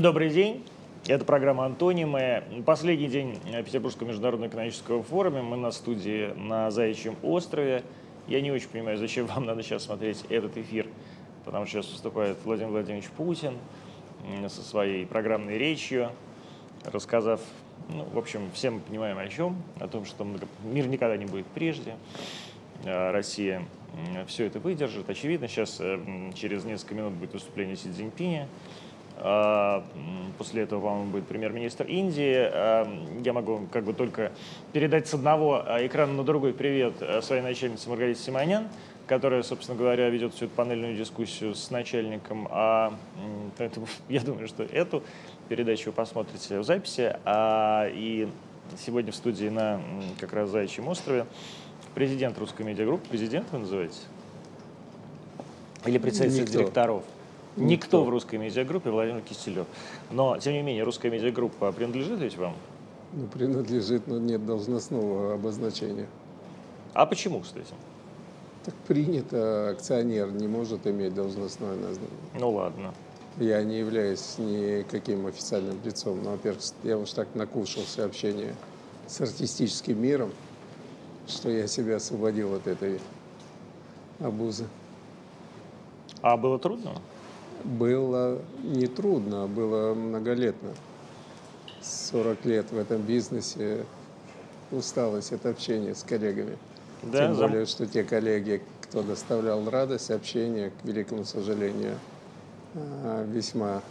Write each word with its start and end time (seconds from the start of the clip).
Добрый 0.00 0.30
день. 0.30 0.64
Это 1.08 1.26
программа 1.26 1.66
«Антонимы». 1.66 2.42
Последний 2.64 3.08
день 3.08 3.38
Петербургского 3.66 4.08
международного 4.08 4.48
экономического 4.48 5.02
форума. 5.02 5.42
Мы 5.42 5.58
на 5.58 5.70
студии 5.72 6.32
на 6.36 6.70
Заячьем 6.70 7.16
острове. 7.22 7.82
Я 8.26 8.40
не 8.40 8.50
очень 8.50 8.70
понимаю, 8.70 8.96
зачем 8.96 9.26
вам 9.26 9.44
надо 9.44 9.62
сейчас 9.62 9.82
смотреть 9.82 10.24
этот 10.30 10.56
эфир, 10.56 10.86
потому 11.44 11.66
что 11.66 11.82
сейчас 11.82 11.92
выступает 11.92 12.38
Владимир 12.46 12.70
Владимирович 12.70 13.10
Путин 13.10 13.58
со 14.48 14.62
своей 14.62 15.04
программной 15.04 15.58
речью, 15.58 16.12
рассказав, 16.90 17.42
ну, 17.90 18.04
в 18.04 18.16
общем, 18.16 18.48
все 18.54 18.70
мы 18.70 18.80
понимаем 18.80 19.18
о 19.18 19.28
чем, 19.28 19.62
о 19.80 19.86
том, 19.86 20.06
что 20.06 20.26
мир 20.64 20.86
никогда 20.86 21.18
не 21.18 21.26
будет 21.26 21.44
прежде, 21.48 21.96
а 22.86 23.12
Россия 23.12 23.66
все 24.28 24.46
это 24.46 24.60
выдержит. 24.60 25.10
Очевидно, 25.10 25.46
сейчас 25.46 25.76
э, 25.78 26.00
через 26.34 26.64
несколько 26.64 26.94
минут 26.94 27.12
будет 27.12 27.34
выступление 27.34 27.76
Си 27.76 27.90
Цзиньпиня, 27.90 28.48
После 30.40 30.62
этого, 30.62 30.80
по-моему, 30.80 31.10
будет 31.10 31.26
премьер-министр 31.26 31.84
Индии. 31.84 32.34
А, 32.34 32.88
я 33.22 33.34
могу 33.34 33.66
как 33.70 33.84
бы 33.84 33.92
только 33.92 34.32
передать 34.72 35.06
с 35.06 35.12
одного 35.12 35.62
экрана 35.80 36.14
на 36.14 36.24
другой 36.24 36.54
привет 36.54 36.94
э, 37.00 37.20
своей 37.20 37.42
начальнице 37.42 37.90
Маргарите 37.90 38.22
Симонян, 38.22 38.68
которая, 39.06 39.42
собственно 39.42 39.76
говоря, 39.76 40.08
ведет 40.08 40.32
всю 40.32 40.46
эту 40.46 40.54
панельную 40.54 40.96
дискуссию 40.96 41.54
с 41.54 41.70
начальником. 41.70 42.48
А, 42.50 42.94
поэтому 43.58 43.86
я 44.08 44.22
думаю, 44.22 44.48
что 44.48 44.62
эту 44.62 45.02
передачу 45.50 45.90
вы 45.90 45.92
посмотрите 45.92 46.58
в 46.58 46.64
записи. 46.64 47.14
А, 47.26 47.86
и 47.92 48.26
сегодня 48.78 49.12
в 49.12 49.16
студии 49.16 49.50
на 49.50 49.82
как 50.18 50.32
раз 50.32 50.48
Заячьем 50.48 50.88
острове 50.88 51.26
президент 51.94 52.38
русской 52.38 52.62
медиагруппы. 52.62 53.06
Президент 53.10 53.46
вы 53.52 53.58
называете? 53.58 53.98
Или 55.84 55.98
председатель 55.98 56.40
Никто. 56.40 56.52
директоров? 56.52 57.04
Никто. 57.60 57.98
Никто 57.98 58.04
в 58.04 58.08
русской 58.08 58.36
медиагруппе 58.36 58.90
Владимир 58.90 59.20
Киселев. 59.20 59.66
Но, 60.10 60.38
тем 60.38 60.54
не 60.54 60.62
менее, 60.62 60.82
русская 60.84 61.10
медиагруппа 61.10 61.72
принадлежит 61.72 62.18
ведь 62.20 62.36
вам? 62.36 62.54
Ну, 63.12 63.26
принадлежит, 63.26 64.06
но 64.06 64.18
нет 64.18 64.46
должностного 64.46 65.34
обозначения. 65.34 66.06
А 66.94 67.06
почему, 67.06 67.40
кстати? 67.40 67.74
Так 68.64 68.74
принято, 68.86 69.70
акционер 69.70 70.30
не 70.32 70.46
может 70.48 70.86
иметь 70.86 71.14
должностное 71.14 71.76
название. 71.76 72.08
Ну 72.38 72.50
ладно. 72.50 72.94
Я 73.38 73.62
не 73.62 73.78
являюсь 73.78 74.36
никаким 74.38 75.26
официальным 75.26 75.78
лицом, 75.84 76.22
но, 76.22 76.32
во-первых, 76.32 76.62
я 76.82 76.98
уж 76.98 77.12
так 77.12 77.28
накушался 77.34 78.04
общения 78.04 78.54
с 79.06 79.20
артистическим 79.20 80.00
миром, 80.00 80.30
что 81.26 81.48
я 81.50 81.66
себя 81.66 81.96
освободил 81.96 82.54
от 82.54 82.66
этой 82.66 83.00
обузы. 84.18 84.66
А 86.22 86.36
было 86.36 86.58
трудно? 86.58 86.92
Было 87.64 88.40
не 88.62 88.86
трудно, 88.86 89.44
а 89.44 89.46
было 89.46 89.94
многолетно. 89.94 90.70
40 91.82 92.44
лет 92.44 92.70
в 92.70 92.78
этом 92.78 93.02
бизнесе 93.02 93.84
усталость 94.70 95.32
от 95.32 95.46
общения 95.46 95.94
с 95.94 96.02
коллегами. 96.02 96.56
Да, 97.02 97.26
Тем 97.28 97.36
более, 97.36 97.66
что 97.66 97.86
те 97.86 98.04
коллеги, 98.04 98.62
кто 98.82 99.02
доставлял 99.02 99.68
радость 99.68 100.10
общения, 100.10 100.70
к 100.70 100.84
великому 100.84 101.24
сожалению, 101.24 101.98
а, 102.74 103.24
весьма 103.24 103.82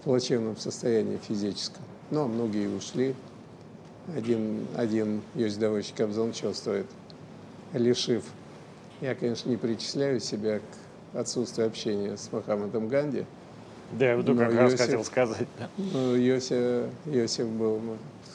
в 0.00 0.04
плачевном 0.04 0.56
состоянии 0.56 1.18
физическом. 1.18 1.82
Но 2.10 2.26
многие 2.26 2.68
ушли. 2.68 3.14
Один, 4.16 4.66
один 4.76 5.22
Йосидович 5.34 5.92
Кобзон 5.96 6.32
чувствует, 6.32 6.86
лишив. 7.72 8.24
Я, 9.00 9.14
конечно, 9.14 9.48
не 9.48 9.56
причисляю 9.56 10.18
себя 10.18 10.58
к 10.58 10.62
отсутствию 11.14 11.66
общения 11.66 12.16
с 12.16 12.30
Мохаммедом 12.32 12.88
Ганди. 12.88 13.24
Да, 13.92 14.10
я 14.10 14.16
вот 14.16 14.26
как 14.26 14.54
раз 14.54 14.74
хотел 14.74 15.04
сказать. 15.04 15.46
Да. 15.58 15.68
Ну, 15.76 16.14
Йосиф, 16.16 16.88
Йосиф 17.06 17.46
был, 17.46 17.80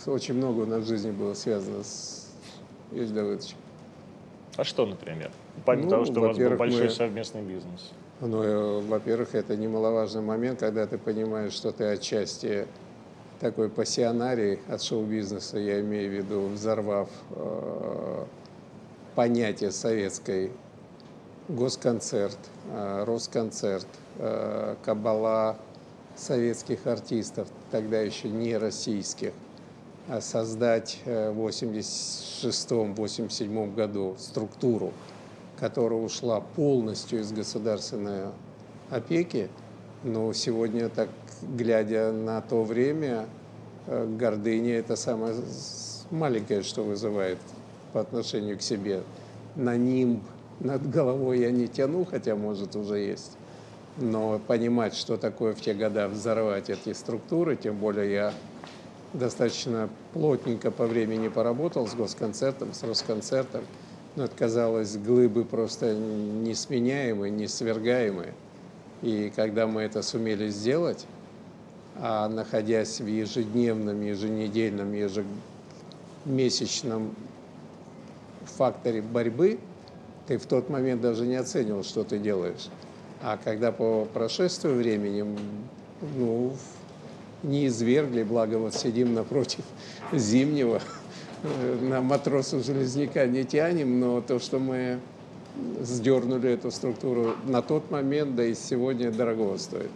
очень 0.05 0.35
много 0.35 0.61
у 0.61 0.65
нас 0.65 0.83
в 0.83 0.87
жизни 0.87 1.11
было 1.11 1.33
связано 1.33 1.83
с 1.83 2.27
Йосиф 2.91 3.13
Давыдовичем. 3.13 3.57
А 4.55 4.63
что, 4.63 4.85
например? 4.85 5.31
Помимо 5.65 5.85
ну, 5.85 5.89
того, 5.91 6.05
что 6.05 6.19
у 6.19 6.23
вас 6.23 6.37
был 6.37 6.49
большой 6.55 6.85
мы... 6.85 6.89
совместный 6.89 7.41
бизнес. 7.41 7.91
Ну, 8.21 8.43
э, 8.43 8.81
во-первых, 8.81 9.35
это 9.35 9.55
немаловажный 9.55 10.21
момент, 10.21 10.59
когда 10.59 10.87
ты 10.87 10.97
понимаешь, 10.97 11.53
что 11.53 11.71
ты 11.71 11.85
отчасти 11.85 12.67
такой 13.39 13.69
пассионарий 13.69 14.59
от 14.67 14.81
шоу-бизнеса, 14.81 15.59
я 15.59 15.79
имею 15.81 16.09
в 16.09 16.13
виду, 16.13 16.47
взорвав 16.47 17.09
э, 17.31 18.25
понятие 19.13 19.71
советской 19.71 20.51
госконцерт, 21.47 22.39
Росконцерт, 22.73 23.87
э, 24.17 24.75
кабала 24.83 25.57
советских 26.15 26.87
артистов, 26.87 27.47
тогда 27.71 28.01
еще 28.01 28.29
не 28.29 28.57
российских, 28.57 29.33
а 30.07 30.21
создать 30.21 30.99
э, 31.05 31.31
в 31.31 31.47
86-87 31.47 33.73
году 33.73 34.15
структуру, 34.17 34.93
которая 35.59 35.99
ушла 35.99 36.41
полностью 36.41 37.21
из 37.21 37.31
государственной 37.31 38.25
опеки, 38.89 39.49
но 40.03 40.33
сегодня, 40.33 40.89
так 40.89 41.09
глядя 41.41 42.11
на 42.11 42.41
то 42.41 42.63
время, 42.63 43.27
э, 43.85 44.07
гордыня– 44.17 44.75
это 44.79 44.95
самое 44.95 45.35
маленькое, 46.11 46.63
что 46.63 46.83
вызывает 46.83 47.37
по 47.93 48.01
отношению 48.01 48.57
к 48.57 48.61
себе. 48.61 49.03
На 49.55 49.77
нимб 49.77 50.23
над 50.59 50.89
головой 50.89 51.39
я 51.39 51.51
не 51.51 51.67
тяну, 51.67 52.05
хотя, 52.05 52.35
может, 52.35 52.75
уже 52.75 52.99
есть. 52.99 53.37
Но 53.97 54.39
понимать, 54.39 54.95
что 54.95 55.17
такое 55.17 55.53
в 55.53 55.61
те 55.61 55.73
годы 55.73 56.07
взорвать 56.07 56.69
эти 56.69 56.93
структуры, 56.93 57.55
тем 57.55 57.77
более 57.77 58.11
я 58.11 58.33
достаточно 59.13 59.89
плотненько 60.13 60.71
по 60.71 60.85
времени 60.85 61.27
поработал 61.27 61.87
с 61.87 61.95
госконцертом, 61.95 62.73
с 62.73 62.83
Росконцертом, 62.83 63.63
но 64.15 64.25
это 64.25 64.35
казалось 64.35 64.97
глыбы 64.97 65.45
просто 65.45 65.95
несменяемые, 65.95 67.31
несвергаемые. 67.31 68.33
И 69.01 69.31
когда 69.35 69.67
мы 69.67 69.81
это 69.81 70.01
сумели 70.01 70.49
сделать, 70.49 71.05
а 71.95 72.27
находясь 72.27 72.99
в 72.99 73.07
ежедневном, 73.07 74.01
еженедельном, 74.01 74.93
ежемесячном 76.25 77.15
факторе 78.45 79.01
борьбы, 79.01 79.59
ты 80.27 80.37
в 80.37 80.45
тот 80.45 80.69
момент 80.69 81.01
даже 81.01 81.25
не 81.25 81.35
оценивал, 81.35 81.83
что 81.83 82.03
ты 82.03 82.19
делаешь. 82.19 82.69
А 83.21 83.37
когда 83.43 83.71
по 83.71 84.05
прошествию 84.13 84.75
времени, 84.75 85.25
ну, 86.15 86.53
не 87.43 87.67
извергли, 87.67 88.23
благо 88.23 88.57
вот 88.57 88.75
сидим 88.75 89.13
напротив 89.13 89.63
зимнего, 90.13 90.81
э, 91.43 91.77
на 91.81 92.01
матросов 92.01 92.65
железняка 92.65 93.25
не 93.25 93.43
тянем, 93.43 93.99
но 93.99 94.21
то, 94.21 94.39
что 94.39 94.59
мы 94.59 94.99
сдернули 95.81 96.51
эту 96.51 96.69
структуру 96.71 97.35
на 97.45 97.61
тот 97.61 97.89
момент, 97.89 98.35
да 98.35 98.45
и 98.45 98.53
сегодня 98.53 99.11
дорого 99.11 99.57
стоит. 99.57 99.91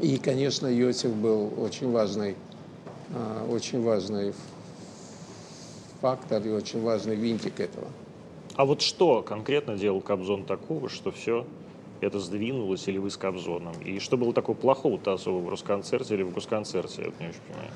И, 0.00 0.18
конечно, 0.18 0.66
Йосиф 0.66 1.12
был 1.12 1.52
очень 1.58 1.90
важный, 1.90 2.36
а, 3.14 3.46
очень 3.50 3.82
важный 3.82 4.32
фактор 6.00 6.46
и 6.46 6.50
очень 6.50 6.82
важный 6.82 7.16
винтик 7.16 7.58
этого. 7.58 7.88
А 8.58 8.64
вот 8.64 8.82
что 8.82 9.22
конкретно 9.22 9.76
делал 9.76 10.00
Кобзон 10.00 10.42
такого, 10.42 10.88
что 10.88 11.12
все 11.12 11.46
это 12.00 12.18
сдвинулось 12.18 12.88
или 12.88 12.98
вы 12.98 13.08
с 13.08 13.16
Кобзоном? 13.16 13.72
И 13.84 14.00
что 14.00 14.16
было 14.16 14.32
такого 14.32 14.56
плохого-то 14.56 15.12
особо 15.12 15.36
в 15.36 15.48
Росконцерте 15.48 16.14
или 16.14 16.24
в 16.24 16.34
Госконцерте? 16.34 17.02
Я 17.02 17.06
вот 17.06 17.20
не 17.20 17.28
очень 17.28 17.40
понимаю. 17.46 17.70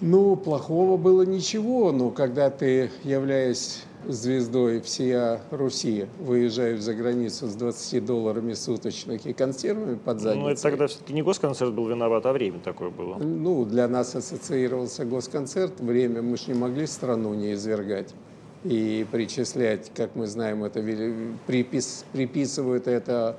Ну, 0.00 0.34
плохого 0.34 0.96
было 0.96 1.22
ничего, 1.22 1.92
но 1.92 2.10
когда 2.10 2.50
ты, 2.50 2.90
являясь 3.04 3.84
звездой 4.08 4.80
всея 4.80 5.40
Руси, 5.52 6.06
выезжаешь 6.18 6.80
за 6.80 6.94
границу 6.94 7.46
с 7.46 7.54
20 7.54 8.04
долларами 8.04 8.54
суточных 8.54 9.26
и 9.26 9.32
консервами 9.32 9.94
под 9.94 10.20
задницей... 10.20 10.42
Ну, 10.42 10.48
это 10.48 10.62
тогда 10.62 10.88
все-таки 10.88 11.12
не 11.12 11.22
госконцерт 11.22 11.72
был 11.72 11.86
виноват, 11.86 12.26
а 12.26 12.32
время 12.32 12.58
такое 12.58 12.90
было. 12.90 13.18
Ну, 13.18 13.64
для 13.64 13.86
нас 13.86 14.16
ассоциировался 14.16 15.04
госконцерт, 15.04 15.78
время 15.78 16.22
мы 16.22 16.36
же 16.38 16.48
не 16.48 16.54
могли 16.54 16.88
страну 16.88 17.34
не 17.34 17.52
извергать 17.52 18.12
и 18.64 19.06
причислять, 19.12 19.90
как 19.94 20.14
мы 20.16 20.26
знаем, 20.26 20.64
это 20.64 20.82
припис, 21.46 22.04
приписывают 22.12 22.88
это 22.88 23.36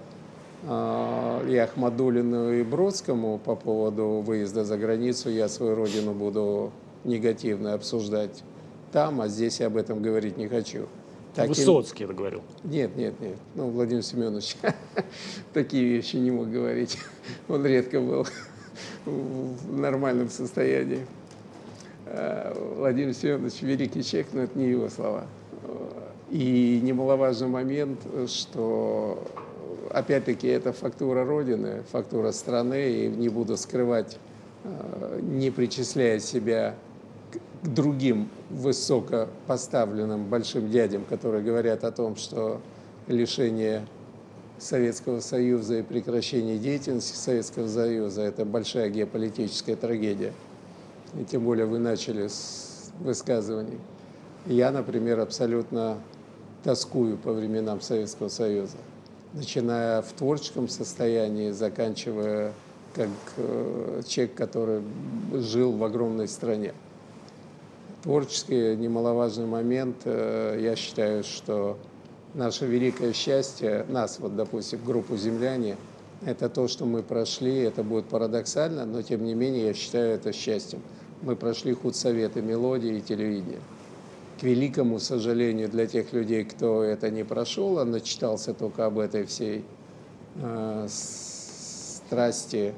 э, 0.63 1.48
и 1.50 1.57
Ахмадулину, 1.57 2.54
и 2.54 2.63
Бродскому 2.63 3.39
по 3.39 3.56
поводу 3.56 4.24
выезда 4.25 4.63
за 4.63 4.77
границу. 4.77 5.30
Я 5.30 5.50
свою 5.50 5.75
родину 5.75 6.13
буду 6.13 6.72
негативно 7.04 7.74
обсуждать 7.74 8.44
там, 8.92 9.19
а 9.19 9.27
здесь 9.27 9.60
я 9.60 9.68
об 9.68 9.77
этом 9.77 10.01
говорить 10.01 10.38
не 10.38 10.48
хочу. 10.48 10.88
Так 11.33 11.50
Высоцкий 11.50 12.06
это 12.06 12.13
говорил? 12.13 12.42
Нет, 12.63 12.95
нет, 12.95 13.19
нет. 13.19 13.38
Ну, 13.56 13.69
Владимир 13.69 14.04
Семенович 14.04 14.56
такие 15.54 15.83
вещи 15.83 16.16
не 16.16 16.31
мог 16.31 16.50
говорить. 16.50 16.98
Он 17.50 17.66
редко 17.66 18.00
был 18.00 18.25
в 19.06 19.77
нормальном 19.77 20.30
состоянии. 20.30 21.06
Э, 22.18 22.54
Владимир 22.78 23.14
Семенович 23.14 23.62
великий 23.62 24.02
человек, 24.02 24.30
но 24.32 24.44
это 24.44 24.58
не 24.58 24.70
его 24.70 24.90
слова. 24.90 25.26
И 26.32 26.80
немаловажный 26.82 27.48
момент, 27.48 28.00
что 28.28 29.22
опять-таки, 29.92 30.48
это 30.48 30.72
фактура 30.72 31.26
Родины, 31.26 31.84
фактура 31.92 32.32
страны, 32.32 32.90
и 32.90 33.08
не 33.08 33.30
буду 33.30 33.58
скрывать, 33.58 34.18
не 35.22 35.52
причисляя 35.52 36.20
себя 36.20 36.76
к 37.64 37.68
другим 37.68 38.30
высокопоставленным 38.50 40.26
большим 40.26 40.72
дядям, 40.72 41.04
которые 41.06 41.44
говорят 41.44 41.84
о 41.84 41.92
том, 41.92 42.16
что 42.16 42.62
лишение 43.08 43.86
Советского 44.58 45.20
Союза 45.20 45.80
и 45.80 45.82
прекращение 45.84 46.58
деятельности 46.58 47.16
Советского 47.16 47.68
Союза– 47.68 48.22
это 48.24 48.46
большая 48.46 48.90
геополитическая 48.90 49.76
трагедия. 49.76 50.34
И 51.20 51.24
тем 51.24 51.44
более 51.44 51.66
вы 51.66 51.80
начали 51.80 52.28
с 52.28 52.92
высказываний. 53.00 53.80
Я, 54.46 54.72
например, 54.72 55.20
абсолютно 55.20 55.98
тоскую 56.64 57.18
по 57.18 57.32
временам 57.32 57.82
Советского 57.82 58.28
Союза, 58.28 58.78
начиная 59.34 60.02
в 60.02 60.12
творческом 60.14 60.68
состоянии, 60.68 61.52
заканчивая 61.52 62.54
как 62.96 63.10
э, 63.38 64.02
человек, 64.08 64.36
который 64.36 64.82
жил 65.34 65.74
в 65.74 65.84
огромной 65.84 66.28
стране. 66.28 66.74
Творческий 68.04 68.76
немаловажный 68.76 69.46
момент, 69.46 69.98
э, 70.06 70.60
я 70.62 70.76
считаю, 70.76 71.24
что 71.24 71.78
наше 72.34 72.66
великое 72.66 73.14
счастье, 73.14 73.86
нас, 73.90 74.20
вот, 74.20 74.36
допустим, 74.36 74.80
группу 74.86 75.18
«Земляне», 75.18 75.78
это 76.26 76.50
то, 76.50 76.68
что 76.68 76.86
мы 76.86 77.04
прошли, 77.04 77.58
это 77.60 77.84
будет 77.84 78.06
парадоксально, 78.06 78.86
но 78.86 79.02
тем 79.02 79.26
не 79.26 79.34
менее 79.34 79.68
я 79.68 79.74
считаю 79.74 80.14
это 80.14 80.32
счастьем. 80.32 80.82
Мы 81.22 81.36
прошли 81.36 81.74
худсоветы 81.74 82.42
мелодии 82.42 82.98
и 82.98 83.02
телевидения. 83.02 83.62
К 84.40 84.44
великому 84.44 85.00
сожалению 85.00 85.70
для 85.70 85.88
тех 85.88 86.12
людей, 86.14 86.44
кто 86.44 86.84
это 86.84 87.10
не 87.10 87.24
прошел, 87.24 87.80
а 87.80 87.86
начитался 87.86 88.54
только 88.54 88.86
об 88.86 89.00
этой 89.00 89.26
всей 89.26 89.64
э, 90.36 90.88
страсти 90.90 92.74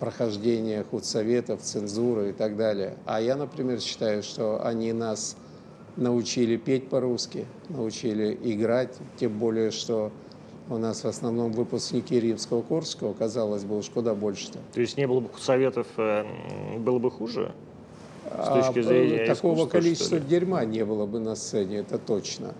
прохождения 0.00 0.84
худсоветов, 0.90 1.60
цензуры 1.62 2.30
и 2.30 2.32
так 2.32 2.56
далее. 2.56 2.96
А 3.04 3.20
я, 3.20 3.36
например, 3.36 3.80
считаю, 3.80 4.22
что 4.22 4.64
они 4.64 4.92
нас 4.92 5.36
научили 5.96 6.56
петь 6.56 6.88
по-русски, 6.88 7.46
научили 7.68 8.38
играть, 8.42 8.96
тем 9.18 9.38
более, 9.38 9.70
что 9.70 10.12
у 10.70 10.76
нас 10.76 11.04
в 11.04 11.08
основном 11.08 11.52
выпускники 11.52 12.20
римского 12.20 12.62
Корского, 12.62 13.14
казалось 13.14 13.64
бы, 13.64 13.78
уж 13.78 13.88
куда 13.88 14.14
больше-то. 14.14 14.58
То 14.74 14.80
есть 14.80 14.96
не 14.96 15.06
было 15.06 15.20
бы 15.20 15.28
советов, 15.38 15.86
э, 15.96 16.24
было 16.78 16.98
бы 16.98 17.10
хуже? 17.10 17.52
С 18.24 18.30
а, 18.30 18.62
точки 18.62 18.82
зрения 18.82 19.24
а, 19.24 19.34
Такого 19.34 19.66
количества 19.66 20.20
дерьма 20.20 20.64
не 20.64 20.84
было 20.84 21.06
бы 21.06 21.18
на 21.18 21.34
сцене, 21.34 21.78
это 21.78 21.98
точно. 21.98 22.54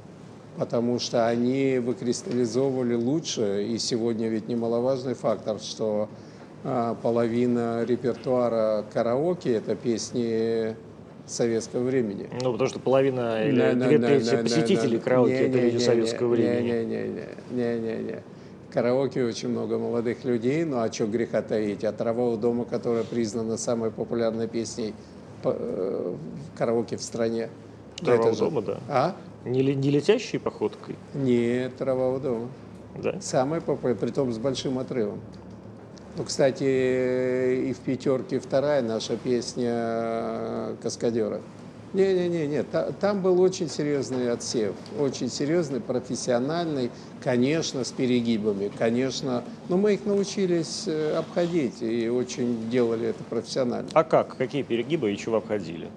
Потому 0.56 0.99
что 0.99 1.28
они 1.28 1.78
выкристаллизовывали 1.78 2.94
лучше, 2.94 3.66
и 3.69 3.78
сегодня 3.78 4.28
ведь 4.28 4.49
немаловажный 4.49 5.14
фактор, 5.14 5.61
что 5.61 6.08
а, 6.64 6.94
половина 6.94 7.84
репертуара 7.84 8.84
караоке– 8.93 9.52
это 9.54 9.76
песни 9.76 10.75
советского 11.30 11.84
времени. 11.84 12.28
Ну, 12.42 12.52
потому 12.52 12.69
что 12.69 12.78
половина 12.78 13.44
или 13.44 13.58
да, 13.58 13.72
две 13.75 13.98
да, 13.98 14.08
трети 14.08 14.36
посетителей 14.42 14.98
караоке– 14.98 15.34
это 15.48 15.58
люди 15.58 15.78
советского 15.78 16.28
времени. 16.28 17.26
Не-не-не. 17.50 18.22
Караоке 18.72 19.25
очень 19.25 19.48
много 19.48 19.78
молодых 19.78 20.25
людей, 20.25 20.64
ну 20.64 20.78
а 20.78 20.92
что 20.92 21.06
греха 21.06 21.40
таить? 21.40 21.84
А 21.84 21.92
«Трава 21.92 22.28
у 22.28 22.36
дома», 22.36 22.66
которая 22.66 23.02
признана 23.02 23.56
самой 23.56 23.90
популярной 23.90 24.46
песней 24.46 24.94
э, 25.42 26.14
в 26.54 26.58
караоке 26.58 26.98
в 26.98 27.02
стране. 27.02 27.48
«Трава 27.96 28.30
у 28.30 28.36
дома», 28.36 28.60
да. 28.60 28.78
А? 28.88 29.16
Не, 29.46 29.62
не 29.62 29.90
летящей 29.90 30.38
походкой? 30.38 30.96
Нет, 31.14 31.76
«Трава 31.76 32.10
у 32.10 32.19
дома». 32.19 32.48
Да? 33.02 33.19
Самая 33.20 33.60
популярная, 33.62 33.98
при 33.98 34.10
том 34.10 34.32
с 34.32 34.38
большим 34.38 34.78
отрывом. 34.78 35.20
Ну, 36.16 36.25
кстати, 36.25 37.69
и 37.69 37.72
в 37.72 37.78
пятерке 37.78 38.40
вторая 38.40 38.82
наша 38.82 39.16
песня 39.16 40.76
«Каскадера». 40.82 41.40
Не-не-не, 41.94 42.64
там 43.00 43.22
был 43.22 43.40
очень 43.40 43.70
серьезный 43.70 44.31
отсев, 44.31 44.75
очень 44.99 45.31
серьезный, 45.31 45.81
профессиональный, 45.81 46.90
конечно, 47.25 47.82
с 47.82 47.93
перегибами, 47.93 48.70
конечно, 48.76 49.43
но 49.70 49.78
мы 49.78 49.94
их 49.94 50.05
научились 50.05 50.84
э, 50.87 51.16
обходить 51.16 51.81
и 51.81 52.11
очень 52.11 52.69
делали 52.69 53.08
это 53.08 53.25
профессионально. 53.25 53.88
А 53.94 54.04
как? 54.04 54.37
Какие 54.37 54.64
перегибы 54.64 55.14
и 55.14 55.16
чего 55.16 55.37
обходили? 55.37 55.88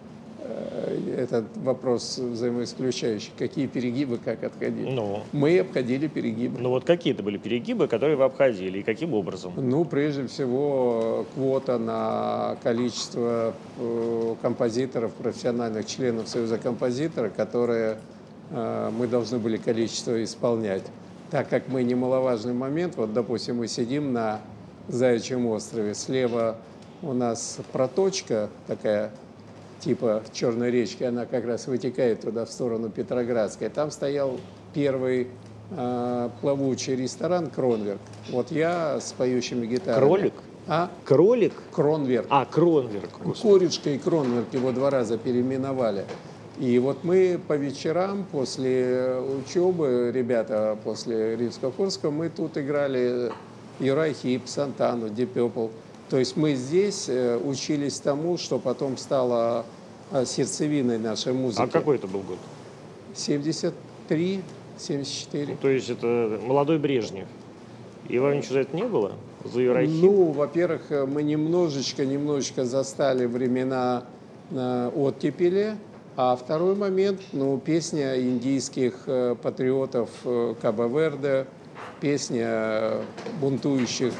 Этот 1.18 1.46
вопрос 1.58 2.18
взаимоисключающий. 2.18 3.32
Какие 3.38 3.68
перегибы, 3.68 4.18
как 4.18 4.44
отходили? 4.44 4.90
Ну. 4.90 5.22
Мы 5.32 5.60
обходили 5.60 6.08
перегибы. 6.08 6.60
Ну 6.60 6.70
вот 6.70 6.86
какие 6.86 7.14
это 7.14 7.24
были 7.24 7.38
перегибы, 7.38 7.88
которые 7.88 8.18
вы 8.18 8.24
обходили 8.24 8.80
и 8.80 8.84
каким 8.84 9.14
образом? 9.14 9.54
Ну, 9.56 9.86
прежде 9.86 10.28
всего, 10.28 11.26
квота 11.36 11.78
на 11.78 12.58
количество 12.64 13.54
э, 13.78 14.36
композиторов, 14.42 15.14
профессиональных 15.14 15.86
членов 15.86 16.28
Союза 16.28 16.58
композиторов, 16.58 17.34
которые 17.34 17.98
э, 18.50 18.92
мы 18.98 19.08
должны 19.08 19.40
были 19.40 19.58
количество 19.58 20.24
исполнять. 20.24 20.84
Так 21.30 21.50
как 21.50 21.68
мы 21.68 21.84
немаловажный 21.84 22.54
момент, 22.54 22.98
вот, 22.98 23.14
допустим, 23.14 23.58
мы 23.58 23.68
сидим 23.68 24.14
на 24.14 24.42
Заячьем 24.88 25.46
острове, 25.46 25.94
слева 25.94 26.58
у 27.02 27.14
нас 27.14 27.60
проточка 27.72 28.50
такая 28.68 29.12
типа 29.82 30.24
Черной 30.32 30.72
речки, 30.72 31.04
она 31.04 31.26
как 31.26 31.46
раз 31.46 31.68
вытекает 31.68 32.22
туда, 32.22 32.46
в 32.46 32.52
сторону 32.52 32.90
Петроградской. 32.90 33.70
Там 33.70 33.92
стоял 33.92 34.40
первый 34.74 35.28
э, 35.72 36.30
плавучий 36.42 36.96
ресторан 36.96 37.50
«Кронверк». 37.50 38.00
Вот 38.30 38.52
я 38.52 39.00
с 39.00 39.12
поющими 39.14 39.66
гитарами. 39.66 40.06
Кролик? 40.06 40.34
А? 40.68 40.90
Кролик? 41.04 41.54
Кронверк. 41.72 42.28
А, 42.30 42.46
Кронверк. 42.46 43.10
Корюшка 43.42 43.90
и 43.90 43.98
Кронверк 43.98 44.54
его 44.54 44.72
два 44.72 44.90
раза 44.90 45.18
переименовали. 45.18 46.06
И 46.60 46.78
вот 46.78 47.04
мы 47.04 47.40
по 47.48 47.54
вечерам 47.54 48.26
после 48.32 49.16
учебы, 49.16 50.12
ребята 50.14 50.78
после 50.84 51.36
Римско-Курского, 51.36 52.12
мы 52.12 52.30
тут 52.30 52.58
играли 52.58 53.32
Юрай 53.80 54.14
Хип, 54.14 54.44
Сантану, 54.46 55.10
Дипепл. 55.10 55.68
То 56.12 56.20
есть 56.20 56.36
мы 56.36 56.56
здесь 56.56 57.06
э, 57.08 57.38
учились 57.38 58.02
тому, 58.02 58.38
что 58.38 58.60
потом 58.60 58.98
стало 58.98 59.66
э, 60.12 60.26
сердцевиной 60.26 60.98
нашей 60.98 61.32
музыки. 61.32 61.62
А 61.62 61.68
какой 61.68 61.96
это 61.96 62.06
был 62.06 62.20
год? 62.20 62.38
73, 63.16 64.42
74. 64.78 65.56
То 65.56 65.70
есть 65.70 65.90
это 65.90 66.38
молодой 66.44 66.80
Брежнев. 66.80 67.28
И 68.10 68.20
вам 68.20 68.36
ничего 68.36 68.56
за 68.56 68.60
это 68.60 68.76
не 68.76 68.84
было? 68.84 69.14
За 69.46 69.62
Юрахим? 69.62 70.02
Ну, 70.02 70.32
во-первых, 70.32 70.82
э, 70.92 71.06
мы 71.06 71.24
немножечко, 71.24 72.06
немножечко 72.06 72.66
застали 72.66 73.26
времена 73.26 74.04
оттепели. 74.54 75.78
А 76.18 76.36
второй 76.36 76.76
момент, 76.76 77.22
ну, 77.32 77.58
песня 77.58 78.20
индийских 78.20 79.08
патриотов 79.42 80.10
Кабо-Верде, 80.62 81.46
песня 82.02 82.96
бунтующих 83.40 84.12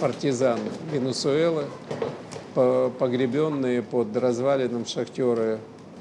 партизан 0.00 0.58
Венесуэлы, 0.92 1.66
погребенные 2.54 3.82
под 3.82 4.16
развалином 4.16 4.86
шахтеры 4.86 5.58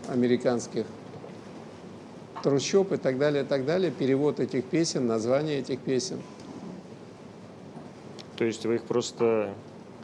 американских 0.08 0.86
трущоб 2.42 2.94
и 2.94 2.98
так 2.98 3.18
далее, 3.18 3.44
и 3.44 3.46
так 3.46 3.66
далее. 3.66 3.92
Перевод 3.92 4.40
этих 4.40 4.64
песен, 4.64 5.06
название 5.06 5.60
этих 5.60 5.80
песен. 5.80 6.20
То 8.38 8.46
есть 8.46 8.66
вы 8.66 8.76
их 8.76 8.84
просто 8.84 9.54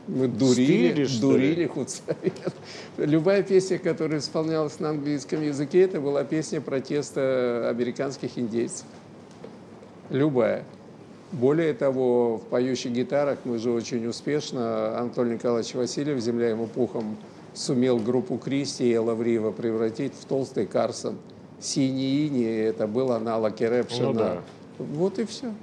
мы 0.07 0.27
дурили, 0.27 1.05
Стили, 1.05 1.21
дурили 1.21 1.65
худсовет. 1.65 2.53
Любая 2.97 3.41
песня, 3.43 3.79
которая 3.79 4.19
исполнялась 4.19 4.79
на 4.79 4.89
английском 4.89 5.41
языке, 5.41 5.81
это 5.81 5.99
была 5.99 6.23
песня 6.23 6.61
протеста 6.61 7.69
американских 7.69 8.37
индейцев. 8.37 8.85
Любая. 10.09 10.63
Более 11.32 11.74
того, 11.74 12.38
в 12.38 12.44
поющих 12.44 12.91
гитарах 12.91 13.39
мы 13.46 13.58
же 13.58 13.72
очень 13.72 14.05
успешно, 14.05 14.98
Анатолий 15.00 15.34
Николаевич 15.34 15.74
Васильев, 15.74 16.20
земля 16.20 16.50
ему 16.50 16.67
пухом, 16.67 17.17
сумел 17.53 17.98
группу 17.98 18.38
Кристи 18.38 18.91
и 18.91 18.98
Лавриева 18.98 19.51
превратить 19.51 20.13
в 20.13 20.25
толстый 20.25 20.65
Карсон. 20.65 21.17
Синий 21.60 22.27
ини– 22.27 22.46
это 22.46 22.86
был 22.86 23.12
аналог 23.12 23.62
Эрэпшина. 23.62 24.08
Ну, 24.08 24.13
да. 24.13 24.41
Вот 24.77 25.20
и 25.20 25.25
все. 25.25 25.53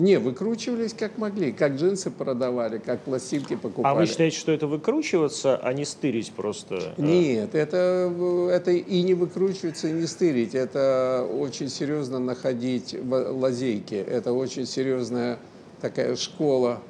Не, 0.00 0.18
выкручивались 0.18 0.92
как 0.92 1.16
могли, 1.16 1.52
как 1.52 1.76
джинсы 1.76 2.10
продавали, 2.10 2.76
как 2.76 3.00
пластинки 3.00 3.56
покупали. 3.56 3.94
А 3.94 3.98
вы 3.98 4.06
считаете, 4.06 4.36
что 4.36 4.52
это 4.52 4.66
выкручиваться, 4.66 5.56
а 5.56 5.72
не 5.72 5.86
стырить 5.86 6.32
просто? 6.32 6.94
Э? 6.98 7.02
Нет, 7.02 7.54
это, 7.54 8.12
это 8.52 8.72
и 8.72 9.02
не 9.02 9.14
выкручиваться, 9.14 9.88
и 9.88 9.92
не 9.92 10.06
стырить. 10.06 10.54
Это 10.54 11.26
очень 11.26 11.70
серьезно 11.70 12.18
находить 12.18 12.94
лазейки. 13.02 13.94
Это 13.94 14.34
очень 14.34 14.66
серьезная 14.66 15.38
такая 15.80 16.14
школа 16.16 16.82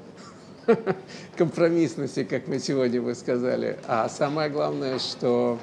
компромиссности, 1.36 2.24
как 2.24 2.48
мы 2.48 2.58
сегодня 2.58 3.00
вы 3.00 3.14
сказали. 3.14 3.78
А 3.86 4.08
самое 4.08 4.50
главное, 4.50 4.98
что, 4.98 5.60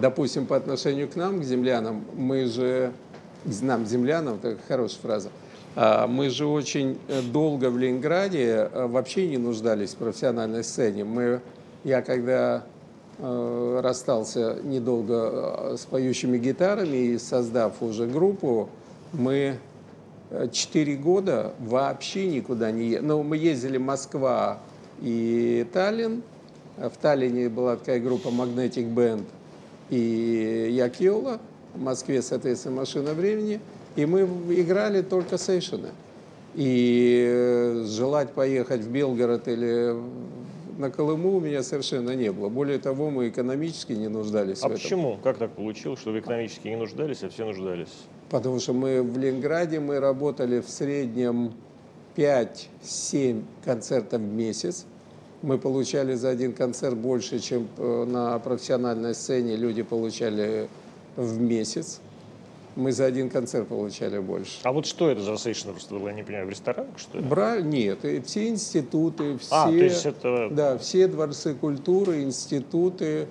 допустим, 0.00 0.46
по 0.46 0.56
отношению 0.56 1.08
к 1.08 1.16
нам, 1.16 1.40
к 1.40 1.44
землянам, 1.44 2.06
мы 2.14 2.46
же, 2.46 2.92
нам, 3.60 3.84
землянам, 3.84 4.36
это 4.42 4.56
хорошая 4.66 5.00
фраза, 5.02 5.30
мы 5.76 6.30
же 6.30 6.46
очень 6.46 6.98
э, 7.08 7.22
долго 7.22 7.70
в 7.70 7.78
Ленинграде 7.78 8.68
э, 8.72 8.86
вообще 8.86 9.28
не 9.28 9.38
нуждались 9.38 9.90
в 9.90 9.96
профессиональной 9.96 10.64
сцене. 10.64 11.04
Мы, 11.04 11.40
я 11.84 12.02
когда 12.02 12.64
э, 13.18 13.80
расстался 13.82 14.58
недолго 14.64 15.76
с 15.76 15.86
поющими 15.86 16.38
гитарами 16.38 16.96
и 16.96 17.18
создав 17.18 17.82
уже 17.82 18.06
группу, 18.06 18.68
мы 19.12 19.58
четыре 20.52 20.96
года 20.96 21.52
вообще 21.60 22.26
никуда 22.26 22.72
не 22.72 22.90
ехали. 22.90 23.06
Ну, 23.06 23.22
мы 23.22 23.36
ездили 23.36 23.78
Москва 23.78 24.58
и 25.00 25.66
Таллин. 25.72 26.22
В 26.76 26.92
Таллине 27.00 27.48
была 27.48 27.76
такая 27.76 28.00
группа 28.00 28.28
Magnetic 28.28 28.92
Band 28.92 29.24
и 29.88 30.68
Якиола. 30.72 31.38
В 31.74 31.80
Москве, 31.80 32.22
соответственно, 32.22 32.76
машина 32.76 33.12
времени– 33.12 33.60
и 33.96 34.06
мы 34.06 34.22
играли 34.50 35.02
только 35.02 35.38
сейшены. 35.38 35.90
И 36.54 37.24
э, 37.28 37.84
желать 37.86 38.32
поехать 38.32 38.80
в 38.80 38.90
Белгород 38.90 39.46
или 39.46 39.94
на 40.78 40.90
Колыму 40.90 41.36
у 41.36 41.40
меня 41.40 41.62
совершенно 41.62 42.10
не 42.10 42.32
было. 42.32 42.48
Более 42.48 42.78
того, 42.78 43.10
мы 43.10 43.28
экономически 43.28 43.92
не 43.92 44.08
нуждались 44.08 44.62
а 44.62 44.68
в 44.68 44.72
этом. 44.72 44.72
А 44.72 44.78
почему? 44.78 45.18
Как 45.22 45.38
так 45.38 45.52
получилось, 45.52 46.00
что 46.00 46.10
вы 46.10 46.20
экономически 46.20 46.68
не 46.68 46.76
нуждались, 46.76 47.22
а 47.22 47.28
все 47.28 47.44
нуждались? 47.44 47.92
Потому 48.30 48.58
что 48.58 48.72
мы 48.72 49.02
в 49.02 49.18
Ленинграде 49.18 49.78
мы 49.78 50.00
работали 50.00 50.60
в 50.60 50.68
среднем 50.68 51.52
5-7 52.16 53.44
концертов 53.64 54.20
в 54.20 54.32
месяц. 54.32 54.86
Мы 55.42 55.58
получали 55.58 56.14
за 56.14 56.30
один 56.30 56.52
концерт 56.52 56.96
больше, 56.96 57.38
чем 57.38 57.68
э, 57.78 58.04
на 58.04 58.38
профессиональной 58.38 59.14
сцене 59.14 59.56
люди 59.56 59.82
получали 59.82 60.68
в 61.16 61.40
месяц. 61.40 62.00
Мы 62.76 62.92
за 62.92 63.06
один 63.06 63.28
концерт 63.28 63.68
получали 63.68 64.18
больше. 64.18 64.60
А 64.62 64.72
вот 64.72 64.86
что 64.86 65.10
это 65.10 65.20
за 65.20 65.36
сейшн 65.36 65.70
было, 65.90 66.08
я 66.08 66.14
не 66.14 66.22
понимаю, 66.22 66.46
в 66.46 66.50
ресторанах, 66.50 66.98
что 66.98 67.18
ли? 67.18 67.24
Бра... 67.24 67.60
Нет, 67.60 68.04
и 68.04 68.20
все 68.20 68.48
институты, 68.48 69.38
все, 69.38 69.54
а, 69.54 69.66
то 69.66 69.74
есть 69.74 70.06
это... 70.06 70.48
да, 70.50 70.78
все 70.78 71.08
дворцы 71.08 71.54
культуры, 71.54 72.22
институты. 72.22 73.26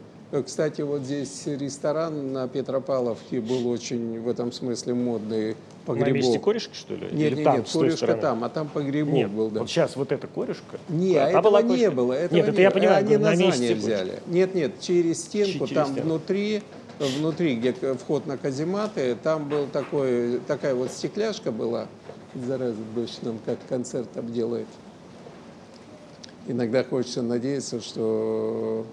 Кстати, 0.46 0.81
вот 0.81 1.01
здесь 1.01 1.48
ресторан 1.48 2.34
на 2.34 2.48
Петропавловке 2.48 3.41
был 3.41 3.67
очень 3.67 4.19
в 4.19 4.27
этом 4.27 4.51
смысле 4.51 4.93
модный. 4.93 5.55
Погребок. 5.86 6.10
На 6.10 6.13
месте 6.13 6.39
корешки, 6.39 6.75
что 6.75 6.93
ли? 6.93 7.08
Нет, 7.12 7.31
Или 7.31 7.36
нет, 7.38 7.43
там, 7.46 7.58
нет, 7.58 7.69
корешка 7.72 8.13
там, 8.13 8.43
а 8.43 8.50
там 8.50 8.67
погребок 8.67 9.13
нет, 9.13 9.31
был. 9.31 9.50
Да. 9.50 9.62
Вот 9.62 9.69
сейчас 9.69 9.96
вот 9.96 10.12
эта 10.12 10.27
корешка? 10.27 10.77
Нет, 10.88 11.17
а 11.17 11.29
этого 11.29 11.41
была 11.41 11.62
не 11.63 11.89
было. 11.89 12.13
Этого 12.13 12.36
нет, 12.38 12.50
это 12.50 12.62
я 12.62 12.69
понимаю, 12.69 13.00
они 13.00 13.17
на 13.17 13.31
название 13.31 13.50
месте 13.50 13.75
взяли. 13.75 14.19
Нет, 14.27 14.53
нет, 14.53 14.79
через 14.81 15.22
стенку, 15.22 15.65
через 15.65 15.74
там 15.74 15.88
стенку. 15.93 16.08
внутри 16.10 16.62
внутри, 17.06 17.56
где 17.56 17.74
вход 17.74 18.27
на 18.27 18.38
казематы, 18.38 19.15
там 19.22 19.48
был 19.48 19.68
такой, 19.68 20.39
такая 20.48 20.75
вот 20.75 20.91
стекляшка 20.91 21.51
была, 21.51 21.88
зараза, 22.36 22.75
дождь 22.94 23.20
нам 23.22 23.39
как 23.46 23.58
концерт 23.68 24.10
обделает. 24.18 24.68
Иногда 26.48 26.84
хочется 26.84 27.22
надеяться, 27.22 27.79
что 27.79 28.86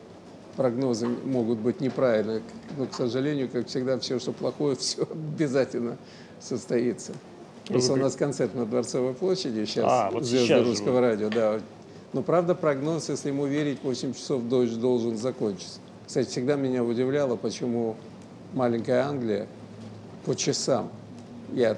прогнозы 0.57 1.07
могут 1.07 1.59
быть 1.59 1.81
неправильны. 1.81 2.43
Но, 2.77 2.87
к 2.87 2.95
сожалению, 2.95 3.49
как 3.49 3.67
всегда, 3.69 3.99
все, 3.99 4.19
что 4.19 4.33
плохое, 4.33 4.77
все 4.79 5.03
обязательно 5.03 5.97
состоится. 6.41 7.13
Просто 7.67 7.95
у 7.95 7.97
нас 7.97 8.15
концерт 8.15 8.55
на 8.55 8.65
Дворцовой 8.65 9.15
площади 9.15 9.65
сейчас, 9.65 9.85
а, 9.89 10.11
вот 10.11 10.25
звезды 10.25 10.47
сейчас 10.47 10.67
русского 10.67 11.01
радио, 11.01 11.29
да. 11.29 11.61
Но 12.13 12.23
правда 12.23 12.55
прогноз, 12.55 13.09
если 13.09 13.29
ему 13.29 13.47
верить, 13.47 13.79
8 13.83 14.15
часов 14.15 14.43
дождь 14.45 14.79
должен 14.79 15.17
закончиться. 15.17 15.81
Кстати, 16.07 16.29
всегда 16.29 16.57
меня 16.57 16.85
удивляло, 16.85 17.37
почему 17.37 17.97
маленькая 18.55 19.05
Англия 19.05 19.47
по 20.25 20.35
часам. 20.35 20.91
Я 21.53 21.77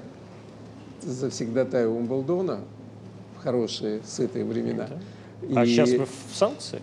завсегдатаю 1.02 1.94
Умблдона 1.94 2.60
в 3.36 3.42
хорошие, 3.42 4.00
сытые 4.04 4.44
времена. 4.44 4.88
Да. 5.42 5.60
А 5.60 5.64
и... 5.64 5.68
сейчас 5.68 5.90
вы 5.90 6.06
в 6.06 6.34
санкциях 6.36 6.82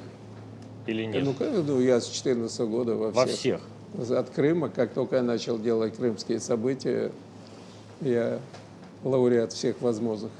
или 0.87 1.05
нет? 1.05 1.23
Ну, 1.23 1.63
ну 1.63 1.79
я 1.79 1.99
с 1.99 2.07
14 2.07 2.59
-го 2.59 2.67
года 2.67 2.95
во 2.95 3.11
всех. 3.11 3.61
Во 3.93 4.05
всех? 4.05 4.17
От 4.17 4.29
Крыма, 4.29 4.69
как 4.69 4.93
только 4.93 5.17
я 5.17 5.23
начал 5.23 5.57
делать 5.57 5.95
крымские 5.95 6.39
события, 6.39 7.11
я 8.01 8.39
лауреат 9.03 9.53
всех 9.53 9.81
возможных 9.81 10.31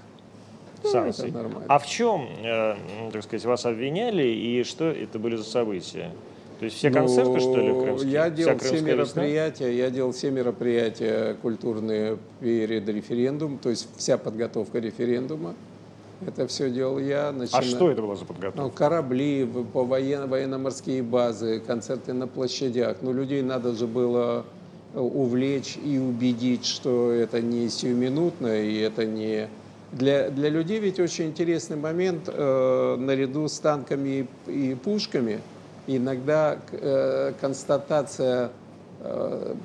санкций. 0.84 1.32
Ну, 1.32 1.62
а 1.68 1.80
в 1.80 1.88
чем, 1.88 2.28
э, 2.44 2.76
так 3.12 3.24
сказать, 3.24 3.46
вас 3.46 3.66
обвиняли 3.66 4.28
и 4.28 4.64
что 4.64 4.86
это 4.86 5.20
были 5.20 5.36
за 5.36 5.44
события? 5.44 6.12
То 6.60 6.66
есть 6.66 6.78
все 6.78 6.90
концерты, 6.90 7.32
ну, 7.32 7.40
что 7.40 7.60
ли, 7.60 7.74
крымские? 7.74 8.12
Я 8.12 8.30
делал 8.30 8.58
все 8.58 8.82
мероприятия, 8.82 9.66
весна? 9.66 9.84
я 9.84 9.90
делал 9.90 10.12
все 10.14 10.32
мероприятия 10.32 11.36
культурные 11.42 12.18
перед 12.40 12.88
референдумом, 12.88 13.58
то 13.58 13.70
есть 13.70 13.90
вся 13.98 14.18
подготовка 14.18 14.80
референдума. 14.80 15.54
Это 16.26 16.48
все 16.48 16.70
делал 16.70 16.98
я. 16.98 17.34
Начина... 17.34 17.58
А 17.58 17.62
что 17.62 17.92
это 17.92 18.02
было 18.02 18.16
за 18.16 18.24
подготовка? 18.24 18.62
Ну, 18.62 18.70
корабли, 18.70 19.46
по 19.74 19.84
военно- 19.84 20.28
военно-морские 20.28 21.04
базы, 21.04 21.60
концерты 21.60 22.14
на 22.14 22.26
площадях. 22.26 22.98
Ну, 23.02 23.12
людей 23.12 23.42
надо 23.42 23.74
же 23.76 23.86
было 23.86 24.46
увлечь 24.94 25.78
и 25.84 25.98
убедить, 25.98 26.66
что 26.66 27.12
это 27.12 27.42
не 27.42 27.68
сиюминутно, 27.68 28.62
и 28.62 28.78
это 28.78 29.06
не... 29.06 29.50
Для, 29.92 30.30
для 30.30 30.48
людей 30.48 30.80
ведь 30.80 31.02
очень 31.02 31.26
интересный 31.26 31.76
момент, 31.76 32.30
э, 32.30 32.96
наряду 32.98 33.50
с 33.50 33.60
танками 33.60 34.26
и, 34.48 34.52
и 34.72 34.76
пушками– 34.76 35.42
иногда 35.88 36.58
э, 36.72 37.34
констатация 37.40 38.52
э, 39.02 39.56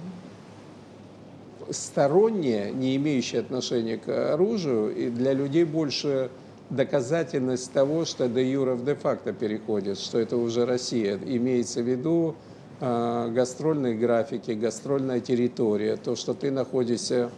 сторонняя, 1.70 2.70
не 2.70 2.96
имеющая 2.96 3.40
отношения 3.40 3.96
к 3.96 4.32
оружию, 4.32 4.94
и 4.94 5.10
для 5.10 5.32
людей 5.32 5.64
больше 5.64 6.30
доказательность 6.68 7.72
того, 7.72 8.04
что 8.04 8.28
де 8.28 8.50
юра 8.50 8.74
в 8.74 8.84
де-факто 8.84 9.32
переходит, 9.32 9.98
что 9.98 10.18
это 10.18 10.36
уже 10.36 10.66
Россия. 10.66 11.18
Имеется 11.24 11.82
в 11.82 11.88
виду 11.88 12.36
э, 12.80 13.30
гастрольные 13.34 13.94
графики, 13.94 14.52
гастрольная 14.52 15.20
территория, 15.20 15.96
то, 15.96 16.16
что 16.16 16.34
ты 16.34 16.50
находишься 16.50 17.30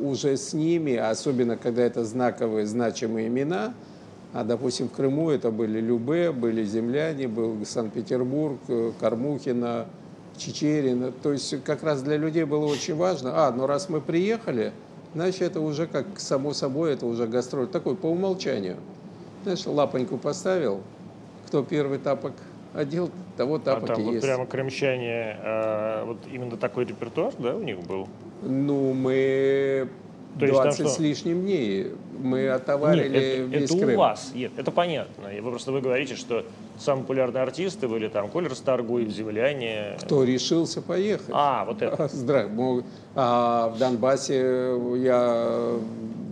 уже 0.00 0.36
с 0.36 0.52
ними, 0.52 0.96
особенно 0.96 1.56
когда 1.56 1.82
это 1.82 2.04
знаковые, 2.04 2.66
значимые 2.66 3.28
имена– 3.28 3.74
а, 4.34 4.44
допустим, 4.44 4.88
в 4.88 4.92
Крыму 4.92 5.30
это 5.30 5.50
были 5.50 5.80
Любе, 5.80 6.32
были 6.32 6.62
земляне, 6.64 7.28
был 7.28 7.64
Санкт-Петербург, 7.64 8.58
э, 8.68 8.92
Кормухина, 9.00 9.86
Чечерина. 10.36 11.12
То 11.12 11.32
есть 11.32 11.62
как 11.64 11.82
раз 11.82 12.02
для 12.02 12.16
людей 12.16 12.44
было 12.44 12.66
очень 12.66 12.94
важно. 12.94 13.46
А, 13.46 13.52
ну 13.52 13.66
раз 13.66 13.88
мы 13.88 14.00
приехали, 14.00 14.72
значит, 15.14 15.42
это 15.42 15.60
уже 15.60 15.86
как 15.86 16.06
само 16.18 16.52
собой, 16.52 16.92
это 16.92 17.06
уже 17.06 17.26
гастроль. 17.26 17.68
Такой 17.68 17.96
по 17.96 18.06
умолчанию. 18.06 18.76
Знаешь, 19.44 19.66
лапоньку 19.66 20.18
поставил, 20.18 20.82
кто 21.46 21.62
первый 21.62 21.98
тапок 21.98 22.34
одел, 22.74 23.10
того 23.38 23.58
тапок 23.58 23.84
а 23.90 23.94
там 23.94 24.02
и 24.02 24.04
вот 24.04 24.12
есть. 24.12 24.26
прямо 24.26 24.44
крымчане, 24.44 25.36
а, 25.42 26.04
вот 26.04 26.18
именно 26.30 26.58
такой 26.58 26.84
репертуар, 26.84 27.32
да, 27.38 27.56
у 27.56 27.62
них 27.62 27.80
был? 27.80 28.08
Ну, 28.42 28.92
мы 28.92 29.88
то 30.38 30.46
20 30.46 30.80
есть, 30.80 30.94
с 30.94 30.98
лишним 30.98 31.42
дней 31.42 31.92
мы 32.18 32.48
отоварили 32.48 33.08
нет, 33.08 33.22
это, 33.22 33.42
весь 33.42 33.70
это 33.70 33.78
Крым. 33.78 33.94
у 33.94 33.98
вас, 33.98 34.30
нет, 34.34 34.52
это 34.56 34.70
понятно. 34.70 35.30
Вы 35.40 35.50
просто 35.50 35.72
вы 35.72 35.80
говорите, 35.80 36.16
что 36.16 36.44
самые 36.78 37.02
популярные 37.02 37.42
артисты 37.42 37.88
были 37.88 38.08
там 38.08 38.28
Колер 38.28 38.54
Старгуев, 38.54 39.10
Земляне. 39.10 39.96
Кто 40.02 40.24
решился 40.24 40.82
поехать. 40.82 41.28
А, 41.32 41.64
вот 41.64 41.82
это. 41.82 42.08
Здравия. 42.12 42.84
А 43.14 43.68
в 43.68 43.78
Донбассе 43.78 44.76
я 44.96 45.72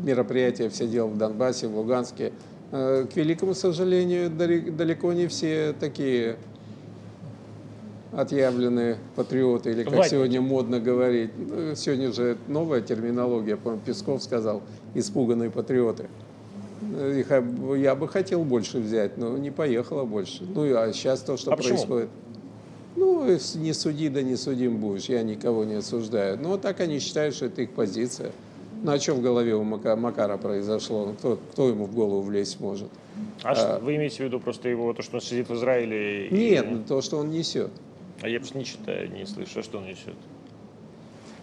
мероприятия 0.04 0.68
все 0.68 0.86
делал 0.86 1.10
в 1.10 1.18
Донбассе, 1.18 1.66
в 1.66 1.76
Луганске. 1.76 2.32
Э, 2.72 3.06
к 3.12 3.16
великому 3.16 3.54
сожалению, 3.54 4.30
далеко 4.30 5.12
не 5.12 5.26
все 5.26 5.74
такие 5.78 6.36
отъявленные 8.12 8.98
патриоты, 9.14 9.70
или 9.70 9.82
как 9.82 9.92
Ватники. 9.92 10.10
сегодня 10.10 10.40
модно 10.40 10.80
говорить. 10.80 11.30
Ну, 11.36 11.74
сегодня 11.74 12.12
же 12.12 12.36
новая 12.48 12.80
терминология, 12.80 13.56
по 13.56 13.76
Песков 13.76 14.22
сказал, 14.22 14.62
испуганные 14.94 15.50
патриоты. 15.50 16.06
Их 17.16 17.30
я 17.78 17.94
бы 17.94 18.08
хотел 18.08 18.44
больше 18.44 18.78
взять, 18.78 19.18
но 19.18 19.36
не 19.36 19.50
поехала 19.50 20.04
больше. 20.04 20.44
Ну 20.44 20.76
а 20.76 20.92
сейчас 20.92 21.20
то, 21.20 21.36
что 21.36 21.52
а 21.52 21.56
происходит. 21.56 22.08
Почему? 22.08 22.26
Ну, 22.96 23.26
не 23.56 23.74
суди, 23.74 24.08
да 24.08 24.22
не 24.22 24.36
судим 24.36 24.78
будешь, 24.78 25.06
я 25.06 25.22
никого 25.22 25.64
не 25.64 25.74
осуждаю. 25.74 26.38
Но 26.40 26.56
так 26.56 26.80
они 26.80 26.98
считают, 26.98 27.34
что 27.34 27.46
это 27.46 27.62
их 27.62 27.70
позиция. 27.70 28.32
Ну, 28.82 28.92
а 28.92 28.98
что 28.98 29.14
в 29.14 29.22
голове 29.22 29.54
у 29.54 29.64
Макара 29.64 30.36
произошло? 30.36 31.14
Кто, 31.18 31.38
кто 31.52 31.68
ему 31.68 31.84
в 31.86 31.94
голову 31.94 32.20
влезть 32.22 32.60
может? 32.60 32.88
А, 33.42 33.50
а 33.50 33.54
что, 33.54 33.80
вы 33.82 33.96
имеете 33.96 34.16
в 34.16 34.20
виду 34.20 34.40
просто 34.40 34.68
его, 34.68 34.92
то, 34.92 35.02
что 35.02 35.16
он 35.16 35.20
сидит 35.20 35.48
в 35.48 35.54
Израиле? 35.54 36.28
Нет, 36.30 36.66
и... 36.70 36.76
то, 36.88 37.00
что 37.02 37.18
он 37.18 37.30
несет. 37.30 37.70
А 38.22 38.28
я 38.28 38.38
просто 38.38 38.58
не 38.58 38.64
читаю, 38.64 39.10
не 39.10 39.26
слышу, 39.26 39.60
а 39.60 39.62
что 39.62 39.78
он 39.78 39.86
несет? 39.86 40.14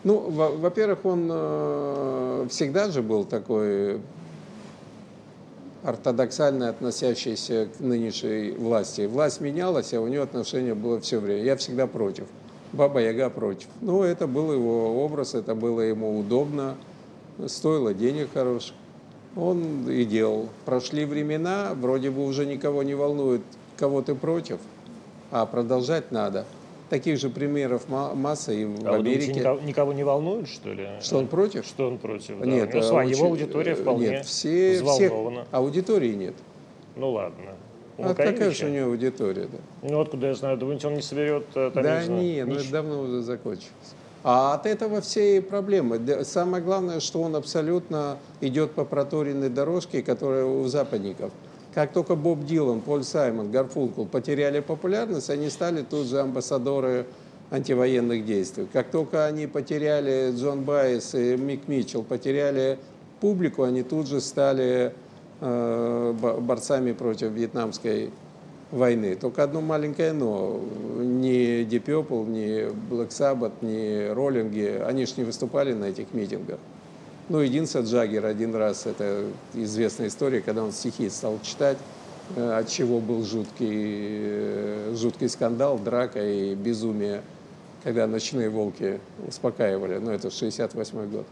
Ну, 0.03 0.30
во-первых, 0.30 1.06
он 1.06 1.30
э, 1.32 2.48
всегда 2.50 2.89
же 2.89 3.01
был 3.01 3.24
такой 3.24 4.01
ортодоксально 5.84 6.70
относящийся 6.70 7.68
к 7.68 7.80
нынешней 7.80 8.51
власти. 8.51 9.06
Власть 9.06 9.39
менялась, 9.42 9.94
а 9.94 10.01
у 10.01 10.08
него 10.08 10.24
отношение 10.24 10.74
было 10.74 11.00
все 11.00 11.20
время. 11.20 11.44
Я 11.44 11.56
всегда 11.58 11.88
против. 11.88 12.25
Баба 12.74 13.01
Яга 13.01 13.30
против. 13.30 13.68
Ну, 13.82 14.01
это 14.01 14.25
был 14.25 14.51
его 14.51 15.06
образ, 15.06 15.36
это 15.36 15.53
было 15.56 15.82
ему 15.82 16.20
удобно, 16.20 16.75
стоило 17.46 17.94
денег 17.94 18.34
хороших. 18.34 18.75
он 19.36 19.88
и 19.89 20.03
делал. 20.06 20.50
Прошли 20.65 21.06
времена, 21.06 21.74
вроде 21.75 22.10
бы 22.10 22.25
уже 22.25 22.46
никого 22.46 22.82
не 22.84 22.96
волнует, 22.96 23.42
кого 23.77 24.01
ты 24.01 24.15
против, 24.15 24.60
а 25.32 25.46
продолжать 25.46 26.12
надо. 26.12 26.46
Таких 26.93 27.17
же 27.17 27.31
примеров 27.31 27.89
масса 27.89 28.53
и 28.53 28.65
в 28.65 28.85
а 28.85 28.93
Америке. 28.93 29.33
Вы 29.33 29.43
думаете, 29.43 29.65
никого, 29.65 29.93
не 29.93 30.03
волнует, 30.03 30.47
что 30.47 30.71
ли? 30.73 30.88
Что 31.01 31.17
он 31.17 31.25
против? 31.25 31.65
Что 31.65 31.88
он 31.88 31.97
против, 31.97 32.38
да. 32.38 32.45
Нет, 32.45 32.71
ну, 32.71 32.95
а, 32.95 33.03
его 33.03 33.25
аудитория 33.25 33.73
вполне 33.73 34.09
нет, 34.09 34.25
все, 34.27 34.75
взволнована. 34.75 35.41
Всех, 35.41 35.53
аудитории 35.53 36.13
нет. 36.13 36.35
Ну 36.95 37.09
ладно. 37.09 37.53
У 37.97 38.03
а 38.03 38.13
какая 38.13 38.51
же 38.51 38.67
у 38.67 38.69
него 38.69 38.91
аудитория, 38.91 39.47
да? 39.51 39.57
Ну 39.89 40.01
откуда 40.01 40.27
я 40.27 40.35
знаю, 40.35 40.55
думаете, 40.55 40.85
он 40.85 40.93
не 40.93 41.01
соберет 41.01 41.45
э, 41.55 41.71
там, 41.73 41.81
Да 41.81 42.05
не, 42.05 42.45
ну 42.45 42.53
это 42.53 42.71
давно 42.71 43.01
уже 43.01 43.23
закончилось. 43.23 43.95
А 44.23 44.53
от 44.53 44.67
этого 44.67 45.01
все 45.01 45.38
и 45.38 45.39
проблемы. 45.39 46.00
Самое 46.25 46.63
главное, 46.63 47.00
что 47.00 47.23
он 47.23 47.35
абсолютно 47.35 48.19
идет 48.39 48.73
по 48.73 48.85
проторенной 48.85 49.50
дорожке, 49.50 50.03
которая 50.03 50.45
у 50.45 50.67
западников. 50.67 51.31
Как 51.74 51.92
только 51.92 52.15
Боб 52.15 52.46
Дилан, 52.46 52.82
Поль 52.82 53.03
Саймон, 53.03 53.50
Гарфункл 53.50 54.06
потеряли 54.06 54.60
популярность, 54.60 55.30
они 55.32 55.50
стали 55.50 55.82
тут 55.82 56.06
же 56.08 56.20
амбассадоры 56.20 57.08
антивоенных 57.50 58.25
действий. 58.25 58.68
Как 58.72 58.92
только 58.92 59.25
они 59.25 59.48
потеряли 59.48 60.32
Джон 60.36 60.63
Байес 60.63 61.15
и 61.15 61.36
Мик 61.36 61.68
Митчелл, 61.68 62.03
потеряли 62.03 62.77
публику, 63.22 63.63
они 63.63 63.82
тут 63.82 64.08
же 64.08 64.22
стали 64.22 64.94
э, 65.42 66.13
борцами 66.42 66.92
против 66.92 67.32
вьетнамской 67.32 68.12
войны. 68.72 69.15
Только 69.15 69.44
одно 69.44 69.62
маленькое 69.62 70.13
«но». 70.13 70.60
Ни 71.00 71.63
Deep 71.65 71.86
Purple, 71.86 72.27
ни 72.27 72.70
Black 72.89 73.10
Sabbath, 73.10 73.51
ни 73.62 74.10
Роллинги, 74.13 74.82
они 74.86 75.06
же 75.06 75.13
не 75.18 75.24
выступали 75.24 75.74
на 75.74 75.86
этих 75.86 76.13
митингах. 76.13 76.60
Ну, 77.30 77.39
единственное, 77.39 77.86
Джаггер 77.86 78.25
один 78.25 78.53
раз, 78.53 78.86
это 78.86 79.25
известная 79.53 80.08
история, 80.08 80.42
когда 80.42 80.63
он 80.63 80.74
стихи 80.74 81.10
стал 81.10 81.39
читать, 81.42 81.77
э, 82.36 82.60
от 82.60 82.68
чего 82.68 83.00
был 83.00 83.24
жуткий, 83.24 83.70
э, 83.70 84.94
жуткий 84.98 85.30
скандал, 85.30 85.80
драка 85.80 86.20
и 86.22 86.53
безумие, 86.53 87.22
когда 87.86 88.08
ночные 88.08 88.50
волки 88.50 89.00
успокаивали. 89.25 90.00
Ну, 90.00 90.12
это 90.12 90.30
68 90.30 91.10
год. 91.10 91.25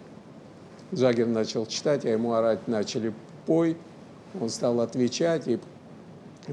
Джаггер 0.93 1.27
начал 1.27 1.65
читать, 1.65 2.05
а 2.05 2.09
ему 2.09 2.33
орать 2.33 2.67
начали 2.69 3.13
«пой», 3.45 3.75
он 4.39 4.49
стал 4.49 4.79
отвечать, 4.79 5.47
и 5.49 5.59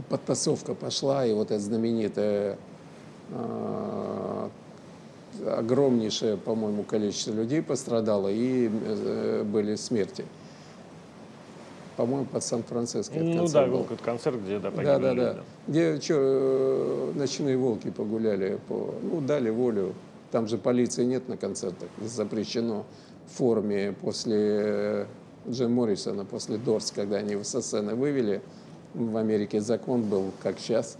подтасовка 0.08 0.74
пошла, 0.74 1.24
и 1.24 1.32
вот 1.32 1.52
это 1.52 1.60
знаменитое 1.60 2.58
э, 3.30 4.48
огромнейшее, 5.46 6.36
по-моему, 6.36 6.82
количество 6.82 7.32
людей 7.32 7.62
пострадало, 7.62 8.28
и 8.28 8.68
э, 8.70 9.42
были 9.44 9.74
смерти. 9.76 10.24
По-моему, 11.96 12.26
под 12.26 12.44
Сан-Франциско. 12.44 13.18
Ну 13.18 13.48
да, 13.48 13.66
был 13.66 13.82
какой-то 13.82 14.04
концерт, 14.04 14.40
где 14.40 14.58
да, 14.58 14.70
Да, 14.70 14.98
да, 14.98 15.14
да. 15.14 15.36
Где 15.66 16.00
что, 16.00 16.14
э, 16.16 17.12
ночные 17.16 17.56
волки 17.56 17.90
погуляли, 17.90 18.58
по, 18.68 18.94
ну, 19.02 19.20
дали 19.20 19.50
волю. 19.50 19.94
Там 20.30 20.46
же 20.46 20.58
полиции 20.58 21.04
нет 21.04 21.28
на 21.28 21.36
концертах, 21.36 21.88
запрещено 22.02 22.84
в 23.26 23.38
форме 23.38 23.94
после 24.00 24.36
э, 24.36 25.06
Джим 25.48 25.72
Моррисона, 25.72 26.24
после 26.24 26.58
Дорс, 26.58 26.92
когда 26.92 27.16
они 27.16 27.32
его 27.32 27.44
со 27.44 27.62
сцены 27.62 27.94
вывели, 27.94 28.42
в 28.94 29.16
Америке 29.16 29.60
закон 29.60 30.02
был, 30.02 30.32
как 30.42 30.58
сейчас, 30.58 30.98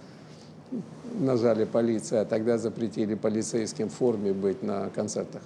нажали 1.15 1.65
полиция, 1.65 2.23
а 2.23 2.25
тогда 2.25 2.59
запретили 2.59 3.15
полицейским 3.15 3.89
в 3.89 3.95
форме 3.95 4.33
быть 4.33 4.63
на 4.63 4.91
концертах. 4.91 5.43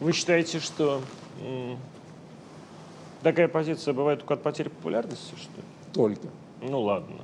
Вы 0.00 0.12
считаете, 0.12 0.60
что 0.60 1.00
такая 3.22 3.48
позиция 3.48 3.92
бывает 3.92 4.20
только 4.20 4.34
от 4.34 4.42
потери 4.42 4.68
популярности, 4.68 5.34
что 5.36 5.60
ли? 5.60 5.66
Только. 5.92 6.28
Ну 6.62 6.80
ладно. 6.80 7.16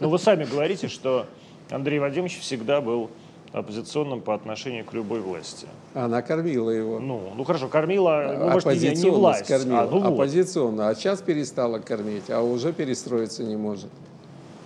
Но 0.00 0.08
вы 0.08 0.18
сами 0.18 0.44
говорите, 0.44 0.88
что 0.88 1.26
Андрей 1.70 1.98
Вадимович 1.98 2.38
всегда 2.38 2.80
был 2.80 3.10
оппозиционным 3.52 4.20
по 4.20 4.34
отношению 4.34 4.84
к 4.84 4.92
любой 4.94 5.20
власти. 5.20 5.66
Она 5.94 6.22
кормила 6.22 6.70
его. 6.70 7.00
Ну, 7.00 7.32
ну 7.34 7.44
хорошо, 7.44 7.68
кормила, 7.68 8.36
ну, 8.38 8.50
может, 8.50 8.66
не, 8.80 8.90
не 8.90 9.10
власть. 9.10 9.46
Кормила. 9.46 9.82
А, 9.82 9.88
ну, 9.88 10.00
вот. 10.00 10.14
Оппозиционно. 10.14 10.88
А 10.88 10.94
сейчас 10.94 11.20
перестала 11.20 11.78
кормить, 11.78 12.30
а 12.30 12.40
уже 12.40 12.72
перестроиться 12.72 13.44
не 13.44 13.56
может. 13.56 13.90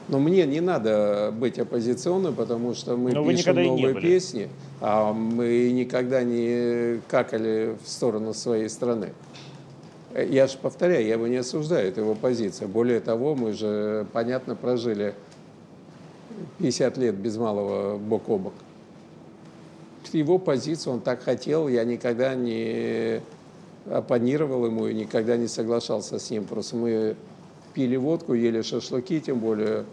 Но 0.08 0.18
мне 0.20 0.46
не 0.46 0.60
надо 0.60 1.34
быть 1.36 1.58
оппозиционным, 1.58 2.34
потому 2.34 2.74
что 2.74 2.96
мы 2.96 3.12
Но 3.12 3.28
пишем 3.28 3.56
новые 3.56 4.00
песни, 4.00 4.48
а 4.80 5.12
мы 5.12 5.70
никогда 5.72 6.22
не 6.22 7.00
какали 7.08 7.76
в 7.84 7.88
сторону 7.88 8.32
своей 8.32 8.68
страны. 8.68 9.12
Я 10.14 10.46
же 10.46 10.58
повторяю, 10.58 11.04
я 11.04 11.14
его 11.14 11.26
не 11.26 11.36
осуждаю, 11.36 11.88
это 11.88 12.00
его 12.00 12.14
позиция. 12.14 12.68
Более 12.68 13.00
того, 13.00 13.34
мы 13.34 13.52
же, 13.52 14.06
понятно, 14.12 14.54
прожили 14.54 15.14
50 16.58 16.96
лет 16.98 17.14
без 17.16 17.36
малого 17.36 17.98
бок 17.98 18.28
о 18.28 18.38
бок 18.38 18.54
его 20.16 20.38
позицию, 20.38 20.94
он 20.94 21.00
так 21.00 21.22
хотел, 21.22 21.68
я 21.68 21.84
никогда 21.84 22.34
не 22.34 23.20
оппонировал 23.90 24.66
ему 24.66 24.88
и 24.88 24.94
никогда 24.94 25.36
не 25.36 25.46
соглашался 25.46 26.18
с 26.18 26.30
ним. 26.30 26.44
Просто 26.44 26.76
мы 26.76 27.16
пили 27.74 27.96
водку, 27.96 28.34
ели 28.34 28.62
шашлыки, 28.62 29.20
тем 29.20 29.38
более 29.38 29.84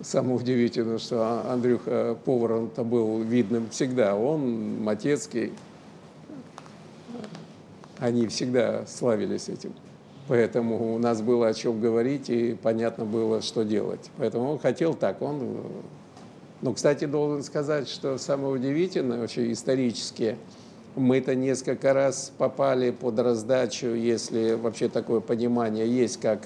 самое 0.00 0.36
удивительное, 0.36 0.98
что 0.98 1.50
Андрюха 1.50 2.16
поваром-то 2.24 2.84
был 2.84 3.20
видным 3.22 3.68
всегда. 3.70 4.16
Он, 4.16 4.82
Матецкий, 4.82 5.52
они 7.98 8.26
всегда 8.28 8.86
славились 8.86 9.48
этим. 9.48 9.72
Поэтому 10.26 10.94
у 10.94 10.98
нас 10.98 11.20
было 11.20 11.48
о 11.48 11.54
чем 11.54 11.80
говорить, 11.80 12.30
и 12.30 12.56
понятно 12.60 13.04
было, 13.04 13.42
что 13.42 13.62
делать. 13.62 14.10
Поэтому 14.16 14.50
он 14.50 14.58
хотел 14.58 14.94
так, 14.94 15.20
он 15.20 15.58
но, 16.64 16.72
кстати, 16.72 17.04
должен 17.04 17.42
сказать, 17.42 17.90
что 17.90 18.16
самое 18.16 18.54
удивительное, 18.54 19.20
вообще 19.20 19.52
исторически, 19.52 20.38
мы-то 20.96 21.34
несколько 21.34 21.92
раз 21.92 22.32
попали 22.38 22.90
под 22.90 23.18
раздачу, 23.18 23.88
если 23.88 24.54
вообще 24.54 24.88
такое 24.88 25.20
понимание 25.20 25.86
есть, 25.86 26.18
как 26.20 26.40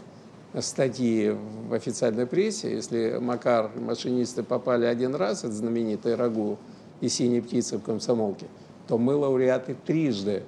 статьи 0.60 1.36
в 1.68 1.74
официальной 1.74 2.26
прессе. 2.26 2.72
Если 2.72 3.18
Макар, 3.20 3.70
машинисты 3.76 4.42
попали 4.42 4.86
один 4.86 5.14
раз, 5.14 5.44
это 5.44 5.52
знаменитый 5.52 6.14
Рагу 6.14 6.58
и 7.00 7.08
«Синие 7.08 7.42
птицы» 7.42 7.78
в 7.78 7.82
комсомолке, 7.82 8.46
то 8.86 8.98
мы 8.98 9.14
лауреаты 9.14 9.76
трижды 9.86 10.42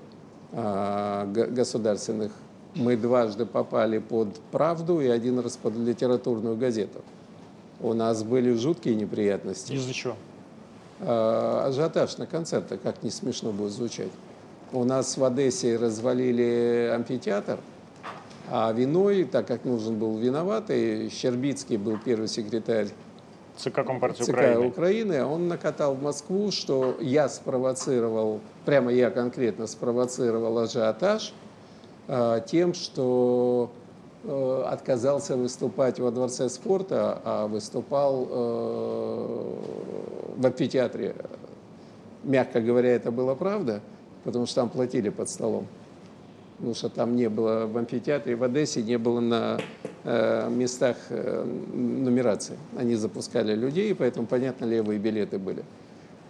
а, 0.53 1.27
государственных. 1.27 2.33
Мы 2.75 2.97
дважды 2.97 3.47
попали 3.47 3.99
под 3.99 4.41
«Правду» 4.53 5.01
и 5.01 5.09
один 5.09 5.41
раз 5.41 5.57
под 5.57 5.77
литературную 5.77 6.57
газету 6.57 7.03
у 7.83 7.95
нас 7.95 8.23
были 8.23 8.55
жуткие 8.55 8.95
неприятности. 8.95 9.73
Из-за 9.73 9.93
чего? 9.93 10.17
А, 11.01 11.67
ажиотаж 11.67 12.19
на 12.19 12.27
концертах, 12.27 12.81
как 12.83 13.03
не 13.03 13.11
смешно 13.11 13.53
будет 13.53 13.73
звучать. 13.73 14.11
У 14.73 14.85
нас 14.85 15.17
в 15.17 15.25
Одессе 15.25 15.77
развалили 15.77 16.93
амфитеатр, 16.95 17.59
а 18.51 18.73
виной, 18.73 19.25
так 19.25 19.47
как 19.47 19.65
нужен 19.65 19.99
был 19.99 20.19
виноватый, 20.19 21.11
Щербицкий 21.11 21.77
был 21.77 21.99
первый 22.05 22.29
секретарь 22.29 22.89
ЦК 23.57 23.85
Компартии 23.85 24.23
ЦК 24.23 24.31
Украины. 24.31 24.67
Украины, 24.67 25.25
он 25.25 25.49
накатал 25.49 25.95
в 25.95 26.03
Москву, 26.03 26.51
что 26.51 26.97
я 27.01 27.29
спровоцировал, 27.29 28.41
прямо 28.65 28.93
я 28.93 29.11
конкретно 29.11 29.67
спровоцировал 29.67 30.59
ажиотаж 30.59 31.33
э, 32.09 32.41
тем, 32.47 32.75
что 32.75 33.71
Э, 34.23 34.65
отказался 34.67 35.35
выступать 35.35 35.99
во 35.99 36.11
Дворце 36.11 36.51
спорта, 36.51 37.23
а 37.25 37.47
выступал 37.47 38.29
э, 38.31 39.55
в 40.37 40.47
амфитеатре. 40.47 41.15
Мягко 42.23 42.61
говоря, 42.61 42.91
это 42.91 43.11
была 43.11 43.35
правда, 43.35 43.81
потому 44.25 44.45
что 44.45 44.57
там 44.57 44.69
платили 44.69 45.09
под 45.09 45.31
столом. 45.31 45.67
Потому 46.61 46.75
что 46.75 46.91
там 46.91 47.17
не 47.17 47.31
было 47.31 47.67
в 47.67 47.79
амфитеатре, 47.79 48.37
в 48.37 48.45
Одессе 48.45 48.83
не 48.83 48.99
было 48.99 49.21
на 49.21 49.59
э, 50.05 50.51
местах 50.51 50.97
нумерации. 51.09 52.59
Они 52.77 52.97
запускали 52.97 53.55
людей, 53.55 53.95
поэтому, 53.95 54.27
понятно, 54.27 54.67
левые 54.67 54.99
билеты 54.99 55.39
были. 55.39 55.65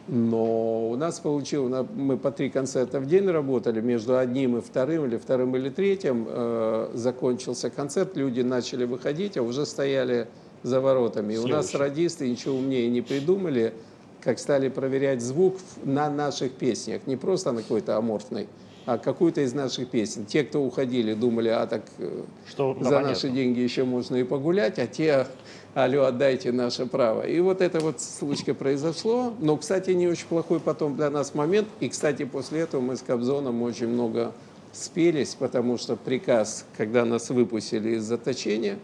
Но 0.06 0.88
у 0.88 0.96
нас 0.96 1.18
получилось, 1.18 1.86
мы 1.96 2.16
по 2.16 2.30
три 2.30 2.48
концерта 2.48 3.00
в 3.00 3.06
день 3.06 3.28
работали, 3.28 3.80
между 3.80 4.16
одним 4.16 4.56
и 4.56 4.60
вторым, 4.60 5.06
или 5.06 5.16
вторым 5.16 5.56
или 5.56 5.68
третьим 5.68 6.26
э, 6.28 6.90
закончился 6.94 7.68
концерт, 7.68 8.16
люди 8.16 8.40
начали 8.40 8.84
выходить, 8.84 9.36
а 9.36 9.42
уже 9.42 9.66
стояли 9.66 10.28
за 10.62 10.80
воротами. 10.80 11.34
И 11.34 11.38
у 11.38 11.48
нас 11.48 11.74
радисты 11.74 12.28
ничего 12.28 12.56
умнее 12.56 12.88
не 12.88 13.00
придумали, 13.02 13.72
как 14.20 14.38
стали 14.38 14.68
проверять 14.68 15.22
звук 15.22 15.56
на 15.82 16.08
наших 16.08 16.52
песнях, 16.52 17.02
не 17.06 17.16
просто 17.16 17.50
на 17.50 17.62
какой-то 17.62 17.96
аморфной, 17.96 18.44
а 18.44 18.69
какую-то 18.86 19.42
из 19.42 19.54
наших 19.54 19.88
песен. 19.88 20.24
Те, 20.24 20.44
кто 20.44 20.62
уходили, 20.62 21.14
думали, 21.14 21.48
а 21.48 21.66
так 21.66 21.82
э, 21.98 22.22
Что, 22.48 22.74
за 22.74 22.84
понятно. 22.84 23.08
наши 23.08 23.28
деньги 23.28 23.60
еще 23.60 23.84
можно 23.84 24.16
и 24.16 24.24
погулять, 24.24 24.78
а 24.78 24.86
те 24.86 25.26
алло, 25.74 26.04
отдайте 26.04 26.52
наше 26.52 26.86
право. 26.86 27.22
И 27.22 27.40
вот 27.40 27.60
эта 27.60 27.80
вот 27.80 28.00
случка 28.00 28.54
произошло, 28.54 29.32
но, 29.38 29.56
кстати, 29.56 29.90
не 29.90 30.08
очень 30.08 30.26
плохой 30.26 30.60
потом 30.60 30.96
для 30.96 31.10
нас 31.10 31.34
момент. 31.34 31.68
И, 31.80 31.88
кстати, 31.88 32.24
после 32.24 32.60
этого 32.60 32.80
мы 32.80 32.96
с 32.96 33.02
Кобзоном 33.02 33.62
очень 33.62 33.88
много 33.88 34.32
спелись, 34.72 35.34
потому 35.34 35.78
что 35.78 35.96
приказ, 35.96 36.64
когда 36.76 37.04
нас 37.04 37.30
выпустили 37.30 37.96
из 37.96 38.04
заточения, 38.04 38.78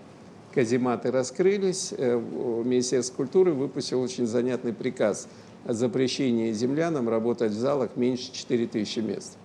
казематы 0.55 1.11
раскрылись, 1.11 1.93
э, 1.97 2.19
Министерство 2.65 3.17
культуры 3.17 3.53
выпустил 3.53 4.01
очень 4.01 4.27
занятный 4.27 4.73
приказ 4.73 5.29
о 5.65 5.73
запрещении 5.73 6.53
землянам 6.53 7.09
работать 7.09 7.53
в 7.53 7.59
залах 7.59 7.97
меньше 7.97 8.33
4000 8.33 9.01
мест. 9.01 9.37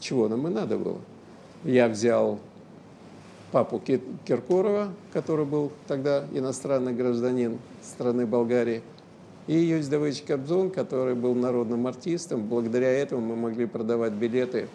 Чего 0.00 0.28
нам 0.28 0.46
и 0.46 0.50
надо 0.50 0.78
было? 0.78 0.98
Я 1.64 1.88
взял 1.88 2.38
папу 3.50 3.80
Киркорова, 4.24 4.90
который 5.12 5.44
был 5.44 5.72
тогда 5.86 6.24
иностранный 6.32 6.92
гражданин 6.92 7.58
страны 7.82 8.26
Болгарии, 8.26 8.82
и 9.46 9.82
Давыдович 9.90 10.22
Кобзон, 10.22 10.70
который 10.70 11.14
был 11.14 11.34
народным 11.34 11.86
артистом. 11.86 12.46
Благодаря 12.46 12.90
этому 12.90 13.22
мы 13.22 13.36
могли 13.36 13.64
продавать 13.64 14.12
билеты, 14.12 14.68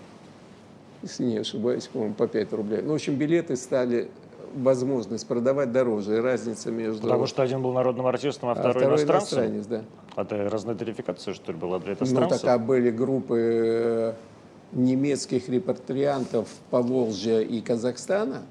если 1.03 1.25
не 1.25 1.37
ошибаюсь, 1.37 1.85
по-моему, 1.87 2.15
по 2.15 2.27
5 2.27 2.53
рублей. 2.53 2.81
Ну, 2.81 2.93
в 2.93 2.95
общем, 2.95 3.15
билеты 3.15 3.55
стали 3.55 4.09
возможность 4.55 5.27
продавать 5.27 5.71
дороже. 5.71 6.17
И 6.17 6.19
разница 6.19 6.71
между... 6.71 7.03
Потому 7.03 7.27
что 7.27 7.43
один 7.43 7.61
был 7.61 7.71
народным 7.73 8.07
артистом, 8.07 8.49
а, 8.49 8.53
а 8.53 8.55
второй, 8.55 8.73
второй 8.73 8.97
иностранцем? 8.97 9.39
иностранец, 9.39 9.65
да. 9.67 9.81
А 10.15 10.23
это 10.23 10.49
разная 10.49 10.75
тарификация, 10.75 11.35
что 11.35 11.51
ли, 11.51 11.57
была 11.57 11.79
для 11.79 11.93
иностранцев? 11.93 12.41
Ну, 12.41 12.47
так, 12.47 12.65
были 12.65 12.89
группы 12.89 13.37
э, 13.39 14.13
немецких 14.73 15.49
репатриантов 15.49 16.47
Поволжья 16.69 17.39
и 17.41 17.61
Казахстана, 17.61 18.43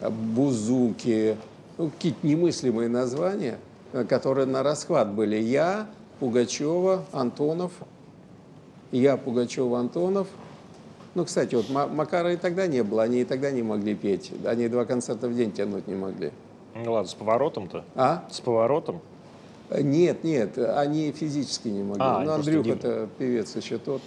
Бузуки, 0.00 1.36
ну, 1.76 1.90
какие-то 1.90 2.26
немыслимые 2.26 2.88
названия, 2.88 3.58
э, 3.92 4.04
которые 4.04 4.46
на 4.46 4.62
расхват 4.62 5.12
были. 5.12 5.36
Я, 5.36 5.88
Пугачева, 6.20 7.04
Антонов, 7.12 7.72
я, 8.92 9.16
Пугачева, 9.16 9.78
Антонов. 9.78 10.28
Ну, 11.14 11.24
кстати, 11.24 11.54
вот 11.54 11.68
Макара 11.70 12.32
и 12.32 12.36
тогда 12.36 12.66
не 12.66 12.82
было, 12.82 13.02
они 13.02 13.20
и 13.20 13.24
тогда 13.24 13.50
не 13.50 13.62
могли 13.62 13.94
петь. 13.94 14.30
Они 14.44 14.68
два 14.68 14.84
концерта 14.84 15.28
в 15.28 15.34
день 15.34 15.52
тянуть 15.52 15.88
не 15.88 15.94
могли. 15.94 16.30
Ну 16.74 16.92
ладно, 16.92 17.08
с 17.08 17.14
поворотом-то? 17.14 17.84
А? 17.96 18.24
С 18.30 18.40
поворотом? 18.40 19.00
Нет, 19.70 20.22
нет, 20.24 20.56
они 20.58 21.12
физически 21.12 21.68
не 21.68 21.82
могли. 21.82 22.02
А, 22.02 22.20
ну, 22.20 22.32
Андрюха 22.32 22.70
это 22.70 23.08
певец 23.18 23.54
еще 23.56 23.78
тот. 23.78 24.00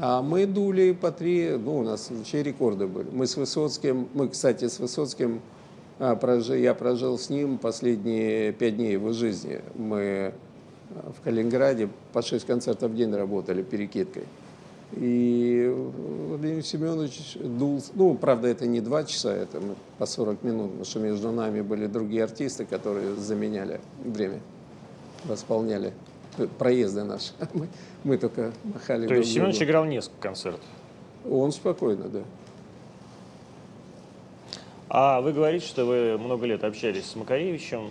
А 0.00 0.22
мы 0.22 0.46
дули 0.46 0.92
по 0.92 1.10
три, 1.10 1.56
ну, 1.58 1.78
у 1.78 1.82
нас 1.82 2.10
вообще 2.10 2.44
рекорды 2.44 2.86
были. 2.86 3.08
Мы 3.10 3.26
с 3.26 3.36
Высоцким, 3.36 4.08
мы, 4.14 4.28
кстати, 4.28 4.68
с 4.68 4.78
Высоцким, 4.78 5.40
а, 5.98 6.14
прожил, 6.14 6.54
я 6.54 6.72
прожил 6.74 7.18
с 7.18 7.30
ним 7.30 7.58
последние 7.58 8.52
пять 8.52 8.76
дней 8.76 8.92
его 8.92 9.12
жизни. 9.12 9.60
Мы 9.74 10.34
а, 10.94 11.12
в 11.12 11.20
Калининграде 11.24 11.88
по 12.12 12.22
шесть 12.22 12.46
концертов 12.46 12.92
в 12.92 12.94
день 12.94 13.12
работали 13.12 13.64
перекидкой. 13.64 14.22
И 14.92 15.68
Владимир 16.28 16.64
Семенович 16.64 17.36
дул, 17.42 17.82
ну, 17.94 18.14
правда, 18.14 18.46
это 18.46 18.68
не 18.68 18.80
два 18.80 19.02
часа, 19.02 19.34
это 19.34 19.60
мы 19.60 19.74
по 19.98 20.06
40 20.06 20.44
минут, 20.44 20.66
потому 20.66 20.84
что 20.84 21.00
между 21.00 21.32
нами 21.32 21.60
были 21.60 21.86
другие 21.86 22.22
артисты, 22.22 22.64
которые 22.64 23.16
заменяли 23.16 23.80
время, 24.04 24.40
восполняли 25.24 25.92
проезды 26.46 27.04
наши. 27.04 27.32
Мы, 27.54 27.68
мы 28.04 28.18
только 28.18 28.52
махали. 28.64 29.06
То 29.06 29.14
есть 29.14 29.32
Семенович 29.32 29.62
играл 29.62 29.84
несколько 29.84 30.20
концертов? 30.20 30.64
Он 31.28 31.52
спокойно, 31.52 32.08
да. 32.08 32.22
А 34.88 35.20
вы 35.20 35.32
говорите, 35.32 35.66
что 35.66 35.84
вы 35.84 36.16
много 36.16 36.46
лет 36.46 36.64
общались 36.64 37.06
с 37.06 37.16
Макаревичем. 37.16 37.90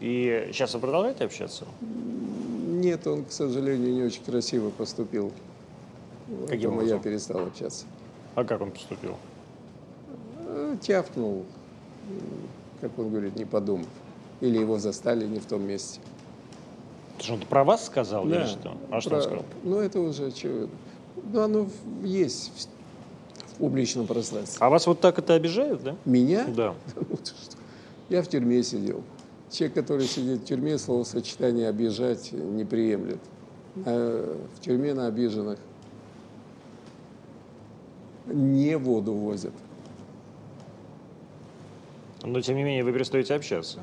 И 0.00 0.48
сейчас 0.52 0.74
вы 0.74 0.80
продолжаете 0.80 1.24
общаться? 1.24 1.66
Нет, 1.80 3.06
он, 3.06 3.24
к 3.24 3.32
сожалению, 3.32 3.92
не 3.92 4.02
очень 4.02 4.22
красиво 4.22 4.70
поступил. 4.70 5.32
Каким 6.48 6.76
Поэтому 6.76 6.82
я 6.82 6.98
перестал 6.98 7.46
общаться. 7.46 7.86
А 8.34 8.44
как 8.44 8.60
он 8.60 8.70
поступил? 8.70 9.16
Э, 10.38 10.76
тявкнул, 10.80 11.44
как 12.80 12.98
он 12.98 13.10
говорит, 13.10 13.36
не 13.36 13.44
подумав. 13.44 13.88
Или 14.40 14.58
его 14.58 14.78
застали 14.78 15.26
не 15.26 15.38
в 15.38 15.46
том 15.46 15.66
месте. 15.66 16.00
Это 17.14 17.24
что, 17.24 17.34
он 17.34 17.40
про 17.40 17.64
вас 17.64 17.86
сказал 17.86 18.24
да, 18.24 18.42
или 18.42 18.46
что? 18.46 18.76
А 18.90 19.00
что 19.00 19.10
про, 19.10 19.16
он 19.16 19.22
сказал? 19.22 19.44
Ну, 19.62 19.78
это 19.78 20.00
уже 20.00 20.26
очевидно. 20.26 20.68
Ну, 21.32 21.40
оно 21.40 21.68
есть 22.02 22.68
в 23.46 23.58
публичном 23.58 24.06
пространстве. 24.06 24.58
А 24.60 24.68
вас 24.68 24.86
вот 24.86 25.00
так 25.00 25.18
это 25.18 25.34
обижает, 25.34 25.82
да? 25.82 25.96
Меня? 26.04 26.44
Да. 26.48 26.74
Ну, 26.96 28.16
Я 28.16 28.22
в 28.22 28.28
тюрьме 28.28 28.62
сидел. 28.62 29.02
Человек, 29.50 29.74
который 29.74 30.06
сидит 30.06 30.40
в 30.40 30.44
тюрьме, 30.44 30.78
словосочетание 30.78 31.68
«обижать» 31.68 32.32
не 32.32 32.64
приемлет. 32.64 33.20
А 33.86 34.36
в 34.56 34.60
тюрьме 34.60 34.94
на 34.94 35.06
обиженных 35.06 35.58
не 38.26 38.76
воду 38.76 39.12
возят. 39.12 39.52
Но, 42.22 42.40
тем 42.40 42.56
не 42.56 42.64
менее, 42.64 42.84
вы 42.84 42.92
перестаете 42.92 43.34
общаться. 43.34 43.80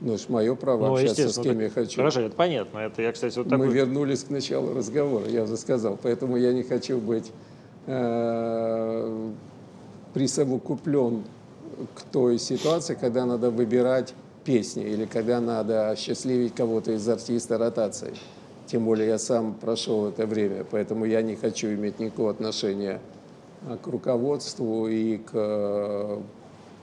Ну, 0.00 0.14
это 0.14 0.30
мое 0.30 0.54
право 0.54 0.88
ну, 0.88 0.94
общаться 0.94 1.30
с 1.30 1.38
кем 1.38 1.58
я 1.60 1.70
хочу. 1.70 1.96
Хорошо, 1.96 2.20
это 2.20 2.36
понятно. 2.36 2.78
Это 2.78 3.00
я, 3.02 3.12
кстати, 3.12 3.38
вот 3.38 3.48
такой... 3.48 3.68
Мы 3.68 3.72
вернулись 3.72 4.24
к 4.24 4.30
началу 4.30 4.74
разговора, 4.74 5.26
я 5.28 5.44
уже 5.44 5.56
сказал. 5.56 5.98
Поэтому 6.02 6.36
я 6.36 6.52
не 6.52 6.62
хочу 6.62 6.98
быть 6.98 7.32
э, 7.86 9.30
присовокуплен 10.12 11.24
к 11.94 12.02
той 12.02 12.38
ситуации, 12.38 12.94
когда 12.94 13.24
надо 13.24 13.50
выбирать 13.50 14.14
песни 14.44 14.84
или 14.84 15.06
когда 15.06 15.40
надо 15.40 15.94
счастливить 15.96 16.54
кого-то 16.54 16.92
из 16.92 17.08
артиста 17.08 17.56
ротацией. 17.56 18.14
Тем 18.66 18.84
более 18.84 19.08
я 19.08 19.18
сам 19.18 19.54
прошел 19.54 20.08
это 20.08 20.26
время, 20.26 20.64
поэтому 20.70 21.04
я 21.04 21.22
не 21.22 21.36
хочу 21.36 21.68
иметь 21.68 21.98
никакого 22.00 22.30
отношения 22.30 23.00
к 23.82 23.86
руководству 23.86 24.88
и 24.88 25.18
к 25.18 25.30
э, 25.32 26.20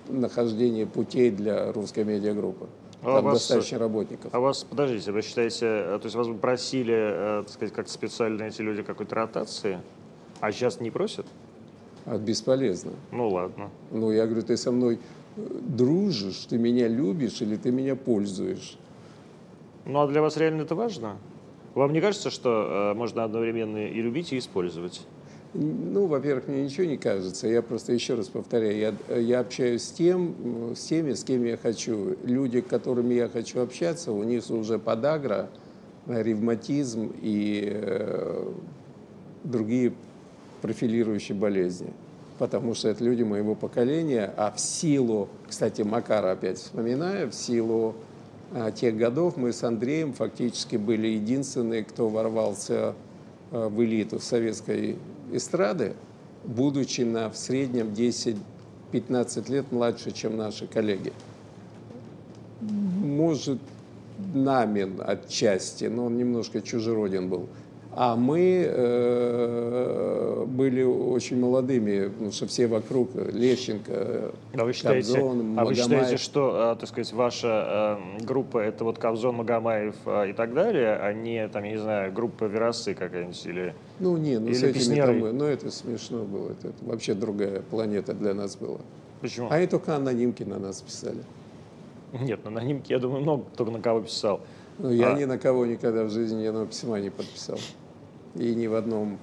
нахождению 0.10 0.88
путей 0.88 1.30
для 1.30 1.72
русской 1.72 2.04
медиагруппы. 2.04 2.68
А 3.04 3.16
Там 3.16 3.26
вас, 3.26 3.34
достаточно 3.34 3.80
работников. 3.80 4.34
А 4.34 4.40
вас, 4.40 4.64
подождите, 4.64 5.12
вы 5.12 5.22
считаете, 5.22 5.66
э, 5.66 6.00
то 6.00 6.06
есть 6.06 6.16
вас 6.16 6.28
просили, 6.40 6.94
э, 6.96 7.44
так 7.44 7.52
сказать, 7.52 7.74
как 7.74 7.90
специально 7.90 8.44
эти 8.44 8.62
люди 8.62 8.82
какой-то 8.82 9.16
ротации, 9.16 9.80
а 10.40 10.52
сейчас 10.54 10.80
не 10.80 10.90
просят? 10.90 11.26
А 12.06 12.18
бесполезно. 12.18 12.94
Ну 13.12 13.30
ладно. 13.30 13.70
Ну, 13.92 14.12
я 14.12 14.26
говорю, 14.26 14.44
ты 14.44 14.56
со 14.56 14.72
мной 14.72 15.00
э, 15.36 15.42
дружишь, 15.62 16.46
ты 16.46 16.58
меня 16.58 16.88
любишь 16.88 17.42
или 17.42 17.58
ты 17.58 17.72
меня 17.72 17.98
пользуешь? 17.98 18.78
Ну, 19.86 20.00
а 20.00 20.08
для 20.08 20.22
вас 20.22 20.38
реально 20.38 20.62
это 20.62 20.76
важно? 20.76 21.18
Вам 21.76 21.92
не 21.92 22.00
кажется, 22.00 22.30
что 22.30 22.92
э, 22.94 22.98
можно 22.98 23.26
одновременно 23.26 23.86
и 23.86 24.02
любить, 24.02 24.32
и 24.32 24.38
использовать? 24.38 25.02
Ну, 25.54 26.08
во-первых, 26.08 26.48
мне 26.48 26.64
ничего 26.64 26.86
не 26.86 26.98
кажется. 26.98 27.48
Я 27.48 27.62
просто 27.62 27.94
еще 27.94 28.16
раз 28.16 28.28
повторяю, 28.28 28.96
я, 29.10 29.18
я 29.18 29.40
общаюсь 29.40 29.84
с, 29.84 29.92
тем, 29.92 30.74
с 30.76 30.84
теми, 30.86 31.14
с 31.14 31.24
кем 31.24 31.44
я 31.44 31.58
хочу. 31.58 32.18
Люди, 32.24 32.64
с 32.66 32.70
которыми 32.70 33.14
я 33.14 33.30
хочу 33.30 33.62
общаться, 33.62 34.12
у 34.12 34.24
них 34.24 34.50
уже 34.50 34.80
подагра, 34.80 35.50
ревматизм 36.08 37.14
и 37.22 37.70
э, 37.72 38.52
другие 39.44 39.94
профилирующие 40.62 41.38
болезни. 41.38 41.94
Потому 42.40 42.74
что 42.74 42.90
это 42.90 43.04
люди 43.04 43.22
моего 43.22 43.54
поколения, 43.54 44.34
а 44.38 44.52
в 44.52 44.60
силу, 44.60 45.30
кстати, 45.48 45.84
Макара 45.84 46.32
опять 46.32 46.58
вспоминаю, 46.58 47.30
в 47.30 47.36
силу 47.36 47.96
а, 48.52 48.72
тех 48.72 48.98
годов 48.98 49.38
мы 49.38 49.54
с 49.54 49.64
Андреем 49.64 50.14
фактически 50.14 50.78
были 50.78 51.08
единственные, 51.08 51.84
кто 51.84 52.10
ворвался 52.10 52.96
а, 53.52 53.70
в 53.70 53.84
элиту 53.84 54.20
советской 54.20 54.98
эстрады, 55.32 55.94
будучи 56.44 57.02
на 57.02 57.30
в 57.30 57.38
среднем 57.38 57.90
10-15 57.90 59.52
лет 59.52 59.72
младше, 59.72 60.12
чем 60.12 60.38
наши 60.38 60.68
коллеги. 60.68 61.14
Может, 62.62 63.60
Намин 64.34 65.02
отчасти, 65.04 65.86
но 65.86 66.06
он 66.06 66.18
немножко 66.18 66.62
чужероден 66.62 67.30
был. 67.30 67.50
А 67.96 68.16
мы 68.16 68.66
э, 68.68 70.46
были 70.48 70.82
очень 70.82 71.40
молодыми, 71.40 72.08
потому 72.08 72.32
что 72.32 72.48
все 72.48 72.66
вокруг, 72.66 73.12
Лещенко, 73.14 74.32
а 74.54 74.64
вы 74.64 74.74
считаете, 74.74 75.14
Кобзон, 75.14 75.60
А 75.60 75.66
вы 75.66 75.76
считаете, 75.76 76.18
что, 76.18 76.74
э, 76.74 76.80
так 76.80 76.90
сказать, 76.90 77.14
ваша 77.14 78.00
э, 78.20 78.24
группа– 78.26 78.58
это 78.60 78.84
вот 78.84 78.98
Кобзон, 78.98 79.36
Магомаев 79.36 79.96
э, 80.06 80.32
и 80.32 80.34
так 80.34 80.56
далее, 80.56 80.96
а 80.96 81.14
не, 81.14 81.48
там, 81.48 81.64
я 81.64 81.72
не 81.72 81.78
знаю, 81.78 82.12
группа 82.12 82.46
Верасы 82.46 82.96
какая-нибудь 82.96 83.46
или 83.46 83.76
Ну, 84.00 84.18
не, 84.18 84.40
ну 84.40 84.48
или 84.48 84.54
с 84.54 84.64
этими 84.64 84.96
там, 84.96 85.38
ну 85.38 85.46
это 85.46 85.70
смешно 85.70 86.24
было, 86.24 86.52
это, 86.52 86.70
это 86.70 86.86
вообще 86.86 87.14
другая 87.14 87.62
планета 87.62 88.14
для 88.14 88.34
нас 88.34 88.56
была. 88.56 88.80
Почему? 89.22 89.50
А 89.52 89.56
они 89.56 89.68
только 89.68 89.96
анонимки 89.96 90.42
на 90.42 90.58
нас 90.58 90.82
писали. 90.82 91.24
Нет, 92.12 92.44
на 92.44 92.50
анонимки, 92.50 92.92
я 92.92 92.98
думаю, 92.98 93.22
много 93.22 93.44
кто 93.54 93.66
на 93.66 93.80
кого 93.80 94.02
писал. 94.02 94.42
Ну, 94.80 94.92
я 94.92 95.14
а... 95.14 95.18
ни 95.18 95.26
на 95.26 95.38
кого 95.38 95.68
никогда 95.68 96.06
в 96.06 96.10
жизни 96.10 96.42
ни 96.42 96.46
одного 96.48 96.66
письма 96.66 97.00
не 97.00 97.12
подписал 97.12 97.60
и 98.36 98.56
ни 98.56 98.68
в 98.68 98.76
одном 98.76 99.20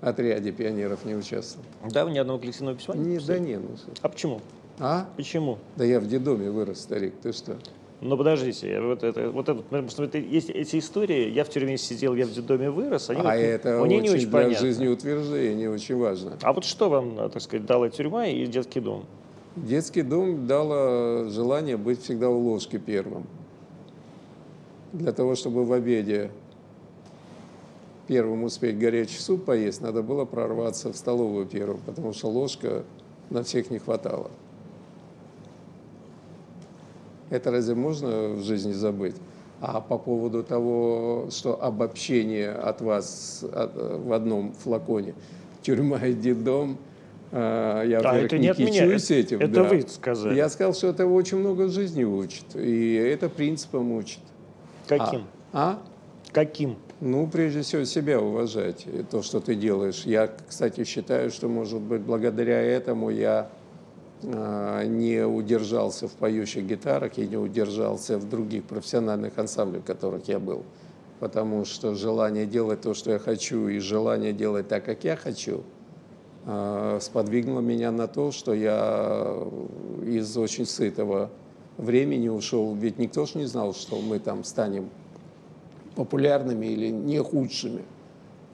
отряде 0.00 0.52
пионеров 0.52 1.04
не 1.04 1.14
участвовал. 1.14 1.66
Да, 1.90 2.04
вы 2.04 2.12
ни 2.12 2.18
одного 2.18 2.38
коллективного 2.38 2.76
письма 2.76 2.94
не 2.94 3.16
не 3.16 3.18
Да 3.18 3.38
не, 3.38 3.56
ну, 3.56 3.70
А 4.02 4.08
почему? 4.08 4.40
А? 4.78 5.08
Почему? 5.16 5.58
Да 5.76 5.84
я 5.84 6.00
в 6.00 6.06
детдоме 6.06 6.50
вырос, 6.50 6.80
старик, 6.80 7.14
ты 7.22 7.32
что? 7.32 7.56
Но 8.02 8.16
подождите, 8.18 8.78
вот 8.80 9.02
это, 9.02 9.30
вот 9.30 9.48
это, 9.48 9.62
потому 9.62 9.88
что 9.88 10.04
это, 10.04 10.18
есть 10.18 10.50
эти 10.50 10.78
истории, 10.78 11.30
я 11.30 11.44
в 11.44 11.48
тюрьме 11.48 11.78
сидел, 11.78 12.14
я 12.14 12.26
в 12.26 12.30
детдоме 12.30 12.70
вырос, 12.70 13.08
они 13.08 13.20
а 13.20 13.24
вот, 13.24 13.30
это 13.30 13.68
мне 13.84 13.96
очень 13.96 14.02
не 14.02 14.10
очень 14.10 14.28
для 14.28 14.38
понятно. 14.38 14.66
жизнеутверждения 14.66 15.70
очень 15.70 15.96
важно. 15.96 16.36
А 16.42 16.52
вот 16.52 16.64
что 16.64 16.90
вам, 16.90 17.16
так 17.30 17.40
сказать, 17.40 17.64
дала 17.64 17.88
тюрьма 17.88 18.26
и 18.26 18.46
детский 18.46 18.80
дом? 18.80 19.06
Детский 19.56 20.02
дом 20.02 20.46
дало 20.46 21.24
желание 21.30 21.78
быть 21.78 22.02
всегда 22.02 22.28
у 22.28 22.38
ложки 22.38 22.76
первым. 22.76 23.26
Для 24.92 25.12
того, 25.12 25.34
чтобы 25.34 25.64
в 25.64 25.72
обеде 25.72 26.30
первым 28.06 28.44
успеть 28.44 28.78
горячий 28.78 29.18
суп 29.18 29.44
поесть, 29.44 29.80
надо 29.80 30.02
было 30.02 30.24
прорваться 30.24 30.92
в 30.92 30.96
столовую 30.96 31.46
первым, 31.46 31.80
потому 31.84 32.12
что 32.12 32.28
ложка 32.28 32.84
на 33.30 33.42
всех 33.42 33.70
не 33.70 33.78
хватало. 33.78 34.30
Это 37.30 37.50
разве 37.50 37.74
можно 37.74 38.30
в 38.30 38.42
жизни 38.42 38.72
забыть? 38.72 39.16
А 39.60 39.80
по 39.80 39.98
поводу 39.98 40.42
того, 40.42 41.28
что 41.30 41.60
обобщение 41.60 42.50
от 42.50 42.80
вас 42.82 43.42
в 43.42 44.12
одном 44.12 44.52
флаконе, 44.52 45.14
тюрьма 45.62 46.06
и 46.06 46.12
детдом, 46.12 46.78
а, 47.32 47.82
я, 47.82 47.98
А 48.00 48.16
это 48.16 48.38
не 48.38 48.44
не 48.44 48.48
от 48.50 48.58
меня, 48.58 48.84
этим. 48.84 49.40
это 49.40 49.48
да. 49.48 49.64
вы 49.64 49.82
сказали. 49.88 50.36
Я 50.36 50.48
сказал, 50.48 50.74
что 50.74 50.88
это 50.88 51.06
очень 51.06 51.38
много 51.38 51.62
в 51.62 51.70
жизни 51.70 52.04
учит, 52.04 52.44
и 52.54 52.94
это 52.94 53.28
принципом 53.28 53.92
учит. 53.92 54.20
Каким? 54.86 55.24
А? 55.52 55.80
Каким? 56.32 56.76
Ну, 57.00 57.26
прежде 57.26 57.60
всего, 57.60 57.84
себя 57.84 58.20
уважать, 58.20 58.86
и 58.86 59.02
то, 59.02 59.20
что 59.20 59.40
ты 59.40 59.54
делаешь. 59.54 60.04
Я, 60.06 60.30
кстати, 60.48 60.84
считаю, 60.84 61.30
что, 61.30 61.46
может 61.46 61.80
быть, 61.80 62.00
благодаря 62.00 62.58
этому 62.62 63.10
я 63.10 63.50
а, 64.24 64.82
не 64.82 65.26
удержался 65.26 66.08
в 66.08 66.12
поющих 66.12 66.64
гитарах 66.64 67.18
и 67.18 67.26
не 67.26 67.36
удержался 67.36 68.16
в 68.16 68.26
других 68.26 68.64
профессиональных 68.64 69.36
ансамблях, 69.36 69.82
в 69.82 69.86
которых 69.86 70.26
я 70.26 70.38
был. 70.38 70.62
Потому 71.20 71.66
что 71.66 71.94
желание 71.94 72.46
делать 72.46 72.80
то, 72.80 72.94
что 72.94 73.12
я 73.12 73.18
хочу, 73.18 73.68
и 73.68 73.78
желание 73.78 74.32
делать 74.32 74.68
так, 74.68 74.86
как 74.86 75.04
я 75.04 75.16
хочу, 75.16 75.64
а, 76.46 76.98
сподвигнуло 77.02 77.60
меня 77.60 77.92
на 77.92 78.08
то, 78.08 78.32
что 78.32 78.54
я 78.54 79.36
из 80.02 80.34
очень 80.38 80.64
сытого 80.64 81.28
времени 81.76 82.28
ушел. 82.28 82.74
Ведь 82.74 82.98
никто 82.98 83.26
ж 83.26 83.34
не 83.34 83.44
знал, 83.44 83.74
что 83.74 84.00
мы 84.00 84.18
там 84.18 84.44
станем 84.44 84.88
популярными 85.96 86.66
или 86.66 86.88
не 86.90 87.18
худшими. 87.18 87.82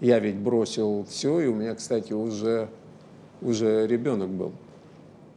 Я 0.01 0.19
ведь 0.19 0.37
бросил 0.37 1.05
все, 1.09 1.41
и 1.41 1.47
у 1.47 1.55
меня, 1.55 1.75
кстати, 1.75 2.13
уже, 2.13 2.69
уже 3.43 3.87
ребенок 3.87 4.31
был. 4.31 4.53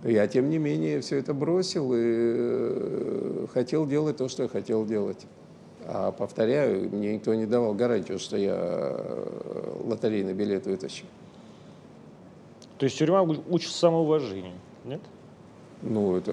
Я, 0.04 0.28
тем 0.28 0.50
не 0.50 0.60
менее, 0.60 1.02
все 1.02 1.18
это 1.18 1.34
бросил 1.34 1.91
и 1.94 1.98
э, 2.00 3.48
хотел 3.54 3.88
делать 3.88 4.18
то, 4.18 4.30
что 4.30 4.44
я 4.44 4.50
хотел 4.50 4.86
делать. 4.86 5.26
А 5.88 6.12
повторяю, 6.12 6.89
мне 6.89 7.15
никто 7.15 7.34
не 7.34 7.46
давал 7.46 7.74
гарантию, 7.74 8.20
что 8.20 8.38
я 8.38 8.56
э, 8.58 9.82
лотерейный 9.84 10.34
билет 10.34 10.65
вытащу. 10.65 11.06
То 12.78 12.86
есть 12.86 12.98
тюрьма 12.98 13.22
учит 13.22 13.72
самоуважению, 13.72 14.56
нет? 14.84 15.02
Ну, 15.88 16.17
это 16.17 16.32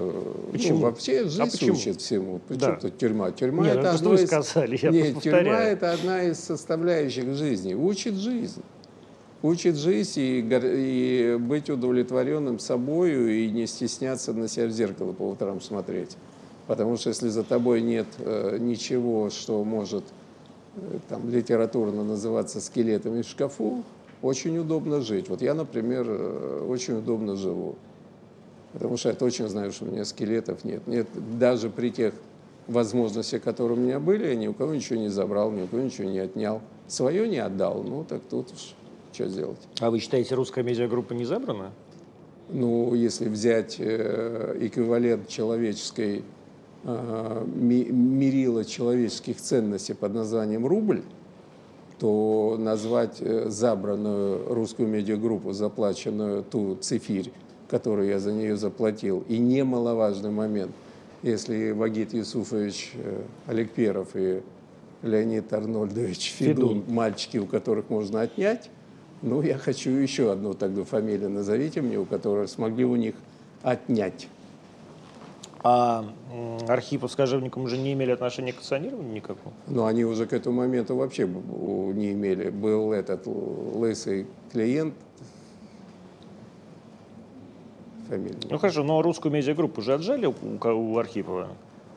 Почему? 0.51 0.79
Ну, 0.79 0.85
вообще 0.85 1.25
жизнь 1.25 1.51
почему? 1.51 1.75
учит 1.75 2.01
всему. 2.01 2.41
Почему 2.49 2.77
Да. 2.81 2.91
тюрьма? 2.91 3.31
Тюрьма 3.33 3.65
Нет, 3.65 3.75
ну, 3.75 3.81
это 3.81 3.91
одно 3.93 4.11
вы 4.11 4.17
из... 4.17 4.27
сказали, 4.27 4.79
я 4.81 4.91
Нет, 4.91 5.21
тюрьма 5.21 5.63
это 5.63 5.93
одна 5.93 6.23
из 6.23 6.39
составляющих 6.39 7.35
жизни. 7.35 7.75
Учит 7.75 8.15
жизнь. 8.15 8.63
Учит 9.43 9.77
жизнь 9.77 10.21
и, 10.21 10.41
и 10.41 11.37
быть 11.39 11.69
удовлетворенным 11.69 12.59
собою 12.59 13.31
и 13.31 13.51
не 13.51 13.67
стесняться 13.67 14.33
на 14.33 14.49
себя 14.49 14.67
в 14.67 14.71
зеркало 14.71 15.13
по 15.13 15.23
утрам 15.23 15.61
смотреть. 15.61 16.17
Потому 16.67 16.97
что 16.97 17.11
если 17.11 17.29
за 17.29 17.43
тобой 17.43 17.83
нет 17.83 18.07
э, 18.21 18.57
ничего, 18.59 19.29
что 19.29 19.63
может 19.65 20.05
э, 20.77 20.99
там, 21.09 21.29
литературно 21.29 22.05
называться 22.05 22.61
скелетами 22.61 23.21
в 23.21 23.29
шкафу, 23.29 23.83
очень 24.23 24.57
удобно 24.57 25.03
жить. 25.03 25.29
Вот 25.29 25.43
я, 25.43 25.53
например, 25.53 26.07
э, 26.09 26.67
очень 26.67 26.95
удобно 26.99 27.37
живу. 27.37 27.75
Потому 28.73 28.97
что 28.97 29.11
я 29.11 29.15
точно 29.15 29.49
знаю, 29.49 29.73
что 29.73 29.85
у 29.85 29.89
меня 29.89 30.05
скелетов 30.05 30.65
нет. 30.65 30.87
Нет, 30.87 31.07
даже 31.39 31.69
при 31.69 31.91
тех 31.91 32.15
возможностях, 32.69 33.43
которые 33.43 33.77
у 33.79 33.81
меня 33.81 34.01
были, 34.01 34.29
я 34.29 34.35
ни 34.35 34.47
у 34.47 34.55
кого 34.55 34.75
ничего 34.75 34.99
не 34.99 35.09
забрал, 35.09 35.51
ни 35.51 35.63
у 35.63 35.67
кого 35.67 35.83
ничего 35.83 36.09
не 36.09 36.19
отнял. 36.21 36.61
Свое 36.89 37.29
не 37.29 37.39
отдал, 37.39 37.83
ну 37.83 38.05
так 38.05 38.23
тут 38.31 38.53
уж 38.53 38.75
что 39.13 39.29
сделать. 39.29 39.59
А 39.81 39.91
вы 39.91 39.99
считаете, 39.99 40.35
русская 40.35 40.63
медиагруппа 40.65 41.13
не 41.13 41.25
забрана? 41.25 41.71
Ну, 42.49 42.95
если 42.95 43.29
взять 43.29 43.77
э, 43.79 44.57
эквивалент 44.61 45.29
человеческой, 45.29 46.23
э, 46.85 47.47
ми- 47.55 47.91
мерила 47.91 48.65
человеческих 48.65 49.37
ценностей 49.39 49.95
под 49.95 50.15
названием 50.15 50.67
рубль, 50.67 51.03
то 51.99 52.57
назвать 52.59 53.19
э, 53.21 53.49
забранную 53.49 54.53
русскую 54.53 54.89
медиагруппу, 54.89 55.53
заплаченную 55.53 56.43
ту 56.43 56.77
цифирь, 56.77 57.33
которую 57.73 58.07
я 58.07 58.19
за 58.19 58.33
нее 58.33 58.55
заплатил, 58.55 59.25
и 59.29 59.39
немаловажный 59.39 60.31
момент, 60.31 60.73
если 61.23 61.71
Вагит 61.71 62.13
Юсуфович 62.13 62.91
э, 62.97 63.23
Олег 63.47 63.73
Перов 63.73 64.09
и 64.15 64.43
Леонид 65.01 65.51
Арнольдович 65.51 66.35
Федун, 66.35 66.83
Федун. 66.83 66.95
мальчики, 66.95 67.39
у 67.39 67.47
которых 67.47 67.89
можно 67.89 68.21
отнять, 68.21 68.69
ну, 69.23 69.41
я 69.41 69.57
хочу 69.57 69.89
еще 69.89 70.31
одну 70.31 70.53
тогда 70.53 70.85
фамилию, 70.85 71.31
назовите 71.31 71.81
мне, 71.81 71.99
у 71.99 72.05
которых 72.05 72.51
смогли 72.51 72.85
у 72.85 72.95
них 72.97 73.15
отнять. 73.63 74.29
А 75.65 76.05
Архипов 76.69 77.11
с 77.11 77.17
Кожевником 77.17 77.63
уже 77.63 77.79
не 77.79 77.95
имели 77.95 78.11
отношения 78.11 78.53
к 78.53 78.59
акционированию 78.59 79.15
никакого? 79.15 79.55
Но 79.67 79.87
они 79.87 80.05
уже 80.05 80.27
к 80.27 80.35
этому 80.35 80.59
моменту 80.59 80.95
вообще 80.95 81.27
не 81.27 82.13
имели. 82.13 82.51
Был 82.51 82.93
этот 82.93 83.23
лысый 83.27 84.27
клиент, 84.53 84.93
фамилия. 88.13 88.37
Ну 88.51 88.59
хорошо, 88.59 88.83
но 88.83 89.01
русскую 89.03 89.33
медиагруппу 89.33 89.81
уже 89.81 89.95
отжали 89.95 90.27
у, 90.27 90.35
у 90.65 90.99
Архипова? 90.99 91.49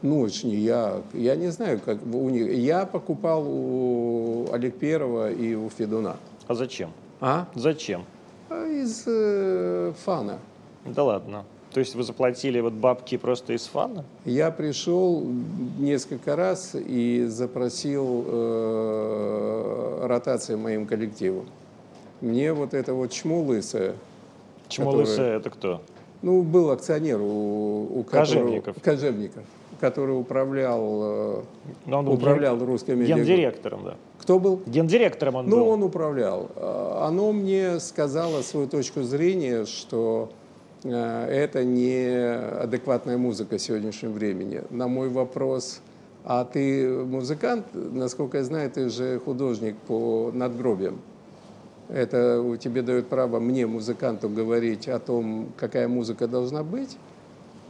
Ну, 0.02 0.28
не 0.44 0.56
я. 0.56 1.02
Я 1.14 1.36
не 1.36 1.50
знаю, 1.52 1.80
как 1.84 1.98
у 2.06 2.30
них. 2.30 2.54
Я 2.58 2.86
покупал 2.86 3.44
у 3.48 4.48
Олег 4.52 4.78
Перова 4.78 5.32
и 5.32 5.56
у 5.56 5.70
Федуна. 5.70 6.16
А 6.48 6.54
зачем? 6.56 6.92
А? 7.22 7.48
Зачем? 7.56 8.04
А 8.50 8.68
Из 8.68 9.04
э, 9.08 9.94
фана. 10.04 10.38
Да 10.86 11.04
ладно. 11.04 11.44
То 11.74 11.80
есть 11.80 11.96
вы 11.96 12.04
заплатили 12.04 12.62
вот 12.62 12.74
бабки 12.74 13.18
просто 13.18 13.54
из 13.54 13.66
фана? 13.66 14.06
Я 14.26 14.52
пришел 14.52 15.24
несколько 15.80 16.36
раз 16.36 16.76
и 16.76 17.26
запросил 17.28 18.24
э, 18.28 20.06
ротации 20.08 20.56
моим 20.56 20.86
коллективом. 20.86 21.48
Мне 22.22 22.54
вот 22.54 22.74
это 22.74 22.94
вот 22.94 23.12
чмо 23.12 23.42
лысое, 23.42 23.96
Чмо 24.68 24.92
Которые- 24.92 25.08
лысая 25.08 25.38
это 25.38 25.50
кто? 25.50 25.82
Ну, 26.26 26.42
был 26.42 26.72
акционер 26.72 27.22
у, 27.22 28.00
у 28.00 28.04
которого- 28.04 28.26
Кожевников. 28.26 28.76
Кожевников, 28.82 29.44
который 29.80 30.20
управлял, 30.20 30.82
э, 31.04 31.42
Ну, 31.86 31.98
он 32.00 32.08
управлял 32.08 32.58
русской 32.58 32.96
медиагруппой. 32.96 33.28
Гендиректором, 33.36 33.84
да. 33.86 33.96
Кто 34.20 34.40
был? 34.40 34.60
Гендиректором 34.66 35.36
он 35.36 35.48
Ну, 35.50 35.58
был. 35.58 35.68
он 35.70 35.84
управлял. 35.84 36.50
А, 36.56 37.08
Оно 37.08 37.32
мне 37.32 37.80
сказало 37.80 38.42
свою 38.42 38.68
точку 38.68 39.04
зрения, 39.04 39.66
что 39.66 40.30
э, 40.84 41.28
это 41.30 41.64
не 41.64 42.08
адекватная 42.64 43.18
музыка 43.20 43.60
сегодняшнего 43.60 44.12
времени. 44.12 44.62
На 44.72 44.88
мой 44.88 45.10
вопрос, 45.10 45.80
а 46.24 46.44
ты 46.44 46.90
музыкант, 46.90 47.66
насколько 47.74 48.38
я 48.40 48.44
знаю, 48.44 48.72
ты 48.72 48.90
же 48.90 49.20
художник 49.20 49.76
по 49.88 50.32
надгробиям. 50.34 51.00
Это 51.90 52.42
у 52.42 52.56
тебе 52.58 52.82
дает 52.82 53.08
право 53.08 53.40
мне, 53.40 53.68
музыканту, 53.68 54.28
говорить 54.28 54.88
о 54.88 55.00
том, 55.00 55.50
какая 55.58 55.88
музыка 55.88 56.28
должна 56.28 56.64
быть. 56.64 56.98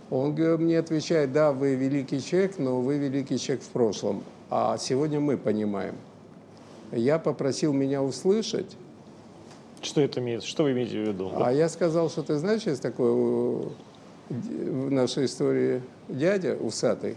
Он 0.10 0.32
мне 0.34 0.80
отвечает, 0.80 1.34
да, 1.34 1.52
вы 1.52 1.76
великий 1.76 2.22
человек, 2.22 2.58
но 2.58 2.80
вы 2.80 2.98
великий 2.98 3.38
человек 3.38 3.64
в 3.66 3.70
прошлом. 3.70 4.24
А 4.50 4.78
сегодня 4.78 5.20
мы 5.20 5.38
понимаем. 5.38 5.96
Я 6.92 7.18
попросил 7.20 7.74
меня 7.74 8.04
услышать, 8.04 8.78
Что 9.82 10.02
это 10.02 10.20
имеет? 10.20 10.44
Что 10.44 10.64
вы 10.64 10.72
имеете 10.72 11.04
в 11.04 11.08
виду? 11.08 11.32
а 11.36 11.52
я 11.52 11.68
сказал, 11.68 12.10
что 12.10 12.24
ты 12.24 12.38
знаешь, 12.38 12.64
есть 12.64 12.82
такой 12.82 13.12
в 14.30 14.92
нашей 14.92 15.26
истории 15.26 15.82
дядя 16.08 16.56
усатый, 16.56 17.16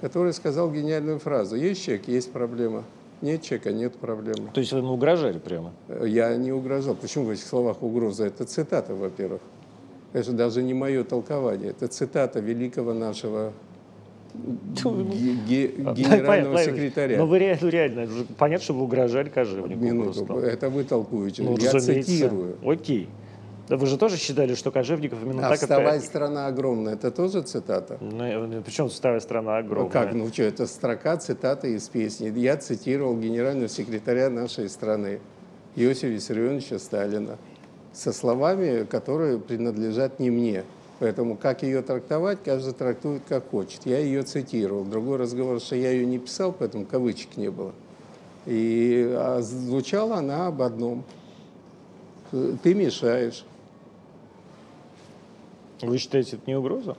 который 0.00 0.32
сказал 0.32 0.70
гениальную 0.70 1.18
фразу. 1.20 1.56
Есть 1.56 1.84
человек, 1.84 2.08
есть 2.08 2.32
проблема. 2.32 2.84
Нет 3.22 3.42
человека, 3.42 3.72
нет 3.72 3.96
проблемы. 3.96 4.50
То 4.52 4.60
есть 4.60 4.72
вы 4.72 4.80
ему 4.80 4.92
угрожали 4.92 5.38
прямо? 5.38 5.72
Я 6.04 6.36
не 6.36 6.52
угрожал. 6.52 6.94
Почему 6.94 7.24
в 7.24 7.30
этих 7.30 7.44
словах 7.44 7.82
угроза? 7.82 8.26
Это 8.26 8.44
цитата, 8.44 8.94
во-первых. 8.94 9.40
Это 10.12 10.32
даже 10.32 10.62
не 10.62 10.74
мое 10.74 11.02
толкование. 11.04 11.70
Это 11.70 11.88
цитата 11.88 12.40
великого 12.40 12.92
нашего 12.94 13.52
ге- 14.34 15.34
ге- 15.48 15.66
генерального 15.94 16.58
секретаря. 16.62 17.18
Но 17.18 17.26
вы 17.26 17.38
реально, 17.38 17.58
ну, 17.62 17.68
реально, 17.68 18.06
же 18.06 18.26
понятно, 18.38 18.64
что 18.64 18.74
вы 18.74 18.82
угрожали 18.84 19.28
Кожевнику. 19.28 19.80
Минуту, 19.82 20.24
просто. 20.24 20.46
это 20.46 20.68
вы 20.70 20.84
толкуете. 20.84 21.42
Ну, 21.42 21.56
я 21.58 21.72
разумеется. 21.72 22.10
цитирую. 22.10 22.56
Окей. 22.64 23.08
Да 23.68 23.76
вы 23.76 23.86
же 23.86 23.98
тоже 23.98 24.16
считали, 24.16 24.54
что 24.54 24.70
Кожевников 24.70 25.22
именно 25.22 25.46
а 25.46 25.50
так 25.50 25.60
«Вставай, 25.60 25.96
это... 25.96 26.06
страна 26.06 26.46
огромная»— 26.46 26.92
это 26.94 27.10
тоже 27.10 27.42
цитата? 27.42 27.98
Ну, 28.00 28.62
причем 28.62 28.88
«Вставай, 28.88 29.20
страна 29.20 29.58
огромная»? 29.58 29.86
Ну 29.86 29.90
как, 29.90 30.12
ну 30.12 30.28
что, 30.28 30.44
это 30.44 30.66
строка, 30.66 31.16
цитата 31.16 31.66
из 31.66 31.88
песни. 31.88 32.32
Я 32.38 32.56
цитировал 32.58 33.16
генерального 33.16 33.68
секретаря 33.68 34.30
нашей 34.30 34.68
страны, 34.68 35.20
Иосифа 35.74 36.06
Виссарионовича 36.06 36.78
Сталина, 36.78 37.38
со 37.92 38.12
словами, 38.12 38.84
которые 38.84 39.40
принадлежат 39.40 40.20
не 40.20 40.30
мне. 40.30 40.64
Поэтому 40.98 41.36
как 41.36 41.62
ее 41.62 41.82
трактовать, 41.82 42.38
каждый 42.44 42.72
трактует 42.72 43.22
как 43.28 43.50
хочет. 43.50 43.84
Я 43.84 43.98
ее 43.98 44.22
цитировал. 44.22 44.84
Другой 44.84 45.18
разговор, 45.18 45.60
что 45.60 45.76
я 45.76 45.90
ее 45.90 46.06
не 46.06 46.18
писал, 46.18 46.52
поэтому 46.52 46.86
кавычек 46.86 47.36
не 47.36 47.50
было. 47.50 47.72
И 48.46 49.12
а 49.14 49.40
звучала 49.42 50.16
она 50.16 50.46
об 50.46 50.62
одном. 50.62 51.04
Ты 52.30 52.74
мешаешь. 52.74 53.44
Вы 55.82 55.98
считаете, 55.98 56.36
это 56.36 56.42
не 56.46 56.56
угроза? 56.56 56.96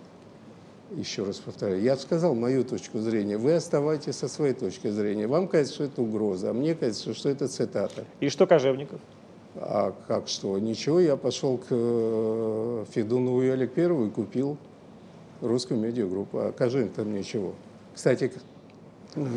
Еще 0.91 1.23
раз 1.23 1.37
повторяю, 1.37 1.81
я 1.81 1.97
сказал 1.97 2.33
мою 2.33 2.63
точку 2.63 2.99
зрения, 2.99 3.37
вы 3.37 3.53
оставайтесь 3.53 4.15
со 4.15 4.29
своей 4.29 4.53
точки 4.53 4.87
зрения. 4.89 5.27
Вам 5.27 5.49
кажется, 5.49 5.73
что 5.75 5.83
это 5.83 6.01
угроза, 6.01 6.51
а 6.51 6.53
мне 6.53 6.75
кажется, 6.75 7.13
что 7.13 7.27
это 7.27 7.49
цитата. 7.49 8.05
И 8.21 8.29
что 8.29 8.47
Кожевников? 8.47 9.01
А 9.55 9.93
как 10.07 10.29
что? 10.29 10.57
Ничего, 10.59 10.99
я 10.99 11.17
пошел 11.17 11.57
к 11.57 11.65
э, 11.71 12.85
Федунову 12.91 13.41
и 13.41 13.49
Олег 13.49 13.73
Перву 13.73 14.05
и 14.05 14.09
купил 14.09 14.57
русскую 15.41 15.79
медиагруппу. 15.79 16.37
А 16.37 16.51
Кожевник 16.53 16.93
там 16.93 17.13
ничего. 17.13 17.53
Кстати, 17.93 18.31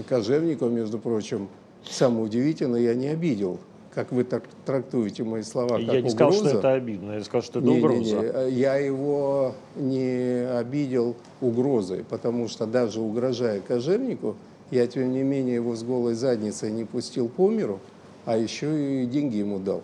Кожевников, 0.08 0.70
между 0.70 0.98
прочим, 0.98 1.48
самое 1.82 2.24
удивительное, 2.24 2.80
я 2.80 2.94
не 2.94 3.08
обидел 3.08 3.58
как 3.94 4.12
вы 4.12 4.24
так 4.24 4.44
трактуете 4.64 5.24
мои 5.24 5.42
слова, 5.42 5.78
я 5.78 5.86
как 5.86 6.04
не 6.04 6.10
угроза. 6.10 6.14
сказал, 6.14 6.32
что 6.32 6.58
это 6.58 6.72
обидно, 6.72 7.12
я 7.12 7.24
сказал, 7.24 7.42
что 7.42 7.58
это 7.58 7.68
не, 7.68 7.78
угроза. 7.78 8.00
Не, 8.00 8.50
не. 8.50 8.52
Я 8.52 8.76
его 8.76 9.54
не 9.76 10.48
обидел 10.48 11.16
угрозой, 11.40 12.04
потому 12.08 12.48
что 12.48 12.66
даже 12.66 13.00
угрожая 13.00 13.60
кожевнику, 13.60 14.36
я, 14.70 14.86
тем 14.86 15.10
не 15.10 15.22
менее, 15.22 15.56
его 15.56 15.74
с 15.74 15.82
голой 15.82 16.14
задницей 16.14 16.70
не 16.70 16.84
пустил 16.84 17.28
по 17.28 17.50
миру, 17.50 17.80
а 18.24 18.36
еще 18.36 19.02
и 19.02 19.06
деньги 19.06 19.36
ему 19.36 19.58
дал. 19.58 19.82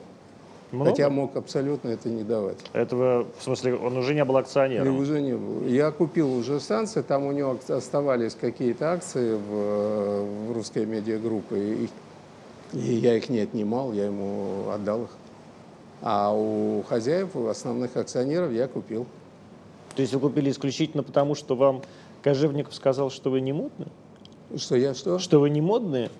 Много? 0.73 0.91
Хотя 0.91 1.11
мог 1.11 1.37
абсолютно 1.37 1.91
это 1.91 2.09
не 2.09 2.25
давать. 2.25 2.59
Этого, 2.73 3.27
в 3.39 3.43
смысле, 3.43 3.77
он 3.77 3.97
уже 3.97 4.15
не 4.15 4.25
был 4.25 4.37
акционером? 4.37 4.87
И 4.87 4.91
уже 4.91 5.21
не 5.21 5.35
был. 5.35 5.65
Я 5.67 5.91
купил 5.91 6.33
уже 6.33 6.61
станции, 6.61 7.03
там 7.03 7.25
у 7.27 7.33
него 7.33 7.57
оставались 7.69 8.35
какие-то 8.35 8.93
акции 8.93 9.35
в, 9.35 10.49
в 10.49 10.53
русской 10.53 10.85
медиагруппе, 10.85 11.57
и 11.57 11.89
и 12.73 12.79
я 12.79 13.17
их 13.17 13.29
не 13.29 13.41
отнимал, 13.41 13.93
я 13.93 14.07
ему 14.07 14.69
отдал 14.71 15.05
их. 15.05 15.11
А 16.03 16.33
у 16.35 16.83
хозяев, 16.83 17.35
у 17.35 17.47
основных 17.47 17.97
акционеров 17.97 18.53
я 18.53 18.69
купил. 18.69 19.07
То 19.95 20.03
есть 20.03 20.13
вы 20.13 20.21
купили 20.21 20.51
исключительно 20.51 21.03
потому, 21.03 21.35
что 21.35 21.57
вам 21.57 21.83
Кожевников 22.23 22.75
сказал, 22.75 23.11
что 23.11 23.31
вы 23.31 23.41
не 23.41 23.53
модные? 23.53 23.89
Что 24.57 24.77
я 24.77 24.95
что? 24.95 25.19
Что 25.19 25.41
вы 25.41 25.51
не 25.51 25.61
модные? 25.61 26.11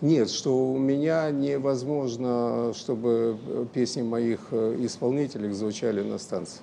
Нет, 0.00 0.30
что 0.30 0.72
у 0.72 0.78
меня 0.78 1.30
невозможно, 1.30 2.72
чтобы 2.74 3.36
песни 3.72 4.02
моих 4.02 4.52
исполнителей 4.52 5.50
звучали 5.52 6.02
на 6.02 6.18
станции. 6.18 6.60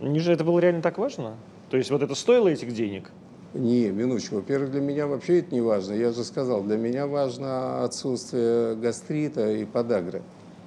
Не 0.00 0.20
же 0.20 0.32
это 0.32 0.44
было 0.44 0.58
реально 0.58 0.82
так 0.82 0.98
важно? 0.98 1.36
То 1.70 1.76
есть 1.76 1.90
вот 1.90 2.02
это 2.02 2.14
стоило 2.14 2.48
этих 2.48 2.72
денег? 2.74 3.10
Не, 3.54 3.90
минуточку. 3.90 4.36
Во-первых, 4.36 4.70
для 4.70 4.80
меня 4.80 5.06
вообще 5.06 5.38
это 5.38 5.54
не 5.54 5.60
важно. 5.60 5.94
Я 5.94 6.12
же 6.12 6.22
сказал, 6.24 6.62
для 6.62 6.76
меня 6.76 7.06
важно 7.06 7.82
отсутствие 7.82 8.74
гастрита 8.76 9.52
и 9.52 9.64
подагры. 9.64 10.22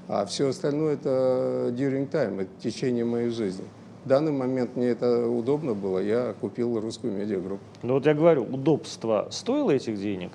А 0.08 0.26
все 0.26 0.50
остальное 0.50 0.96
это 0.96 1.74
during 1.78 2.10
time, 2.10 2.42
это 2.42 2.50
течение 2.62 3.06
моей 3.06 3.30
жизни. 3.30 3.66
В 4.04 4.08
данный 4.08 4.32
момент 4.32 4.76
мне 4.76 4.88
это 4.88 5.28
удобно 5.28 5.76
было, 5.76 6.00
я 6.00 6.34
купил 6.42 6.80
русскую 6.80 7.14
медиагруппу. 7.14 7.64
Ну 7.84 7.94
вот 7.94 8.06
я 8.08 8.16
говорю, 8.16 8.44
удобство 8.44 9.28
стоило 9.30 9.70
этих 9.72 10.00
денег? 10.00 10.32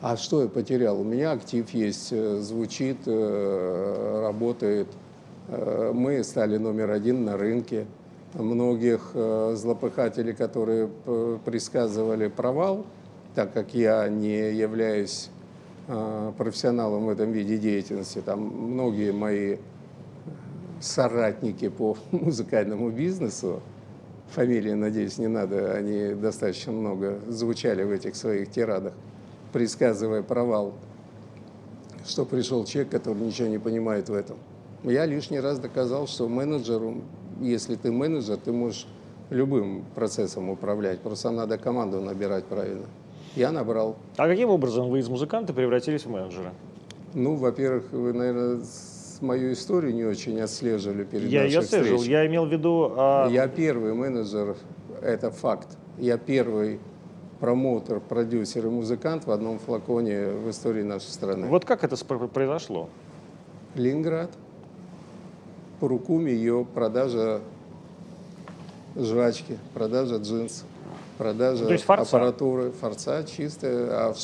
А 0.00 0.16
что 0.16 0.42
я 0.42 0.48
потерял? 0.48 1.00
У 1.00 1.04
меня 1.04 1.32
актив 1.32 1.68
есть, 1.74 2.12
э, 2.12 2.38
звучит, 2.38 2.98
э, 3.06 4.20
работает. 4.22 4.86
Э, 5.48 5.90
мы 5.92 6.22
стали 6.22 6.56
номер 6.56 6.92
один 6.92 7.24
на 7.24 7.36
рынке 7.36 7.86
многих 8.34 9.10
э, 9.14 9.54
злопыхателей, 9.56 10.34
которые 10.34 10.88
предсказывали 11.44 12.28
провал, 12.28 12.84
так 13.34 13.52
как 13.52 13.74
я 13.74 14.08
не 14.08 14.52
являюсь 14.52 15.30
э, 15.86 16.32
профессионалом 16.36 17.06
в 17.06 17.08
этом 17.08 17.32
виде 17.32 17.56
деятельности. 17.56 18.20
Там 18.24 18.40
многие 18.40 19.12
мои 19.12 19.58
соратники 20.80 21.68
по 21.68 21.96
музыкальному 22.10 22.90
бизнесу, 22.90 23.62
фамилии, 24.30 24.72
надеюсь, 24.72 25.18
не 25.18 25.28
надо, 25.28 25.72
они 25.72 26.14
достаточно 26.14 26.72
много 26.72 27.18
звучали 27.28 27.82
в 27.82 27.90
этих 27.90 28.16
своих 28.16 28.50
тирадах, 28.50 28.92
предсказывая 29.52 30.22
провал, 30.22 30.74
что 32.06 32.24
пришел 32.24 32.64
человек, 32.64 32.90
который 32.90 33.22
ничего 33.22 33.48
не 33.48 33.58
понимает 33.58 34.08
в 34.08 34.14
этом. 34.14 34.36
Я 34.84 35.06
лишний 35.06 35.40
раз 35.40 35.58
доказал, 35.58 36.06
что 36.06 36.28
менеджеру 36.28 37.02
если 37.40 37.76
ты 37.76 37.90
менеджер, 37.90 38.36
ты 38.36 38.52
можешь 38.52 38.86
любым 39.30 39.84
процессом 39.94 40.50
управлять, 40.50 41.00
просто 41.00 41.30
надо 41.30 41.58
команду 41.58 42.00
набирать 42.00 42.44
правильно. 42.44 42.86
Я 43.36 43.52
набрал. 43.52 43.96
А 44.16 44.26
каким 44.26 44.50
образом 44.50 44.88
вы 44.88 45.00
из 45.00 45.08
музыканта 45.08 45.52
превратились 45.52 46.04
в 46.04 46.10
менеджера? 46.10 46.52
Ну, 47.14 47.36
во-первых, 47.36 47.92
вы, 47.92 48.12
наверное, 48.12 48.60
мою 49.20 49.52
историю 49.52 49.94
не 49.94 50.04
очень 50.04 50.40
отслеживали 50.40 51.04
перед 51.04 51.28
я 51.28 51.42
нашей 51.42 51.52
ее 51.52 51.60
отслеживал. 51.60 52.02
Я 52.02 52.26
имел 52.26 52.46
в 52.46 52.52
виду... 52.52 52.92
А... 52.96 53.28
Я 53.28 53.48
первый 53.48 53.94
менеджер, 53.94 54.56
это 55.02 55.30
факт. 55.30 55.76
Я 55.98 56.18
первый 56.18 56.80
промоутер, 57.40 58.00
продюсер 58.00 58.66
и 58.66 58.70
музыкант 58.70 59.26
в 59.26 59.30
одном 59.30 59.58
флаконе 59.58 60.28
в 60.28 60.50
истории 60.50 60.82
нашей 60.82 61.10
страны. 61.10 61.46
Вот 61.48 61.64
как 61.64 61.84
это 61.84 61.96
произошло? 62.04 62.88
Ленинград. 63.74 64.30
Парукуми 65.80 66.30
ее 66.30 66.66
продажа 66.74 67.40
жвачки, 68.96 69.58
продажа 69.74 70.16
джинс, 70.16 70.64
продажа 71.18 71.66
То 71.66 71.72
есть 71.72 71.84
форца. 71.84 72.02
аппаратуры, 72.02 72.70
форца 72.72 73.22
чистая. 73.24 73.88
А 73.90 74.14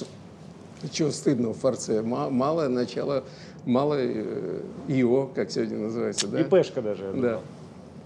чего 0.91 1.11
стыдно 1.11 1.51
в 1.51 1.59
форце? 1.59 2.03
Малое 2.03 2.69
начало, 2.69 3.25
малое 3.65 4.61
ИО, 4.89 5.31
как 5.35 5.51
сегодня 5.51 5.79
называется. 5.79 6.29
Да? 6.29 6.41
ИПшка 6.41 6.83
даже. 6.83 7.13
Да. 7.15 7.41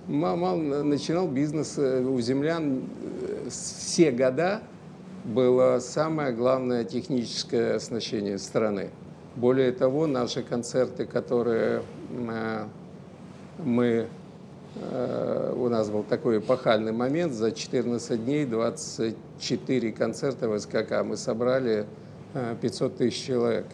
Мал, 0.09 0.57
начинал 0.57 1.29
бизнес 1.29 1.75
э, 1.77 2.03
у 2.03 2.19
землян 2.21 2.83
э, 3.03 3.49
все 3.51 4.11
года 4.11 4.63
было 5.25 5.81
самое 5.81 6.33
главное 6.33 6.85
техническое 6.85 7.75
оснащение 7.75 8.39
страны. 8.39 8.89
Более 9.37 9.71
того, 9.71 10.07
наши 10.07 10.43
концерты, 10.43 11.05
которые 11.05 11.83
э, 12.11 12.65
мы, 13.59 14.07
э, 14.77 15.55
у 15.57 15.69
нас 15.69 15.91
был 15.91 16.03
такой 16.03 16.39
эпохальный 16.39 16.93
момент, 16.93 17.33
за 17.33 17.53
14 17.53 18.25
дней 18.25 18.45
24 18.45 19.93
концерта 19.93 20.49
в 20.49 20.59
СКК 20.59 21.03
мы 21.05 21.17
собрали 21.17 21.87
500 22.61 22.93
э, 22.93 22.97
тысяч 22.97 23.25
человек. 23.25 23.67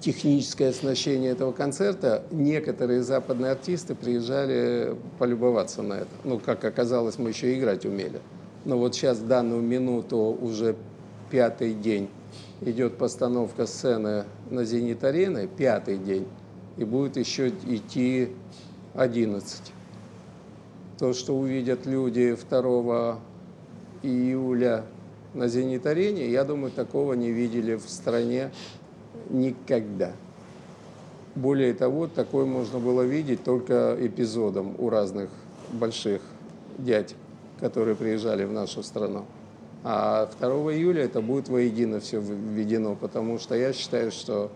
Техническое 0.00 0.68
оснащение 0.68 1.32
этого 1.32 1.50
концерта, 1.50 2.22
некоторые 2.30 3.02
западные 3.02 3.52
артисты 3.52 3.96
приезжали 3.96 4.94
полюбоваться 5.18 5.82
на 5.82 5.94
это. 5.94 6.08
Ну, 6.22 6.38
как 6.38 6.64
оказалось, 6.64 7.18
мы 7.18 7.30
еще 7.30 7.58
играть 7.58 7.84
умели. 7.84 8.20
Но 8.64 8.78
вот 8.78 8.94
сейчас, 8.94 9.18
в 9.18 9.26
данную 9.26 9.60
минуту, 9.60 10.16
уже 10.16 10.76
пятый 11.30 11.74
день, 11.74 12.08
идет 12.60 12.96
постановка 12.96 13.66
сцены 13.66 14.24
на 14.50 14.64
«Зенит-арене», 14.64 15.48
пятый 15.48 15.98
день 15.98 16.26
и 16.78 16.84
будет 16.84 17.16
еще 17.16 17.48
идти 17.48 18.30
11. 18.94 19.72
То, 20.98 21.12
что 21.12 21.36
увидят 21.36 21.86
люди 21.86 22.36
2 22.48 23.18
июля 24.02 24.84
на 25.34 25.48
«Зенит-арене», 25.48 26.30
я 26.30 26.44
думаю, 26.44 26.70
такого 26.70 27.12
не 27.12 27.30
видели 27.30 27.74
в 27.74 27.88
стране 27.88 28.50
никогда. 29.30 30.12
Более 31.34 31.74
того, 31.74 32.06
такое 32.06 32.46
можно 32.46 32.78
было 32.78 33.02
видеть 33.02 33.44
только 33.44 33.96
эпизодом 34.00 34.74
у 34.78 34.88
разных 34.88 35.30
больших 35.72 36.22
дядь, 36.78 37.14
которые 37.60 37.94
приезжали 37.94 38.44
в 38.44 38.52
нашу 38.52 38.82
страну. 38.82 39.24
А 39.84 40.28
2 40.40 40.48
июля 40.74 41.04
это 41.04 41.20
будет 41.20 41.48
воедино 41.48 42.00
все 42.00 42.20
введено, 42.20 42.96
потому 42.96 43.38
что 43.38 43.54
я 43.54 43.72
считаю, 43.72 44.10
что 44.10 44.50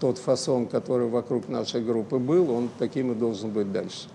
тот 0.00 0.18
фасон, 0.18 0.66
который 0.66 1.08
вокруг 1.08 1.48
нашей 1.48 1.82
группы 1.82 2.18
был, 2.18 2.50
он 2.50 2.68
таким 2.78 3.12
и 3.12 3.14
должен 3.14 3.50
быть 3.50 3.72
дальше. 3.72 4.08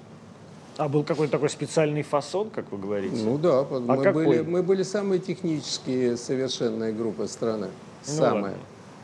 А 0.78 0.90
был 0.90 1.04
какой-то 1.04 1.34
такой 1.34 1.50
специальный 1.50 2.02
фасон, 2.02 2.50
как 2.50 2.72
вы 2.72 2.80
говорите? 2.80 3.16
Ну 3.24 3.38
да, 3.38 3.60
а 3.60 3.80
мы, 3.80 4.12
были, 4.12 4.42
мы 4.42 4.64
были 4.64 4.84
самые 4.84 5.20
технические 5.20 6.18
совершенные 6.18 6.94
группы 6.94 7.28
страны. 7.28 7.68
Ну, 8.08 8.14
Самые. 8.14 8.44
Ладно. 8.44 8.58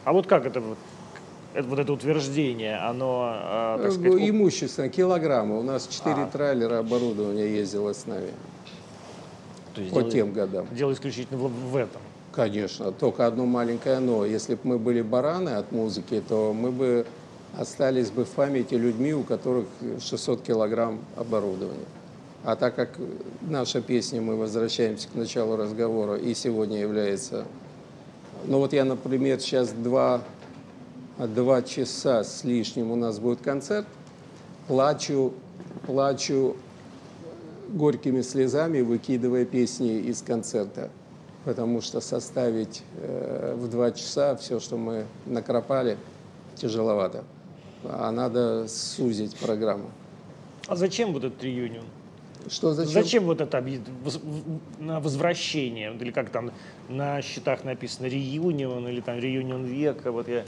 А 0.05 0.13
вот 0.13 0.25
как 0.25 0.45
это 0.45 0.61
вот? 0.61 0.77
это, 1.53 1.67
вот 1.67 1.79
это 1.79 1.93
утверждение, 1.93 2.77
оно, 2.77 3.35
э, 3.35 3.79
так 3.83 3.91
сказать, 3.91 4.29
Имущественно, 4.29 4.89
килограммы. 4.89 5.59
У 5.59 5.63
нас 5.63 5.87
четыре 5.87 6.23
А. 6.23 6.27
трейлера 6.27 6.79
оборудования 6.79 7.47
ездило 7.47 7.93
с 7.93 8.05
нами 8.07 8.29
то 9.75 9.81
есть 9.81 9.93
по 9.93 10.01
дело- 10.01 10.11
тем 10.11 10.33
годам. 10.33 10.67
дело 10.71 10.93
исключительно 10.93 11.37
в, 11.39 11.71
в 11.71 11.75
этом. 11.75 12.01
Конечно, 12.31 12.91
только 12.91 13.25
одно 13.25 13.45
маленькое 13.45 13.99
но. 13.99 14.25
Если 14.25 14.55
бы 14.55 14.61
мы 14.63 14.79
были 14.79 15.01
бараны 15.01 15.49
от 15.49 15.71
музыки, 15.71 16.21
то 16.27 16.53
мы 16.53 16.71
бы 16.71 17.05
остались 17.57 18.11
бы 18.11 18.25
в 18.25 18.29
памяти 18.29 18.75
людьми, 18.75 19.13
у 19.13 19.23
которых 19.23 19.65
600 19.99 20.43
килограмм 20.43 20.99
оборудования. 21.15 21.85
А 22.43 22.55
так 22.55 22.75
как 22.75 22.91
наша 23.41 23.81
песня, 23.81 24.21
мы 24.21 24.35
возвращаемся 24.35 25.09
к 25.09 25.15
началу 25.15 25.57
разговора, 25.57 26.15
и 26.15 26.33
сегодня 26.33 26.79
является... 26.79 27.45
Ну 28.45 28.59
вот 28.59 28.71
я, 28.71 28.85
например, 28.85 29.41
сейчас 29.41 29.71
два, 29.71 30.21
два 31.17 31.61
часа 31.61 32.23
с 32.23 32.43
лишним 32.43 32.91
у 32.91 32.95
нас 32.95 33.19
будет 33.19 33.41
концерт, 33.41 33.87
плачу, 34.67 35.33
плачу 35.85 36.55
горькими 37.67 38.21
слезами, 38.21 38.81
выкидывая 38.81 39.45
песни 39.45 39.99
из 39.99 40.21
концерта. 40.21 40.91
Потому 41.49 41.81
что 41.81 41.99
составить 41.99 42.83
э, 42.97 43.55
в 43.57 43.67
два 43.69 43.89
часа 43.89 44.35
все, 44.35 44.59
что 44.59 44.77
мы 44.77 45.07
накропали, 45.25 45.97
тяжеловато. 46.53 47.23
А 47.83 48.11
надо 48.11 48.67
сузить 48.67 49.35
программу. 49.35 49.89
А 50.67 50.75
зачем 50.75 51.11
вот 51.11 51.23
этот 51.23 51.43
реюнион? 51.43 51.85
Что 52.47 52.75
зачем? 52.75 52.93
Зачем, 52.93 53.23
вот 53.23 53.41
это 53.41 53.65
на 54.77 54.99
возвращение? 54.99 55.91
Или 55.99 56.11
как 56.11 56.29
там 56.29 56.51
на 56.87 57.19
счетах 57.23 57.63
написано 57.63 58.05
реюнион 58.05 58.87
или 58.87 59.01
там 59.01 59.17
реюнион 59.17 59.65
века, 59.65 60.11
вот 60.11 60.27
я 60.27 60.45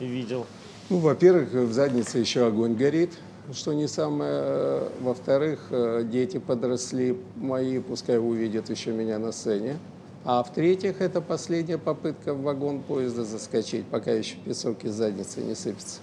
видел. 0.00 0.48
Ну, 0.88 0.98
во-первых, 0.98 1.52
в 1.52 1.72
заднице 1.72 2.18
еще 2.18 2.44
огонь 2.44 2.74
горит, 2.74 3.12
что 3.52 3.72
не 3.72 3.86
самое. 3.86 4.88
Во-вторых, 5.00 5.68
э, 5.70 6.02
дети 6.10 6.38
подросли 6.38 7.16
мои, 7.36 7.78
пускай 7.78 8.18
увидят 8.18 8.68
еще 8.68 8.90
меня 8.90 9.20
на 9.20 9.30
сцене. 9.30 9.78
А 10.24 10.42
в-третьих, 10.42 11.00
это 11.00 11.20
последняя 11.20 11.78
попытка 11.78 12.34
в 12.34 12.42
вагон 12.42 12.80
поезда 12.80 13.24
заскочить, 13.24 13.86
пока 13.86 14.12
еще 14.12 14.36
песок 14.36 14.84
из 14.84 14.92
задницы 14.92 15.40
не 15.40 15.54
сыпется. 15.54 16.00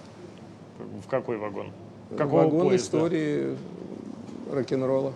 В 0.78 1.08
какой 1.08 1.38
вагон? 1.38 1.70
Какого 2.16 2.44
вагон 2.44 2.68
поезда? 2.68 2.86
истории 2.86 3.56
рок-н-ролла. 4.50 5.12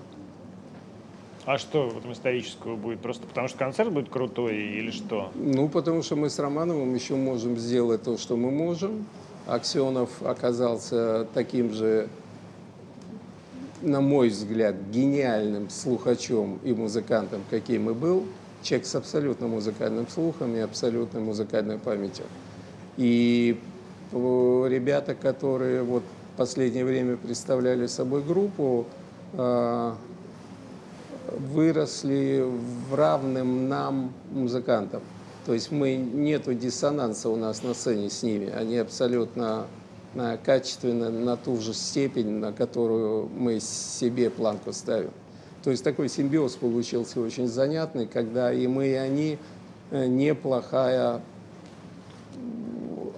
А 1.45 1.59
что 1.59 1.89
в 1.89 1.99
этом 1.99 2.13
исторического 2.13 2.77
будет? 2.77 3.01
Просто 3.01 3.27
потому 3.27 3.49
что 3.49 3.59
концерт 3.59 3.91
будет 3.91 4.09
крутой 4.09 4.57
или 4.57 4.93
что? 4.93 5.33
Ну, 5.35 5.69
потому 5.69 6.03
что 6.03 6.15
мы 6.15 6.31
с 6.31 6.39
Романовым 6.39 6.95
еще 6.95 7.17
можем 7.17 7.57
сделать 7.57 8.05
то, 8.05 8.17
что 8.17 8.37
мы 8.37 8.53
можем. 8.53 9.07
Аксенов 9.47 10.23
оказался 10.23 11.27
таким 11.35 11.73
же, 11.73 12.09
на 13.81 14.01
мой 14.01 14.29
взгляд, 14.29 14.77
гениальным 14.93 15.69
слухачом 15.69 16.61
и 16.63 16.73
музыкантом, 16.73 17.41
каким 17.51 17.91
и 17.91 17.93
был. 17.93 18.25
Человек 18.63 18.87
с 18.87 18.95
абсолютно 18.95 19.49
музыкальным 19.49 20.07
слухом 20.09 20.55
и 20.55 20.61
абсолютной 20.61 21.21
музыкальной 21.21 21.79
памятью. 21.79 22.25
И 22.97 23.59
ребята, 24.13 25.15
которые 25.15 25.83
вот 25.83 26.03
в 26.35 26.37
последнее 26.37 26.85
время 26.85 27.17
представляли 27.17 27.87
собой 27.87 28.23
группу, 28.23 28.87
э, 29.33 29.93
выросли 31.39 32.45
в 32.91 32.95
равным 32.95 33.69
нам 33.69 34.13
музыкантам. 34.31 35.03
То 35.47 35.55
есть 35.55 35.71
мы 35.73 35.97
нету 35.97 36.55
диссонанса 36.55 37.29
у 37.29 37.37
нас 37.37 37.63
на 37.63 37.75
сцене 37.75 38.11
с 38.11 38.23
ними. 38.23 38.51
Они 38.51 38.77
абсолютно 38.77 39.67
на 40.15 40.37
качественно 40.37 41.11
на 41.11 41.37
ту 41.37 41.61
же 41.61 41.75
степень, 41.75 42.39
на 42.39 42.53
которую 42.53 43.29
мы 43.29 43.61
себе 43.61 44.31
планку 44.31 44.73
ставим. 44.73 45.11
То 45.63 45.71
есть 45.71 45.85
такой 45.85 46.09
симбиоз 46.09 46.57
получился 46.57 47.21
очень 47.21 47.47
занятный, 47.47 48.07
когда 48.07 48.53
и 48.53 48.67
мы, 48.67 48.89
и 48.89 48.95
они 48.95 49.39
э, 49.91 50.07
неплохая 50.07 51.21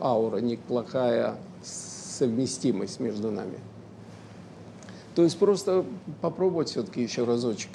аура, 0.01 0.39
неплохая 0.39 1.37
совместимость 1.63 3.01
между 3.01 3.31
нами. 3.31 3.59
То 5.15 5.23
есть 5.23 5.39
просто 5.39 5.85
попробовать 6.21 6.69
все-таки 6.69 7.03
еще 7.03 7.25
разочек 7.25 7.71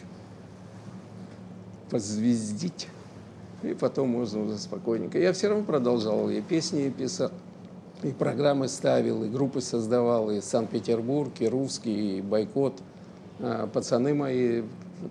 позвездить, 1.90 2.88
и 3.64 3.74
потом 3.74 4.10
можно 4.10 4.44
уже 4.44 4.58
спокойненько. 4.58 5.18
Я 5.18 5.34
все 5.34 5.48
равно 5.48 5.64
продолжал, 5.64 6.30
и 6.30 6.42
песни 6.42 6.90
писал, 6.90 7.32
и 8.04 8.12
программы 8.12 8.68
ставил, 8.68 9.24
и 9.24 9.30
группы 9.30 9.62
создавал, 9.62 10.30
и 10.30 10.42
Санкт-Петербург, 10.42 11.32
и 11.40 11.48
Русский, 11.48 12.20
и 12.20 12.22
Бойкот. 12.22 12.76
А, 13.42 13.68
Пацаны 13.68 14.14
мои 14.14 14.64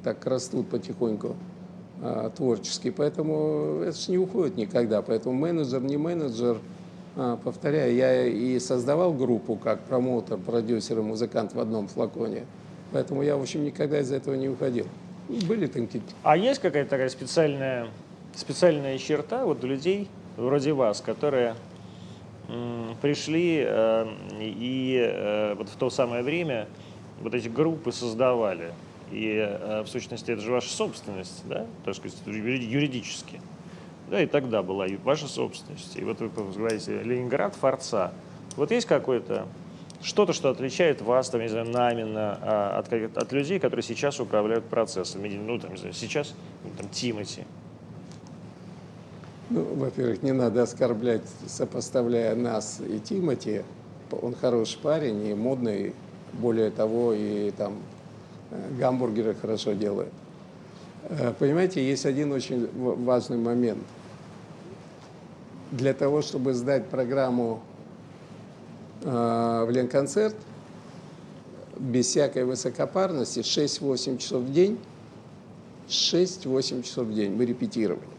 так 0.04 0.24
растут 0.26 0.68
потихоньку 0.68 1.36
а, 2.02 2.30
творчески, 2.30 2.90
поэтому 2.90 3.80
это 3.82 3.96
же 3.96 4.10
не 4.10 4.18
уходит 4.18 4.56
никогда. 4.56 5.02
Поэтому 5.02 5.34
менеджер, 5.34 5.80
не 5.82 5.96
менеджер, 5.96 6.58
а, 7.16 7.36
повторяю, 7.36 7.94
я 7.94 8.26
и 8.26 8.58
создавал 8.58 9.12
группу 9.12 9.56
как 9.56 9.80
промоутер, 9.80 10.38
продюсер 10.38 10.98
и 10.98 11.02
музыкант 11.02 11.54
в 11.54 11.60
одном 11.60 11.88
флаконе. 11.88 12.44
Поэтому 12.92 13.22
я, 13.22 13.36
в 13.36 13.42
общем, 13.42 13.64
никогда 13.64 14.00
из 14.00 14.12
этого 14.12 14.34
не 14.34 14.48
уходил. 14.48 14.86
Были 15.46 15.66
какие-то 15.66 16.06
А 16.22 16.36
есть 16.36 16.60
какая-то 16.60 16.88
такая 16.88 17.10
специальная, 17.10 17.88
специальная 18.34 18.96
черта 18.96 19.44
вот 19.44 19.62
у 19.62 19.66
людей 19.66 20.08
вроде 20.36 20.72
вас, 20.72 21.02
которые 21.02 21.54
пришли 23.02 23.62
э, 23.66 24.06
и 24.40 24.98
э, 24.98 25.54
вот 25.54 25.68
в 25.68 25.76
то 25.76 25.90
самое 25.90 26.22
время 26.22 26.66
вот 27.22 27.34
эти 27.34 27.48
группы 27.48 27.92
создавали. 27.92 28.72
И 29.10 29.36
э, 29.36 29.82
в 29.82 29.88
сущности 29.88 30.30
это 30.30 30.42
же 30.42 30.52
ваша 30.52 30.68
собственность, 30.68 31.42
да, 31.46 31.66
так 31.84 31.94
сказать, 31.94 32.16
юри- 32.26 32.62
юридически. 32.62 33.40
Да, 34.10 34.22
и 34.22 34.26
тогда 34.26 34.62
была 34.62 34.86
ваша 35.04 35.28
собственность. 35.28 35.96
И 35.96 36.04
вот 36.04 36.20
вы 36.20 36.28
говорите, 36.28 37.02
Ленинград, 37.02 37.54
Форца. 37.54 38.12
Вот 38.56 38.70
есть 38.70 38.86
какое-то 38.86 39.46
что-то, 40.02 40.32
что 40.32 40.50
отличает 40.50 41.02
вас, 41.02 41.28
там, 41.28 41.40
не 41.40 41.48
знаю, 41.48 41.68
Намина, 41.70 42.78
от, 42.78 42.92
от 42.92 43.32
людей, 43.32 43.58
которые 43.58 43.82
сейчас 43.82 44.20
управляют 44.20 44.64
процессом. 44.64 45.22
Ну, 45.22 45.58
там, 45.58 45.72
не 45.72 45.76
знаю, 45.76 45.94
сейчас, 45.94 46.34
ну, 46.64 46.70
там, 46.76 46.88
Тимати. 46.88 47.44
Ну, 49.50 49.64
во-первых, 49.74 50.22
не 50.22 50.32
надо 50.32 50.62
оскорблять, 50.62 51.22
сопоставляя 51.46 52.34
нас 52.36 52.80
и 52.80 52.98
Тимати. 53.00 53.62
Он 54.10 54.34
хороший 54.34 54.78
парень 54.78 55.26
и 55.26 55.34
модный, 55.34 55.94
более 56.32 56.70
того, 56.70 57.12
и 57.12 57.50
там 57.52 57.76
э, 58.50 58.70
гамбургеры 58.78 59.34
хорошо 59.34 59.72
делает. 59.72 60.12
Э, 61.04 61.32
Понимаете, 61.38 61.86
есть 61.86 62.06
один 62.06 62.32
очень 62.32 62.68
важный 62.74 63.36
момент. 63.36 63.82
Для 65.70 65.92
того, 65.92 66.22
чтобы 66.22 66.54
сдать 66.54 66.86
программу 66.86 67.60
э, 69.02 69.64
в 69.66 69.70
Ленконцерт, 69.70 70.36
без 71.76 72.06
всякой 72.06 72.44
высокопарности, 72.44 73.40
6-8 73.40 74.18
часов 74.18 74.42
в 74.42 74.52
день, 74.52 74.78
6-8 75.88 76.82
часов 76.82 77.06
в 77.06 77.14
день 77.14 77.34
мы 77.34 77.44
репетировали 77.44 78.18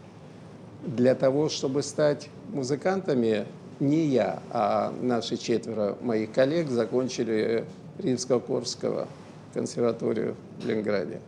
для 0.84 1.14
того, 1.14 1.48
чтобы 1.48 1.82
стать 1.82 2.28
музыкантами, 2.52 3.46
не 3.80 4.06
я, 4.06 4.42
а 4.50 4.92
наши 5.00 5.36
четверо 5.36 5.96
моих 6.00 6.32
коллег 6.32 6.68
закончили 6.68 7.64
Римско-Корского 8.00 9.08
консерваторию 9.54 10.36
в 10.60 10.66
Ленинграде. 10.66 11.20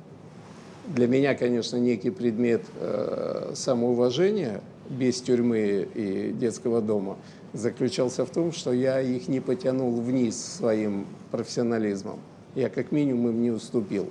Для 0.86 1.06
меня, 1.06 1.34
конечно, 1.34 1.76
некий 1.76 2.10
предмет 2.10 2.62
э, 2.80 3.52
самоуважения 3.54 4.60
без 4.88 5.20
тюрьмы 5.20 5.88
и 5.94 6.32
детского 6.32 6.82
дома 6.82 7.16
заключался 7.52 8.24
в 8.24 8.30
том, 8.30 8.52
что 8.52 8.72
я 8.72 9.00
их 9.00 9.28
не 9.28 9.40
потянул 9.40 10.00
вниз 10.00 10.36
своим 10.36 11.06
профессионализмом. 11.30 12.18
Я 12.54 12.68
как 12.68 12.92
минимум 12.92 13.30
им 13.30 13.42
не 13.42 13.50
уступил. 13.50 14.08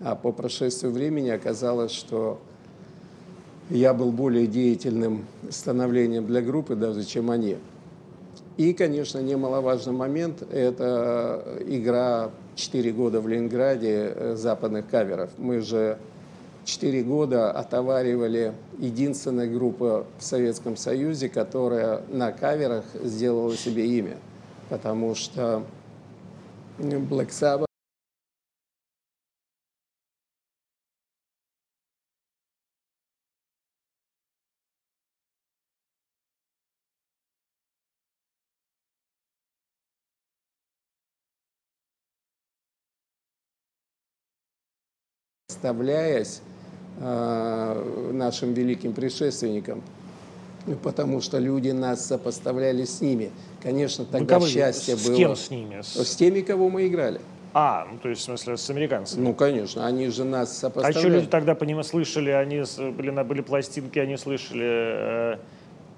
А 0.00 0.14
по 0.14 0.32
прошествию 0.32 0.92
времени 0.92 1.28
оказалось, 1.30 1.92
что 1.92 2.40
я 3.68 3.94
был 3.94 4.12
более 4.12 4.46
деятельным 4.46 5.26
становлением 5.50 6.26
для 6.26 6.42
группы 6.42 6.74
даже, 6.74 7.04
чем 7.04 7.30
они. 7.30 7.56
И, 8.56 8.74
конечно, 8.74 9.20
немаловажный 9.20 9.94
момент– 9.94 10.42
это 10.52 11.58
игра 11.66 12.30
4 12.56 12.92
года 12.92 13.20
в 13.20 13.28
Ленинграде 13.28 14.34
западных 14.34 14.88
каверов. 14.88 15.30
Мы 15.38 15.60
же 15.60 15.96
4 16.64 17.02
года 17.04 17.50
отоваривали 17.52 18.52
единственная 18.78 19.46
группа 19.46 20.04
в 20.18 20.24
Советском 20.24 20.76
Союзе, 20.76 21.30
которая 21.30 22.02
на 22.10 22.32
каверах 22.32 22.84
сделала 23.02 23.56
себе 23.56 23.86
имя. 23.86 24.18
Потому 24.68 25.14
что 25.14 25.62
Black 26.78 27.30
Sabbath 27.30 27.69
оставляясь 45.50 46.40
э, 47.00 48.10
нашим 48.12 48.54
великим 48.54 48.92
предшественникам, 48.92 49.82
потому 50.82 51.20
что 51.20 51.38
люди 51.38 51.70
нас 51.70 52.06
сопоставляли 52.06 52.84
с 52.84 53.00
ними. 53.00 53.30
Конечно, 53.62 54.04
тогда 54.04 54.38
Вы 54.38 54.48
счастье 54.48 54.96
с 54.96 55.06
было. 55.06 55.14
С 55.14 55.18
кем 55.18 55.36
с 55.36 55.50
ними? 55.50 55.82
С... 55.82 56.04
С 56.04 56.16
теми, 56.16 56.40
кого 56.40 56.68
мы 56.70 56.86
играли. 56.86 57.20
А, 57.52 57.88
ну, 57.90 57.98
то 57.98 58.08
есть, 58.08 58.22
в 58.22 58.24
смысле, 58.24 58.56
с 58.56 58.70
американцами? 58.70 59.24
Ну, 59.24 59.34
конечно, 59.34 59.84
они 59.84 60.06
же 60.08 60.22
нас 60.22 60.50
а 60.50 60.54
сопоставляли. 60.54 61.00
что 61.00 61.08
люди 61.08 61.26
тогда 61.26 61.56
по 61.56 61.64
ним 61.64 61.82
слышали? 61.82 62.30
Они 62.30 62.62
были, 62.92 63.10
на, 63.10 63.24
были 63.24 63.40
пластинки, 63.40 63.98
они 63.98 64.16
слышали 64.16 65.34
э, 65.34 65.36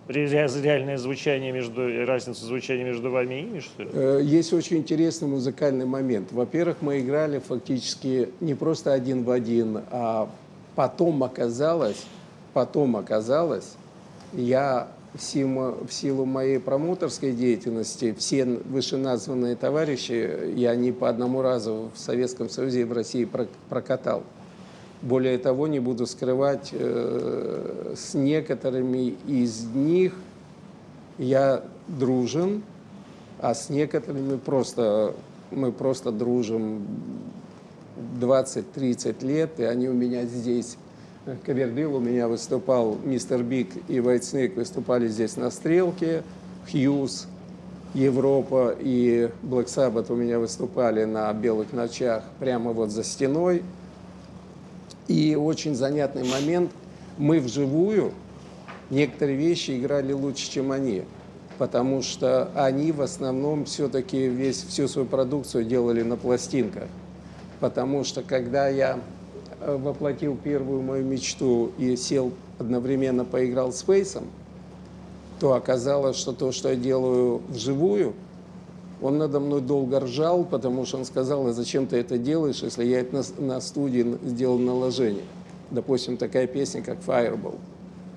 реальное 0.08 0.98
звучание 0.98 1.52
между, 1.52 2.04
разницу 2.06 2.44
звучания 2.44 2.84
между 2.84 3.10
вами 3.10 3.34
и 3.34 3.42
ими, 3.42 3.60
что 3.60 3.82
ли? 3.82 3.88
Э, 3.92 4.20
Есть 4.22 4.52
очень 4.52 4.78
интересный 4.78 5.28
музыкальный 5.28 5.86
момент. 5.86 6.32
Во-первых, 6.32 6.78
мы 6.80 7.00
играли 7.00 7.38
фактически 7.38 8.28
не 8.40 8.54
просто 8.54 8.92
один 8.92 9.24
в 9.24 9.30
один, 9.30 9.80
а 9.90 10.28
потом 10.74 11.22
оказалось, 11.22 12.04
потом 12.52 12.96
оказалось, 12.96 13.74
я 14.32 14.88
в 15.14 15.22
силу, 15.22 15.76
в 15.86 15.92
силу 15.92 16.24
моей 16.24 16.58
промоутерской 16.58 17.32
деятельности, 17.32 18.14
все 18.18 18.44
вышеназванные 18.46 19.56
товарищи, 19.56 20.52
я 20.56 20.74
не 20.74 20.90
по 20.90 21.08
одному 21.08 21.42
разу 21.42 21.90
в 21.94 21.98
Советском 21.98 22.48
Союзе 22.48 22.80
и 22.80 22.84
в 22.84 22.92
России 22.92 23.24
про- 23.26 23.46
прокатал. 23.68 24.22
Более 25.02 25.38
того, 25.38 25.66
не 25.66 25.80
буду 25.80 26.06
скрывать, 26.06 26.70
э, 26.72 27.94
с 27.96 28.14
некоторыми 28.14 29.16
из 29.26 29.64
них 29.64 30.14
я 31.18 31.64
дружен, 31.88 32.62
а 33.40 33.54
с 33.54 33.68
некоторыми 33.68 34.36
просто 34.36 35.14
мы 35.50 35.72
просто 35.72 36.12
дружим 36.12 36.86
20-30 38.20 39.24
лет, 39.24 39.58
и 39.58 39.64
они 39.64 39.88
у 39.88 39.92
меня 39.92 40.24
здесь. 40.24 40.76
Кавердил 41.44 41.96
у 41.96 42.00
меня 42.00 42.26
выступал, 42.26 42.96
Мистер 43.04 43.42
Биг 43.42 43.68
и 43.88 44.00
Вайтснейк 44.00 44.56
выступали 44.56 45.06
здесь 45.06 45.36
на 45.36 45.50
Стрелке, 45.50 46.24
Хьюз, 46.70 47.28
Европа 47.94 48.74
и 48.78 49.30
Black 49.42 49.66
Sabbath 49.66 50.12
у 50.12 50.16
меня 50.16 50.38
выступали 50.38 51.04
на 51.04 51.32
Белых 51.32 51.72
ночах 51.72 52.24
прямо 52.40 52.72
вот 52.72 52.90
за 52.90 53.04
стеной. 53.04 53.62
И 55.12 55.36
очень 55.36 55.74
занятный 55.74 56.24
момент, 56.24 56.70
мы 57.18 57.38
вживую 57.38 58.12
некоторые 58.88 59.36
вещи 59.36 59.78
играли 59.78 60.14
лучше, 60.14 60.50
чем 60.50 60.72
они, 60.72 61.02
потому 61.58 62.00
что 62.00 62.50
они 62.54 62.92
в 62.92 63.02
основном 63.02 63.66
все-таки 63.66 64.26
весь, 64.28 64.62
всю 64.62 64.88
свою 64.88 65.06
продукцию 65.06 65.64
делали 65.64 66.00
на 66.00 66.16
пластинках. 66.16 66.88
Потому 67.60 68.04
что 68.04 68.22
когда 68.22 68.68
я 68.68 69.00
э, 69.60 69.76
воплотил 69.76 70.34
первую 70.34 70.80
мою 70.80 71.04
мечту 71.04 71.72
и 71.76 71.94
сел 71.94 72.32
одновременно 72.58 73.26
поиграл 73.26 73.70
с 73.70 73.82
Фейсом, 73.82 74.24
то 75.40 75.52
оказалось, 75.52 76.16
что 76.16 76.32
то, 76.32 76.52
что 76.52 76.70
я 76.70 76.74
делаю 76.74 77.42
вживую, 77.50 78.14
он 79.02 79.18
надо 79.18 79.40
мной 79.40 79.60
долго 79.60 80.00
ржал, 80.00 80.44
потому 80.44 80.86
что 80.86 80.98
он 80.98 81.04
сказал, 81.04 81.46
а 81.48 81.52
зачем 81.52 81.86
ты 81.86 81.96
это 81.96 82.18
делаешь, 82.18 82.62
если 82.62 82.84
я 82.84 83.00
это 83.00 83.16
на, 83.16 83.46
на 83.46 83.60
студии 83.60 84.16
сделал 84.24 84.58
наложение. 84.58 85.24
Допустим, 85.72 86.16
такая 86.16 86.46
песня, 86.46 86.82
как 86.82 86.98
Fireball, 87.04 87.58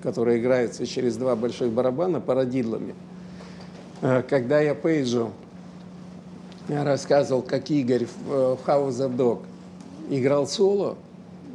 которая 0.03 0.37
играется 0.37 0.85
через 0.85 1.17
два 1.17 1.35
больших 1.35 1.71
барабана 1.71 2.21
парадидлами. 2.21 2.93
Э, 4.01 4.21
Когда 4.29 4.61
я 4.61 4.75
Пейджу 4.75 5.31
рассказывал, 6.67 7.41
как 7.41 7.71
Игорь 7.71 8.03
э, 8.03 8.55
в 8.63 8.67
House 8.67 8.99
of 8.99 9.15
Dog 9.15 9.39
играл 10.09 10.47
соло, 10.47 10.97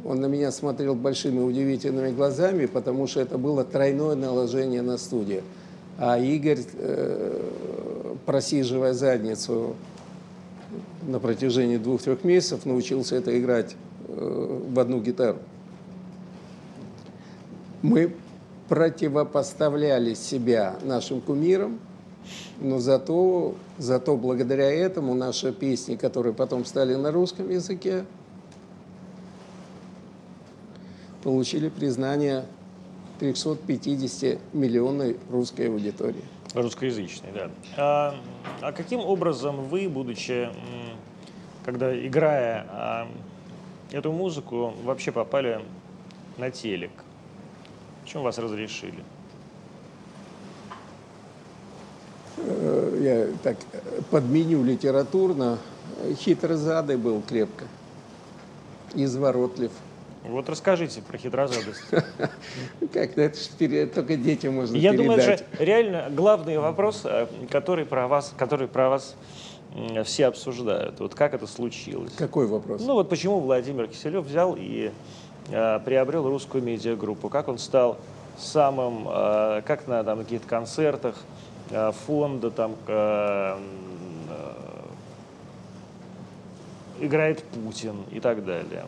он 0.03 0.19
на 0.19 0.25
меня 0.25 0.51
смотрел 0.51 0.95
большими 0.95 1.39
удивительными 1.39 2.11
глазами, 2.11 2.65
потому 2.65 3.07
что 3.07 3.21
это 3.21 3.37
было 3.37 3.63
тройное 3.63 4.15
наложение 4.15 4.81
на 4.81 4.97
студию. 4.97 5.43
А 5.97 6.17
Игорь, 6.17 6.59
э, 6.73 8.15
просиживая 8.25 8.93
задницу 8.93 9.75
на 11.07 11.19
протяжении 11.19 11.77
двух-трех 11.77 12.23
месяцев, 12.23 12.65
научился 12.65 13.15
это 13.15 13.37
играть 13.39 13.75
э, 14.07 14.61
в 14.69 14.79
одну 14.79 15.01
гитару. 15.01 15.39
Мы 17.81 18.13
противопоставляли 18.69 20.13
себя 20.13 20.75
нашим 20.83 21.19
кумирам, 21.19 21.79
но 22.59 22.79
зато, 22.79 23.55
зато 23.77 24.15
благодаря 24.15 24.71
этому 24.71 25.13
наши 25.13 25.51
песни, 25.51 25.95
которые 25.95 26.33
потом 26.33 26.63
стали 26.63 26.95
на 26.95 27.11
русском 27.11 27.49
языке, 27.49 28.05
получили 31.23 31.69
признание 31.69 32.45
350 33.21 34.39
миллионной 34.51 35.15
русской 35.29 35.67
аудитории. 35.69 36.23
Русскоязычный, 36.55 37.29
да. 37.31 37.51
А, 37.77 38.15
а 38.61 38.71
каким 38.71 38.99
образом 38.99 39.65
вы, 39.65 39.87
будучи, 39.87 40.49
когда 41.63 41.95
играя 41.95 42.65
а, 42.67 43.07
эту 43.91 44.11
музыку, 44.11 44.73
вообще 44.83 45.11
попали 45.11 45.61
на 46.39 46.49
телек? 46.49 46.89
Почему 48.01 48.23
вас 48.23 48.39
разрешили? 48.39 49.03
Э, 52.37 52.97
Я 53.03 53.37
так 53.43 53.57
подменю 54.09 54.63
литературно. 54.63 55.59
Хитрозадый 56.15 56.97
был 56.97 57.21
крепко, 57.21 57.65
изворотлив. 58.95 59.71
Вот 60.23 60.49
расскажите 60.49 61.01
про 61.01 61.17
хитрозадость. 61.17 61.83
Как-то 62.93 63.21
это 63.21 63.37
ж 63.37 63.47
пере- 63.57 63.87
только 63.87 64.15
детям 64.17 64.55
можно 64.55 64.75
Я 64.75 64.93
думаю, 64.93 65.19
это 65.19 65.43
реально 65.57 66.09
главный 66.11 66.59
вопрос, 66.59 67.01
э, 67.05 67.27
который 67.49 67.85
про 67.85 68.07
вас, 68.07 68.33
который 68.37 68.67
про 68.67 68.89
вас 68.89 69.15
все 70.03 70.27
обсуждают. 70.27 70.99
Вот 70.99 71.15
как 71.15 71.33
это 71.33 71.47
случилось? 71.47 72.13
Какой 72.17 72.45
вопрос? 72.45 72.81
Ну 72.85 72.93
вот 72.93 73.09
почему 73.09 73.39
Владимир 73.39 73.87
Киселев 73.87 74.25
взял 74.25 74.55
и 74.57 74.91
э, 75.49 75.79
приобрел 75.83 76.27
русскую 76.27 76.63
медиагруппу? 76.63 77.29
Как 77.29 77.47
он 77.47 77.57
стал 77.57 77.97
самым, 78.37 79.07
э, 79.09 79.61
как 79.65 79.87
на 79.87 80.03
там, 80.03 80.19
каких-то 80.19 80.47
концертах 80.47 81.15
фонда 82.05 82.51
там 82.51 82.75
играет 86.99 87.43
Путин 87.43 87.95
и 88.11 88.19
так 88.19 88.43
далее. 88.45 88.83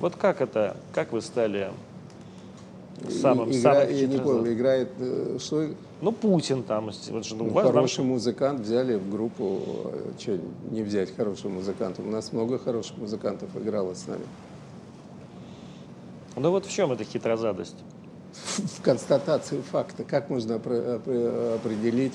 Вот 0.00 0.16
как 0.16 0.40
это, 0.40 0.76
как 0.92 1.12
вы 1.12 1.20
стали 1.20 1.70
самым, 3.08 3.50
И- 3.50 3.52
самым 3.54 3.78
игра- 3.80 3.84
Я 3.84 4.06
не 4.06 4.18
понял, 4.18 4.46
играет 4.46 4.88
э, 4.98 5.38
что? 5.40 5.68
Ну, 6.00 6.10
Путин 6.12 6.62
там, 6.64 6.86
вот 7.10 7.24
же, 7.24 7.36
ну, 7.36 7.44
Ну, 7.44 7.50
вас 7.50 7.64
там 7.64 7.72
хороший 7.74 8.04
музыкант 8.04 8.60
взяли 8.60 8.96
в 8.96 9.08
группу. 9.10 9.60
Что 10.18 10.38
не 10.70 10.82
взять 10.82 11.14
хорошего 11.14 11.50
музыканта? 11.52 12.02
У 12.02 12.06
нас 12.10 12.32
много 12.32 12.58
хороших 12.58 12.96
музыкантов 12.98 13.48
играло 13.56 13.94
с 13.94 14.06
нами. 14.08 14.24
Ну 16.34 16.50
вот 16.50 16.66
в 16.66 16.72
чем 16.72 16.90
эта 16.92 17.04
хитрозадость? 17.04 17.76
В 18.56 18.80
констатации 18.82 19.60
факта. 19.60 20.02
Как 20.04 20.30
можно 20.30 20.54
опре- 20.54 21.00
опре- 21.00 21.54
определить 21.56 22.14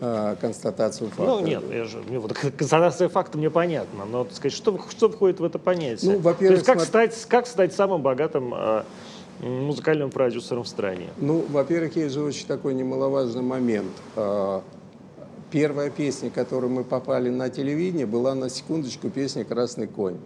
а, 0.00 0.36
констатацию 0.36 1.10
факта? 1.10 1.24
Ну 1.24 1.40
нет, 1.40 1.62
я 1.70 1.84
же, 1.84 1.98
мне 1.98 2.18
вот 2.18 2.32
констатация 2.56 3.08
факта 3.08 3.38
мне 3.38 3.50
понятна, 3.50 4.04
но 4.04 4.24
так 4.24 4.34
сказать, 4.34 4.52
что, 4.52 4.78
что 4.90 5.08
входит 5.08 5.40
в 5.40 5.44
это 5.44 5.58
понятие? 5.58 6.12
Ну, 6.12 6.18
во-первых, 6.18 6.48
То 6.48 6.54
есть 6.54 6.66
как, 6.66 6.78
смо- 6.78 6.84
стать, 6.86 7.26
как 7.28 7.46
стать 7.46 7.74
самым 7.74 8.02
богатым 8.02 8.54
э, 8.54 8.82
музыкальным 9.40 10.10
продюсером 10.10 10.64
в 10.64 10.68
стране? 10.68 11.08
Ну, 11.18 11.44
во-первых, 11.50 11.96
есть 11.96 12.14
же 12.14 12.22
очень 12.22 12.46
такой 12.46 12.74
немаловажный 12.74 13.42
момент. 13.42 13.92
А, 14.16 14.62
Первая 15.54 15.88
песня, 15.88 16.30
которую 16.30 16.72
мы 16.72 16.82
попали 16.82 17.30
на 17.30 17.48
телевидение, 17.48 18.06
была 18.06 18.34
на 18.34 18.50
секундочку 18.50 19.08
песня 19.08 19.44
«Красный 19.44 19.86
конь». 19.86 20.16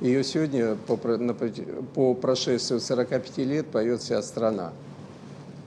Ее 0.00 0.22
сегодня 0.22 0.76
по, 0.76 0.96
на 1.16 1.34
по 1.34 2.14
прошествию 2.14 2.78
45 2.78 3.38
лет 3.38 3.66
поет 3.66 4.00
вся 4.00 4.22
страна. 4.22 4.72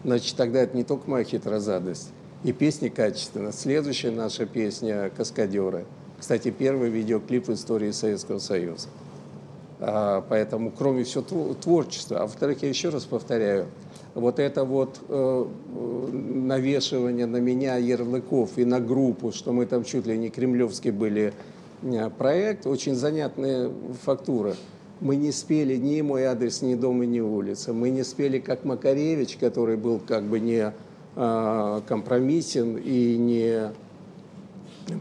Значит, 0.06 0.38
тогда 0.38 0.62
это 0.62 0.78
не 0.78 0.86
только 0.86 1.10
моя 1.10 1.26
хитрозадость. 1.26 2.12
И 2.42 2.54
песня 2.54 2.90
качественная. 2.90 3.52
Следующая 3.52 4.12
наша 4.12 4.46
песня 4.46 5.12
«Каскадеры». 5.18 5.86
Кстати, 6.18 6.52
первый 6.52 6.90
видеоклип 6.90 7.50
в 7.50 7.54
истории 7.54 7.92
Советского 7.92 8.40
Союза. 8.40 8.88
А, 9.82 10.24
поэтому, 10.30 10.72
кроме 10.72 11.04
всего 11.04 11.22
тво- 11.30 11.54
творчества, 11.54 12.20
а 12.20 12.22
во-вторых, 12.22 12.64
я 12.64 12.70
еще 12.70 12.90
раз 12.90 13.04
повторяю, 13.04 13.66
вот 14.16 14.40
это 14.40 14.64
вот 14.64 15.02
э, 15.10 15.46
навешивание 16.14 17.26
на 17.26 17.38
меня 17.38 17.76
ярлыков 17.76 18.58
и 18.58 18.64
на 18.64 18.80
группу, 18.80 19.34
что 19.34 19.52
мы 19.52 19.66
там 19.66 19.84
чуть 19.84 20.08
ли 20.08 20.18
не 20.18 20.30
кремлевский 20.30 20.92
были 20.92 21.34
э, 21.84 22.10
проект, 22.10 22.68
очень 22.68 22.96
занятная 22.96 23.70
фактура. 24.04 24.56
Мы 25.02 25.18
не 25.18 25.34
спели 25.34 25.76
ни 25.76 26.00
мой 26.02 26.24
адрес, 26.24 26.62
ни 26.62 26.76
дом 26.76 27.04
и 27.04 27.06
ни 27.06 27.20
улица. 27.20 27.74
Мы 27.74 27.90
не 27.90 28.04
спели 28.04 28.40
как 28.40 28.64
Макаревич, 28.64 29.36
который 29.38 29.76
был 29.76 30.00
как 30.00 30.24
бы 30.24 30.40
не 30.40 30.74
компромиссен 31.16 32.78
и 32.78 33.18
не 33.18 33.72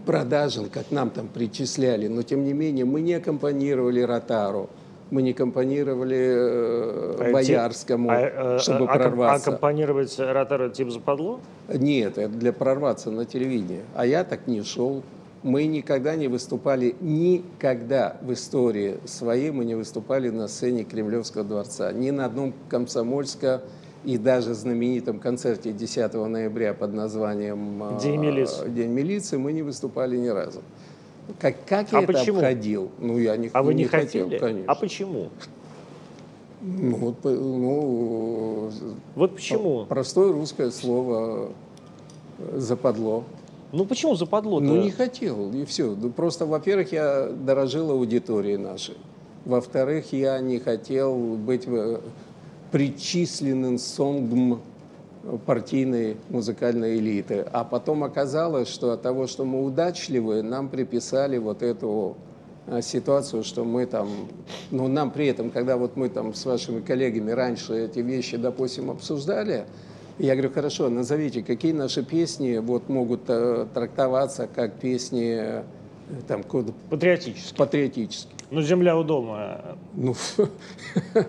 продажен, 0.06 0.68
как 0.68 0.90
нам 0.90 1.10
там 1.10 1.28
причисляли, 1.28 2.08
но 2.08 2.22
тем 2.22 2.44
не 2.44 2.52
менее 2.52 2.84
мы 2.84 3.00
не 3.00 3.14
аккомпанировали 3.14 4.00
Ротару, 4.00 4.68
Мы 5.10 5.22
не 5.22 5.32
компонировали 5.32 6.16
э, 6.18 7.16
а 7.18 7.32
Боярскому, 7.32 8.10
а, 8.10 8.56
э, 8.56 8.58
чтобы 8.58 8.86
а, 8.86 8.94
прорваться. 8.94 9.50
А 9.50 9.52
компонировать 9.52 10.18
ротару 10.18 10.68
типа 10.70 10.90
западло? 10.90 11.40
Нет, 11.72 12.18
это 12.18 12.28
для 12.28 12.52
прорваться 12.52 13.10
на 13.10 13.24
телевидение. 13.24 13.84
А 13.94 14.04
я 14.04 14.24
так 14.24 14.46
не 14.46 14.62
шел. 14.62 15.02
Мы 15.42 15.66
никогда 15.66 16.16
не 16.16 16.28
выступали, 16.28 16.96
никогда 17.00 18.16
в 18.22 18.32
истории 18.32 18.98
своей 19.06 19.50
мы 19.50 19.64
не 19.64 19.76
выступали 19.76 20.30
на 20.30 20.48
сцене 20.48 20.84
Кремлевского 20.84 21.44
дворца. 21.44 21.92
Ни 21.92 22.10
на 22.10 22.26
одном 22.26 22.52
комсомольско 22.68 23.62
и 24.04 24.16
даже 24.18 24.54
знаменитом 24.54 25.18
концерте 25.18 25.72
10 25.72 26.14
ноября 26.14 26.74
под 26.74 26.94
названием 26.94 27.82
э, 27.82 28.00
День 28.00 28.20
милиции, 28.20 28.68
День 28.68 28.90
милиции 28.90 29.36
мы 29.36 29.52
не 29.52 29.62
выступали 29.62 30.16
ни 30.16 30.28
разу. 30.28 30.60
Как, 31.38 31.56
как 31.66 31.92
я 31.92 31.98
а 31.98 32.02
это 32.02 32.12
почему? 32.12 32.38
обходил? 32.38 32.90
Ну, 32.98 33.18
я 33.18 33.36
не, 33.36 33.50
а 33.52 33.62
вы 33.62 33.74
не, 33.74 33.82
не 33.82 33.88
хотел, 33.88 34.24
хотели? 34.24 34.40
конечно. 34.40 34.72
А 34.72 34.74
почему? 34.74 35.28
Ну, 36.60 36.96
вот, 36.96 37.24
ну, 37.24 38.70
вот 39.14 39.34
почему? 39.34 39.84
Простое 39.86 40.32
русское 40.32 40.70
слово 40.70 41.52
западло. 42.54 43.24
Ну 43.70 43.84
почему 43.84 44.14
западло? 44.14 44.60
-то? 44.60 44.64
Ну 44.64 44.82
не 44.82 44.90
хотел, 44.90 45.52
и 45.52 45.64
все. 45.64 45.94
Ну, 45.94 46.10
просто, 46.10 46.46
во-первых, 46.46 46.92
я 46.92 47.28
дорожил 47.28 47.90
аудиторией 47.90 48.56
нашей. 48.56 48.96
Во-вторых, 49.44 50.12
я 50.12 50.38
не 50.40 50.58
хотел 50.58 51.14
быть 51.14 51.66
э, 52.68 52.72
причисленным 52.72 53.78
сонгм 53.78 54.60
партийной 55.46 56.16
музыкальной 56.30 56.98
элиты. 56.98 57.46
А 57.52 57.64
потом 57.64 58.04
оказалось, 58.04 58.68
что 58.68 58.92
от 58.92 59.02
того, 59.02 59.26
что 59.26 59.44
мы 59.44 59.64
удачливые, 59.64 60.42
нам 60.42 60.68
приписали 60.68 61.38
вот 61.38 61.62
эту 61.62 62.16
э, 62.66 62.80
ситуацию, 62.82 63.44
что 63.44 63.64
мы 63.64 63.86
там, 63.86 64.08
ну 64.70 64.88
нам 64.88 65.10
при 65.10 65.26
этом, 65.26 65.50
когда 65.50 65.76
вот 65.76 65.96
мы 65.96 66.08
там 66.08 66.34
с 66.34 66.44
вашими 66.46 66.80
коллегами 66.80 67.30
раньше 67.30 67.84
эти 67.84 67.98
вещи, 67.98 68.36
допустим, 68.36 68.90
обсуждали, 68.90 69.66
я 70.18 70.34
говорю, 70.34 70.52
хорошо, 70.52 70.88
назовите, 70.88 71.42
какие 71.42 71.72
наши 71.72 72.02
песни 72.02 72.58
вот 72.58 72.88
могут 72.88 73.22
э, 73.28 73.66
трактоваться 73.72 74.48
как 74.52 74.74
песни 74.74 75.38
э, 75.38 75.62
там, 76.26 76.42
код... 76.42 76.74
патриотические. 76.90 77.56
патриотические. 77.56 78.34
Ну, 78.50 78.62
«Земля 78.62 78.96
у 78.96 79.04
дома». 79.04 79.76
Ну, 79.94 80.14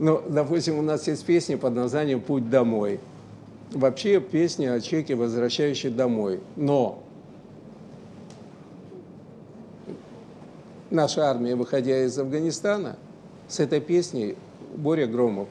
ну, 0.00 0.22
допустим, 0.26 0.78
у 0.78 0.82
нас 0.82 1.06
есть 1.06 1.26
песни 1.26 1.56
под 1.56 1.74
названием 1.74 2.22
«Путь 2.22 2.48
домой». 2.48 3.00
Вообще 3.70 4.18
песня 4.18 4.72
о 4.72 4.80
человеке, 4.80 5.14
возвращающей 5.14 5.90
домой. 5.90 6.40
Но 6.56 7.02
наша 10.88 11.28
армия, 11.28 11.54
выходя 11.54 12.02
из 12.02 12.18
Афганистана, 12.18 12.96
с 13.46 13.60
этой 13.60 13.80
песней 13.82 14.36
Боря 14.74 15.06
Громов 15.06 15.48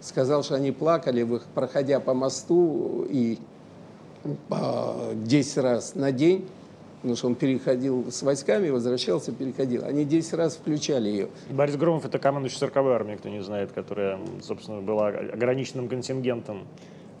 сказал, 0.00 0.44
что 0.44 0.54
они 0.54 0.70
плакали, 0.70 1.28
проходя 1.54 1.98
по 1.98 2.14
мосту 2.14 3.06
и 3.10 3.38
по 4.48 5.10
10 5.14 5.56
раз 5.58 5.94
на 5.96 6.12
день, 6.12 6.46
потому 7.00 7.16
что 7.16 7.28
он 7.28 7.34
переходил 7.34 8.10
с 8.10 8.22
войсками, 8.22 8.68
возвращался, 8.68 9.32
переходил. 9.32 9.84
Они 9.84 10.04
10 10.04 10.34
раз 10.34 10.56
включали 10.56 11.08
ее. 11.08 11.28
Борис 11.50 11.76
Громов– 11.76 12.04
это 12.06 12.18
командующий 12.18 12.58
40-й 12.58 12.92
армии, 12.92 13.16
кто 13.16 13.28
не 13.28 13.42
знает, 13.42 13.72
которая, 13.72 14.18
собственно, 14.42 14.82
была 14.82 15.08
ограниченным 15.08 15.88
контингентом 15.88 16.66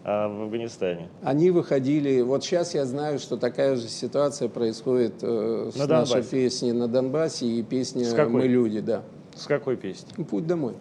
а, 0.04 0.28
в 0.28 0.42
Афганистане. 0.42 1.08
Они 1.22 1.50
выходили, 1.50 2.20
вот 2.20 2.44
сейчас 2.44 2.74
я 2.74 2.84
знаю, 2.84 3.18
что 3.18 3.38
такая 3.38 3.76
же 3.76 3.88
ситуация 3.88 4.48
происходит 4.48 5.14
э, 5.22 5.70
с 5.74 5.76
на 5.76 5.86
нашей 5.86 6.22
песней 6.22 6.72
на 6.72 6.86
Донбассе 6.86 7.46
и 7.46 7.62
песня 7.62 8.06
«Мы 8.26 8.46
люди», 8.46 8.80
да. 8.80 9.02
С 9.34 9.46
какой 9.46 9.76
песни? 9.76 10.22
«Путь 10.24 10.46
домой». 10.46 10.74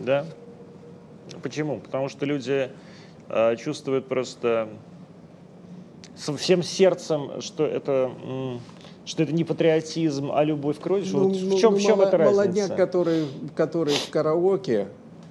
Да? 0.00 0.26
Почему? 1.42 1.78
Потому 1.78 2.08
что 2.08 2.26
люди 2.26 2.70
э, 3.28 3.56
чувствуют 3.56 4.08
просто 4.08 4.68
всем 6.16 6.62
сердцем, 6.62 7.40
что 7.40 7.64
это, 7.64 8.10
что 9.04 9.22
это 9.22 9.32
не 9.32 9.44
патриотизм, 9.44 10.30
а 10.32 10.44
любовь 10.44 10.78
к 10.78 10.86
родине. 10.86 11.10
Ну, 11.12 11.28
вот 11.28 11.40
ну, 11.40 11.56
в 11.56 11.60
чем, 11.60 11.72
ну, 11.72 11.78
в 11.78 11.82
чем 11.82 11.98
мало, 11.98 12.08
эта 12.08 12.16
разница? 12.18 12.40
Молодняк, 12.42 12.76
который, 12.76 13.26
который 13.56 13.94
в 13.94 14.10
караоке, 14.10 14.88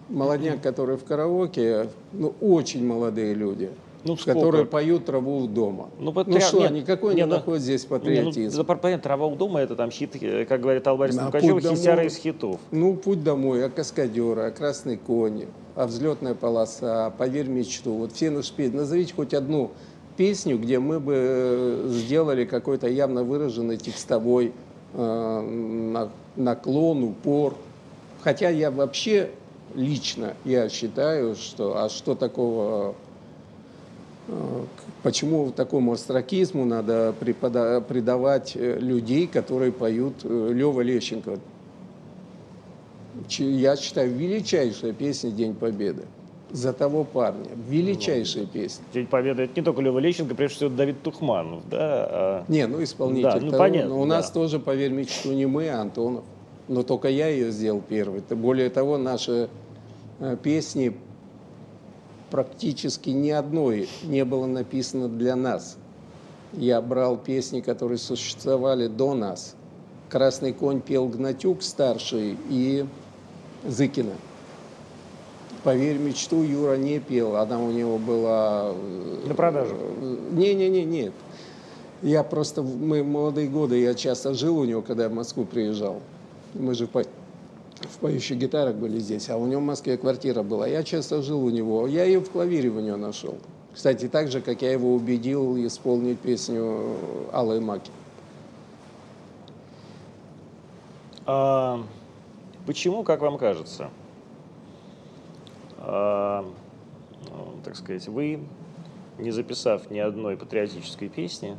молодняк, 0.10 0.62
который 0.62 0.98
в 0.98 1.04
караоке, 1.04 1.88
ну, 2.14 2.34
очень 2.42 2.86
молодые 2.86 3.34
люди. 3.34 3.70
Ну, 4.04 4.18
которые 4.18 4.66
поют 4.66 5.06
траву 5.06 5.44
у 5.44 5.48
дома. 5.48 5.92
Ну, 6.00 6.12
патри... 6.12 6.34
ну 6.34 6.40
что, 6.40 6.62
нет, 6.62 6.72
никакой 6.72 7.14
нет, 7.14 7.28
не 7.28 7.34
находит 7.34 7.62
здесь 7.62 7.86
патриотизм. 7.86 8.58
Ну, 8.58 8.64
понятно, 8.64 9.04
трава 9.04 9.28
у 9.28 9.36
дома 9.36 9.60
это 9.60 9.76
там 9.76 9.92
хит, 9.92 10.18
как 10.50 10.60
говорит 10.60 10.88
Албарис 10.88 11.18
а 11.20 11.26
Мукачев, 11.26 11.62
хитяра 11.62 12.04
из 12.06 12.18
хитов. 12.18 12.60
Ну, 12.72 12.96
путь 12.96 13.24
домой, 13.24 13.64
а 13.64 13.70
каскадера, 13.70 14.48
а 14.48 14.52
красный 14.52 14.98
конь, 14.98 15.46
а 15.76 15.86
взлетная 15.86 16.34
полоса, 16.34 17.12
поверь 17.12 17.48
мечту. 17.48 17.94
Вот 17.94 18.14
все 18.14 18.32
наши 18.32 18.52
песни. 18.54 18.78
Назовите 18.78 19.14
хоть 19.14 19.36
одну 19.36 19.70
песню, 20.22 20.58
где 20.58 20.80
мы 20.80 21.00
бы 21.00 21.14
э, 21.16 21.86
сделали 21.90 22.46
какой-то 22.46 22.88
явно 22.88 23.24
выраженный 23.24 23.78
текстовой 23.78 24.54
э, 24.94 26.08
наклон, 26.36 27.04
упор. 27.04 27.56
Хотя 28.22 28.50
я 28.50 28.70
вообще 28.70 29.32
лично 29.74 30.36
я 30.46 30.70
считаю, 30.70 31.36
что 31.36 31.84
а 31.84 31.90
что 31.90 32.14
такого 32.14 32.96
Э, 34.28 34.64
почему 35.04 35.52
такому 35.52 35.94
астракизму 35.94 36.66
надо 36.66 37.14
преподавать 37.20 38.54
э, 38.56 38.78
людей, 38.80 39.28
которые 39.28 39.72
поют 39.72 40.16
э, 40.24 40.52
Лева 40.54 40.82
Лещенко? 40.82 41.40
Я 43.38 43.76
считаю, 43.76 44.12
величайшая 44.12 44.94
песня 44.94 45.32
«День 45.32 45.54
Победы» 45.54 46.06
за 46.54 46.74
того 46.74 47.04
парня. 47.04 47.50
Величайшая 47.68 48.44
ну, 48.44 48.50
песня. 48.50 48.84
День 48.94 49.08
Победы 49.08 49.44
это 49.44 49.54
не 49.56 49.64
только 49.64 49.82
Лева 49.82 50.00
Лещенко, 50.00 50.36
прежде 50.36 50.56
всего 50.58 50.70
Давид 50.70 51.02
Тухманов, 51.02 51.68
да? 51.70 51.78
А... 51.80 52.46
Не, 52.48 52.68
ну 52.68 52.84
исполнитель. 52.84 53.30
Да, 53.30 53.40
ну, 53.40 53.52
того, 53.52 53.58
понятно, 53.64 53.90
но 53.90 54.02
у 54.02 54.06
да. 54.06 54.16
нас 54.16 54.32
тоже, 54.32 54.60
поверь 54.60 54.92
мечту, 54.92 55.32
не 55.32 55.46
мы, 55.46 55.70
а 55.70 55.82
Антонов. 55.82 56.24
Но 56.68 56.84
только 56.84 57.10
я 57.10 57.28
ее 57.28 57.52
сделал 57.52 57.82
первый. 57.88 58.22
Более 58.30 58.70
того, 58.70 58.98
наши 58.98 59.50
песни 60.44 60.96
практически 62.30 63.10
ни 63.10 63.30
одной 63.30 63.90
не 64.04 64.24
было 64.24 64.46
написано 64.46 65.10
для 65.10 65.36
нас. 65.36 65.78
Я 66.54 66.82
брал 66.82 67.18
песни, 67.18 67.62
которые 67.62 67.98
существовали 67.98 68.88
до 68.88 69.14
нас. 69.14 69.56
«Красный 70.10 70.52
конь» 70.52 70.82
пел 70.82 71.08
Гнатюк 71.08 71.64
старший 71.64 72.38
и 72.50 72.86
Зыкина. 73.66 74.14
«Поверь 75.64 75.98
мечту» 75.98 76.42
Юра 76.42 76.76
не 76.76 77.00
пел, 77.00 77.36
она 77.36 77.60
у 77.60 77.72
него 77.72 77.98
была... 78.00 78.72
Э, 78.74 79.28
На 79.28 79.36
продажу? 79.36 79.76
Не-не-не, 80.32 80.84
нет. 80.86 81.14
Я 82.02 82.24
просто, 82.24 82.64
мы 82.64 83.04
молодые 83.04 83.48
годы, 83.48 83.80
я 83.80 83.94
часто 83.94 84.34
жил 84.34 84.58
у 84.58 84.66
него, 84.66 84.82
когда 84.82 85.04
я 85.04 85.10
в 85.10 85.14
Москву 85.14 85.46
приезжал. 85.46 86.02
Мы 86.56 86.74
же 86.74 86.88
в 86.88 87.98
поющих 88.00 88.38
гитарах 88.38 88.76
были 88.76 88.98
здесь, 89.00 89.30
а 89.30 89.38
у 89.38 89.46
него 89.46 89.62
в 89.62 89.66
Москве 89.66 89.98
квартира 89.98 90.42
была. 90.42 90.68
Я 90.68 90.84
часто 90.84 91.22
жил 91.22 91.46
у 91.46 91.50
него, 91.52 91.86
я 91.88 92.06
ее 92.06 92.22
в 92.22 92.30
клавире 92.32 92.70
у 92.70 92.80
него 92.80 92.98
нашел. 92.98 93.38
Кстати, 93.74 94.08
так 94.08 94.30
же, 94.30 94.42
как 94.42 94.64
я 94.64 94.72
его 94.72 94.94
убедил 94.94 95.56
исполнить 95.66 96.20
песню 96.20 96.96
Аллы 97.32 97.62
Маки. 97.62 97.92
А, 101.26 101.82
почему, 102.66 103.04
как 103.04 103.22
вам 103.22 103.38
кажется, 103.38 103.90
так 107.64 107.76
сказать, 107.76 108.08
вы, 108.08 108.40
не 109.18 109.32
записав 109.32 109.90
ни 109.90 110.00
одной 110.00 110.38
патриотической 110.38 111.10
песни, 111.10 111.58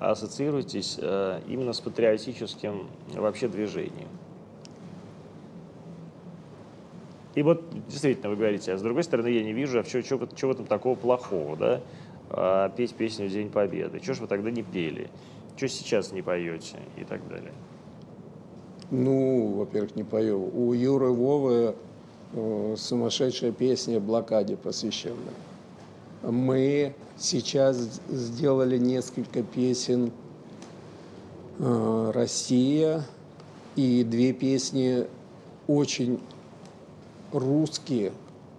ассоциируетесь 0.00 0.98
а, 1.00 1.40
именно 1.46 1.72
с 1.72 1.80
патриотическим 1.80 2.88
вообще 3.14 3.48
движением? 3.48 4.08
И 7.34 7.42
вот 7.42 7.64
действительно 7.86 8.30
вы 8.30 8.36
говорите, 8.36 8.72
а 8.72 8.78
с 8.78 8.82
другой 8.82 9.04
стороны 9.04 9.28
я 9.28 9.44
не 9.44 9.52
вижу, 9.52 9.78
а 9.78 9.84
что 9.84 10.16
в 10.16 10.50
этом 10.50 10.66
такого 10.66 10.94
плохого, 10.94 11.56
да? 11.56 11.80
А, 12.30 12.70
петь 12.70 12.94
песню 12.94 13.28
«День 13.28 13.50
Победы». 13.50 14.00
Чего 14.00 14.14
ж 14.14 14.20
вы 14.20 14.26
тогда 14.26 14.50
не 14.50 14.62
пели? 14.62 15.10
Что 15.56 15.68
сейчас 15.68 16.12
не 16.12 16.22
поете? 16.22 16.78
И 16.96 17.04
так 17.04 17.26
далее. 17.28 17.52
Ну, 18.90 19.54
во-первых, 19.54 19.96
не 19.96 20.04
пою. 20.04 20.50
У 20.54 20.72
Юры 20.72 21.10
Вовы 21.10 21.52
э, 21.52 21.74
сумасшедшая 22.76 23.52
песня 23.52 23.98
«Блокаде» 23.98 24.56
посвященная. 24.56 25.34
Мы 26.22 26.94
сейчас 27.16 28.00
сделали 28.08 28.78
несколько 28.78 29.42
песен 29.42 30.12
э, 31.58 32.10
«Россия» 32.14 33.02
и 33.76 34.04
две 34.04 34.32
песни 34.32 35.06
очень 35.66 36.20
русские 37.32 38.12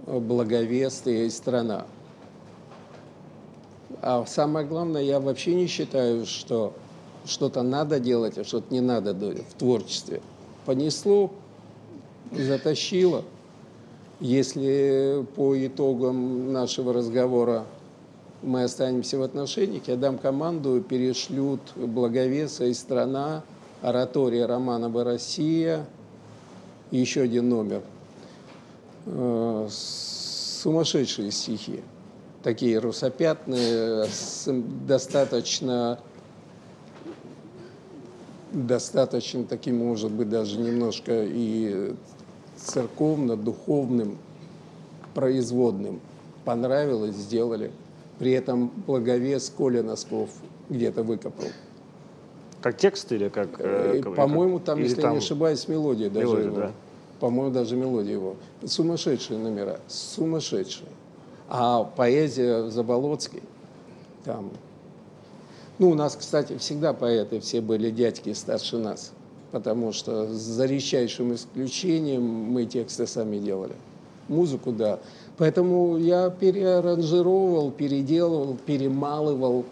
благовесты 0.06 1.26
и 1.26 1.30
страна. 1.30 1.86
А 4.02 4.26
самое 4.26 4.66
главное, 4.66 5.02
я 5.02 5.20
вообще 5.20 5.54
не 5.54 5.68
считаю, 5.68 6.26
что 6.26 6.74
что-то 7.26 7.62
надо 7.62 8.00
делать, 8.00 8.38
а 8.38 8.44
что-то 8.44 8.74
не 8.74 8.82
надо 8.82 9.14
в 9.14 9.54
творчестве. 9.58 10.22
Понесло, 10.66 11.32
затащило. 12.32 13.24
Если 14.20 15.26
по 15.36 15.56
итогам 15.66 16.52
нашего 16.52 16.92
разговора 16.92 17.66
мы 18.42 18.64
останемся 18.64 19.20
в 19.20 19.22
отношениях, 19.22 19.84
я 19.88 19.96
дам 19.96 20.18
команду, 20.18 20.82
перешлют 20.82 21.62
Благовеса 21.76 22.66
и 22.66 22.74
страна, 22.74 23.44
оратория 23.82 24.46
Романова 24.46 25.04
«Россия», 25.04 25.86
и 26.90 26.98
еще 26.98 27.22
один 27.22 27.50
номер. 27.50 27.82
Э, 29.06 29.68
сумасшедшие 29.70 31.32
стихи, 31.32 31.82
такие 32.44 32.80
русопятные, 32.80 34.08
достаточно 34.88 36.00
достаточно 38.52 39.44
таким, 39.44 39.78
может 39.78 40.12
быть, 40.12 40.30
даже 40.30 40.58
немножко 40.58 41.24
и 41.24 41.94
церковно-духовным 42.58 44.18
производным. 45.14 46.00
Понравилось, 46.46 47.16
сделали. 47.16 47.72
При 48.20 48.32
этом 48.32 48.72
благовес 48.86 49.50
Коля 49.56 49.84
Носков 49.84 50.30
где-то 50.70 51.04
выкопал. 51.04 51.46
Как 52.62 52.78
текст 52.78 53.12
или 53.12 53.30
как... 53.30 53.60
Э, 53.60 54.00
э 54.00 54.02
По-моему, 54.04 54.60
там, 54.60 54.80
если 54.80 55.02
там... 55.02 55.14
не 55.14 55.18
ошибаюсь, 55.20 55.68
мелодия 55.68 56.10
даже 56.10 56.26
мелодия, 56.26 56.46
его. 56.46 56.58
Да? 56.58 56.72
По-моему, 57.20 57.54
даже 57.54 57.76
мелодия 57.76 58.14
его. 58.14 58.36
Сумасшедшие 58.66 59.40
номера, 59.40 59.80
сумасшедшие. 59.88 60.90
А 61.50 61.84
поэзия 61.84 62.70
Заболоцкий, 62.70 63.44
там... 64.24 64.52
Ну, 65.80 65.92
у 65.92 65.94
нас, 65.94 66.16
кстати, 66.16 66.58
всегда 66.58 66.94
поэты 66.94 67.40
все 67.40 67.62
были 67.62 67.92
дядьки 67.92 68.34
старше 68.34 68.78
нас 68.78 69.14
потому 69.52 69.94
что 69.94 70.28
за 70.34 70.66
редчайшим 70.66 71.34
исключением 71.34 72.24
мы 72.24 72.66
тексты 72.66 73.08
сами 73.08 73.38
делали. 73.38 73.76
Музыку, 74.28 74.72
да. 74.72 75.00
Поэтому 75.38 75.98
я 75.98 76.30
переаранжировал, 76.30 77.72
переделывал, 77.72 78.58
перемалывал. 78.66 79.66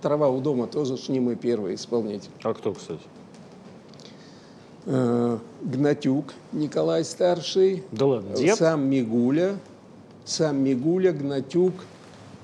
Трава 0.00 0.28
у 0.28 0.40
дома 0.40 0.66
тоже 0.66 0.96
ж 0.96 1.08
не 1.08 1.20
мы 1.20 1.34
первые 1.34 1.74
исполнители. 1.74 2.30
А 2.42 2.54
кто, 2.54 2.72
кстати? 2.72 3.00
Э, 4.86 5.38
Гнатюк 5.62 6.26
Николай 6.52 7.04
Старший. 7.04 7.82
Да 7.90 8.06
ладно, 8.06 8.36
дед? 8.36 8.56
Сам 8.56 8.88
Мигуля. 8.88 9.56
Сам 10.24 10.62
Мигуля, 10.62 11.12
Гнатюк– 11.12 11.74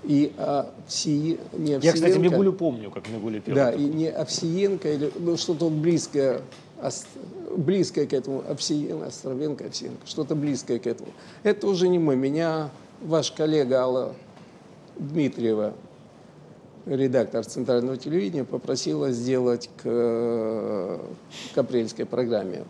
и 0.04 0.32
а, 0.38 0.72
Овси... 0.86 1.38
не 1.52 1.74
Овсиенко. 1.74 1.86
Я, 1.86 1.92
кстати, 1.92 2.18
Мигулю 2.18 2.52
помню, 2.52 2.90
как 2.90 3.08
Мигуля 3.08 3.40
пел. 3.40 3.54
Да, 3.54 3.70
и 3.70 3.84
не 3.84 4.08
Овсиенко, 4.08 4.92
или 4.92 5.12
ну, 5.18 5.36
что-то 5.36 5.68
близкое, 5.68 6.40
близкое 7.56 8.06
к 8.06 8.12
этому, 8.12 8.42
Овсиенко, 8.48 9.06
Островенко, 9.06 9.66
Овсиенко, 9.66 10.06
что-то 10.06 10.34
близкое 10.34 10.78
к 10.78 10.86
этому. 10.86 11.10
Это 11.42 11.66
уже 11.66 11.88
не 11.88 11.98
мы. 11.98 12.16
Меня 12.16 12.70
ваш 13.02 13.30
коллега 13.32 13.82
Алла 13.82 14.14
Дмитриева, 14.96 15.74
редактор 16.86 17.44
Центрального 17.44 17.96
телевидения, 17.96 18.44
попросила 18.44 19.10
сделать 19.10 19.68
к, 19.82 20.98
к 21.54 21.58
апрельской 21.58 22.06
программе. 22.06 22.64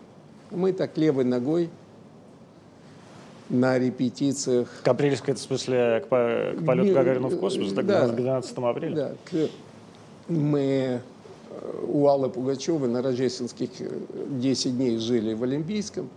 Мы 0.49 0.73
так 0.73 0.97
левой 0.97 1.23
ногой 1.23 1.69
на 3.51 3.77
репетициях. 3.77 4.69
Капрельская, 4.83 5.35
это 5.35 5.41
в 5.41 5.45
смысле 5.45 5.99
к, 5.99 6.07
к 6.07 6.65
полету 6.65 6.93
Гагарина 6.93 7.27
в 7.27 7.37
космос, 7.37 7.73
так 7.73 7.85
да, 7.85 8.07
12 8.07 8.57
апреля? 8.57 8.95
Да, 8.95 9.11
к, 9.25 9.49
мы 10.29 10.61
э, 10.61 11.85
у 11.87 12.07
Аллы 12.07 12.29
Пугачевой 12.29 12.87
на 12.87 13.01
рождественских 13.01 13.69
10 14.39 14.65
э, 14.65 14.69
дней 14.69 14.97
жили 14.97 15.33
в 15.33 15.43
Олимпийском, 15.43 16.09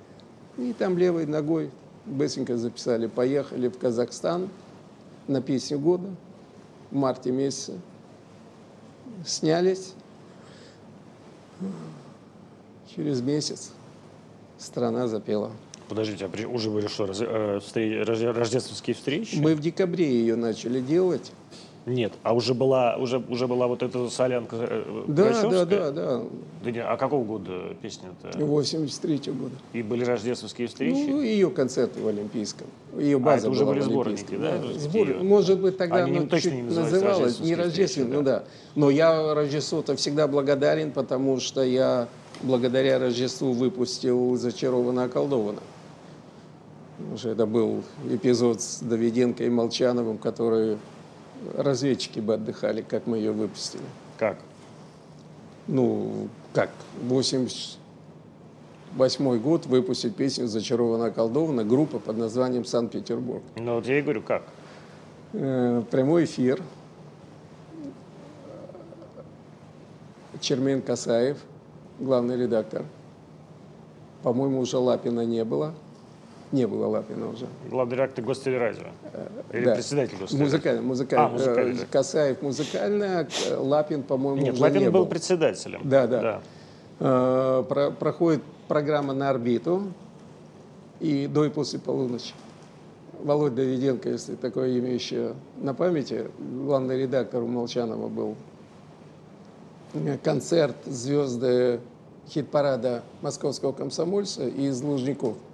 и 0.56 0.72
там 0.72 0.96
левой 0.96 1.26
ногой 1.26 1.70
быстренько 2.06 2.56
записали, 2.56 3.08
поехали 3.08 3.66
в 3.66 3.78
Казахстан 3.78 4.48
на 5.26 5.42
песню 5.42 5.80
года 5.80 6.08
в 6.92 6.94
марте 6.94 7.32
месяце, 7.32 7.72
снялись, 9.26 9.94
через 12.94 13.20
месяц 13.20 13.72
страна 14.56 15.08
запела. 15.08 15.50
Подождите, 15.88 16.26
а 16.26 16.48
уже 16.48 16.70
были 16.70 16.86
что, 16.86 17.06
раз, 17.06 17.18
э, 17.20 17.60
встреч, 17.60 18.06
рождественские 18.06 18.94
встречи? 18.94 19.36
Мы 19.36 19.54
в 19.54 19.60
декабре 19.60 20.06
ее 20.06 20.36
начали 20.36 20.80
делать. 20.80 21.32
Нет, 21.86 22.14
а 22.22 22.32
уже 22.34 22.54
была, 22.54 22.96
уже, 22.96 23.18
уже 23.28 23.46
была 23.46 23.66
вот 23.66 23.82
эта 23.82 24.08
солянка 24.08 24.56
э, 24.58 25.04
Да, 25.06 25.42
да, 25.42 25.64
да, 25.66 25.90
да. 25.90 26.22
да 26.62 26.90
а 26.90 26.96
какого 26.96 27.24
года 27.24 27.76
песня-то? 27.82 28.38
83-го 28.38 29.34
года. 29.34 29.56
И 29.74 29.82
были 29.82 30.02
рождественские 30.02 30.68
встречи? 30.68 31.10
Ну, 31.10 31.20
ее 31.20 31.50
концерты 31.50 32.00
в 32.00 32.08
Олимпийском. 32.08 32.66
Ее 32.96 33.18
база 33.18 33.36
а, 33.36 33.38
это 33.40 33.50
уже 33.50 33.64
была 33.64 33.74
были 33.74 33.82
сборники, 33.82 34.34
да? 34.34 34.58
да 34.58 34.72
Сбор... 34.78 35.08
Ее... 35.08 35.22
Может 35.22 35.60
быть, 35.60 35.76
тогда 35.76 36.04
Они 36.04 36.16
оно 36.16 36.26
точно 36.26 36.50
чуть 36.52 36.60
не 36.60 36.62
называлось 36.62 37.40
не 37.40 37.54
рождественским, 37.54 38.10
да. 38.10 38.16
ну 38.16 38.22
да. 38.22 38.44
Но 38.76 38.90
я 38.90 39.34
Рождеству-то 39.34 39.94
всегда 39.96 40.26
благодарен, 40.26 40.90
потому 40.90 41.38
что 41.38 41.62
я 41.62 42.08
благодаря 42.42 42.98
Рождеству 42.98 43.52
выпустил 43.52 44.36
«Зачарованно 44.36 45.04
околдовано». 45.04 45.60
Потому 46.96 47.18
что 47.18 47.30
это 47.30 47.46
был 47.46 47.82
эпизод 48.08 48.60
с 48.60 48.80
Давиденко 48.80 49.44
и 49.44 49.50
Молчановым, 49.50 50.18
которые 50.18 50.78
разведчики 51.56 52.20
бы 52.20 52.34
отдыхали, 52.34 52.82
как 52.82 53.06
мы 53.06 53.16
ее 53.18 53.32
выпустили. 53.32 53.82
Как? 54.18 54.38
Ну, 55.66 56.28
как? 56.52 56.70
88 57.02 59.38
год 59.40 59.66
выпустить 59.66 60.14
песню 60.14 60.46
«Зачарованно 60.46 61.06
околдована» 61.06 61.64
группа 61.64 61.98
под 61.98 62.16
названием 62.16 62.64
«Санкт-Петербург». 62.64 63.42
Ну, 63.56 63.74
вот 63.74 63.86
я 63.86 63.98
и 63.98 64.02
говорю, 64.02 64.22
как? 64.22 64.44
Э, 65.32 65.82
прямой 65.90 66.24
эфир. 66.24 66.62
Чермен 70.40 70.82
Касаев, 70.82 71.38
главный 71.98 72.36
редактор. 72.36 72.84
По-моему, 74.22 74.60
уже 74.60 74.78
Лапина 74.78 75.24
не 75.24 75.44
было. 75.44 75.74
Не 76.54 76.68
было 76.68 76.86
Лапина 76.86 77.30
уже. 77.30 77.48
Главный 77.68 77.94
редактор 77.96 78.24
Гостелерадио? 78.24 78.86
Или 79.52 79.64
да. 79.64 79.74
председатель 79.74 80.16
Гостелерадио? 80.16 80.44
Музыкальный. 80.44 80.82
музыкальный. 80.82 81.26
А, 81.26 81.28
музыкальный. 81.30 81.82
Э, 81.82 81.86
Касаев 81.90 82.42
музыкальная, 82.42 83.28
Лапин, 83.56 84.04
по-моему, 84.04 84.40
Нет, 84.40 84.54
уже 84.54 84.62
Лапин 84.62 84.78
не 84.78 84.88
был, 84.88 85.00
был 85.00 85.06
председателем. 85.06 85.80
Да, 85.82 86.06
да. 86.06 86.22
да. 86.22 86.40
Э, 87.00 87.64
про, 87.68 87.90
проходит 87.90 88.44
программа 88.68 89.14
на 89.14 89.30
орбиту 89.30 89.82
и 91.00 91.26
до 91.26 91.44
и 91.44 91.50
после 91.50 91.80
полуночи. 91.80 92.34
Володя 93.20 93.56
Давиденко, 93.56 94.10
если 94.10 94.36
такое 94.36 94.78
имя 94.78 94.94
еще 94.94 95.34
на 95.56 95.74
памяти, 95.74 96.30
главный 96.38 97.02
редактор 97.02 97.42
у 97.42 97.48
Молчанова 97.48 98.06
был. 98.06 98.36
Концерт 100.22 100.76
«Звезды» 100.86 101.80
хит-парада 102.28 103.02
московского 103.22 103.72
комсомольца 103.72 104.46
из 104.46 104.80
Лужников– 104.82 105.34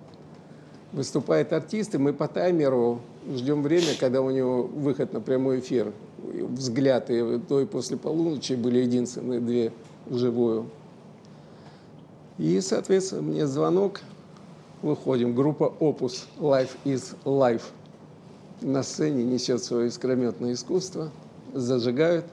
выступает 0.92 1.52
артист, 1.52 1.94
и 1.94 1.98
мы 1.98 2.12
по 2.12 2.28
таймеру 2.28 3.00
ждем 3.34 3.62
время, 3.62 3.94
когда 3.98 4.22
у 4.22 4.30
него 4.30 4.62
выход 4.62 5.12
на 5.12 5.20
прямой 5.20 5.60
эфир. 5.60 5.92
Взгляд 6.18 7.10
и 7.10 7.38
до 7.38 7.60
и 7.60 7.66
после 7.66 7.96
полуночи 7.96 8.54
были 8.54 8.78
единственные 8.78 9.40
две 9.40 9.72
вживую. 10.06 10.66
И, 12.38 12.60
соответственно, 12.60 13.22
мне 13.22 13.46
звонок, 13.46 14.00
выходим, 14.82 15.34
группа 15.34 15.72
Opus 15.78 16.24
Life 16.38 16.70
is 16.84 17.14
Life. 17.24 17.62
На 18.62 18.82
сцене 18.82 19.24
несет 19.24 19.62
свое 19.62 19.88
искрометное 19.88 20.52
искусство, 20.52 21.10
зажигают, 21.54 22.26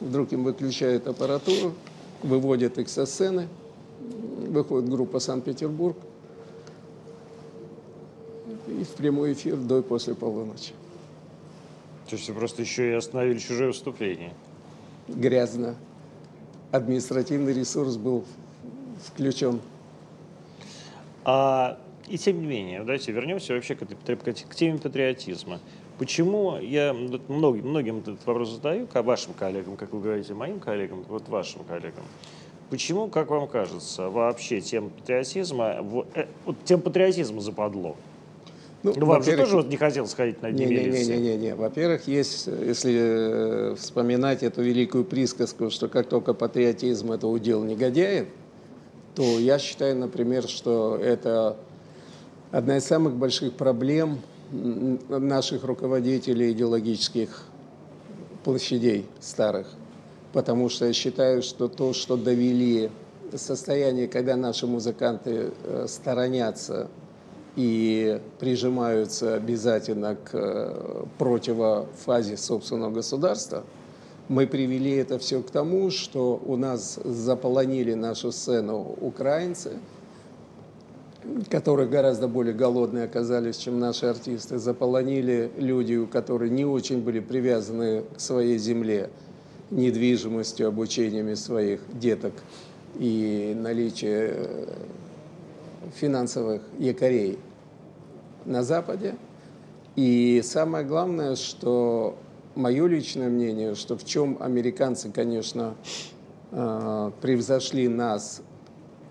вдруг 0.00 0.32
им 0.32 0.44
выключают 0.44 1.06
аппаратуру, 1.06 1.72
выводят 2.22 2.78
их 2.78 2.88
со 2.88 3.06
сцены, 3.06 3.48
выходит 4.48 4.88
группа 4.88 5.20
Санкт-Петербург, 5.20 5.96
и 8.70 8.84
в 8.84 8.90
прямой 8.90 9.32
эфир 9.32 9.56
до 9.56 9.78
и 9.78 9.82
после 9.82 10.14
полуночи. 10.14 10.72
То 12.08 12.16
есть 12.16 12.28
вы 12.28 12.34
просто 12.34 12.62
еще 12.62 12.90
и 12.90 12.94
остановили 12.94 13.38
чужое 13.38 13.68
выступление? 13.68 14.32
Грязно. 15.08 15.76
Административный 16.72 17.52
ресурс 17.52 17.96
был 17.96 18.24
включен. 19.04 19.60
А, 21.24 21.78
и 22.08 22.18
тем 22.18 22.40
не 22.40 22.46
менее, 22.46 22.80
давайте 22.80 23.12
вернемся 23.12 23.54
вообще 23.54 23.74
к, 23.74 23.86
к 23.86 24.54
теме 24.54 24.78
патриотизма. 24.78 25.60
Почему 25.98 26.58
я 26.58 26.94
многим, 27.28 27.68
многим 27.68 27.98
этот 27.98 28.24
вопрос 28.26 28.50
задаю, 28.50 28.86
к 28.86 29.02
вашим 29.02 29.34
коллегам, 29.34 29.76
как 29.76 29.92
вы 29.92 30.00
говорите, 30.00 30.32
моим 30.34 30.58
коллегам, 30.58 31.04
вот 31.08 31.28
вашим 31.28 31.62
коллегам. 31.64 32.04
Почему, 32.70 33.08
как 33.08 33.30
вам 33.30 33.46
кажется, 33.46 34.08
вообще 34.08 34.60
тем 34.60 34.90
патриотизма, 34.90 35.84
э, 36.14 36.26
вот, 36.46 36.56
тем 36.64 36.80
патриотизма 36.80 37.40
западло? 37.40 37.96
Ну, 38.82 38.94
ну 38.96 39.06
вам 39.06 39.22
же 39.22 39.36
тоже 39.36 39.56
вот 39.56 39.68
не 39.68 39.76
хотел 39.76 40.06
сходить 40.06 40.40
на 40.40 40.50
Дни 40.50 40.64
не, 40.64 40.84
не, 40.86 41.04
не, 41.04 41.18
не, 41.18 41.36
не. 41.36 41.54
Во-первых, 41.54 42.08
есть, 42.08 42.46
если 42.46 43.72
э, 43.72 43.74
вспоминать 43.76 44.42
эту 44.42 44.62
великую 44.62 45.04
присказку, 45.04 45.68
что 45.70 45.88
как 45.88 46.08
только 46.08 46.32
патриотизм– 46.32 47.12
это 47.12 47.26
удел 47.26 47.62
негодяев, 47.62 48.28
то 49.14 49.38
я 49.38 49.58
считаю, 49.58 49.96
например, 49.96 50.48
что 50.48 50.96
это 50.96 51.58
одна 52.50 52.78
из 52.78 52.84
самых 52.84 53.16
больших 53.16 53.52
проблем 53.52 54.20
наших 54.50 55.64
руководителей 55.64 56.52
идеологических 56.52 57.44
площадей 58.44 59.06
старых. 59.20 59.68
Потому 60.32 60.68
что 60.68 60.86
я 60.86 60.92
считаю, 60.92 61.42
что 61.42 61.68
то, 61.68 61.92
что 61.92 62.16
довели 62.16 62.90
состояние, 63.34 64.08
когда 64.08 64.36
наши 64.36 64.66
музыканты 64.66 65.52
э, 65.64 65.86
сторонятся 65.88 66.88
и 67.56 68.20
прижимаются 68.38 69.34
обязательно 69.34 70.16
к 70.16 70.30
э, 70.32 71.04
противофазе 71.18 72.36
собственного 72.36 72.90
государства, 72.90 73.64
мы 74.28 74.46
привели 74.46 74.92
это 74.92 75.18
все 75.18 75.42
к 75.42 75.50
тому, 75.50 75.90
что 75.90 76.40
у 76.46 76.56
нас 76.56 77.00
заполонили 77.02 77.94
нашу 77.94 78.30
сцену 78.30 78.96
украинцы, 79.00 79.72
которые 81.50 81.88
гораздо 81.88 82.28
более 82.28 82.54
голодные 82.54 83.04
оказались, 83.04 83.56
чем 83.56 83.80
наши 83.80 84.06
артисты, 84.06 84.58
заполонили 84.58 85.50
люди, 85.56 86.06
которые 86.06 86.50
не 86.50 86.64
очень 86.64 87.02
были 87.02 87.20
привязаны 87.20 88.04
к 88.16 88.20
своей 88.20 88.58
земле, 88.58 89.10
недвижимостью, 89.70 90.68
обучениями 90.68 91.34
своих 91.34 91.80
деток 91.92 92.32
и 92.98 93.56
наличие 93.60 94.30
э, 94.32 94.66
финансовых 95.94 96.62
якорей 96.78 97.38
на 98.44 98.62
Западе. 98.62 99.16
И 99.96 100.40
самое 100.44 100.84
главное, 100.84 101.36
что 101.36 102.16
мое 102.54 102.86
личное 102.86 103.28
мнение, 103.28 103.74
что 103.74 103.96
в 103.96 104.04
чем 104.04 104.38
американцы, 104.40 105.10
конечно, 105.10 105.74
э, 106.52 107.10
превзошли 107.20 107.88
нас, 107.88 108.42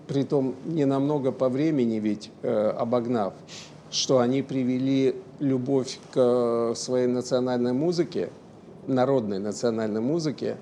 при 0.06 0.24
том 0.24 0.56
не 0.64 0.86
намного 0.86 1.30
по 1.30 1.48
времени 1.48 1.96
ведь 1.96 2.30
э, 2.42 2.70
обогнав, 2.70 3.34
что 3.90 4.18
они 4.18 4.42
привели 4.42 5.14
любовь 5.38 5.98
к 6.12 6.72
своей 6.74 7.06
национальной 7.06 7.72
музыке, 7.72 8.30
народной 8.86 9.38
национальной 9.38 10.00
музыке, 10.00 10.56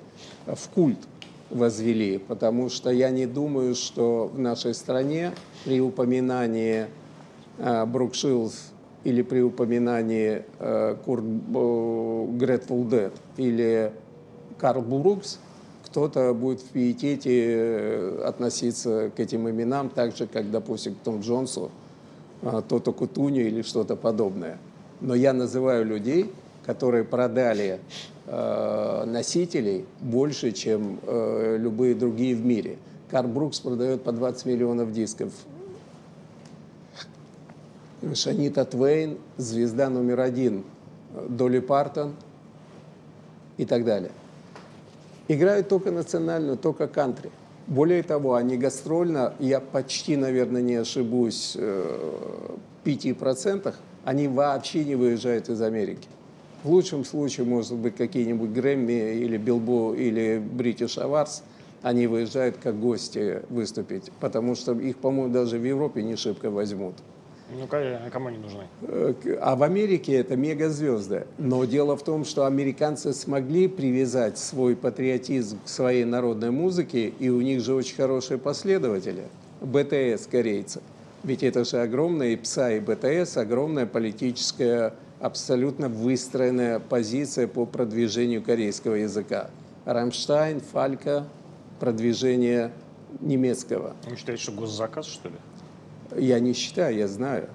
в 0.46 0.68
культ 0.74 0.98
возвели, 1.50 2.18
потому 2.18 2.68
что 2.68 2.90
я 2.90 3.10
не 3.10 3.26
думаю, 3.26 3.74
что 3.74 4.30
в 4.32 4.38
нашей 4.38 4.74
стране 4.74 5.32
при 5.64 5.80
упоминании 5.80 6.86
э, 7.58 7.86
или 9.04 9.22
при 9.22 9.40
упоминании 9.40 10.44
э, 10.58 10.96
Дед 12.90 13.12
или 13.36 13.92
Карл 14.58 14.82
Брукс 14.82 15.38
кто-то 15.84 16.34
будет 16.34 16.60
в 16.60 16.68
пиетете 16.68 17.44
э, 17.46 18.22
относиться 18.26 19.10
к 19.16 19.20
этим 19.20 19.48
именам 19.48 19.88
так 19.88 20.14
же, 20.14 20.26
как, 20.26 20.50
допустим, 20.50 20.94
к 20.94 20.98
Том 20.98 21.20
Джонсу, 21.20 21.70
э, 22.42 22.62
Тото 22.68 22.92
Кутуню 22.92 23.46
или 23.46 23.62
что-то 23.62 23.96
подобное. 23.96 24.58
Но 25.00 25.14
я 25.14 25.32
называю 25.32 25.86
людей, 25.86 26.30
которые 26.68 27.02
продали 27.02 27.80
э, 28.26 29.04
носителей 29.06 29.86
больше, 30.02 30.52
чем 30.52 31.00
э, 31.02 31.56
любые 31.58 31.94
другие 31.94 32.36
в 32.36 32.44
мире. 32.44 32.76
Карл 33.10 33.26
Брукс 33.26 33.58
продает 33.58 34.02
по 34.02 34.12
20 34.12 34.44
миллионов 34.44 34.92
дисков. 34.92 35.32
Шанита 38.12 38.66
Твейн, 38.66 39.16
звезда 39.38 39.88
номер 39.88 40.20
один, 40.20 40.62
Долли 41.30 41.60
Партон 41.60 42.14
и 43.56 43.64
так 43.64 43.86
далее. 43.86 44.10
Играют 45.26 45.70
только 45.70 45.90
национальную, 45.90 46.58
только 46.58 46.86
кантри. 46.86 47.30
Более 47.66 48.02
того, 48.02 48.34
они 48.34 48.58
гастрольно, 48.58 49.32
я 49.38 49.60
почти, 49.60 50.16
наверное, 50.18 50.60
не 50.60 50.74
ошибусь, 50.74 51.56
э, 51.58 52.58
в 52.84 52.86
5%, 52.86 53.74
они 54.04 54.28
вообще 54.28 54.84
не 54.84 54.96
выезжают 54.96 55.48
из 55.48 55.62
Америки. 55.62 56.08
В 56.64 56.70
лучшем 56.70 57.04
случае, 57.04 57.46
может 57.46 57.74
быть, 57.74 57.96
какие-нибудь 57.96 58.50
Грэмми 58.50 59.14
или 59.14 59.36
Билбо 59.36 59.94
или 59.94 60.38
British 60.40 60.98
Awards, 60.98 61.42
они 61.82 62.06
выезжают 62.08 62.56
как 62.60 62.78
гости 62.80 63.42
выступить, 63.48 64.10
потому 64.20 64.56
что 64.56 64.72
их, 64.72 64.96
по-моему, 64.96 65.32
даже 65.32 65.58
в 65.58 65.64
Европе 65.64 66.02
не 66.02 66.16
шибко 66.16 66.50
возьмут. 66.50 66.94
Ну, 67.50 67.66
кому 67.66 68.28
они 68.28 68.38
нужны? 68.38 68.64
Э, 68.82 69.14
а 69.40 69.56
в 69.56 69.62
Америке 69.62 70.12
это 70.14 70.36
мегазвезды. 70.36 71.26
Но 71.38 71.64
дело 71.64 71.96
в 71.96 72.04
том, 72.04 72.26
что 72.26 72.44
американцы 72.44 73.14
смогли 73.14 73.68
привязать 73.68 74.36
свой 74.36 74.76
патриотизм 74.76 75.58
к 75.64 75.68
своей 75.68 76.04
народной 76.04 76.50
музыке, 76.50 77.08
и 77.08 77.30
у 77.30 77.40
них 77.40 77.62
же 77.62 77.74
очень 77.74 77.96
хорошие 77.96 78.36
последователи. 78.36 79.24
БТС 79.62 80.26
корейцы. 80.26 80.82
Ведь 81.24 81.42
это 81.42 81.64
же 81.64 81.80
огромная 81.80 82.28
и 82.28 82.36
ПСА, 82.36 82.72
и 82.72 82.80
БТС, 82.80 83.38
огромная 83.38 83.86
политическая 83.86 84.94
абсолютно 85.20 85.88
выстроенная 85.88 86.78
позиция 86.78 87.48
по 87.48 87.66
продвижению 87.66 88.42
корейского 88.42 88.94
языка. 88.94 89.50
Рамштайн, 89.84 90.60
Фалька, 90.60 91.26
продвижение 91.80 92.72
немецкого. 93.20 93.94
Вы 94.08 94.16
считаете, 94.16 94.42
что 94.42 94.52
госзаказ, 94.52 95.06
что 95.06 95.28
ли? 95.28 95.36
Я 96.16 96.40
не 96.40 96.52
считаю, 96.52 96.96
я 96.96 97.08
знаю. 97.08 97.48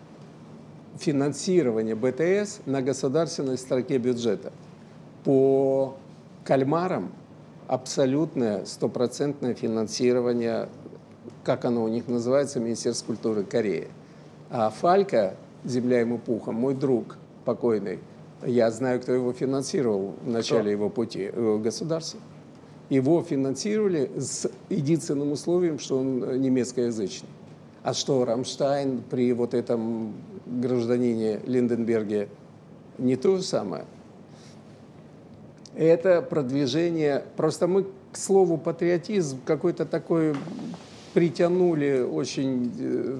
Финансирование 0.97 1.95
БТС 1.95 2.59
на 2.66 2.82
государственной 2.82 3.57
строке 3.57 3.97
бюджета. 3.97 4.51
По 5.24 5.95
кальмарам 6.43 7.11
абсолютное 7.68 8.66
стопроцентное 8.66 9.53
финансирование, 9.53 10.70
как 11.43 11.66
оно 11.66 11.84
у 11.84 11.88
них 11.88 12.07
называется, 12.07 12.59
Министерство 12.59 13.07
культуры 13.07 13.43
Кореи. 13.43 13.88
А 14.49 14.70
Фалька, 14.70 15.36
земля 15.64 16.01
ему 16.01 16.18
пухом, 16.18 16.55
мой 16.55 16.76
друг– 16.76 17.18
покойный, 17.44 18.00
я 18.46 18.72
знаю, 18.72 19.00
кто 19.00 19.14
его 19.14 19.34
финансировал 19.34 20.16
в 20.22 20.30
начале 20.30 20.62
кто? 20.62 20.70
его 20.72 20.89
пути, 20.89 21.30
э, 21.32 21.58
государство. 21.64 22.20
Его 22.89 23.22
финансировали 23.24 24.12
с 24.18 24.50
единственным 24.70 25.32
условием, 25.32 25.80
что 25.80 26.00
он 26.00 26.41
немецкоязычный. 26.41 27.30
А 27.82 27.94
что, 27.94 28.24
Рамштайн 28.24 29.02
при 29.10 29.34
вот 29.34 29.54
этом 29.54 30.14
гражданине 30.46 31.39
Линденберге 31.46 32.30
не 32.98 33.16
то 33.16 33.38
же 33.38 33.44
самое? 33.44 33.86
Это 35.76 36.22
продвижение, 36.22 37.24
просто 37.36 37.68
мы 37.68 37.86
к 38.12 38.18
слову 38.18 38.58
патриотизм 38.58 39.39
какой-то 39.44 39.86
такой 39.86 40.36
притянули 41.14 42.02
очень 42.02 42.72
э, 42.80 43.18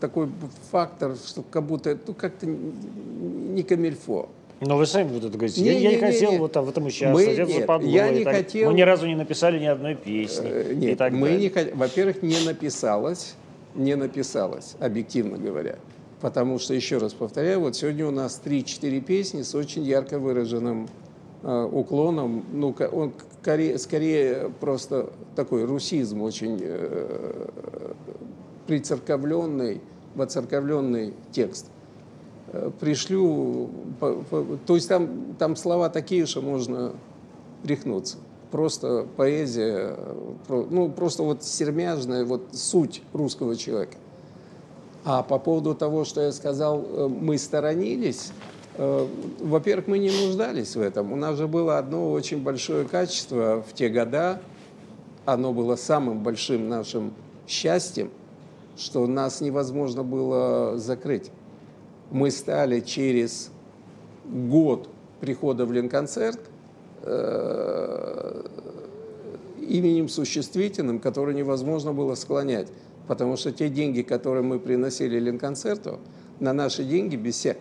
такой 0.00 0.28
фактор, 0.70 1.16
что 1.16 1.42
как 1.42 1.64
будто 1.64 1.98
ну, 2.06 2.14
как-то 2.14 2.46
не 2.46 3.62
камильфо. 3.62 4.28
Но 4.60 4.76
вы 4.76 4.86
сами 4.86 5.08
вот 5.08 5.24
это 5.24 5.36
говорите. 5.36 5.60
Не, 5.60 5.68
я, 5.68 5.74
не, 5.74 5.82
я 5.82 5.90
не 5.92 5.98
хотел 5.98 6.32
не, 6.32 6.38
вот 6.38 6.52
там 6.52 6.64
в 6.64 6.68
этом 6.68 6.86
участвовать. 6.86 7.38
Мы, 7.38 7.44
нет, 7.44 7.82
я 7.84 8.10
не 8.10 8.24
так. 8.24 8.36
хотел... 8.36 8.70
Мы 8.70 8.76
ни 8.76 8.82
разу 8.82 9.06
не 9.06 9.14
написали 9.14 9.58
ни 9.58 9.66
одной 9.66 9.94
песни. 9.94 10.48
Э, 10.50 10.74
нет, 10.74 10.92
и 10.92 10.94
так 10.96 11.12
мы 11.12 11.28
далее. 11.28 11.52
не 11.54 11.72
Во-первых, 11.74 12.22
не 12.22 12.44
написалось, 12.44 13.34
не 13.76 13.94
написалось, 13.94 14.74
объективно 14.80 15.38
говоря. 15.38 15.76
Потому 16.20 16.58
что, 16.58 16.74
еще 16.74 16.98
раз 16.98 17.12
повторяю, 17.12 17.60
вот 17.60 17.76
сегодня 17.76 18.06
у 18.06 18.10
нас 18.10 18.40
3-4 18.44 19.00
песни 19.00 19.42
с 19.42 19.54
очень 19.54 19.84
ярко 19.84 20.18
выраженным 20.18 20.88
э, 21.44 21.68
уклоном. 21.70 22.44
Ну, 22.52 22.74
он 22.90 23.12
скорее, 23.40 23.78
скорее 23.78 24.50
просто 24.58 25.10
такой 25.36 25.64
русизм 25.64 26.22
очень 26.22 26.58
э, 26.60 27.94
прицерковленный, 28.68 29.80
воцерковленный 30.14 31.14
текст. 31.32 31.66
Э, 32.52 32.70
пришлю, 32.78 33.70
то 34.66 34.74
есть 34.74 34.88
там, 34.88 35.34
там 35.38 35.56
слова 35.56 35.88
такие, 35.88 36.26
что 36.26 36.42
можно 36.42 36.92
рехнуться. 37.64 38.18
Просто 38.50 39.06
поэзия, 39.16 39.96
ну 40.48 40.90
просто 40.90 41.22
вот 41.22 41.42
сермяжная, 41.42 42.24
вот 42.24 42.42
суть 42.52 43.02
русского 43.12 43.56
человека. 43.56 43.96
А 45.04 45.22
по 45.22 45.38
поводу 45.38 45.74
того, 45.74 46.04
что 46.04 46.20
я 46.20 46.32
сказал, 46.32 46.84
э, 46.84 47.08
мы 47.08 47.38
сторонились, 47.38 48.32
э, 48.76 49.06
во-первых, 49.40 49.86
мы 49.88 49.98
не 49.98 50.10
нуждались 50.10 50.76
в 50.76 50.80
этом. 50.82 51.10
У 51.10 51.16
нас 51.16 51.38
же 51.38 51.48
было 51.48 51.78
одно 51.78 52.12
очень 52.12 52.42
большое 52.42 52.84
качество 52.84 53.64
в 53.66 53.72
те 53.72 53.88
года, 53.88 54.42
оно 55.24 55.54
было 55.54 55.76
самым 55.76 56.22
большим 56.22 56.68
нашим 56.68 57.14
счастьем, 57.46 58.10
что 58.78 59.06
нас 59.06 59.40
невозможно 59.40 60.02
было 60.02 60.78
закрыть. 60.78 61.30
Мы 62.10 62.30
стали 62.30 62.80
через 62.80 63.50
год 64.24 64.88
прихода 65.20 65.66
в 65.66 65.72
Ленконцерт 65.72 66.40
э, 67.02 68.42
именем 69.60 70.08
существительным, 70.08 71.00
который 71.00 71.34
невозможно 71.34 71.92
было 71.92 72.14
склонять. 72.14 72.68
Потому 73.08 73.36
что 73.36 73.52
те 73.52 73.68
деньги, 73.68 74.02
которые 74.02 74.42
мы 74.42 74.58
приносили 74.58 75.18
Ленконцерту, 75.18 75.98
на 76.40 76.52
наши 76.52 76.84
деньги 76.84 77.16
без, 77.16 77.34
вся, 77.34 77.56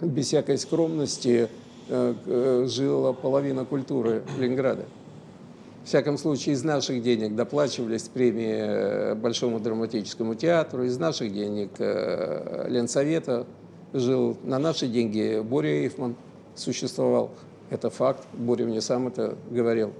без 0.00 0.26
всякой 0.26 0.58
скромности 0.58 1.48
э, 1.88 2.14
э, 2.26 2.66
жила 2.66 3.12
половина 3.12 3.64
культуры 3.64 4.22
Ленинграда. 4.38 4.84
В 5.82 5.86
всяком 5.86 6.18
случае, 6.18 6.54
из 6.54 6.62
наших 6.62 7.02
денег 7.02 7.34
доплачивались 7.34 8.02
премии 8.02 8.54
э, 8.58 9.14
Большому 9.14 9.60
драматическому 9.60 10.34
театру, 10.34 10.84
из 10.84 10.98
наших 10.98 11.32
денег 11.32 11.70
э, 11.78 12.66
Ленсовета 12.68 13.46
жил, 13.92 14.36
на 14.44 14.58
наши 14.58 14.86
деньги 14.86 15.40
Боря 15.40 15.70
Эйфман 15.70 16.16
существовал. 16.54 17.30
Это 17.70 17.88
факт, 17.88 18.26
Боря 18.34 18.66
мне 18.66 18.80
сам 18.80 19.08
это 19.08 19.36
говорил. 19.50 19.92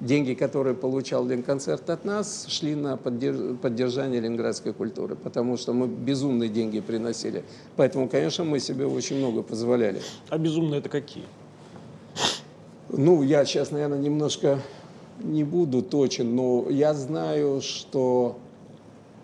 Деньги, 0.00 0.34
которые 0.34 0.74
получал 0.74 1.26
Ленконцерт 1.26 1.88
от 1.88 2.04
нас, 2.04 2.46
шли 2.48 2.74
на 2.74 2.96
поддержание 2.98 4.20
ленинградской 4.20 4.74
культуры, 4.74 5.16
потому 5.16 5.56
что 5.56 5.72
мы 5.72 5.86
безумные 5.86 6.50
деньги 6.50 6.80
приносили. 6.80 7.44
Поэтому, 7.76 8.08
конечно, 8.08 8.44
мы 8.44 8.60
себе 8.60 8.86
очень 8.86 9.16
много 9.18 9.42
позволяли. 9.42 10.02
А 10.28 10.36
безумные 10.36 10.80
это 10.80 10.90
какие? 10.90 11.24
Ну, 12.90 13.22
я 13.22 13.44
сейчас, 13.46 13.70
наверное, 13.70 13.98
немножко 13.98 14.60
не 15.22 15.44
буду 15.44 15.82
точен, 15.82 16.34
но 16.34 16.66
я 16.68 16.94
знаю, 16.94 17.60
что 17.60 18.38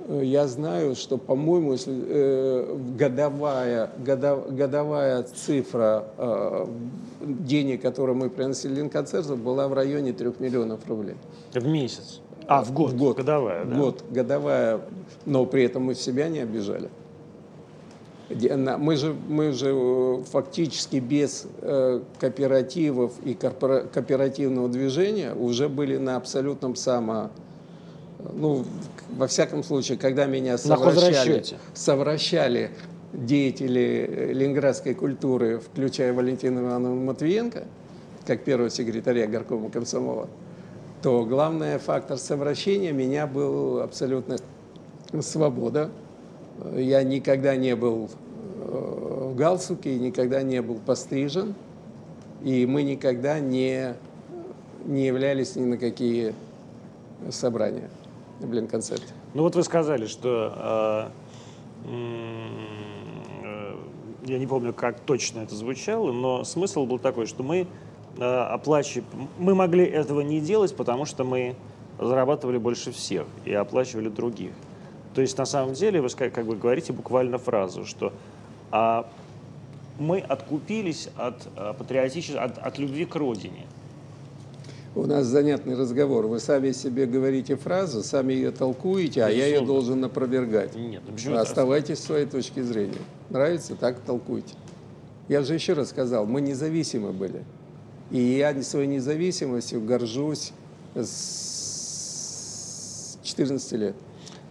э, 0.08 0.22
я 0.24 0.46
знаю, 0.46 0.94
что, 0.94 1.18
по-моему, 1.18 1.72
если 1.72 1.94
э, 1.94 2.76
годовая, 2.98 3.90
годов, 3.98 4.54
годовая 4.54 5.22
цифра 5.22 6.04
э, 6.16 6.66
денег, 7.20 7.82
которые 7.82 8.16
мы 8.16 8.30
приносили 8.30 8.74
Ленконцерту, 8.76 9.36
была 9.36 9.68
в 9.68 9.74
районе 9.74 10.12
3 10.12 10.32
миллионов 10.38 10.80
рублей. 10.88 11.16
В 11.52 11.66
месяц? 11.66 12.20
А, 12.46 12.64
в 12.64 12.72
год? 12.72 12.92
В 12.92 12.98
год. 12.98 13.16
Годовая, 13.16 13.64
да? 13.64 13.74
В 13.74 13.78
год, 13.78 14.04
годовая, 14.10 14.80
но 15.26 15.46
при 15.46 15.64
этом 15.64 15.84
мы 15.84 15.94
себя 15.94 16.28
не 16.28 16.40
обижали. 16.40 16.90
Мы 18.78 18.96
же, 18.96 19.14
мы 19.28 19.52
же 19.52 19.72
э, 19.74 20.22
фактически 20.30 20.96
без 20.96 21.46
э, 21.60 22.00
кооперативов 22.18 23.12
и 23.24 23.34
кооперативного 23.34 24.68
движения 24.68 25.34
уже 25.34 25.68
были 25.68 25.96
на 25.96 26.16
абсолютном 26.16 26.76
само... 26.76 27.30
Ну, 28.34 28.64
во 29.10 29.26
всяком 29.26 29.64
случае, 29.64 29.98
когда 29.98 30.26
меня 30.26 30.56
совращали, 30.56 31.44
совращали 31.74 32.70
деятели 33.12 34.06
э, 34.08 34.32
ленинградской 34.32 34.94
культуры, 34.94 35.58
включая 35.58 36.12
Валентина 36.12 36.60
Ивановну 36.60 37.04
Матвиенко, 37.04 37.64
как 38.26 38.44
первого 38.44 38.70
секретаря 38.70 39.26
горкома 39.26 39.70
комсомола, 39.70 40.28
то 41.02 41.24
главный 41.24 41.78
фактор 41.78 42.16
совращения 42.16 42.92
меня 42.92 43.26
был 43.26 43.80
абсолютно 43.80 44.36
свобода. 45.20 45.90
Я 46.74 47.02
никогда 47.02 47.56
не 47.56 47.74
был 47.74 48.10
э, 48.60 49.28
в 49.32 49.36
галстуке, 49.36 49.98
никогда 49.98 50.42
не 50.42 50.62
был 50.62 50.76
пострижен, 50.76 51.54
и 52.42 52.66
мы 52.66 52.82
никогда 52.82 53.40
не, 53.40 53.94
не 54.84 55.06
являлись 55.06 55.56
ни 55.56 55.64
на 55.64 55.78
какие 55.78 56.34
собрания 57.30 57.90
в 58.40 58.52
Ленконцерте. 58.52 59.12
Ну 59.34 59.42
вот 59.42 59.54
вы 59.54 59.62
сказали, 59.62 60.06
что 60.06 61.10
э, 61.86 62.32
я 64.24 64.38
не 64.38 64.46
помню, 64.46 64.72
как 64.72 65.00
точно 65.00 65.40
это 65.40 65.54
звучало, 65.54 66.12
но 66.12 66.44
смысл 66.44 66.86
был 66.86 66.98
такой, 66.98 67.26
что 67.26 67.42
мы 67.42 67.66
э, 68.18 68.22
оплачивали, 68.22 69.04
мы 69.38 69.54
могли 69.54 69.84
этого 69.84 70.20
не 70.20 70.40
делать, 70.40 70.74
потому 70.76 71.04
что 71.06 71.24
мы 71.24 71.56
зарабатывали 71.98 72.58
больше 72.58 72.92
всех 72.92 73.26
и 73.44 73.52
оплачивали 73.52 74.08
других. 74.08 74.52
То 75.14 75.20
есть 75.20 75.36
на 75.38 75.44
самом 75.44 75.74
деле 75.74 76.00
вы 76.00 76.08
как 76.08 76.44
бы 76.44 76.56
говорите 76.56 76.92
буквально 76.92 77.38
фразу, 77.38 77.84
что 77.84 78.12
а, 78.70 79.10
мы 79.98 80.20
откупились 80.20 81.08
от, 81.16 81.46
а, 81.56 81.74
патриотической, 81.74 82.40
от, 82.40 82.58
от 82.58 82.78
любви 82.78 83.04
к 83.04 83.14
родине. 83.14 83.66
У 84.94 85.06
нас 85.06 85.24
занятный 85.24 85.74
разговор. 85.74 86.26
Вы 86.26 86.38
сами 86.38 86.72
себе 86.72 87.06
говорите 87.06 87.56
фразу, 87.56 88.02
сами 88.02 88.34
ее 88.34 88.50
толкуете, 88.50 89.24
а 89.24 89.30
я 89.30 89.46
ее 89.46 89.62
должен 89.62 90.04
опровергать. 90.04 90.74
Нет, 90.76 91.02
ну 91.06 91.14
почему 91.14 91.36
Оставайтесь 91.36 91.98
в 91.98 92.02
своей 92.02 92.26
точке 92.26 92.62
зрения. 92.62 92.98
Нравится? 93.30 93.74
Так 93.74 94.00
толкуйте. 94.00 94.54
Я 95.28 95.42
же 95.42 95.54
еще 95.54 95.72
раз 95.72 95.88
сказал, 95.90 96.26
мы 96.26 96.42
независимы 96.42 97.12
были. 97.12 97.42
И 98.10 98.20
я 98.20 98.62
своей 98.62 98.86
независимостью 98.86 99.80
горжусь 99.82 100.52
с 100.94 101.32
14 103.22 103.72
лет. 103.72 103.96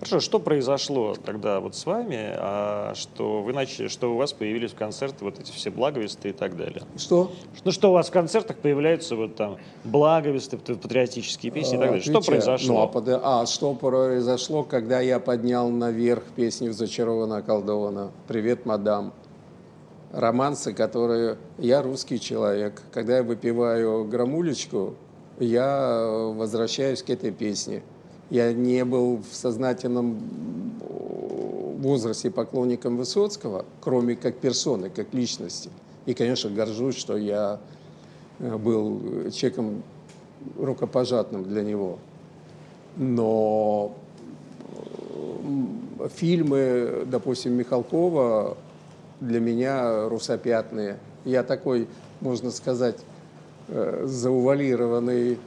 Хорошо, 0.01 0.19
что 0.19 0.39
произошло 0.39 1.13
тогда 1.13 1.59
вот 1.59 1.75
с 1.75 1.85
вами, 1.85 2.31
а, 2.33 2.93
что 2.95 3.43
вы 3.43 3.53
начали, 3.53 3.87
что 3.87 4.11
у 4.11 4.17
вас 4.17 4.33
появились 4.33 4.71
в 4.71 4.75
концерты 4.75 5.23
вот 5.23 5.39
эти 5.39 5.51
все 5.51 5.69
благовесты 5.69 6.29
и 6.29 6.31
так 6.31 6.57
далее? 6.57 6.81
Что? 6.97 7.31
Ну 7.63 7.71
что 7.71 7.91
у 7.91 7.93
вас 7.93 8.07
в 8.09 8.11
концертах 8.11 8.57
появляются 8.57 9.15
вот 9.15 9.35
там 9.35 9.59
благовесты, 9.83 10.57
патриотические 10.57 11.51
песни 11.51 11.75
и 11.75 11.79
так 11.79 11.89
далее? 11.89 12.03
Что 12.03 12.19
произошло? 12.19 12.91
Ну, 12.91 13.19
а, 13.21 13.41
а 13.41 13.45
что 13.45 13.75
произошло, 13.75 14.63
когда 14.63 15.01
я 15.01 15.19
поднял 15.19 15.69
наверх 15.69 16.23
песню 16.35 16.73
«Зачарована, 16.73 17.37
околдована», 17.37 18.11
«Привет, 18.27 18.65
мадам», 18.65 19.13
романсы, 20.11 20.73
которые... 20.73 21.37
Я 21.59 21.83
русский 21.83 22.19
человек. 22.19 22.81
Когда 22.91 23.17
я 23.17 23.23
выпиваю 23.23 24.05
грамулечку, 24.05 24.95
я 25.39 26.07
возвращаюсь 26.33 27.03
к 27.03 27.11
этой 27.11 27.29
песне– 27.29 27.83
я 28.31 28.53
не 28.53 28.83
был 28.85 29.17
в 29.17 29.35
сознательном 29.35 30.17
возрасте 31.79 32.31
поклонником 32.31 32.95
Высоцкого, 32.95 33.65
кроме 33.81 34.15
как 34.15 34.37
персоны, 34.37 34.89
как 34.89 35.13
личности. 35.13 35.69
И, 36.05 36.13
конечно, 36.13 36.49
горжусь, 36.49 36.95
что 36.95 37.17
я 37.17 37.59
э, 38.39 38.55
был 38.57 39.29
человеком 39.31 39.83
рукопожатным 40.57 41.43
для 41.43 41.61
него. 41.61 41.99
Но 42.95 43.97
э, 45.99 46.07
фильмы, 46.15 47.03
допустим, 47.07 47.53
Михалкова 47.53 48.57
для 49.19 49.41
меня 49.41 50.07
русопятные. 50.07 50.99
Я 51.25 51.43
такой, 51.43 51.87
можно 52.21 52.49
сказать, 52.49 52.99
э, 53.67 54.05
заувалированный 54.07 55.37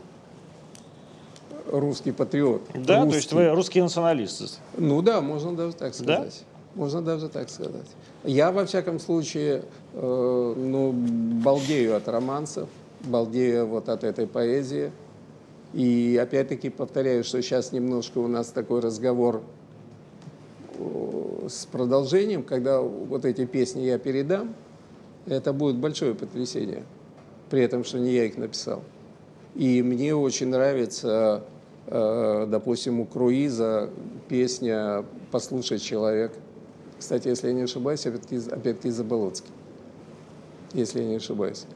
русский 1.81 2.13
патриот. 2.13 2.63
Да, 2.75 3.05
русский. 3.05 3.11
то 3.11 3.17
есть 3.17 3.33
вы 3.33 3.49
русский 3.51 3.83
националист. 3.83 4.61
Ну 4.77 5.03
да, 5.03 5.21
можно 5.21 5.55
даже 5.55 5.75
так 5.75 5.95
сказать. 5.95 6.45
Да? 6.47 6.81
Можно 6.81 7.03
даже 7.03 7.29
так 7.29 7.49
сказать. 7.51 7.87
Я, 8.25 8.51
во 8.51 8.65
всяком 8.65 8.99
случае, 8.99 9.63
э, 9.93 10.55
ну, 10.57 10.93
балдею 10.93 11.97
от 11.97 12.09
романсов, 12.09 12.69
балдею 13.05 13.67
вот 13.67 13.89
от 13.89 14.03
этой 14.03 14.27
поэзии. 14.27 14.91
И 15.73 16.19
опять-таки 16.21 16.71
повторяю, 16.71 17.25
что 17.25 17.43
сейчас 17.43 17.73
немножко 17.73 18.19
у 18.19 18.29
нас 18.29 18.49
такой 18.49 18.81
разговор 18.81 19.43
с 21.49 21.67
продолжением, 21.67 22.43
когда 22.43 22.81
вот 22.81 23.25
эти 23.25 23.45
песни 23.45 23.83
я 23.83 23.99
передам, 23.99 24.55
это 25.27 25.53
будет 25.53 25.77
большое 25.77 26.15
потрясение, 26.15 26.85
при 27.51 27.63
этом, 27.63 27.85
что 27.85 27.99
не 27.99 28.13
я 28.13 28.25
их 28.25 28.37
написал. 28.37 28.83
И 29.55 29.83
мне 29.83 30.15
очень 30.15 30.49
нравится 30.49 31.45
допустим, 31.87 33.01
у 33.01 33.05
Круиза 33.05 33.91
песня 34.29 35.05
«Послушай 35.31 35.79
человек». 35.79 36.33
Кстати, 36.99 37.29
если 37.29 37.49
я 37.49 37.55
не 37.55 37.63
ошибаюсь, 37.63 38.07
опять-таки, 38.07 38.39
опять-таки 38.51 38.91
Заболоцкий. 38.91 39.51
Если 40.73 41.01
я 41.01 41.07
не 41.07 41.17
ошибаюсь. 41.17 41.67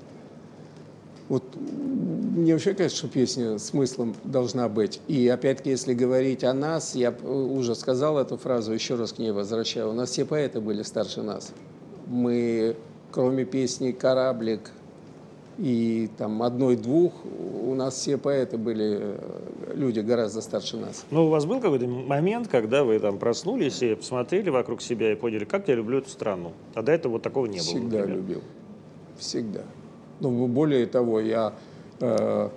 Вот 1.29 1.45
мне 1.57 2.55
вообще 2.55 2.73
кажется, 2.73 2.97
что 2.97 3.09
песня 3.09 3.59
смыслом 3.59 4.15
должна 4.25 4.69
быть. 4.69 5.01
И 5.09 5.29
опять-таки, 5.29 5.71
если 5.71 5.93
говорить 5.93 6.45
о 6.45 6.55
нас, 6.55 6.95
я 6.95 7.11
уже 7.11 7.75
сказал 7.75 8.17
эту 8.19 8.39
фразу, 8.39 8.73
еще 8.73 8.95
раз 8.95 9.13
к 9.13 9.19
ней 9.19 9.33
возвращаю. 9.33 9.91
У 9.91 9.93
нас 9.93 10.11
все 10.11 10.25
поэты 10.25 10.61
были 10.61 10.83
старше 10.83 11.23
нас. 11.23 11.53
Мы, 12.07 12.77
кроме 13.11 13.45
песни 13.45 13.93
«Кораблик», 13.93 14.71
и 15.59 16.09
там 16.17 16.43
одной-двух 16.43 17.13
у 17.25 17.75
нас 17.75 17.95
все 17.95 18.17
поэты 18.17 18.57
были 18.57 18.99
э, 19.01 19.73
люди 19.75 20.01
гораздо 20.01 20.41
старше 20.41 20.77
нас. 20.77 21.05
Ну, 21.11 21.27
у 21.27 21.29
вас 21.29 21.47
был 21.47 21.61
какой-то 21.61 21.87
момент, 21.87 22.47
когда 22.49 22.85
вы 22.85 22.99
там 23.01 23.19
проснулись 23.19 23.83
и 23.83 23.95
посмотрели 23.97 24.51
вокруг 24.51 24.81
себя 24.81 25.13
и 25.13 25.17
поняли, 25.17 25.45
как 25.45 25.67
я 25.69 25.75
люблю 25.75 25.99
эту 25.99 26.11
страну? 26.11 26.53
А 26.75 26.83
до 26.83 26.93
этого 26.93 27.13
вот 27.13 27.23
такого 27.23 27.47
не 27.47 27.59
Всегда 27.59 27.81
было. 27.81 27.89
Всегда 27.89 28.07
любил. 28.07 28.43
Всегда. 29.19 29.63
Ну, 30.21 30.47
более 30.47 30.87
того, 30.87 31.21
я 31.21 31.53
э, 32.01 32.49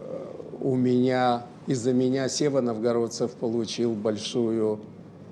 э, 0.00 0.26
у 0.60 0.76
меня 0.76 1.46
из-за 1.66 1.94
меня 1.94 2.28
Сева 2.28 2.60
Новгородцев 2.60 3.30
получил 3.32 3.94
большую 3.94 4.80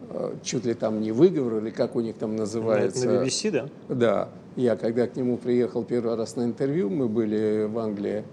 э, 0.08 0.34
чуть 0.42 0.64
ли 0.64 0.72
там 0.72 1.02
не 1.02 1.12
выговор, 1.12 1.58
или 1.58 1.70
как 1.70 1.96
у 1.96 2.00
них 2.00 2.16
там 2.16 2.34
называется. 2.36 3.06
На, 3.06 3.20
на 3.20 3.24
BBC, 3.24 3.50
да? 3.50 3.68
Да. 3.88 4.28
Я 4.58 4.74
когда 4.74 5.06
к 5.06 5.14
нему 5.14 5.36
приехал 5.36 5.84
первый 5.84 6.16
раз 6.16 6.34
на 6.34 6.42
интервью, 6.42 6.90
мы 6.90 7.06
были 7.06 7.66
в 7.66 7.78
Англии, 7.78 8.24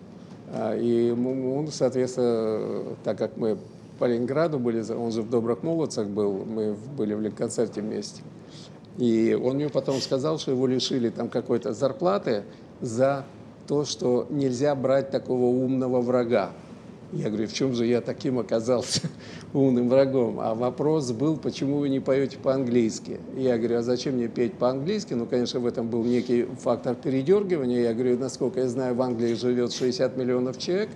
а, 0.52 0.76
и 0.76 1.12
он, 1.12 1.68
соответственно, 1.68 2.96
так 3.04 3.20
как 3.20 3.38
мы 3.38 3.60
по 4.00 4.06
Ленинграду 4.06 4.58
были, 4.58 4.84
он 4.92 5.12
же 5.12 5.22
в 5.22 5.30
Добрых 5.30 5.62
Молодцах 5.62 6.08
был, 6.08 6.44
мы 6.44 6.76
были 6.98 7.14
в 7.14 7.36
концерте 7.36 7.82
вместе. 7.82 8.24
И 8.98 9.40
он 9.40 9.58
мне 9.58 9.70
потом 9.70 10.02
сказал, 10.02 10.40
что 10.40 10.50
его 10.50 10.66
лишили 10.66 11.12
там 11.12 11.30
какой-то 11.30 11.74
зарплаты 11.74 12.42
за 12.82 13.24
то, 13.68 13.86
что 13.86 14.26
нельзя 14.32 14.74
брать 14.74 15.12
такого 15.12 15.46
умного 15.46 16.02
врага. 16.02 16.54
Я 17.16 17.30
говорю, 17.30 17.48
в 17.48 17.54
чем 17.54 17.74
же 17.74 17.86
я 17.86 18.02
таким 18.02 18.40
оказался 18.40 19.02
умным 19.54 19.88
врагом? 19.88 20.42
А 20.42 20.54
вопрос 20.54 21.14
был, 21.14 21.38
почему 21.38 21.78
вы 21.78 21.88
не 21.88 22.02
поете 22.02 22.38
по-английски? 22.38 23.22
Я 23.38 23.58
говорю, 23.58 23.78
а 23.78 23.84
зачем 23.84 24.16
мне 24.16 24.28
петь 24.28 24.56
по-английски? 24.56 25.14
Ну, 25.14 25.26
конечно, 25.26 25.62
в 25.62 25.66
этом 25.66 25.88
был 25.88 26.04
некий 26.04 26.46
фактор 26.60 26.94
передергивания. 26.94 27.84
Я 27.84 27.94
говорю, 27.94 28.20
насколько 28.20 28.60
я 28.60 28.68
знаю, 28.68 28.96
в 28.96 29.02
Англии 29.02 29.34
живет 29.34 29.72
60 29.72 30.18
миллионов 30.18 30.58
человек, 30.58 30.90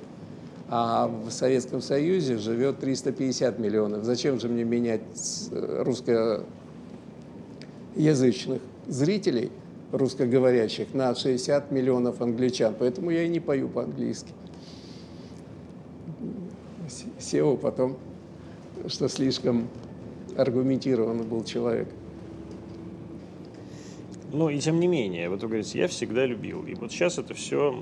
а 0.68 1.08
в 1.08 1.32
Советском 1.32 1.82
Союзе 1.82 2.38
живет 2.38 2.80
350 2.80 3.58
миллионов. 3.58 4.04
Зачем 4.04 4.42
же 4.42 4.50
мне 4.50 4.66
менять 4.66 5.02
э, 5.52 5.84
русскоязычных 7.96 8.62
зрителей, 8.88 9.52
русскоговорящих, 9.94 10.94
на 10.94 11.16
60 11.16 11.72
миллионов 11.72 12.22
англичан? 12.22 12.76
Поэтому 12.78 13.10
я 13.10 13.24
и 13.24 13.30
не 13.30 13.40
пою 13.40 13.70
по-английски. 13.70 14.34
SEO 17.20 17.58
потом, 17.58 17.98
что 18.88 19.08
слишком 19.08 19.68
аргументированный 20.38 21.26
был 21.26 21.44
человек. 21.44 21.90
Ну 24.32 24.50
и 24.50 24.60
тем 24.60 24.80
не 24.80 24.88
менее, 24.88 25.28
вот 25.30 25.42
вы 25.42 25.48
говорите, 25.48 25.80
я 25.80 25.88
всегда 25.88 26.26
любил. 26.26 26.64
И 26.66 26.76
вот 26.76 26.92
сейчас 26.92 27.18
это 27.18 27.34
все, 27.34 27.76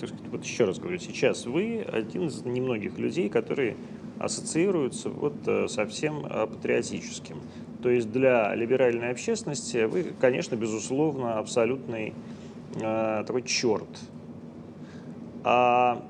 так 0.00 0.08
сказать, 0.08 0.28
вот 0.30 0.44
еще 0.44 0.64
раз 0.64 0.78
говорю, 0.78 0.98
сейчас 0.98 1.44
вы 1.44 1.82
один 1.82 2.28
из 2.28 2.42
немногих 2.44 2.98
людей, 2.98 3.28
которые 3.28 3.76
ассоциируются 4.18 5.10
вот 5.10 5.34
э, 5.46 5.68
со 5.68 5.86
всем 5.86 6.24
э, 6.24 6.46
патриотическим. 6.46 7.36
То 7.82 7.90
есть 7.90 8.10
для 8.10 8.54
либеральной 8.54 9.10
общественности 9.10 9.84
вы, 9.84 10.06
конечно, 10.20 10.56
безусловно, 10.56 11.38
абсолютный 11.38 12.14
э, 12.74 13.24
такой 13.26 13.42
черт. 13.42 13.88
А 15.44 16.02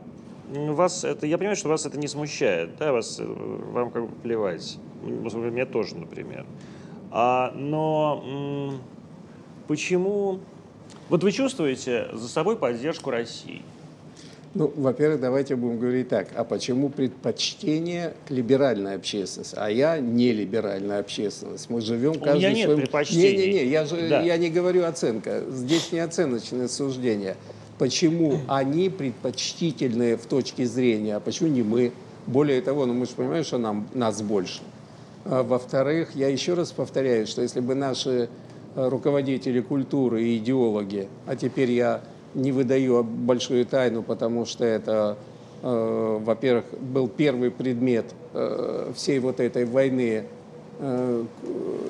вас 0.75 1.05
это, 1.05 1.27
я 1.27 1.39
понимаю, 1.39 1.57
что 1.57 1.69
вас 1.69 1.87
это 1.87 1.99
не 1.99 2.09
смущает, 2.09 2.77
да, 2.79 2.93
вас, 2.93 3.21
э, 3.21 3.25
вам 3.25 3.91
как 3.91 4.09
бы 4.09 4.15
плевать. 4.23 4.79
Мне 5.03 5.67
тоже, 5.67 5.97
например. 5.97 6.47
А, 7.11 7.53
но 7.55 8.75
почему... 9.67 10.41
Вот 11.09 11.23
вы 11.23 11.33
чувствуете 11.33 12.09
за 12.13 12.29
собой 12.29 12.57
поддержку 12.57 13.11
России? 13.11 13.63
Ну, 14.55 14.73
во-первых, 14.77 15.21
давайте 15.21 15.57
будем 15.57 15.79
говорить 15.79 16.09
так. 16.09 16.29
А 16.35 16.45
почему 16.45 16.89
предпочтение 16.89 18.15
к 18.27 18.31
либеральной 18.31 18.95
общественности? 18.95 19.55
А 19.59 19.71
я 19.71 19.99
не 19.99 20.33
либеральная 20.33 21.01
общественность. 21.01 21.69
Мы 21.71 21.81
живем 21.81 22.15
каждый 22.15 22.33
У 22.33 22.39
меня 22.39 22.53
нет 22.53 22.65
своим... 22.65 22.81
предпочтений. 22.81 23.47
Не-не-не, 23.47 23.71
я, 23.71 23.85
же, 23.85 24.09
да. 24.09 24.23
я 24.23 24.37
не 24.37 24.51
говорю 24.51 24.85
оценка. 24.85 25.45
Здесь 25.49 25.93
не 25.93 26.01
оценочное 26.01 26.69
суждение 26.69 27.37
почему 27.79 28.39
они 28.49 28.89
предпочтительные 28.89 30.17
в 30.17 30.27
точке 30.27 30.67
зрения, 30.67 31.17
а 31.17 31.21
почему 31.21 31.49
не 31.49 31.63
мы. 31.63 31.93
Более 32.27 32.61
того, 32.61 32.85
ну 32.87 32.93
мы 32.93 33.07
же 33.07 33.13
понимаем, 33.13 33.45
что 33.45 33.59
нам, 33.59 33.89
нас 33.95 34.21
больше. 34.21 34.61
А, 35.25 35.43
во-вторых, 35.43 36.11
я 36.15 36.29
еще 36.29 36.55
раз 36.55 36.73
повторяю, 36.73 37.27
что 37.27 37.43
если 37.43 37.61
бы 37.61 37.75
наши 37.75 38.29
э, 38.75 38.89
руководители 38.89 39.61
культуры 39.61 40.25
и 40.25 40.39
идеологи, 40.39 41.09
а 41.27 41.37
теперь 41.37 41.71
я 41.71 42.03
не 42.35 42.53
выдаю 42.53 43.03
большую 43.03 43.65
тайну, 43.67 44.03
потому 44.03 44.45
что 44.45 44.65
это, 44.65 45.17
э, 45.63 46.19
во-первых, 46.23 46.67
был 46.81 47.09
первый 47.09 47.51
предмет 47.51 48.07
э, 48.35 48.93
всей 48.95 49.19
вот 49.19 49.41
этой 49.41 49.65
войны 49.65 50.25
э, 50.79 51.25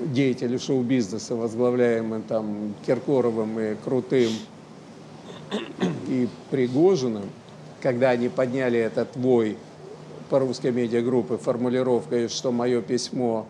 деятелей 0.07 0.59
шоу-бизнеса, 0.59 1.35
возглавляемым 1.35 2.23
там 2.23 2.75
Киркоровым 2.87 3.59
и 3.59 3.75
Крутым, 3.85 4.31
и 6.09 6.29
Пригожиным, 6.51 7.25
когда 7.81 8.11
они 8.11 8.29
подняли 8.29 8.79
этот 8.79 9.17
вой 9.17 9.57
по 10.31 10.39
русской 10.39 10.73
медиагруппе 10.73 11.37
формулировкой, 11.37 12.29
что 12.29 12.53
мое 12.53 12.83
письмо 12.83 13.47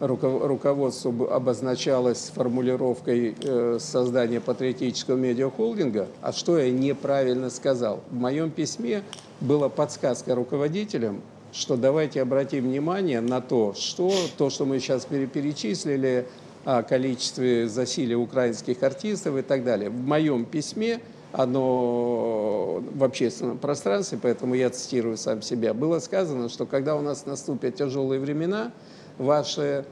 руководству 0.00 1.28
обозначалось 1.30 2.32
формулировкой 2.34 3.36
э, 3.42 3.78
создания 3.78 4.40
патриотического 4.40 5.16
медиахолдинга, 5.16 6.08
а 6.22 6.32
что 6.32 6.58
я 6.58 6.70
неправильно 6.70 7.50
сказал? 7.50 8.00
В 8.10 8.14
моем 8.14 8.50
письме 8.50 9.02
была 9.40 9.68
подсказка 9.68 10.34
руководителям, 10.34 11.20
что 11.52 11.76
давайте 11.76 12.22
обратим 12.22 12.64
внимание 12.64 13.20
на 13.20 13.42
то, 13.42 13.74
что 13.74 14.10
то, 14.38 14.48
что 14.48 14.64
мы 14.64 14.80
сейчас 14.80 15.04
перечислили, 15.04 16.26
о 16.64 16.82
количестве 16.82 17.68
засилия 17.68 18.16
украинских 18.16 18.82
артистов 18.82 19.36
и 19.36 19.42
так 19.42 19.64
далее. 19.64 19.88
В 19.88 19.98
моем 19.98 20.44
письме 20.44 21.00
оно 21.32 22.82
в 22.94 23.04
общественном 23.04 23.58
пространстве, 23.58 24.18
поэтому 24.20 24.54
я 24.54 24.70
цитирую 24.70 25.16
сам 25.16 25.42
себя, 25.42 25.74
было 25.74 25.98
сказано, 26.00 26.48
что 26.48 26.66
когда 26.66 26.96
у 26.96 27.00
нас 27.00 27.26
наступят 27.26 27.76
тяжелые 27.76 28.20
времена, 28.20 28.72
ваши 29.18 29.84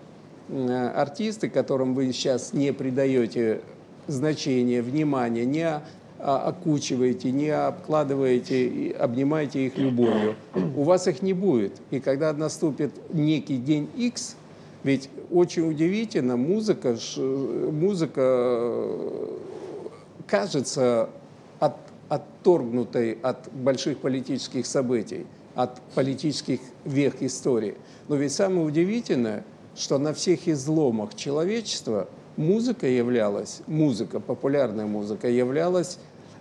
артисты, 0.95 1.49
которым 1.49 1.95
вы 1.95 2.13
сейчас 2.13 2.53
не 2.53 2.73
придаете 2.73 3.61
значения, 4.07 4.83
внимания, 4.83 5.45
не 5.45 5.83
окучиваете, 6.19 7.31
не 7.31 7.51
обкладываете, 7.51 8.97
обнимаете 8.99 9.67
их 9.67 9.79
любовью, 9.79 10.35
у 10.77 10.83
вас 10.83 11.07
их 11.07 11.23
не 11.23 11.33
будет. 11.33 11.75
И 11.91 12.01
когда 12.01 12.33
наступит 12.33 12.91
некий 13.13 13.59
день 13.59 13.89
X, 13.97 14.35
ведь 14.83 15.11
очень 15.31 15.69
удивительно, 15.69 16.37
музыка, 16.37 16.97
музыка 17.17 18.89
кажется 20.27 21.03
от, 21.03 21.11
отторгнутой 22.09 23.19
от 23.23 23.53
больших 23.53 23.99
политических 23.99 24.67
событий, 24.67 25.27
от 25.55 25.81
политических 25.95 26.61
вех 26.85 27.23
истории. 27.23 27.75
Но 28.09 28.17
ведь 28.17 28.33
самое 28.33 28.67
удивительное, 28.67 29.45
что 29.77 29.99
на 29.99 30.15
всех 30.15 30.49
изломах 30.49 31.15
человечества 31.15 32.09
музыка 32.37 32.87
являлась, 32.87 33.61
музыка, 33.67 34.21
популярная 34.21 34.87
музыка 34.87 35.29
являлась 35.29 35.99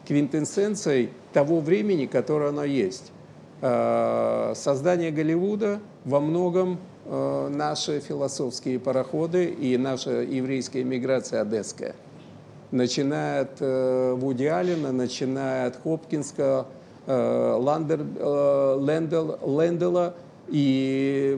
квинтэссенцией 0.08 1.10
того 1.34 1.60
времени, 1.60 2.06
которое 2.06 2.50
оно 2.50 2.64
есть. 2.64 3.12
А, 3.62 4.54
создание 4.56 5.12
Голливуда 5.12 5.80
во 6.06 6.22
многом 6.22 6.80
а, 7.06 7.50
наши 7.50 8.00
философские 8.00 8.80
пароходы 8.80 9.46
и 9.46 9.78
наша 9.78 10.22
еврейская 10.22 10.84
миграция 10.84 11.42
одесская– 11.42 11.96
начиная 12.72 13.42
от 13.42 13.58
э, 13.60 14.14
Вуди 14.16 14.46
Аллена, 14.46 14.92
начиная 14.92 15.68
от 15.68 15.82
Хопкинска, 15.82 16.68
э, 17.06 17.58
Ландер, 17.60 18.02
э, 18.02 18.78
Лендел, 18.86 19.40
Лендела 19.46 20.16
и 20.50 21.38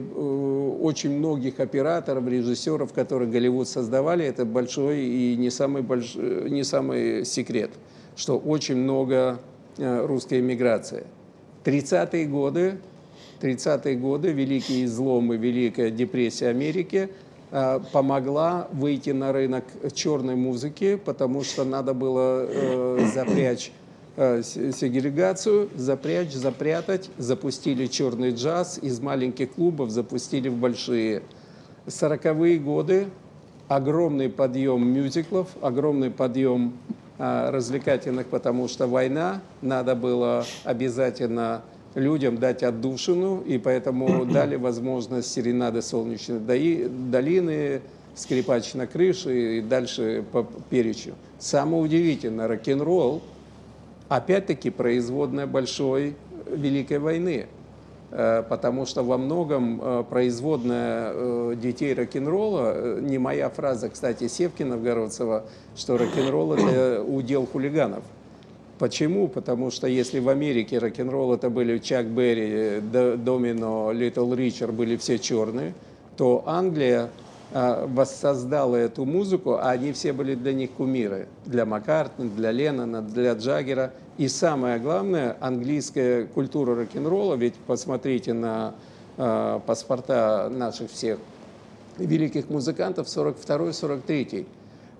очень 0.80 1.18
многих 1.18 1.58
операторов, 1.58 2.28
режиссеров, 2.28 2.92
которые 2.92 3.28
Голливуд 3.28 3.68
создавали, 3.68 4.24
это 4.24 4.44
большой 4.44 5.00
и 5.00 5.36
не 5.36 5.50
самый, 5.50 5.82
большой, 5.82 6.48
не 6.48 6.62
самый 6.62 7.24
секрет, 7.24 7.70
что 8.14 8.38
очень 8.38 8.76
много 8.76 9.40
русской 9.76 10.38
эмиграции. 10.38 11.06
30-е 11.64 12.26
годы, 12.26 12.78
30-е 13.40 13.96
годы, 13.96 14.30
великие 14.30 14.84
изломы, 14.84 15.36
Великая 15.36 15.90
депрессия 15.90 16.48
Америки– 16.48 17.10
Э, 17.20 17.29
помогла 17.92 18.68
выйти 18.72 19.10
на 19.10 19.32
рынок 19.32 19.64
черной 19.92 20.36
музыки, 20.36 20.96
потому 20.96 21.42
что 21.42 21.64
надо 21.64 21.94
было 21.94 22.46
э, 22.48 23.10
запрячь 23.14 23.72
э, 24.16 24.42
сегрегацию, 24.42 25.68
запрячь, 25.74 26.32
запрятать. 26.32 27.10
Запустили 27.18 27.86
черный 27.86 28.30
джаз 28.30 28.78
из 28.80 29.00
маленьких 29.00 29.52
клубов, 29.52 29.90
запустили 29.90 30.48
в 30.48 30.56
большие. 30.56 31.22
Сороковые 31.86 32.58
годы 32.58 33.08
огромный 33.70 34.28
подъем 34.28 34.84
мюзиклов, 34.84 35.48
огромный 35.62 36.10
подъем 36.10 36.76
э, 37.18 37.50
развлекательных, 37.50 38.26
потому 38.26 38.66
что 38.66 38.88
война, 38.88 39.42
надо 39.62 39.94
было 39.94 40.44
обязательно 40.64 41.62
людям 41.94 42.38
дать 42.38 42.62
отдушину, 42.62 43.40
и 43.40 43.58
поэтому 43.58 44.24
дали 44.32 44.56
возможность 44.56 45.30
серенады 45.32 45.82
солнечной 45.82 46.38
долины, 46.38 47.80
скрипач 48.14 48.74
на 48.74 48.86
крыше 48.86 49.58
и 49.58 49.60
дальше 49.60 50.24
по 50.32 50.46
перечу. 50.68 51.12
Самое 51.38 51.82
удивительное, 51.82 52.48
рок-н-ролл, 52.48 53.22
опять-таки, 54.08 54.70
производная 54.70 55.46
большой 55.46 56.16
Великой 56.46 56.98
войны, 56.98 57.46
э, 58.10 58.42
потому 58.48 58.84
что 58.86 59.02
во 59.02 59.16
многом 59.16 59.80
э, 59.80 60.04
производная 60.08 61.12
э, 61.12 61.54
детей 61.60 61.94
рок-н-ролла, 61.94 63.00
не 63.00 63.18
моя 63.18 63.48
фраза, 63.48 63.88
кстати, 63.88 64.28
Севкина 64.28 64.76
Новгородцева, 64.76 65.44
что 65.76 65.96
рок-н-ролл– 65.96 66.52
это 66.54 67.02
удел 67.02 67.46
хулиганов– 67.46 68.02
Почему? 68.80 69.28
Потому 69.28 69.70
что 69.70 69.86
если 69.86 70.20
в 70.20 70.30
Америке 70.30 70.78
рок-н-ролл 70.78 71.34
это 71.34 71.50
были 71.50 71.76
Чак 71.76 72.06
Берри, 72.06 72.80
Домино, 72.80 73.92
Литл 73.92 74.32
Ричард 74.32 74.72
были 74.72 74.96
все 74.96 75.18
черные, 75.18 75.74
то 76.16 76.42
Англия 76.46 77.10
а, 77.52 77.86
воссоздала 77.86 78.76
эту 78.76 79.04
музыку, 79.04 79.56
а 79.56 79.72
они 79.72 79.92
все 79.92 80.14
были 80.14 80.34
для 80.34 80.54
них 80.54 80.70
кумиры. 80.70 81.28
Для 81.44 81.66
Маккартни, 81.66 82.30
для 82.30 82.52
Леннона, 82.52 83.02
для 83.02 83.34
Джаггера. 83.34 83.92
И 84.16 84.28
самое 84.28 84.78
главное, 84.78 85.36
английская 85.40 86.24
культура 86.24 86.74
рок-н-ролла, 86.74 87.34
ведь 87.34 87.56
посмотрите 87.66 88.32
на 88.32 88.72
э, 89.18 89.60
паспорта 89.66 90.48
наших 90.48 90.90
всех 90.90 91.18
великих 91.98 92.48
музыкантов 92.48 93.08
42-43 93.08 94.46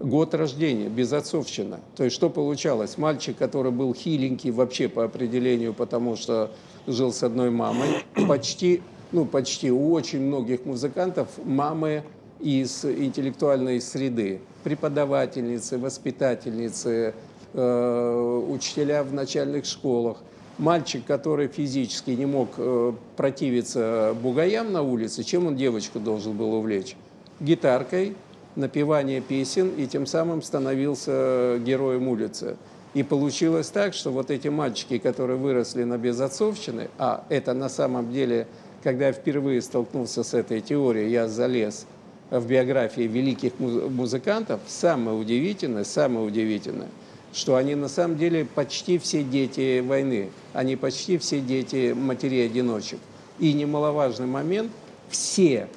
год 0.01 0.35
рождения, 0.35 0.89
безотцовщина. 0.89 1.81
То 1.95 2.05
есть 2.05 2.17
что 2.17 2.31
получалось? 2.31 2.99
Мальчик, 2.99 3.37
который 3.37 3.71
был 3.71 3.95
хиленький 3.95 4.51
вообще 4.51 4.89
по 4.89 5.05
определению, 5.05 5.75
потому 5.75 6.17
что 6.17 6.51
жил 6.87 7.13
с 7.13 7.23
одной 7.23 7.51
мамой, 7.51 7.89
почти, 8.29 8.83
ну 9.13 9.27
почти 9.27 9.71
у 9.71 9.93
очень 9.93 10.21
многих 10.21 10.65
музыкантов 10.65 11.29
мамы 11.45 12.03
из 12.41 12.85
интеллектуальной 12.85 13.81
среды. 13.81 14.41
Преподавательницы, 14.65 15.79
воспитательницы, 15.79 17.15
э, 17.53 18.45
учителя 18.49 19.05
в 19.05 19.13
начальных 19.13 19.67
школах. 19.67 20.19
Мальчик, 20.57 21.05
который 21.07 21.49
физически 21.49 22.11
не 22.11 22.27
мог 22.27 22.51
э, 22.57 22.93
противиться 23.17 24.15
бугаям 24.23 24.73
на 24.73 24.83
улице, 24.83 25.25
чем 25.25 25.47
он 25.47 25.57
девочку 25.57 25.99
должен 26.01 26.37
был 26.37 26.55
увлечь? 26.55 26.97
Гитаркой, 27.41 28.17
напевание 28.57 29.21
песен, 29.21 29.71
и 29.77 29.87
тем 29.87 30.07
самым 30.07 30.43
становился 30.43 31.59
героем 31.59 32.09
улицы. 32.09 32.57
И 32.93 33.03
получилось 33.03 33.69
так, 33.69 33.95
что 33.95 34.11
вот 34.11 34.31
эти 34.31 34.49
мальчики, 34.49 34.99
которые 34.99 35.39
выросли 35.39 35.85
на 35.85 35.97
безотцовщины, 35.97 36.89
а 36.99 37.25
это 37.29 37.55
на 37.55 37.69
самом 37.69 38.13
деле, 38.13 38.49
когда 38.83 39.09
я 39.09 39.13
впервые 39.13 39.63
столкнулся 39.63 40.25
с 40.25 40.35
этой 40.35 40.61
теорией, 40.61 41.11
я 41.11 41.29
залез 41.29 41.87
в 42.31 42.47
биографии 42.47 43.03
великих 43.03 43.59
музыкантов, 43.59 44.61
самое 44.67 45.17
удивительное, 45.17 45.85
самое 45.85 46.27
удивительное, 46.27 46.89
что 47.33 47.55
они 47.55 47.77
на 47.77 47.89
самом 47.89 48.19
деле 48.19 48.45
почти 48.45 48.99
все 48.99 49.23
дети 49.23 49.81
войны, 49.81 50.31
они 50.53 50.75
почти 50.75 51.19
все 51.19 51.41
дети 51.41 51.95
матерей-одиночек. 51.97 52.99
И 53.39 53.53
немаловажный 53.53 54.27
момент, 54.27 54.71
все 55.09 55.69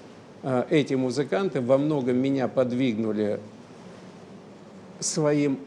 эти 0.70 0.94
музыканты 0.94 1.62
во 1.62 1.78
многом 1.78 2.18
меня 2.18 2.48
подвигнули 2.48 3.40
своим 5.00 5.60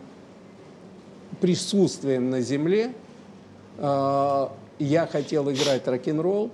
присутствием 1.40 2.30
на 2.30 2.40
земле. 2.40 2.92
Э, 3.78 4.48
я 4.78 5.06
хотел 5.06 5.50
играть 5.50 5.86
рок-н-ролл, 5.86 6.50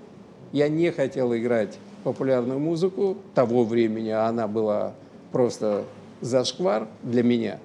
я 0.52 0.68
не 0.68 0.90
хотел 0.90 1.34
играть 1.34 1.78
популярную 2.04 2.58
музыку 2.58 3.16
того 3.34 3.64
времени, 3.64 4.10
а 4.10 4.26
она 4.26 4.48
была 4.48 4.94
просто 5.30 5.84
зашквар 6.20 6.88
для 7.02 7.22
меня. 7.22 7.58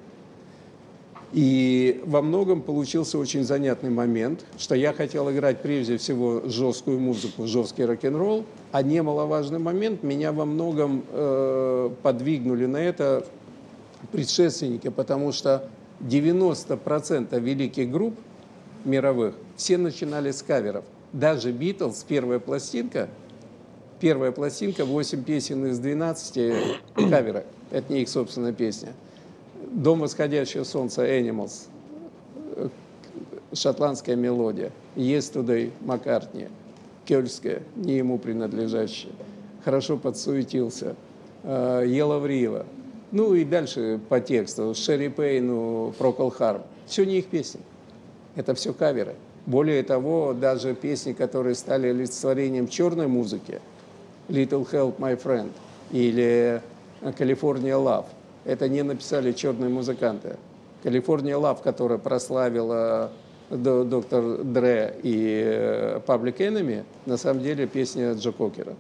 И 1.34 2.02
во 2.06 2.22
многом 2.22 2.62
получился 2.62 3.18
очень 3.18 3.44
занятный 3.44 3.90
момент, 3.90 4.46
что 4.58 4.76
я 4.76 4.94
хотел 4.94 5.30
играть 5.30 5.62
прежде 5.62 5.98
всего 5.98 6.42
жесткую 6.46 7.00
музыку, 7.00 7.48
жесткий 7.48 7.84
рок-н-ролл, 7.84 8.46
а 8.72 8.82
немаловажный 8.82 9.60
момент, 9.60 10.04
меня 10.04 10.32
во 10.32 10.46
многом 10.46 11.04
э, 11.10 11.90
подвигнули 12.04 12.66
на 12.66 12.78
это 12.78 13.26
предшественники, 14.12 14.90
потому 14.90 15.32
что 15.32 15.70
90% 16.02 17.40
великих 17.40 17.90
групп 17.92 18.16
мировых 18.86 19.36
все 19.56 19.78
начинали 19.78 20.32
с 20.32 20.42
каверов. 20.42 20.86
Даже 21.14 21.52
Битлз, 21.52 22.04
первая 22.04 22.40
пластинка– 22.40 23.10
Первая 24.00 24.32
пластинка, 24.32 24.86
8 24.86 25.24
песен 25.24 25.66
из 25.66 25.80
12 25.80 26.76
кавера. 27.10 27.44
Это 27.72 27.92
не 27.92 28.02
их 28.04 28.10
собственная 28.10 28.54
песня. 28.54 28.94
«Дом 29.72 30.00
восходящего 30.00 30.64
солнца» 30.64 31.06
Animals, 31.06 31.68
шотландская 33.54 34.16
мелодия. 34.16 34.72
«Yesterday» 34.96 35.72
Маккартни, 35.82 36.48
кельтская, 37.08 37.64
не 37.76 37.98
ему 37.98 38.20
принадлежащая. 38.20 39.14
Хорошо 39.64 39.98
подсуетился. 39.98 40.96
Ела 41.44 42.20
Врива. 42.20 42.66
Ну 43.12 43.34
и 43.34 43.46
дальше 43.46 44.00
по 44.10 44.20
тексту. 44.20 44.74
Шерри 44.76 45.10
Пейну, 45.10 45.94
Прокол 45.98 46.30
Харм. 46.30 46.64
Все 46.86 47.06
не 47.06 47.20
их 47.20 47.28
песни. 47.28 47.62
Это 48.36 48.54
все 48.54 48.74
каверы. 48.74 49.16
Более 49.46 49.82
того, 49.84 50.34
даже 50.34 50.76
песни, 50.76 51.14
которые 51.14 51.56
стали 51.56 51.88
олицетворением 51.88 52.68
черной 52.68 53.08
музыки– 53.08 53.62
Little 54.30 54.70
Help 54.70 54.98
My 54.98 55.16
Friend 55.22 55.50
или 55.92 56.62
California 57.02 57.78
Love. 57.82 58.06
Это 58.44 58.68
не 58.68 58.84
написали 58.84 59.32
черные 59.32 59.70
музыканты. 59.70 60.36
California 60.84 61.40
Love, 61.40 61.64
которая 61.64 61.98
прославила 61.98 63.10
доктор 63.50 64.44
Дре 64.44 64.96
и 65.04 66.00
Public 66.06 66.38
Enemy, 66.38 66.84
на 67.06 67.18
самом 67.18 67.42
деле 67.42 67.68
песня 67.68 68.14
Джо 68.14 68.32
Кокера. 68.32 68.74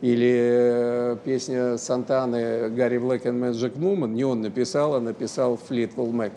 Или 0.00 1.16
песня 1.24 1.78
Сантаны 1.78 2.68
Гарри 2.70 2.98
Блэк 2.98 3.26
и 3.26 3.30
Magic 3.30 3.78
Woman, 3.78 4.08
не 4.08 4.24
он 4.24 4.42
написал, 4.42 4.96
а 4.96 5.00
написал 5.00 5.56
Флитвелл 5.56 6.08
Мэк, 6.08 6.32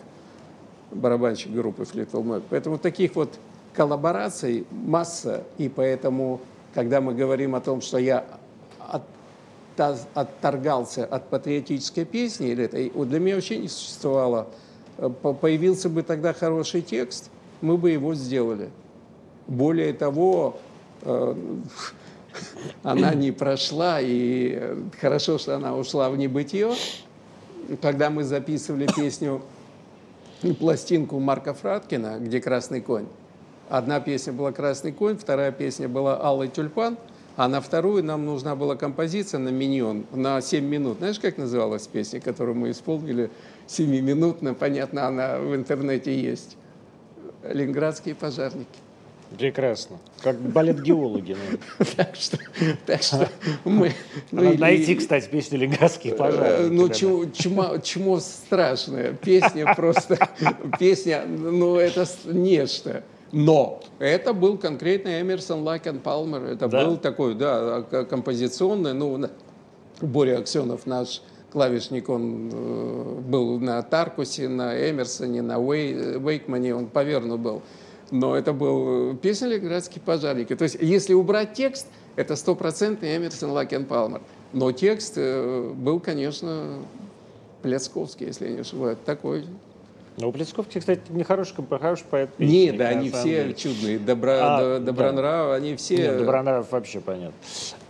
барабанщик 0.90 1.52
группы 1.52 1.84
Флитвелл 1.84 2.22
Мэк. 2.22 2.42
Поэтому 2.48 2.78
таких 2.78 3.14
вот 3.16 3.38
коллабораций 3.74 4.66
масса, 4.70 5.44
и 5.58 5.68
поэтому 5.68 6.40
когда 6.74 7.00
мы 7.00 7.14
говорим 7.14 7.54
о 7.54 7.60
том, 7.60 7.80
что 7.80 7.98
я 7.98 8.24
от, 8.78 9.02
отторгался 10.14 11.04
от 11.04 11.28
патриотической 11.28 12.04
песни, 12.04 12.48
или 12.48 12.64
это, 12.64 13.04
для 13.04 13.20
меня 13.20 13.34
вообще 13.34 13.58
не 13.58 13.68
существовало. 13.68 14.48
Э, 14.98 15.08
появился 15.10 15.88
бы 15.88 16.02
тогда 16.02 16.32
хороший 16.32 16.82
текст, 16.82 17.30
мы 17.60 17.76
бы 17.76 17.90
его 17.90 18.14
сделали. 18.14 18.70
Более 19.46 19.92
того, 19.92 20.58
э, 21.02 21.34
она 22.82 23.14
не 23.14 23.32
прошла, 23.32 23.98
и 24.00 24.76
хорошо, 25.00 25.38
что 25.38 25.56
она 25.56 25.76
ушла 25.76 26.10
в 26.10 26.16
небытие. 26.16 26.74
Когда 27.82 28.10
мы 28.10 28.24
записывали 28.24 28.86
песню, 28.94 29.42
пластинку 30.58 31.18
Марка 31.18 31.54
Фраткина, 31.54 32.18
где 32.18 32.40
«Красный 32.40 32.80
конь», 32.80 33.06
Одна 33.68 34.00
песня 34.00 34.32
была 34.32 34.50
«Красный 34.50 34.92
конь», 34.92 35.18
вторая 35.18 35.52
песня 35.52 35.88
была 35.88 36.18
«Алый 36.22 36.48
тюльпан», 36.48 36.96
а 37.36 37.48
на 37.48 37.60
вторую 37.60 38.02
нам 38.02 38.24
нужна 38.24 38.56
была 38.56 38.76
композиция 38.76 39.38
на 39.40 39.50
миньон 39.50 40.06
на 40.10 40.40
7 40.40 40.64
минут. 40.64 40.98
Знаешь, 40.98 41.20
как 41.20 41.36
называлась 41.36 41.86
песня, 41.86 42.18
которую 42.18 42.56
мы 42.56 42.70
исполнили 42.70 43.30
7-минутно? 43.68 44.54
Понятно, 44.54 45.06
она 45.06 45.38
в 45.38 45.54
интернете 45.54 46.18
есть. 46.18 46.56
«Ленинградские 47.42 48.14
пожарники». 48.14 48.66
Прекрасно. 49.36 49.98
Как 50.22 50.40
балет-геологи. 50.40 51.36
Так 51.96 52.16
что, 52.16 52.38
так 52.86 53.02
что 53.02 53.28
мы... 53.64 53.92
Надо 54.30 54.58
найти, 54.58 54.94
кстати, 54.94 55.28
песню 55.28 55.58
«Ленинградские 55.58 56.14
пожары». 56.14 56.68
Ну, 56.70 56.88
чмо 56.88 58.20
страшное. 58.20 59.12
Песня 59.12 59.74
просто... 59.74 60.18
Песня, 60.78 61.24
ну, 61.26 61.76
это 61.76 62.06
нечто. 62.24 63.02
Но 63.30 63.82
это 63.98 64.32
был 64.32 64.56
конкретно 64.56 65.20
Эмерсон 65.20 65.62
Лакен 65.62 65.98
Палмер. 65.98 66.44
Это 66.44 66.68
да? 66.68 66.86
был 66.86 66.96
такой, 66.96 67.34
да, 67.34 67.82
композиционный. 67.82 68.94
Ну, 68.94 69.28
Боря 70.00 70.38
Аксенов, 70.38 70.86
наш 70.86 71.20
клавишник, 71.52 72.08
он 72.08 72.50
э, 72.52 73.20
был 73.26 73.58
на 73.58 73.82
Таркусе, 73.82 74.48
на 74.48 74.90
Эмерсоне, 74.90 75.42
на 75.42 75.58
Уэй, 75.58 76.18
Вейкмане, 76.18 76.74
он 76.74 76.86
поверну 76.86 77.38
был. 77.38 77.62
Но 78.10 78.36
это 78.36 78.52
был 78.52 79.16
песня 79.16 79.48
«Ленинградские 79.48 80.02
пожарники». 80.02 80.54
То 80.56 80.64
есть, 80.64 80.78
если 80.80 81.12
убрать 81.14 81.52
текст, 81.52 81.86
это 82.16 82.36
стопроцентный 82.36 83.16
Эмерсон 83.16 83.50
Лакен 83.50 83.84
Палмер. 83.84 84.22
Но 84.52 84.72
текст 84.72 85.14
э, 85.16 85.72
был, 85.74 86.00
конечно, 86.00 86.78
Пляцковский, 87.62 88.26
если 88.26 88.46
я 88.46 88.52
не 88.52 88.60
ошибаюсь, 88.60 88.98
такой 89.04 89.44
ну, 90.20 90.30
у 90.30 90.32
Плесковки, 90.32 90.80
кстати, 90.80 91.00
не 91.10 91.22
хороший, 91.22 91.54
хороший 91.70 92.04
поэт. 92.10 92.30
Нет, 92.38 92.76
да, 92.76 92.88
они 92.88 93.08
все 93.08 93.22
деле. 93.22 93.54
чудные. 93.54 93.98
Добра, 94.00 94.38
а, 94.40 94.78
Добронрав, 94.80 95.50
да. 95.50 95.54
они 95.54 95.76
все... 95.76 95.96
Нет, 95.96 96.18
Добронрав 96.18 96.72
вообще 96.72 96.98
понятно. 96.98 97.34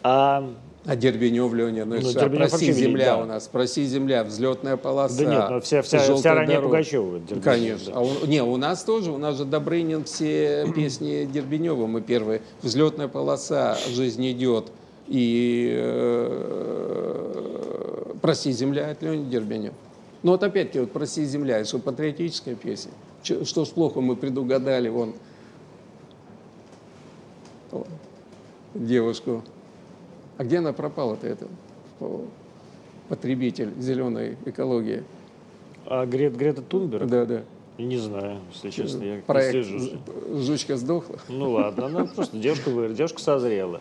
А, 0.03 0.51
а 0.89 0.97
Дербенев, 0.97 1.53
Леня, 1.53 1.85
ну, 1.85 2.01
ну 2.01 2.11
а, 2.17 2.29
проси 2.31 2.73
земля 2.73 3.17
да. 3.17 3.23
у 3.23 3.27
нас, 3.27 3.47
проси 3.47 3.85
земля, 3.85 4.25
взлетная 4.25 4.79
полоса. 4.79 5.23
Да 5.23 5.25
нет, 5.31 5.51
но 5.51 5.61
вся, 5.61 5.83
вся, 5.83 5.99
вся 6.17 6.35
ранее 6.35 6.63
Пугачева. 6.63 7.21
Конечно. 7.45 7.93
А 7.95 8.01
у, 8.01 8.25
не, 8.25 8.43
у 8.43 8.57
нас 8.57 8.85
тоже, 8.85 9.11
у 9.11 9.19
нас 9.19 9.37
же 9.37 9.45
Добрынин 9.45 10.05
все 10.05 10.67
песни 10.75 11.29
Дербенева 11.31 11.87
мы 11.87 12.01
первые. 12.01 12.41
Взлетная 12.63 13.07
полоса, 13.07 13.77
жизнь 13.91 14.33
идет. 14.33 14.73
И 15.09 15.75
э, 15.79 17.35
проси 18.23 18.53
земля 18.53 18.89
от 18.91 19.03
Лени 19.03 19.29
Дербенева. 19.29 19.75
Но 20.23 20.33
вот 20.33 20.43
опять-таки, 20.43 20.81
вот 20.81 20.93
«Прости, 20.93 21.23
земля», 21.27 21.59
это 21.59 21.69
что, 21.69 21.81
патриотическая 21.81 22.55
песня? 22.55 22.93
Что 23.23 23.67
ж 23.67 23.69
плохо 23.69 24.01
мы 24.01 24.17
предугадали, 24.17 24.89
вон, 24.89 25.13
девушку. 28.73 29.45
А 30.39 30.45
где 30.45 30.59
она 30.59 30.73
пропала-то, 30.73 31.27
это? 31.27 31.47
потребитель 33.09 33.73
зеленой 33.79 34.37
экологии. 34.45 35.03
А 35.87 36.05
Грет, 36.07 36.37
Грета 36.37 36.63
Тунберг? 36.63 37.07
Да, 37.07 37.25
да. 37.25 37.43
Не 37.79 37.97
знаю, 37.97 38.41
если 38.53 38.71
честно, 38.71 39.03
я 39.03 39.23
Проект 39.27 39.55
не 39.55 39.63
слежу. 39.63 39.99
«Жучка 40.35 40.77
сдохла». 40.77 41.19
Ну 41.29 41.53
ладно, 41.53 41.87
она 41.87 42.05
просто 42.05 42.37
девушка 42.37 42.71
девушка 42.89 43.21
созрела. 43.21 43.81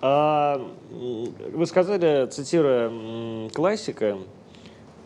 А, 0.00 0.60
вы 0.90 1.66
сказали, 1.66 2.28
цитируя 2.28 3.48
классика, 3.50 4.18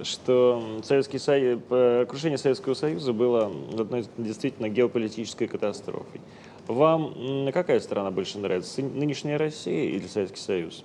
что 0.03 0.81
Советский 0.83 1.19
Союз, 1.19 1.61
крушение 2.09 2.39
Советского 2.39 2.75
Союза 2.75 3.13
было 3.13 3.53
одной 3.79 4.07
действительно 4.19 4.69
геополитической 4.69 5.47
катастрофой. 5.47 6.21
Вам 6.67 7.51
какая 7.53 7.81
страна 7.81 8.11
больше 8.11 8.39
нравится, 8.39 8.83
нынешняя 8.83 9.39
Россия 9.39 9.91
или 9.91 10.07
Советский 10.07 10.41
Союз? 10.41 10.85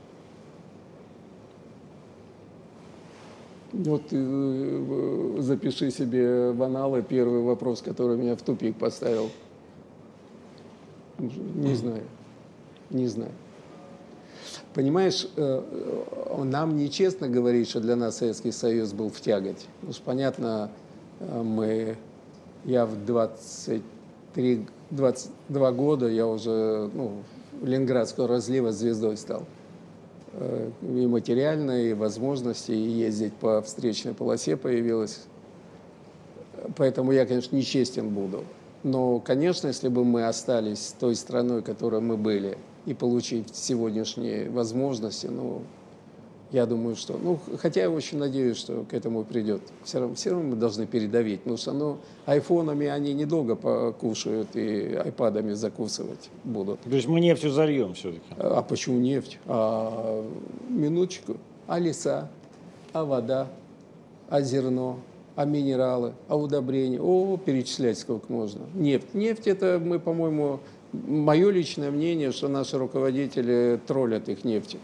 Вот 3.74 4.04
э, 4.12 5.36
запиши 5.40 5.92
себе 5.92 6.52
в 6.52 6.64
аналы 6.64 7.04
первый 7.04 7.42
вопрос, 7.42 7.82
который 7.82 8.18
меня 8.18 8.36
в 8.36 8.42
тупик 8.42 8.78
поставил. 8.78 9.30
Не 11.20 11.76
знаю. 11.76 12.04
Не 12.90 13.08
знаю. 13.08 13.32
Понимаешь, 14.74 15.28
э, 15.36 15.64
э, 15.70 16.44
нам 16.44 16.78
нечестно 16.78 17.28
говорить, 17.28 17.70
что 17.70 17.80
для 17.80 17.96
нас 17.96 18.18
Советский 18.18 18.52
Союз 18.52 18.94
был 18.94 19.10
в 19.10 19.20
тяготе. 19.20 19.66
Потому 19.76 19.94
что, 19.94 20.04
понятно, 20.04 20.72
мы, 21.20 21.98
я 22.64 22.86
в 22.86 23.06
23, 23.06 24.66
22 24.92 25.72
года, 25.72 26.08
я 26.08 26.28
уже 26.28 26.90
ну, 26.94 27.24
Ленинградского 27.62 28.28
разлива 28.28 28.72
звездой 28.72 29.18
стал. 29.18 29.44
Э, 30.34 30.70
и 30.82 31.08
материальные 31.08 31.96
возможности, 31.96 32.72
и 32.72 32.90
ездить 32.90 33.34
по 33.34 33.62
встречной 33.62 34.14
полосе 34.14 34.56
появилось. 34.56 35.26
Поэтому 36.76 37.12
я, 37.12 37.26
конечно, 37.26 37.56
нечестен 37.56 38.10
буду. 38.10 38.44
Но, 38.84 39.20
конечно, 39.20 39.68
если 39.68 39.90
бы 39.90 40.06
мы 40.06 40.28
остались 40.28 40.94
той 41.00 41.16
страной, 41.16 41.62
которой 41.62 42.02
мы 42.02 42.18
были, 42.18 42.58
и 42.86 42.94
получить 42.94 43.54
сегодняшние 43.56 44.50
возможности, 44.50 45.28
ну, 45.28 45.64
я 46.52 46.66
думаю, 46.66 46.96
что, 46.96 47.20
ну, 47.22 47.40
хотя 47.60 47.82
я 47.82 47.90
очень 47.90 48.18
надеюсь, 48.18 48.58
что 48.58 48.86
к 48.90 48.94
этому 48.94 49.24
придет. 49.24 49.62
Все 49.84 50.00
равно, 50.00 50.16
все 50.16 50.30
равно 50.32 50.50
мы 50.50 50.56
должны 50.56 50.86
передавить, 50.86 51.42
потому 51.42 51.58
что, 51.58 51.74
ну, 51.74 51.98
айфонами 52.26 52.88
они 52.88 53.14
недолго 53.14 53.56
покушают 53.56 54.56
и 54.56 54.96
айпадами 54.96 55.54
закусывать 55.54 56.30
будут. 56.44 56.80
То 56.82 56.96
есть 56.96 57.08
мы 57.08 57.20
нефтью 57.20 57.52
зальем 57.52 57.94
все-таки? 57.96 58.24
А 58.38 58.62
почему 58.62 59.00
нефть? 59.00 59.40
А, 59.46 60.26
минуточку. 60.70 61.38
А 61.68 61.80
леса, 61.80 62.30
а 62.94 63.04
вода, 63.04 63.50
а 64.30 64.42
зерно, 64.42 65.00
а 65.36 65.44
минералы, 65.46 66.14
а 66.30 66.38
удобрения. 66.38 67.02
О, 67.02 67.38
перечислять 67.38 68.00
сколько 68.00 68.32
можно. 68.32 68.62
Нефть. 68.74 69.14
Нефть 69.14 69.48
это 69.48 69.82
мы, 69.84 70.00
по-моему, 70.00 70.62
мое 70.94 71.50
личное 71.50 71.92
мнение, 71.92 72.32
что 72.32 72.48
наши 72.48 72.78
руководители 72.78 73.80
троллят 73.86 74.30
их 74.30 74.46
нефтью. 74.46 74.80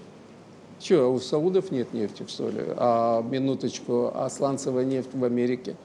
Что, 0.84 1.14
у 1.14 1.20
саудов 1.20 1.72
нет 1.72 1.94
нефти, 1.94 2.26
что 2.28 2.50
ли? 2.50 2.62
А 2.76 3.22
минуточку, 3.22 4.12
а 4.14 4.30
сланцевая 4.30 4.84
нефть 4.84 5.12
в 5.14 5.24
Америке? 5.24 5.78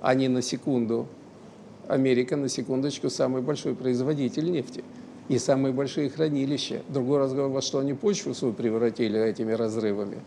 Они 0.00 0.28
на 0.28 0.42
секунду. 0.42 1.08
Америка, 1.88 2.36
на 2.36 2.48
секундочку, 2.48 3.10
самый 3.10 3.42
большой 3.42 3.74
производитель 3.74 4.52
нефти. 4.52 4.84
И 5.28 5.38
самые 5.38 5.72
большие 5.72 6.08
хранилища. 6.08 6.82
Другой 6.88 7.18
разговор, 7.18 7.50
во 7.50 7.62
что 7.62 7.80
они 7.80 7.94
почву 7.94 8.32
свою 8.32 8.54
превратили 8.54 9.20
этими 9.20 9.50
разрывами. 9.50 10.18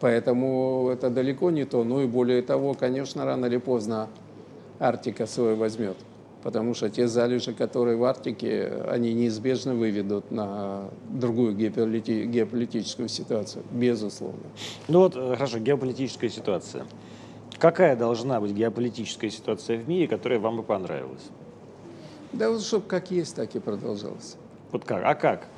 Поэтому 0.00 0.88
это 0.90 1.10
далеко 1.10 1.50
не 1.50 1.66
то. 1.66 1.84
Ну 1.84 2.00
и 2.00 2.06
более 2.06 2.40
того, 2.40 2.72
конечно, 2.72 3.26
рано 3.26 3.44
или 3.44 3.58
поздно 3.58 4.08
Арктика 4.78 5.26
свой 5.26 5.54
возьмет 5.54 5.96
потому 6.46 6.74
что 6.74 6.88
те 6.88 7.08
залежи, 7.08 7.52
которые 7.52 7.96
в 7.96 8.04
Арктике, 8.04 8.84
они 8.88 9.12
неизбежно 9.14 9.74
выведут 9.74 10.30
на 10.30 10.90
другую 11.10 11.56
геополити 11.56 12.24
геополитическую 12.24 13.08
ситуацию, 13.08 13.64
безусловно. 13.72 14.44
Ну 14.86 15.00
вот, 15.00 15.16
э, 15.16 15.34
хорошо, 15.34 15.58
геополитическая 15.58 16.30
ситуация. 16.30 16.86
Какая 17.58 17.96
должна 17.96 18.40
быть 18.40 18.52
геополитическая 18.52 19.28
ситуация 19.28 19.76
в 19.76 19.88
мире, 19.88 20.06
которая 20.06 20.38
вам 20.38 20.58
бы 20.58 20.62
понравилась? 20.62 21.24
Да 22.32 22.48
вот, 22.48 22.62
чтобы 22.62 22.86
как 22.86 23.10
есть, 23.10 23.34
так 23.34 23.56
и 23.56 23.58
продолжалось. 23.58 24.36
Вот 24.70 24.84
как? 24.84 25.02
А 25.04 25.16
как? 25.16 25.48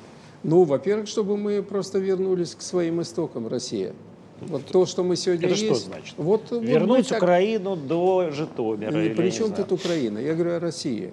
Ну, 0.41 0.63
во-первых, 0.63 1.07
чтобы 1.07 1.37
мы 1.37 1.61
просто 1.61 1.99
вернулись 1.99 2.55
к 2.55 2.63
своим 2.63 2.99
истокам 2.99 3.47
России. 3.47 3.93
Вот 4.41 4.65
то, 4.65 4.85
что 4.85 5.03
мы 5.03 5.15
сегодня 5.15 5.47
Это 5.47 5.55
есть. 5.55 5.81
что 5.81 5.89
значит? 5.89 6.15
Вот, 6.17 6.51
Вернуть 6.51 7.09
вот 7.09 7.17
Украину 7.17 7.75
до 7.75 8.29
Житомира. 8.31 8.91
Или, 8.91 9.13
при 9.13 9.29
чем 9.31 9.53
тут 9.53 9.71
Украина? 9.71 10.19
Я 10.19 10.33
говорю 10.33 10.55
о 10.55 10.59
России. 10.59 11.11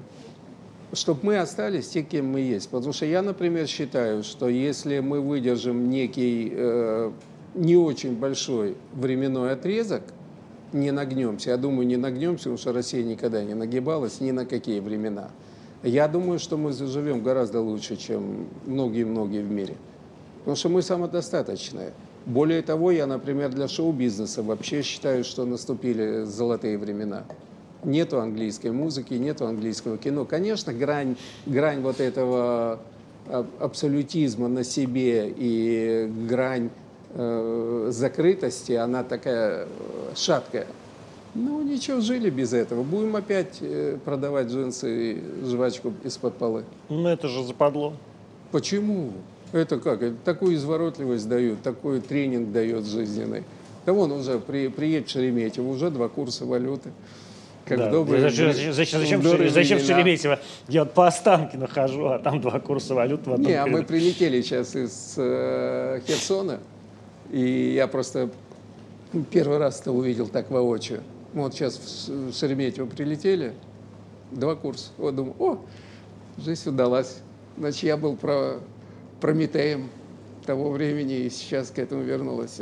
Чтобы 0.92 1.20
мы 1.22 1.38
остались 1.38 1.88
те, 1.88 2.02
кем 2.02 2.26
мы 2.26 2.40
есть. 2.40 2.68
Потому 2.68 2.92
что 2.92 3.06
я, 3.06 3.22
например, 3.22 3.66
считаю, 3.66 4.22
что 4.22 4.48
если 4.48 5.00
мы 5.00 5.20
выдержим 5.20 5.90
некий 5.90 6.52
э, 6.52 7.10
не 7.54 7.76
очень 7.76 8.14
большой 8.14 8.76
временной 8.92 9.52
отрезок, 9.52 10.02
не 10.72 10.90
нагнемся, 10.90 11.50
я 11.50 11.56
думаю, 11.56 11.86
не 11.86 11.96
нагнемся, 11.96 12.44
потому 12.44 12.58
что 12.58 12.72
Россия 12.72 13.02
никогда 13.02 13.42
не 13.42 13.54
нагибалась 13.54 14.20
ни 14.20 14.30
на 14.30 14.46
какие 14.46 14.80
времена. 14.80 15.30
Я 15.82 16.08
думаю, 16.08 16.38
что 16.38 16.56
мы 16.56 16.72
заживем 16.72 17.22
гораздо 17.22 17.60
лучше, 17.60 17.96
чем 17.96 18.46
многие-многие 18.64 19.42
в 19.42 19.50
мире. 19.50 19.74
Потому 20.40 20.56
что 20.56 20.68
мы 20.68 20.82
самодостаточные. 20.82 21.92
Более 22.26 22.60
того, 22.62 22.90
я, 22.90 23.06
например, 23.06 23.50
для 23.50 23.68
шоу-бизнеса 23.68 24.42
вообще 24.42 24.82
считаю, 24.82 25.22
что 25.22 25.44
наступили 25.44 26.24
золотые 26.24 26.76
времена. 26.76 27.22
Нету 27.84 28.20
английской 28.20 28.72
музыки, 28.72 29.14
нету 29.14 29.46
английского 29.46 29.96
кино. 29.96 30.24
Конечно, 30.24 30.72
грань, 30.72 31.16
грань 31.46 31.82
вот 31.82 32.00
этого 32.00 32.80
а, 33.28 33.46
абсолютизма 33.60 34.48
на 34.48 34.64
себе 34.64 35.32
и 35.36 36.10
грань 36.28 36.70
э, 37.14 37.88
закрытости, 37.90 38.72
она 38.72 39.04
такая 39.04 39.66
э, 39.66 40.12
шаткая. 40.16 40.66
Ну, 41.34 41.62
ничего, 41.62 42.00
жили 42.00 42.28
без 42.28 42.52
этого. 42.52 42.82
Будем 42.82 43.14
опять 43.14 43.58
э, 43.60 43.98
продавать 44.04 44.48
джинсы 44.48 45.12
и 45.12 45.44
жвачку 45.44 45.92
из-под 46.02 46.34
полы. 46.38 46.64
Ну 46.88 47.08
это 47.08 47.28
же 47.28 47.44
западло. 47.44 47.92
Почему? 48.50 49.12
Это 49.52 49.78
как? 49.78 50.02
Это 50.02 50.16
такую 50.24 50.54
изворотливость 50.56 51.28
дают, 51.28 51.62
такой 51.62 52.00
тренинг 52.00 52.52
дает 52.52 52.84
жизненный. 52.86 53.44
Да 53.84 53.92
вон 53.92 54.10
уже 54.12 54.38
при, 54.38 54.68
приедет 54.68 55.08
в 55.08 55.12
Шереметьево, 55.12 55.68
уже 55.68 55.90
два 55.90 56.08
курса 56.08 56.44
валюты. 56.44 56.90
Как 57.64 57.78
Да. 57.78 57.90
добрые, 57.90 58.22
зачем, 58.22 58.52
зачем, 58.72 59.00
зачем, 59.00 59.20
Шере- 59.22 59.50
зачем. 59.50 59.78
Шереметьево? 59.80 60.38
Я 60.68 60.84
вот 60.84 60.92
по 60.94 61.06
Останкино 61.08 61.66
хожу, 61.66 62.06
а 62.06 62.18
там 62.18 62.40
два 62.40 62.60
курса 62.60 62.94
валют 62.94 63.26
в 63.26 63.32
одном 63.32 63.48
Не, 63.50 63.54
а 63.54 63.66
мы 63.66 63.82
прилетели 63.82 64.40
сейчас 64.42 64.76
из 64.76 65.14
э, 65.16 66.00
Херсона, 66.06 66.60
и 67.30 67.72
я 67.74 67.88
просто 67.88 68.30
первый 69.30 69.58
раз 69.58 69.80
это 69.80 69.90
увидел 69.92 70.28
так 70.28 70.50
воочию. 70.50 71.00
Мы 71.32 71.42
Вот 71.42 71.54
сейчас 71.54 71.80
в 72.08 72.32
Шереметьево 72.32 72.86
прилетели, 72.86 73.52
два 74.30 74.54
курса. 74.54 74.90
Вот 74.96 75.14
думаю, 75.16 75.34
о, 75.40 75.58
жизнь 76.38 76.68
удалась. 76.68 77.18
Значит, 77.56 77.82
я 77.84 77.96
был 77.96 78.16
про 78.16 78.58
Прометеем 79.20 79.88
того 80.44 80.70
времени, 80.70 81.14
и 81.14 81.30
сейчас 81.30 81.70
к 81.70 81.78
этому 81.78 82.02
вернулась. 82.02 82.60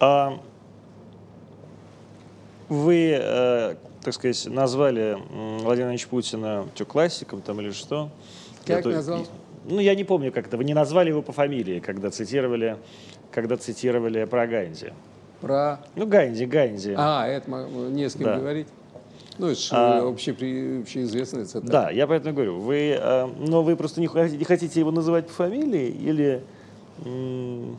А 0.00 0.38
вы, 2.68 3.16
э, 3.20 3.76
так 4.02 4.14
сказать, 4.14 4.46
назвали 4.46 5.16
Владимира 5.62 5.90
Ильича 5.90 6.08
Путина 6.08 6.66
что, 6.74 6.84
классиком 6.84 7.40
там 7.42 7.60
или 7.60 7.70
что? 7.70 8.10
Как 8.64 8.78
Я 8.78 8.82
то- 8.82 8.90
назвал? 8.90 9.26
Ну, 9.68 9.80
я 9.80 9.94
не 9.94 10.04
помню, 10.04 10.32
как 10.32 10.46
это. 10.46 10.56
Вы 10.56 10.64
не 10.64 10.74
назвали 10.74 11.08
его 11.10 11.22
по 11.22 11.32
фамилии, 11.32 11.80
когда 11.80 12.10
цитировали, 12.10 12.76
когда 13.32 13.56
цитировали 13.56 14.24
про 14.24 14.46
Ганди. 14.46 14.92
Про... 15.40 15.80
Ну, 15.96 16.06
Ганди, 16.06 16.46
Ганди. 16.46 16.94
А, 16.96 17.26
это 17.26 17.50
мо- 17.50 17.66
не 17.66 18.08
с 18.08 18.14
кем 18.14 18.24
Да. 18.24 18.38
говорить. 18.38 18.68
Ну, 19.38 19.48
это 19.48 19.60
же 19.60 19.68
А- 19.72 20.00
общепри- 20.08 20.80
общеизвестная 20.80 21.44
цитата. 21.44 21.66
Да, 21.66 21.90
я 21.90 22.06
поэтому 22.06 22.34
говорю. 22.34 22.58
Вы, 22.60 22.96
э, 22.98 23.26
но 23.38 23.62
вы 23.62 23.76
просто 23.76 24.00
не 24.00 24.06
хотите, 24.06 24.38
не 24.38 24.44
хотите 24.44 24.80
его 24.80 24.90
называть 24.90 25.26
по 25.26 25.32
фамилии 25.32 25.88
или... 25.88 26.42
м, 27.04 27.76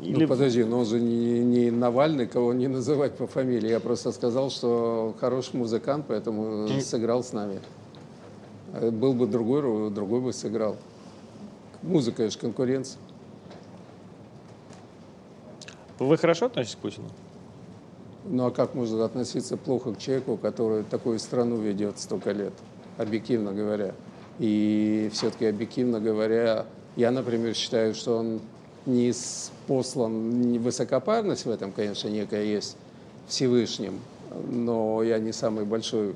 Ну, 0.00 0.28
подожди, 0.28 0.62
но 0.64 0.80
он 0.80 0.86
же 0.86 1.00
не, 1.00 1.40
не 1.40 1.70
Навальный, 1.70 2.26
кого 2.26 2.52
не 2.52 2.68
называть 2.68 3.16
по 3.16 3.26
фамилии. 3.26 3.68
Я 3.68 3.80
просто 3.80 4.12
сказал, 4.12 4.50
что 4.50 5.14
хороший 5.20 5.56
музыкант, 5.56 6.04
поэтому 6.08 6.68
сыграл 6.80 7.22
с 7.24 7.32
нами. 7.32 7.60
А 8.72 8.90
Был 8.90 9.12
бы 9.14 9.26
другой, 9.26 9.60
ру- 9.62 9.90
другой 9.90 10.20
бы 10.20 10.32
сыграл. 10.32 10.76
Музыка, 11.82 12.22
это 12.22 12.32
же 12.32 12.38
конкуренция. 12.38 12.98
Вы 15.98 16.16
хорошо 16.18 16.46
относитесь 16.46 16.76
к 16.76 16.78
Путину? 16.78 17.08
Ну 18.28 18.46
а 18.46 18.50
как 18.50 18.74
можно 18.74 19.04
относиться 19.04 19.56
плохо 19.56 19.92
к 19.92 19.98
человеку, 19.98 20.36
который 20.36 20.82
такую 20.82 21.18
страну 21.18 21.56
ведет 21.56 21.98
столько 21.98 22.32
лет, 22.32 22.52
объективно 22.98 23.52
говоря? 23.52 23.94
И 24.38 25.10
все-таки 25.12 25.46
объективно 25.46 26.00
говоря, 26.00 26.66
я, 26.96 27.10
например, 27.10 27.54
считаю, 27.54 27.94
что 27.94 28.18
он 28.18 28.40
не 28.84 29.12
послан 29.66 30.40
не 30.40 30.58
высокопарность 30.58 31.46
в 31.46 31.50
этом, 31.50 31.72
конечно, 31.72 32.08
некая 32.08 32.44
есть 32.44 32.76
Всевышним, 33.28 34.00
но 34.48 35.02
я 35.02 35.18
не 35.18 35.32
самый 35.32 35.64
большой 35.64 36.14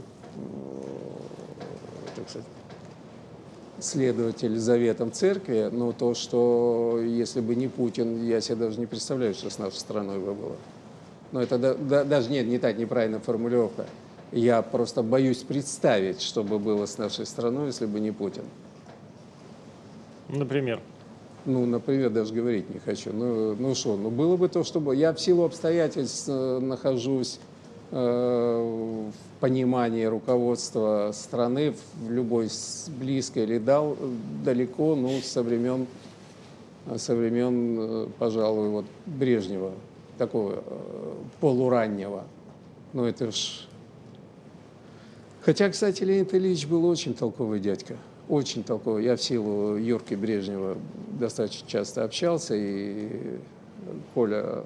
так 2.16 2.28
сказать, 2.28 2.46
следователь 3.80 4.58
заветам 4.58 5.12
церкви, 5.12 5.68
но 5.72 5.92
то, 5.92 6.14
что 6.14 7.00
если 7.02 7.40
бы 7.40 7.54
не 7.54 7.68
Путин, 7.68 8.24
я 8.26 8.40
себе 8.40 8.56
даже 8.56 8.78
не 8.78 8.86
представляю, 8.86 9.34
что 9.34 9.50
с 9.50 9.58
нашей 9.58 9.78
страной 9.78 10.18
бы 10.18 10.34
было. 10.34 10.56
Но 11.32 11.42
это 11.42 11.58
да, 11.58 11.74
да, 11.74 12.04
даже 12.04 12.30
нет, 12.30 12.46
не 12.46 12.58
так 12.58 12.76
неправильная 12.78 13.20
формулировка. 13.20 13.86
Я 14.32 14.62
просто 14.62 15.02
боюсь 15.02 15.38
представить, 15.38 16.20
что 16.20 16.44
бы 16.44 16.58
было 16.58 16.86
с 16.86 16.98
нашей 16.98 17.26
страной, 17.26 17.66
если 17.66 17.86
бы 17.86 18.00
не 18.00 18.12
Путин. 18.12 18.44
Например? 20.28 20.80
Ну, 21.46 21.66
например, 21.66 22.10
даже 22.10 22.34
говорить 22.34 22.72
не 22.72 22.80
хочу. 22.80 23.12
Ну, 23.12 23.56
ну 23.56 23.74
что, 23.74 23.96
ну 23.96 24.10
было 24.10 24.36
бы 24.36 24.48
то, 24.48 24.62
чтобы... 24.62 24.94
Я 24.94 25.12
в 25.12 25.20
силу 25.20 25.44
обстоятельств 25.44 26.28
э, 26.28 26.58
нахожусь 26.60 27.40
э, 27.90 29.06
в 29.10 29.40
понимании 29.40 30.04
руководства 30.04 31.10
страны 31.12 31.74
в 31.94 32.10
любой 32.10 32.48
близкой 33.00 33.44
или 33.44 33.58
дал, 33.58 33.96
далеко, 34.44 34.94
ну, 34.94 35.20
со 35.22 35.42
времен, 35.42 35.86
со 36.96 37.16
времен, 37.16 37.76
э, 37.78 38.06
пожалуй, 38.18 38.68
вот 38.68 38.84
Брежнева, 39.06 39.72
такого 40.20 40.62
э, 40.64 41.14
полураннего. 41.40 42.24
Ну, 42.92 43.04
это 43.04 43.32
ж... 43.32 43.66
Хотя, 45.40 45.70
кстати, 45.70 46.04
Леонид 46.04 46.34
Ильич 46.34 46.66
был 46.66 46.84
очень 46.84 47.14
толковый 47.14 47.58
дядька 47.58 47.96
очень 48.30 48.62
толковый. 48.62 49.04
Я 49.04 49.16
в 49.16 49.22
силу 49.22 49.76
Юрки 49.76 50.14
Брежнева 50.14 50.78
достаточно 51.18 51.68
часто 51.68 52.04
общался, 52.04 52.54
и 52.56 53.38
Коля 54.14 54.64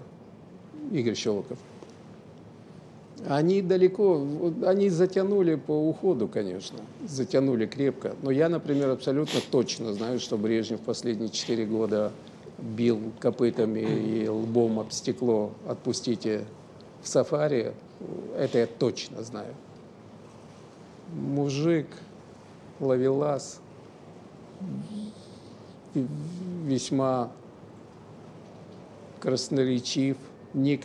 Игорь 0.93 1.15
Щелоков. 1.15 1.59
Они 3.27 3.63
далеко, 3.63 4.27
они 4.67 4.91
затянули 4.91 5.55
по 5.55 5.73
уходу, 5.73 6.29
конечно, 6.29 6.79
затянули 7.09 7.65
крепко. 7.65 8.15
Но 8.23 8.31
я, 8.31 8.51
например, 8.51 8.91
абсолютно 8.91 9.41
точно 9.51 9.95
знаю, 9.95 10.21
что 10.21 10.37
Брежнев 10.37 10.81
последние 10.81 11.31
четыре 11.31 11.65
года 11.65 12.13
бил 12.59 13.01
копытами 13.21 13.81
и 13.81 14.29
лбом 14.29 14.81
об 14.81 14.91
стекло 14.91 15.53
«отпустите 15.67 16.45
в 17.03 17.09
сафари». 17.09 17.75
Это 18.37 18.59
я 18.59 18.67
точно 18.67 19.23
знаю. 19.23 19.55
Мужик– 21.13 21.87
ловелас, 22.81 23.61
весьма 25.95 27.31
красноречив, 29.21 30.17
не. 30.53 30.81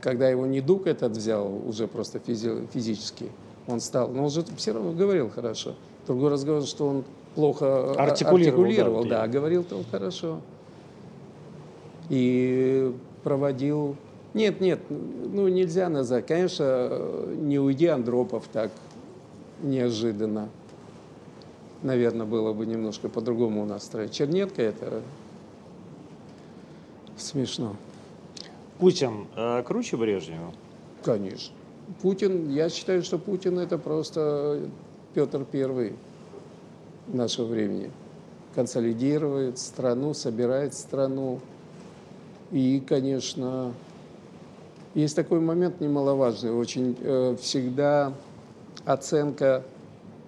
Когда 0.00 0.28
его 0.28 0.46
недуг 0.46 0.86
этот 0.86 1.12
взял, 1.12 1.50
уже 1.66 1.88
просто 1.88 2.18
физи 2.18 2.66
физически, 2.72 3.30
он 3.66 3.80
стал, 3.80 4.08
но 4.10 4.24
он 4.24 4.30
же 4.30 4.44
все 4.56 4.72
равно 4.72 4.92
говорил 4.92 5.30
хорошо. 5.30 5.74
Другой 6.06 6.30
раз 6.30 6.44
говорил, 6.44 6.66
что 6.66 6.86
он 6.86 7.04
плохо 7.34 7.92
артикулировал, 7.92 8.34
артикулировал 8.34 9.04
да, 9.04 9.22
да, 9.22 9.28
говорил-то 9.28 9.76
он 9.76 9.84
хорошо. 9.90 10.40
И 12.08 12.94
проводил... 13.22 13.96
Нет, 14.34 14.60
нет, 14.60 14.80
ну 14.88 15.48
нельзя 15.48 15.88
назвать. 15.88 16.26
Конечно, 16.26 16.90
не 17.36 17.58
уйди 17.58 17.86
Андропов 17.86 18.48
так 18.52 18.70
неожиданно. 19.62 20.48
Наверное, 21.82 22.26
было 22.26 22.52
бы 22.52 22.66
немножко 22.66 23.08
по-другому 23.08 23.62
у 23.62 23.66
нас. 23.66 23.90
Чернетка– 24.10 24.62
это 24.62 25.02
смешно. 27.16 27.76
Путин 28.78 29.26
э, 29.36 29.62
круче 29.62 29.96
Брежнева? 29.96 30.52
Конечно. 31.04 31.54
Путин, 32.02 32.50
я 32.50 32.70
считаю, 32.70 33.02
что 33.02 33.18
Путин– 33.18 33.58
это 33.60 33.78
просто 33.78 34.60
Петр 35.14 35.44
Первый 35.44 35.92
нашего 37.08 37.46
времени. 37.46 37.90
Консолидирует 38.54 39.58
страну, 39.58 40.14
собирает 40.14 40.74
страну. 40.74 41.40
И, 42.50 42.82
конечно, 42.86 43.72
есть 44.94 45.16
такой 45.16 45.40
момент 45.40 45.80
немаловажный. 45.80 46.52
Очень 46.52 46.96
э, 47.00 47.36
всегда 47.40 48.12
оценка 48.84 49.64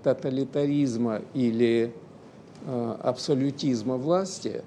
тоталитаризма 0.03 1.23
или 1.35 1.93
э, 2.65 2.97
абсолютизма 3.03 3.97
власти, 3.97 4.63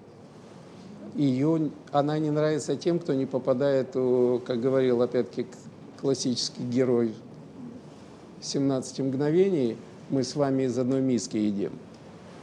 ее, 1.15 1.71
она 1.91 2.19
не 2.19 2.29
нравится 2.29 2.75
тем, 2.75 2.99
кто 2.99 3.13
не 3.13 3.25
попадает, 3.25 3.89
как 3.91 4.61
говорил 4.61 5.01
опять-таки 5.01 5.47
классический 5.99 6.63
герой 6.63 7.13
17 8.41 8.99
мгновений, 8.99 9.75
мы 10.09 10.23
с 10.23 10.35
вами 10.35 10.63
из 10.63 10.77
одной 10.77 11.01
миски 11.01 11.37
едим. 11.37 11.71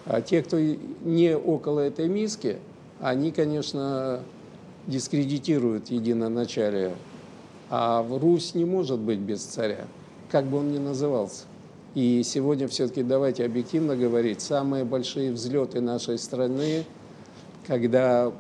А 0.07 0.21
те, 0.21 0.43
кто 0.43 0.59
не 0.59 1.37
около 1.37 1.81
этой 1.81 2.09
миски, 2.09 2.57
они, 3.01 3.33
конечно, 3.33 4.21
дискредитируют 4.87 5.89
единоначалие. 5.89 6.95
А 7.69 8.07
Русь 8.09 8.55
не 8.55 8.65
может 8.65 8.99
быть 8.99 9.19
без 9.19 9.43
царя 9.43 9.87
как 10.31 10.47
бы 10.47 10.59
он 10.59 10.73
ни 10.73 10.79
назывался. 10.79 11.45
И 11.95 12.23
сегодня 12.25 12.69
все-таки 12.69 13.03
давайте 13.03 13.45
объективно 13.45 13.97
говорить, 13.97 14.41
самые 14.43 14.85
большие 14.85 15.33
взлеты 15.33 15.81
нашей 15.81 16.19
страны, 16.19 16.85
когда 17.67 18.33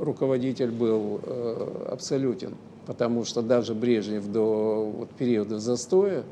руководитель 0.00 0.70
был 0.70 1.20
э, 1.22 1.86
абсолютен, 1.92 2.56
потому 2.86 3.24
что 3.24 3.40
даже 3.40 3.74
Брежнев 3.74 4.26
до 4.26 4.92
вот, 4.96 5.10
периода 5.10 5.58
застоя, 5.60 6.24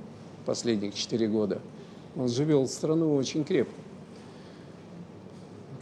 последних 0.45 0.95
четыре 0.95 1.29
года, 1.29 1.61
он 2.17 2.29
живел 2.29 2.67
страну 2.67 3.15
очень 3.15 3.45
крепко. 3.45 3.75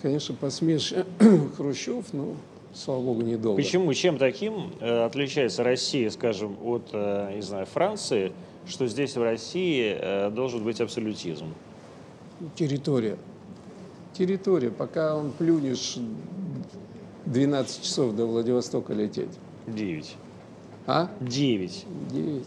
Конечно, 0.01 0.35
посмешие 0.35 1.05
Хрущев, 1.57 2.13
но, 2.13 2.37
слава 2.73 3.01
богу, 3.01 3.23
недолго. 3.23 3.61
Почему? 3.61 3.93
Чем 3.95 4.17
таким 4.17 4.73
э, 4.81 5.05
отличается 5.05 5.65
Россия, 5.65 6.11
скажем, 6.11 6.57
от, 6.63 6.91
э, 6.93 7.33
не 7.35 7.43
знаю, 7.43 7.67
Франции, 7.67 8.33
что 8.67 8.87
здесь, 8.87 9.17
в 9.17 9.23
России, 9.23 9.97
э, 9.99 10.31
должен 10.31 10.63
быть 10.63 10.81
абсолютизм? 10.81 11.47
Территория. 12.55 13.17
Территория. 14.13 14.71
Пока 14.71 15.17
он 15.17 15.33
плюнешь 15.33 15.99
12 17.27 17.83
часов 17.83 18.15
до 18.15 18.27
Владивостока 18.27 18.93
лететь. 18.93 19.31
9. 19.67 20.15
А? 20.87 21.11
9. 21.21 21.87
9. 22.13 22.45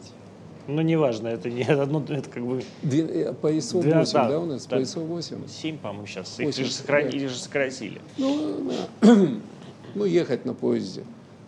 Ну, 0.71 0.81
неважно, 0.81 1.27
это 1.27 1.49
не 1.49 1.63
одно, 1.63 2.03
это 2.07 2.29
как 2.29 2.45
бы... 2.45 2.63
Две, 2.81 3.03
э, 3.03 3.33
поясов 3.33 3.81
12, 3.81 4.13
8, 4.13 4.13
да, 4.13 4.29
да 4.29 4.39
у 4.39 4.45
нас? 4.45 4.65
Да. 4.65 4.75
Поясов 4.77 5.03
8. 5.03 5.47
7, 5.47 5.77
по-моему, 5.77 6.07
сейчас. 6.07 6.37
8, 6.37 6.49
их 6.49 6.55
же, 6.55 6.73
сохрани, 6.73 7.19
да. 7.19 7.27
же 7.27 7.35
сократили. 7.35 8.01
Ну, 8.17 8.71
да. 9.01 9.15
ну, 9.95 10.05
ехать 10.05 10.45
на 10.45 10.53
поезде. 10.53 11.03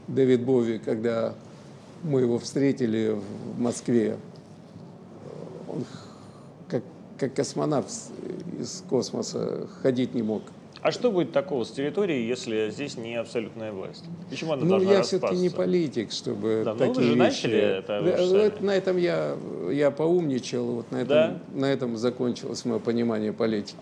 Дэвид 0.08 0.44
Бови, 0.44 0.80
когда 0.80 1.36
мы 2.04 2.22
его 2.22 2.38
встретили 2.38 3.18
в 3.56 3.60
Москве 3.60 4.18
он 5.74 5.86
как, 6.68 6.84
как 7.18 7.34
космонавт 7.34 7.90
из 8.60 8.84
космоса 8.90 9.68
ходить 9.82 10.14
не 10.14 10.22
мог. 10.22 10.44
А 10.84 10.92
что 10.92 11.12
будет 11.12 11.32
такого 11.32 11.64
с 11.64 11.72
территорией, 11.72 12.28
если 12.28 12.70
здесь 12.70 12.98
не 12.98 13.16
абсолютная 13.16 13.72
власть? 13.72 14.04
Почему 14.30 14.52
она 14.52 14.64
ну, 14.64 14.70
должна 14.72 14.92
я 14.92 15.02
все-таки 15.04 15.38
не 15.38 15.50
политик, 15.50 16.12
чтобы 16.12 16.64
да, 16.66 16.74
такие 16.74 16.88
ну, 16.88 16.94
вы 16.94 17.04
же 17.04 17.10
вещи... 17.14 17.18
начали 17.20 17.58
это 17.58 18.02
да, 18.02 18.66
На 18.66 18.72
этом 18.72 18.98
я, 18.98 19.38
я 19.72 19.92
поумничал, 19.92 20.66
вот 20.66 20.92
на 20.92 20.98
этом, 20.98 21.08
да? 21.08 21.40
на 21.54 21.66
этом 21.72 21.96
закончилось 21.96 22.66
мое 22.66 22.80
понимание 22.80 23.32
политики. 23.32 23.78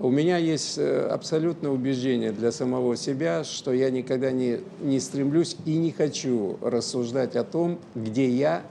У 0.00 0.10
меня 0.10 0.38
есть 0.38 0.78
э, 0.78 1.08
абсолютное 1.08 1.70
убеждение 1.70 2.32
для 2.32 2.50
самого 2.50 2.96
себя, 2.96 3.44
что 3.44 3.72
я 3.72 3.90
никогда 3.90 4.30
не, 4.30 4.60
не 4.80 5.00
стремлюсь 5.00 5.56
и 5.66 5.76
не 5.76 5.90
хочу 5.90 6.56
рассуждать 6.62 7.36
о 7.36 7.44
том, 7.44 7.78
где 7.94 8.26
я 8.26 8.62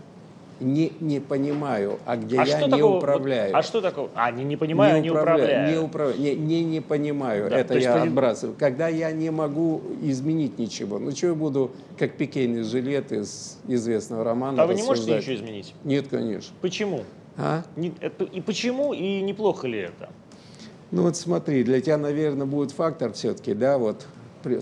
не, 0.60 0.92
не 1.00 1.20
понимаю, 1.20 2.00
а 2.06 2.18
где 2.18 2.40
а 2.40 2.46
я 2.46 2.62
не 2.62 2.70
такого, 2.70 2.98
управляю. 2.98 3.56
а 3.56 3.62
что 3.62 3.82
такое? 3.82 4.10
А, 4.16 4.32
не, 4.32 4.44
не 4.44 4.58
понимаю, 4.58 5.02
не, 5.02 5.10
управляю. 5.10 5.72
Не, 5.72 5.80
управляю, 5.80 6.20
не, 6.20 6.36
не, 6.36 6.64
не 6.64 6.82
понимаю, 6.82 7.50
да, 7.50 7.60
это 7.60 7.74
я 7.76 7.94
есть, 7.96 8.08
отбрасываю. 8.08 8.56
Когда 8.58 8.88
я 8.88 9.12
не 9.12 9.30
могу 9.30 9.82
изменить 10.02 10.58
ничего. 10.58 11.00
Ну, 11.00 11.12
что 11.12 11.28
я 11.28 11.34
буду, 11.34 11.72
как 11.98 12.14
пикейный 12.14 12.64
жилет 12.64 13.12
из 13.12 13.58
известного 13.68 14.24
романа 14.24 14.64
А 14.64 14.68
вы 14.68 14.76
не 14.76 14.84
можете 14.84 15.16
ничего 15.16 15.36
изменить? 15.36 15.74
Нет, 15.84 16.08
конечно. 16.10 16.56
Почему? 16.62 17.04
А? 17.38 17.64
Не, 17.76 17.94
это, 18.00 18.24
и 18.24 18.42
почему, 18.42 18.94
и 18.94 19.22
неплохо 19.22 19.68
ли 19.68 19.80
это? 19.80 20.10
Ну 20.92 21.04
вот 21.04 21.18
смотри, 21.18 21.64
для 21.64 21.82
тебя, 21.82 21.98
наверное, 21.98 22.48
будет 22.48 22.72
фактор 22.72 23.14
все-таки, 23.14 23.54
да, 23.54 23.78
вот 23.78 24.06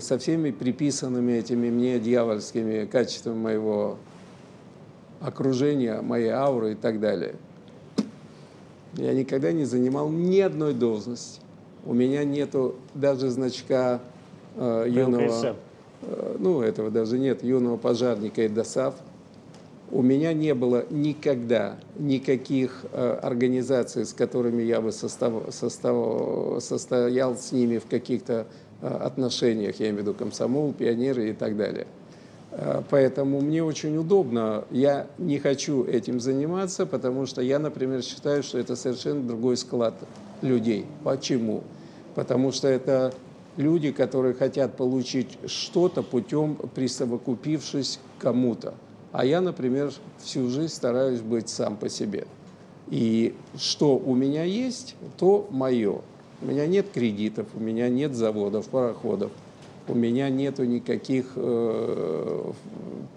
со 0.00 0.18
всеми 0.18 0.50
приписанными 0.50 1.32
этими 1.32 1.70
мне 1.70 1.98
дьявольскими 1.98 2.86
качествами 2.86 3.36
моего 3.36 3.98
окружения, 5.20 6.00
моей 6.00 6.30
ауры 6.30 6.72
и 6.72 6.74
так 6.74 7.00
далее. 7.00 7.34
Я 8.94 9.12
никогда 9.12 9.52
не 9.52 9.64
занимал 9.64 10.08
ни 10.08 10.40
одной 10.40 10.74
должности. 10.74 11.40
У 11.84 11.92
меня 11.92 12.24
нету 12.24 12.76
даже 12.94 13.30
значка 13.30 14.00
э, 14.56 14.86
юного, 14.88 15.56
э, 16.02 16.36
ну 16.38 16.62
этого 16.62 16.90
даже 16.90 17.18
нет, 17.18 17.44
юного 17.44 17.76
пожарника 17.76 18.46
Эдосав. 18.46 18.94
У 19.92 20.02
меня 20.02 20.32
не 20.32 20.52
было 20.52 20.84
никогда 20.90 21.76
никаких 21.96 22.86
э, 22.90 23.18
организаций, 23.22 24.04
с 24.04 24.12
которыми 24.12 24.62
я 24.62 24.80
бы 24.80 24.90
состав, 24.90 25.44
состав, 25.50 26.60
состоял 26.62 27.36
с 27.36 27.52
ними 27.52 27.78
в 27.78 27.86
каких-то 27.86 28.46
э, 28.80 28.86
отношениях, 28.88 29.78
я 29.78 29.90
имею 29.90 29.98
в 29.98 30.00
виду 30.00 30.14
комсомол, 30.14 30.72
пионеры 30.72 31.30
и 31.30 31.32
так 31.32 31.56
далее. 31.56 31.86
Э, 32.56 32.82
поэтому 32.88 33.40
мне 33.40 33.62
очень 33.62 33.96
удобно. 33.96 34.64
Я 34.70 35.06
не 35.18 35.38
хочу 35.38 35.84
этим 35.84 36.20
заниматься, 36.20 36.86
потому 36.86 37.26
что 37.26 37.42
я, 37.42 37.58
например, 37.58 38.02
считаю, 38.02 38.42
что 38.42 38.58
это 38.58 38.76
совершенно 38.76 39.22
другой 39.22 39.56
склад 39.56 39.94
людей. 40.40 40.86
Почему? 41.04 41.62
Потому 42.14 42.52
что 42.52 42.68
это 42.68 43.12
люди, 43.58 43.92
которые 43.92 44.34
хотят 44.34 44.76
получить 44.76 45.38
что-то 45.46 46.02
путем 46.02 46.56
присовокупившись 46.74 48.00
кому-то. 48.18 48.74
А 49.12 49.24
я, 49.24 49.40
например, 49.40 49.92
всю 50.18 50.48
жизнь 50.48 50.72
стараюсь 50.72 51.20
быть 51.20 51.48
сам 51.48 51.76
по 51.76 51.88
себе. 51.88 52.26
И 52.88 53.34
что 53.56 53.96
у 53.98 54.14
меня 54.14 54.44
есть, 54.44 54.94
то 55.18 55.46
мое. 55.50 56.00
У 56.40 56.46
меня 56.46 56.66
нет 56.66 56.86
кредитов, 56.92 57.48
у 57.54 57.60
меня 57.60 57.88
нет 57.88 58.14
заводов, 58.14 58.68
пароходов, 58.68 59.32
у 59.88 59.94
меня 59.94 60.28
нету 60.28 60.64
никаких 60.64 61.32
э, 61.36 62.52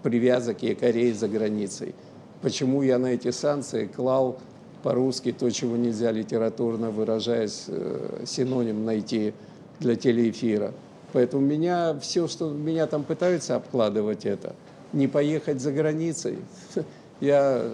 привязок 0.02 0.62
якорей 0.62 1.12
за 1.12 1.28
границей. 1.28 1.94
Почему 2.42 2.82
я 2.82 2.98
на 2.98 3.08
эти 3.08 3.30
санкции 3.30 3.86
клал 3.86 4.38
по-русски 4.82 5.32
то, 5.32 5.50
чего 5.50 5.76
нельзя 5.76 6.10
литературно 6.10 6.90
выражаясь, 6.90 7.64
э, 7.68 8.24
синоним 8.26 8.84
найти 8.84 9.34
для 9.78 9.96
телеэфира. 9.96 10.72
Поэтому 11.12 11.44
меня 11.44 11.98
все, 12.00 12.28
что 12.28 12.50
меня 12.50 12.86
там 12.86 13.04
пытаются 13.04 13.56
обкладывать 13.56 14.26
это– 14.26 14.54
не 14.92 15.08
поехать 15.08 15.60
за 15.60 15.72
границей. 15.72 16.38
Я 17.20 17.64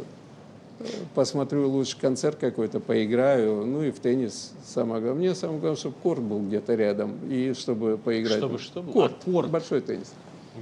посмотрю 1.15 1.69
лучше 1.69 1.99
концерт 1.99 2.37
какой-то, 2.37 2.81
поиграю, 2.81 3.65
ну 3.65 3.83
и 3.83 3.91
в 3.91 3.99
теннис 4.01 4.53
самое 4.65 5.01
главное. 5.01 5.29
Мне 5.29 5.35
самое 5.35 5.61
главное, 5.61 5.79
чтобы 5.79 5.97
корт 6.03 6.23
был 6.23 6.41
где-то 6.41 6.75
рядом, 6.75 7.15
и 7.29 7.55
чтобы 7.55 7.99
поиграть. 7.99 8.39
Чтобы 8.39 8.59
что 8.59 8.83
было? 8.83 8.93
Корт, 8.93 9.15
а, 9.27 9.31
корт. 9.31 9.51
большой 9.51 9.81
теннис. 9.81 10.13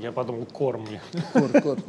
Я 0.01 0.13
подумал, 0.13 0.47
корм 0.47 0.83
мне. 0.83 1.01
Корт, 1.33 1.63
корт. 1.63 1.81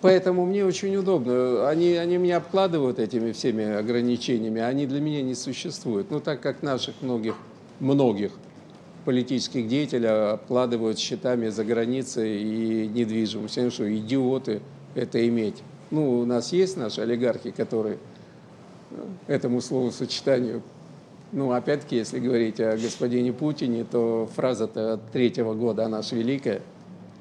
Поэтому 0.00 0.44
мне 0.44 0.64
очень 0.64 0.96
удобно. 0.96 1.68
Они, 1.68 1.92
они 1.92 2.16
меня 2.16 2.38
обкладывают 2.38 2.98
этими 2.98 3.32
всеми 3.32 3.64
ограничениями, 3.64 4.60
а 4.60 4.66
они 4.66 4.86
для 4.86 5.00
меня 5.00 5.22
не 5.22 5.34
существуют. 5.34 6.10
Ну, 6.10 6.20
так 6.20 6.40
как 6.40 6.62
наших 6.62 6.94
многих, 7.00 7.36
многих 7.78 8.32
политических 9.04 9.68
деятелей 9.68 10.32
обкладывают 10.32 10.98
счетами 10.98 11.48
за 11.48 11.64
границей 11.64 12.42
и 12.42 12.88
недвижимостью. 12.88 13.62
Они 13.62 13.70
что, 13.70 13.96
идиоты 13.96 14.60
это 14.94 15.26
иметь? 15.28 15.62
Ну, 15.94 16.18
у 16.18 16.24
нас 16.24 16.52
есть 16.52 16.76
наши 16.76 17.00
олигархи, 17.02 17.52
которые 17.52 17.98
э, 18.90 19.06
этому 19.28 19.60
словосочетанию 19.60 20.60
ну, 21.30 21.52
опять-таки, 21.52 21.96
если 21.96 22.18
говорить 22.20 22.60
о 22.60 22.76
господине 22.76 23.32
Путине, 23.32 23.84
то 23.84 24.28
фраза-то 24.34 24.94
от 24.94 25.10
третьего 25.10 25.54
года, 25.54 25.84
она 25.84 26.02
же 26.02 26.16
великая, 26.16 26.62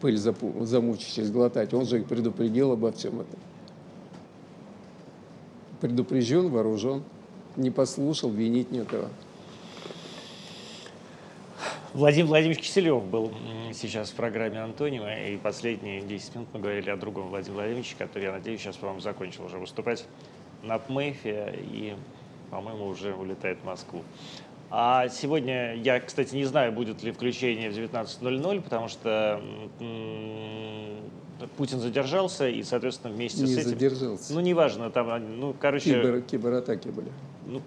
пыль 0.01 0.17
замучившись 0.17 1.31
глотать, 1.31 1.73
он 1.73 1.85
же 1.85 1.99
предупредил 2.01 2.71
обо 2.71 2.91
всем 2.91 3.21
этом. 3.21 3.39
Предупрежден, 5.81 6.49
вооружен, 6.49 7.03
не 7.57 7.71
послушал, 7.71 8.29
винить 8.29 8.71
некого. 8.71 9.09
Владимир 11.93 12.25
Владимирович 12.25 12.63
Киселев 12.63 13.03
был 13.03 13.31
сейчас 13.71 14.09
в 14.09 14.15
программе 14.15 14.59
Антонима, 14.59 15.13
и 15.13 15.37
последние 15.37 16.01
10 16.01 16.35
минут 16.35 16.47
мы 16.51 16.59
говорили 16.59 16.89
о 16.89 16.97
другом 16.97 17.27
Владимире 17.29 17.53
Владимировиче, 17.53 17.95
который, 17.97 18.23
я 18.23 18.31
надеюсь, 18.31 18.61
сейчас, 18.61 18.77
по-моему, 18.77 18.99
закончил 18.99 19.45
уже 19.45 19.59
выступать 19.59 20.05
на 20.63 20.79
ПМЭФе 20.79 21.53
и, 21.71 21.93
по-моему, 22.49 22.87
уже 22.87 23.13
улетает 23.13 23.59
в 23.59 23.65
Москву. 23.65 24.01
А 24.71 25.07
сегодня 25.07 25.75
я, 25.75 25.99
кстати, 25.99 26.33
не 26.33 26.45
знаю, 26.45 26.71
будет 26.71 27.03
ли 27.03 27.11
включение 27.11 27.69
в 27.69 27.77
19.00, 27.77 28.61
потому 28.61 28.87
что 28.87 29.39
Путин 31.57 31.79
задержался, 31.79 32.47
и, 32.47 32.63
соответственно, 32.63 33.13
вместе 33.13 33.41
не 33.41 33.47
с 33.47 33.57
этим... 33.57 33.69
Не 33.69 33.73
задержался. 33.75 34.33
Ну, 34.33 34.39
неважно, 34.39 34.89
там, 34.89 35.39
ну, 35.39 35.53
короче... 35.59 35.93
Кибер, 35.93 36.21
кибератаки 36.21 36.87
были. 36.87 37.11
Ну, 37.45 37.61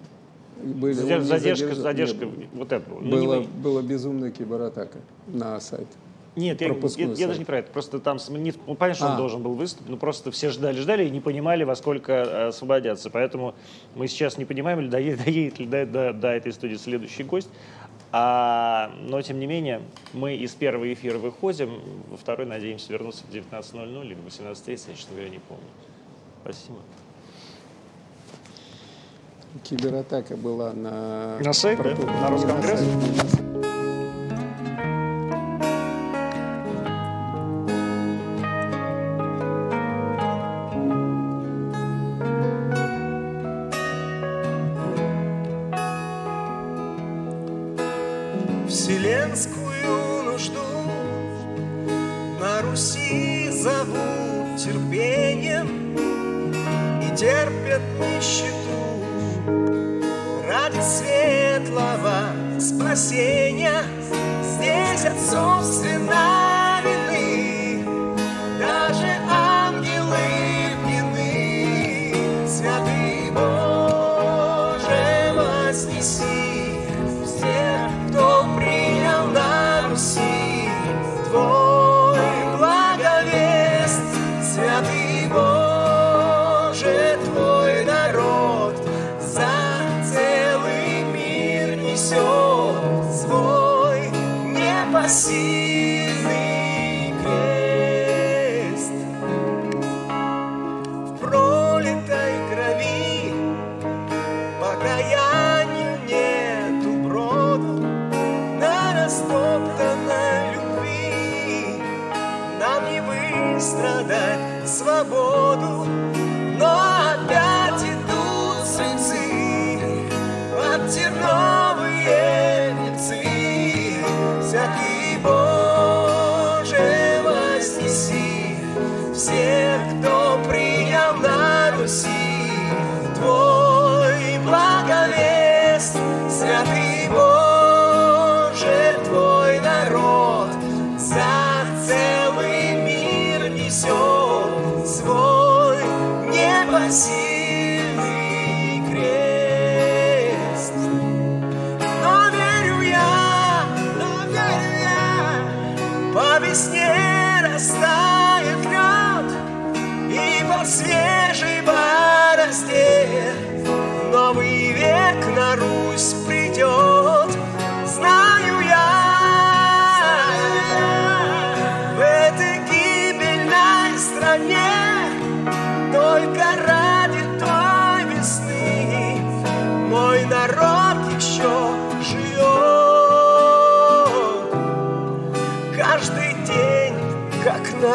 были, 0.63 0.93
задержка, 0.93 1.25
задержка, 1.25 1.75
задержка 1.75 2.25
нет, 2.25 2.47
вот 2.53 2.71
это 2.71 2.89
было. 2.89 2.99
Ну, 2.99 3.09
было, 3.09 3.39
не... 3.39 3.47
была 3.47 3.81
безумная 3.81 4.31
кибератака 4.31 4.99
на 5.27 5.59
сайт. 5.59 5.87
Нет, 6.37 6.61
я, 6.61 6.67
я, 6.67 7.07
я 7.13 7.27
даже 7.27 7.39
не 7.39 7.45
про 7.45 7.59
это. 7.59 7.71
Просто 7.71 7.99
там, 7.99 8.19
не, 8.29 8.53
ну, 8.67 8.75
понятно, 8.75 8.95
что 8.95 9.07
а. 9.07 9.11
он 9.11 9.17
должен 9.17 9.41
был 9.41 9.55
выступить, 9.55 9.89
но 9.89 9.97
просто 9.97 10.29
все 10.29 10.51
ждали, 10.51 10.79
ждали 10.79 11.07
и 11.07 11.09
не 11.09 11.19
понимали, 11.19 11.63
во 11.63 11.75
сколько 11.75 12.13
э, 12.13 12.47
освободятся. 12.49 13.09
Поэтому 13.09 13.55
мы 13.95 14.07
сейчас 14.07 14.37
не 14.37 14.45
понимаем, 14.45 14.79
ли 14.79 14.87
доедет, 14.87 15.23
доедет 15.25 15.57
ли 15.57 15.65
до, 15.65 15.85
до, 15.87 16.13
до 16.13 16.27
этой 16.27 16.53
студии 16.53 16.75
следующий 16.75 17.23
гость. 17.23 17.49
А, 18.11 18.91
но, 19.01 19.19
тем 19.23 19.39
не 19.39 19.47
менее, 19.47 19.81
мы 20.13 20.35
из 20.35 20.53
первого 20.53 20.93
эфира 20.93 21.17
выходим, 21.17 21.81
во 22.09 22.17
второй 22.17 22.45
надеемся 22.45 22.93
вернуться 22.93 23.23
в 23.25 23.33
19.00 23.33 24.05
или 24.05 24.13
в 24.13 24.27
18.30, 24.27 24.67
я, 24.67 24.95
честно 24.95 25.15
говоря, 25.15 25.29
не 25.29 25.39
помню. 25.39 25.63
Спасибо. 26.43 26.77
Кибератака 29.63 30.35
была 30.35 30.73
на... 30.73 31.37
На 31.39 31.53
сайт, 31.53 31.79
да? 31.81 31.95
На 31.95 32.29
Росконгресс? 32.29 32.79
Вселенскую 32.79 33.46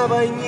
на 0.02 0.08
войне. 0.08 0.41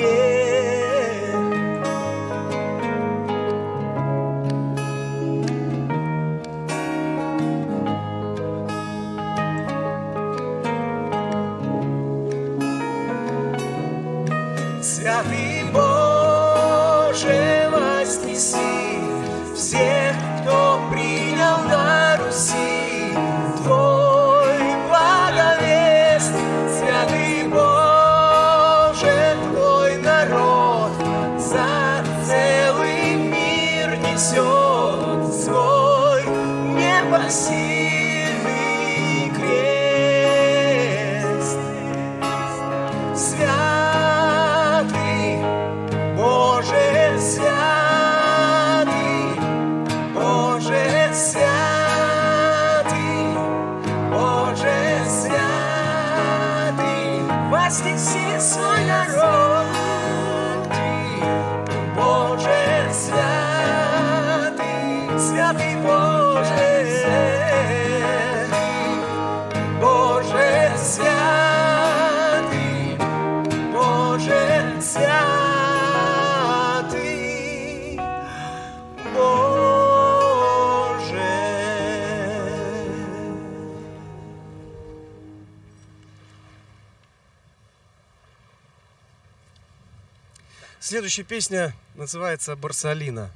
Следующая 90.87 91.23
песня 91.23 91.73
называется 91.95 92.55
«Барсалина». 92.57 93.31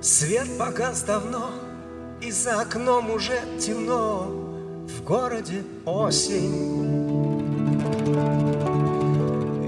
Свет 0.00 0.48
погас 0.58 1.02
давно, 1.02 1.50
и 2.22 2.30
за 2.30 2.62
окном 2.62 3.10
уже 3.10 3.38
темно, 3.60 4.22
В 4.88 5.04
городе 5.04 5.62
осень. 5.84 6.56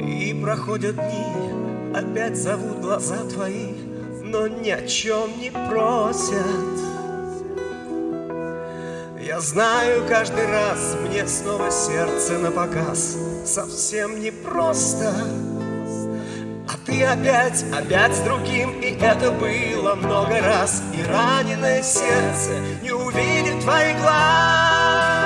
И 0.00 0.40
проходят 0.42 0.96
дни, 0.96 1.94
опять 1.94 2.38
зовут 2.38 2.80
глаза 2.80 3.22
твои, 3.28 3.72
Но 4.22 4.48
ни 4.48 4.70
о 4.70 4.88
чем 4.88 5.38
не 5.38 5.50
просят. 5.50 6.91
Я 9.32 9.40
знаю, 9.40 10.04
каждый 10.06 10.46
раз 10.46 10.94
мне 11.00 11.26
снова 11.26 11.70
сердце 11.70 12.34
на 12.34 12.50
показ. 12.50 13.16
Совсем 13.46 14.20
непросто 14.20 15.10
А 16.68 16.72
ты 16.84 17.02
опять, 17.02 17.64
опять 17.72 18.14
с 18.14 18.18
другим 18.20 18.78
И 18.82 18.94
это 19.00 19.30
было 19.30 19.94
много 19.94 20.38
раз. 20.38 20.82
И 20.92 21.02
раненое 21.02 21.82
сердце 21.82 22.58
не 22.82 22.92
увидит 22.92 23.62
твоих 23.62 23.98
глаз. 24.02 25.24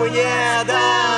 Мне 0.00 0.64
дали 0.66 1.11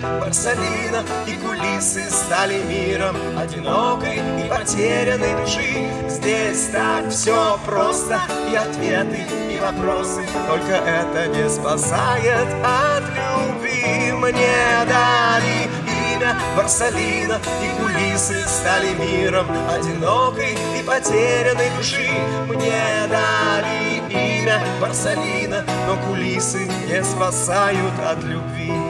имя 0.00 0.20
Барсалина 0.20 1.04
И 1.26 1.36
кулисы 1.36 2.10
стали 2.10 2.62
миром 2.62 3.16
Одинокой 3.38 4.16
и 4.16 4.48
потерянной 4.48 5.34
души. 5.40 5.88
Здесь 6.08 6.68
так 6.72 7.10
все 7.10 7.58
просто 7.64 8.20
И 8.50 8.54
ответы, 8.54 9.26
и 9.50 9.58
вопросы. 9.60 10.22
Только 10.48 10.72
это 10.72 11.26
не 11.28 11.48
спасает 11.48 12.48
от 12.64 13.02
любви. 13.10 14.12
Мне 14.12 14.86
дали 14.88 15.68
имя 16.14 16.36
Барсалина 16.56 17.38
И 17.62 17.82
кулисы 17.82 18.42
стали 18.46 18.94
миром 18.94 19.46
Одинокой 19.68 20.52
и 20.78 20.82
потерянной 20.82 21.70
души. 21.76 22.08
Мне 22.46 23.08
дали 23.08 24.02
имя 24.08 24.60
Барсалина 24.80 25.64
Но 25.86 25.96
кулисы 26.06 26.66
не 26.88 27.02
спасают 27.04 27.94
от 28.06 28.22
любви 28.24 28.89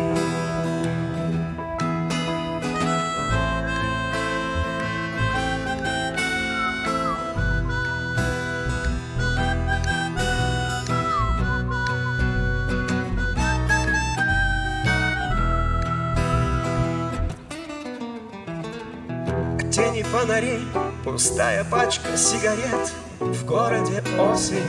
пустая 21.21 21.65
пачка 21.65 22.17
сигарет 22.17 22.93
В 23.21 23.45
городе 23.45 24.03
осень. 24.19 24.65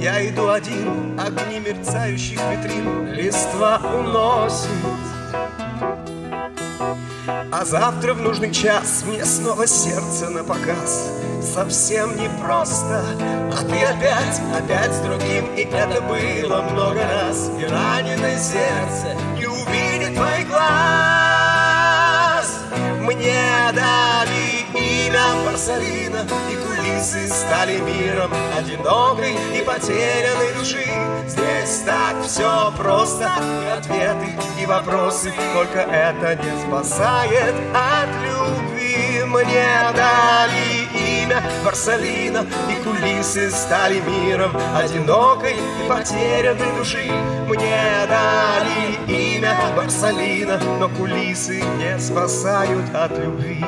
Я 0.00 0.24
иду 0.28 0.50
один, 0.50 1.18
огни 1.18 1.58
мерцающих 1.58 2.38
витрин 2.48 3.12
Листва 3.12 3.80
уносит 3.92 4.68
А 7.50 7.64
завтра 7.64 8.14
в 8.14 8.20
нужный 8.20 8.52
час 8.52 9.02
Мне 9.04 9.24
снова 9.24 9.66
сердце 9.66 10.30
на 10.30 10.44
показ. 10.44 11.10
Совсем 11.42 12.16
непросто 12.16 13.04
А 13.52 13.64
ты 13.64 13.84
опять, 13.84 14.40
опять 14.56 14.92
с 14.92 15.00
другим 15.00 15.52
И 15.56 15.62
это 15.62 16.00
было 16.02 16.62
много 16.70 17.00
раз. 17.02 17.50
И 17.60 17.64
раненое 17.64 18.38
сердце 18.38 19.16
Мне 23.14 23.72
дали 23.74 24.64
имя 24.74 25.44
Барсалина 25.44 26.26
И 26.50 26.56
кулисы 26.56 27.28
стали 27.28 27.78
миром 27.78 28.32
Одинокой 28.56 29.34
и 29.54 29.62
потерянной 29.62 30.54
души. 30.54 30.86
Здесь 31.26 31.82
так 31.84 32.22
все 32.24 32.72
просто 32.76 33.30
И 33.64 33.78
ответы, 33.78 34.34
и 34.58 34.64
вопросы 34.64 35.30
Только 35.54 35.80
это 35.80 36.42
не 36.42 36.66
спасает. 36.66 37.54
От 37.74 38.08
любви 38.24 39.24
Мне 39.24 39.92
дали 39.94 40.81
имя 41.32 41.42
Барсалина 41.64 42.46
И 42.70 42.82
кулисы 42.82 43.50
стали 43.50 44.00
миром 44.00 44.52
Одинокой 44.76 45.52
и 45.52 45.88
потерянной 45.88 46.76
души. 46.76 47.10
Мне 47.48 48.06
дали 48.08 49.36
имя 49.36 49.56
Барсалина 49.76 50.58
Но 50.78 50.88
кулисы 50.88 51.62
не 51.78 51.98
спасают 51.98 52.94
от 52.94 53.18
любви 53.18 53.64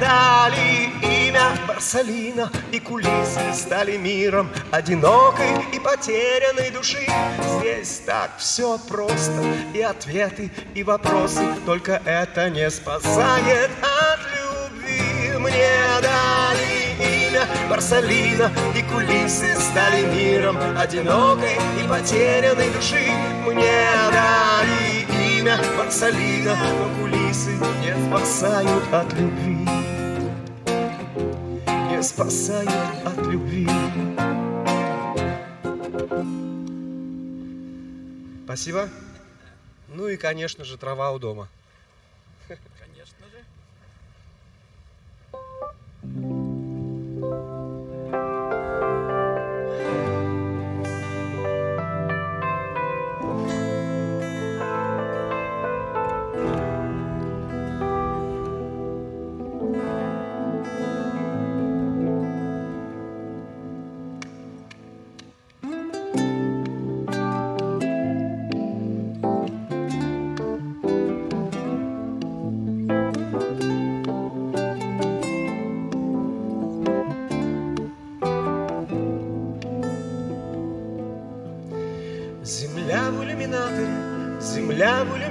дали 0.00 0.90
имя 1.02 1.52
Барсалина 1.68 2.50
И 2.72 2.80
кулисы 2.80 3.40
стали 3.54 3.96
миром 3.96 4.48
Одинокой 4.70 5.50
и 5.72 5.78
потерянной 5.78 6.70
души. 6.70 7.06
Здесь 7.58 8.02
так 8.06 8.30
все 8.38 8.78
просто 8.78 9.44
И 9.74 9.82
ответы, 9.82 10.50
и 10.74 10.82
вопросы 10.82 11.42
Только 11.66 12.00
это 12.04 12.50
не 12.50 12.70
спасает 12.70 13.70
от 13.82 14.20
любви. 14.36 15.38
Мне 15.38 15.70
дали 16.02 17.28
имя 17.28 17.46
Барсалина 17.68 18.50
И 18.74 18.82
кулисы 18.82 19.54
стали 19.56 20.06
миром 20.06 20.56
Одинокой 20.78 21.54
и 21.78 21.88
потерянной 21.88 22.70
души. 22.70 23.10
Мне 23.46 23.84
дали 24.12 25.10
имя 25.40 25.58
Барсалина, 25.76 26.56
но 26.56 27.02
кулисы 27.02 27.52
не 27.80 27.94
спасают 28.06 28.84
от 28.92 29.12
любви. 29.14 29.59
Не 32.00 32.04
спасают 32.04 32.70
от 33.04 33.26
любви. 33.26 33.68
Спасибо. 38.46 38.88
Ну 39.88 40.08
и, 40.08 40.16
конечно 40.16 40.64
же, 40.64 40.78
трава 40.78 41.10
у 41.10 41.18
дома. 41.18 41.50
Конечно 42.48 43.26
же. 46.02 46.49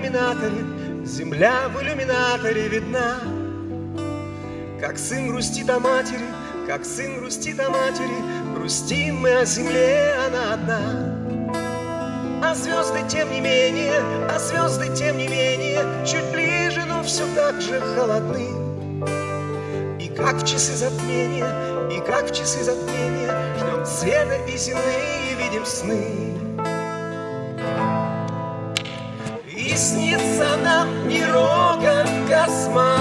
Иллюминаторе, 0.10 1.06
земля 1.06 1.69
в 1.69 1.81
иллюминаторе 1.81 2.68
видна. 2.68 3.19
Как 4.80 4.98
сын 4.98 5.27
грустит 5.27 5.69
о 5.69 5.80
матери, 5.80 6.26
как 6.68 6.86
сын 6.86 7.19
грустит 7.19 7.60
о 7.60 7.69
матери, 7.69 8.56
грустим 8.56 9.18
мы 9.18 9.40
о 9.40 9.45
земле, 9.45 10.15
она 10.27 10.53
одна. 10.53 10.80
А 12.41 12.56
звезды, 12.56 12.99
тем 13.07 13.30
не 13.31 13.41
менее, 13.41 14.02
а 14.30 14.40
звезды, 14.40 14.88
тем 14.95 15.18
не 15.18 15.27
менее, 15.27 15.84
чуть 16.06 16.26
ближе, 16.31 16.86
но 16.86 17.03
все 17.03 17.23
так 17.36 17.61
же 17.61 17.80
холодны. 17.80 18.48
И 19.99 20.07
как 20.07 20.36
в 20.36 20.48
часы 20.48 20.73
затмения, 20.73 21.90
и 21.90 21.99
как 21.99 22.31
в 22.31 22.34
часы 22.34 22.64
затмения, 22.64 23.31
ждем 23.57 23.86
света 23.86 24.36
и 24.48 24.57
зимы 24.57 24.81
и 25.31 25.36
видим 25.36 25.65
сны. 25.65 26.38
Снится 29.80 30.57
нам 30.61 31.07
не 31.07 31.23
рокот 31.23 32.10
космодрома, 32.27 32.98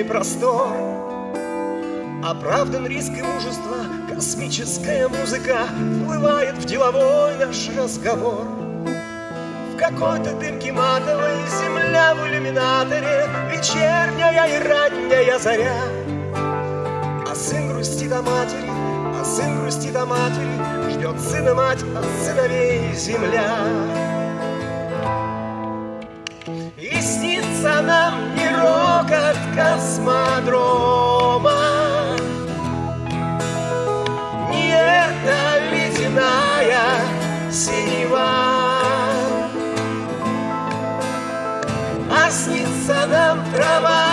метеоритами 0.00 0.02
простор. 0.02 0.72
Оправдан 2.22 2.86
риск 2.86 3.12
и 3.12 3.22
мужество, 3.22 3.76
космическая 4.12 5.08
музыка 5.08 5.66
Вплывает 6.02 6.56
в 6.56 6.64
деловой 6.64 7.36
наш 7.36 7.68
разговор. 7.76 8.44
В 9.72 9.76
какой-то 9.78 10.34
дымке 10.38 10.72
матовой 10.72 11.36
земля 11.48 12.14
в 12.14 12.26
иллюминаторе, 12.26 13.26
Вечерняя 13.50 14.46
и 14.46 14.68
ранняя 14.68 15.38
заря. 15.38 15.80
А 17.26 17.34
сын 17.34 17.72
грустит 17.72 18.12
о 18.12 18.22
матери, 18.22 18.68
а 18.68 19.24
сын 19.24 19.62
грустит 19.62 19.96
о 19.96 20.04
матери, 20.04 20.90
Ждет 20.90 21.18
сына 21.20 21.54
мать 21.54 21.82
от 21.96 22.04
сыновей 22.24 22.92
земля. 22.94 24.19
Космодрома, 29.54 31.50
Не 34.50 34.70
эта 34.72 35.40
ледяная 35.70 36.86
синева, 37.50 38.30
А 42.10 42.30
снится 42.30 43.06
нам 43.06 43.38
трава, 43.52 44.09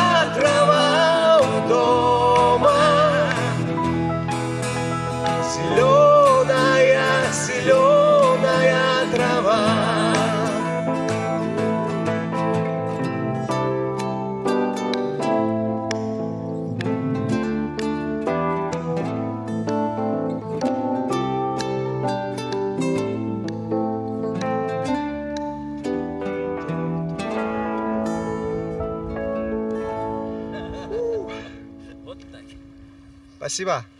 Спасибо. 33.58 33.97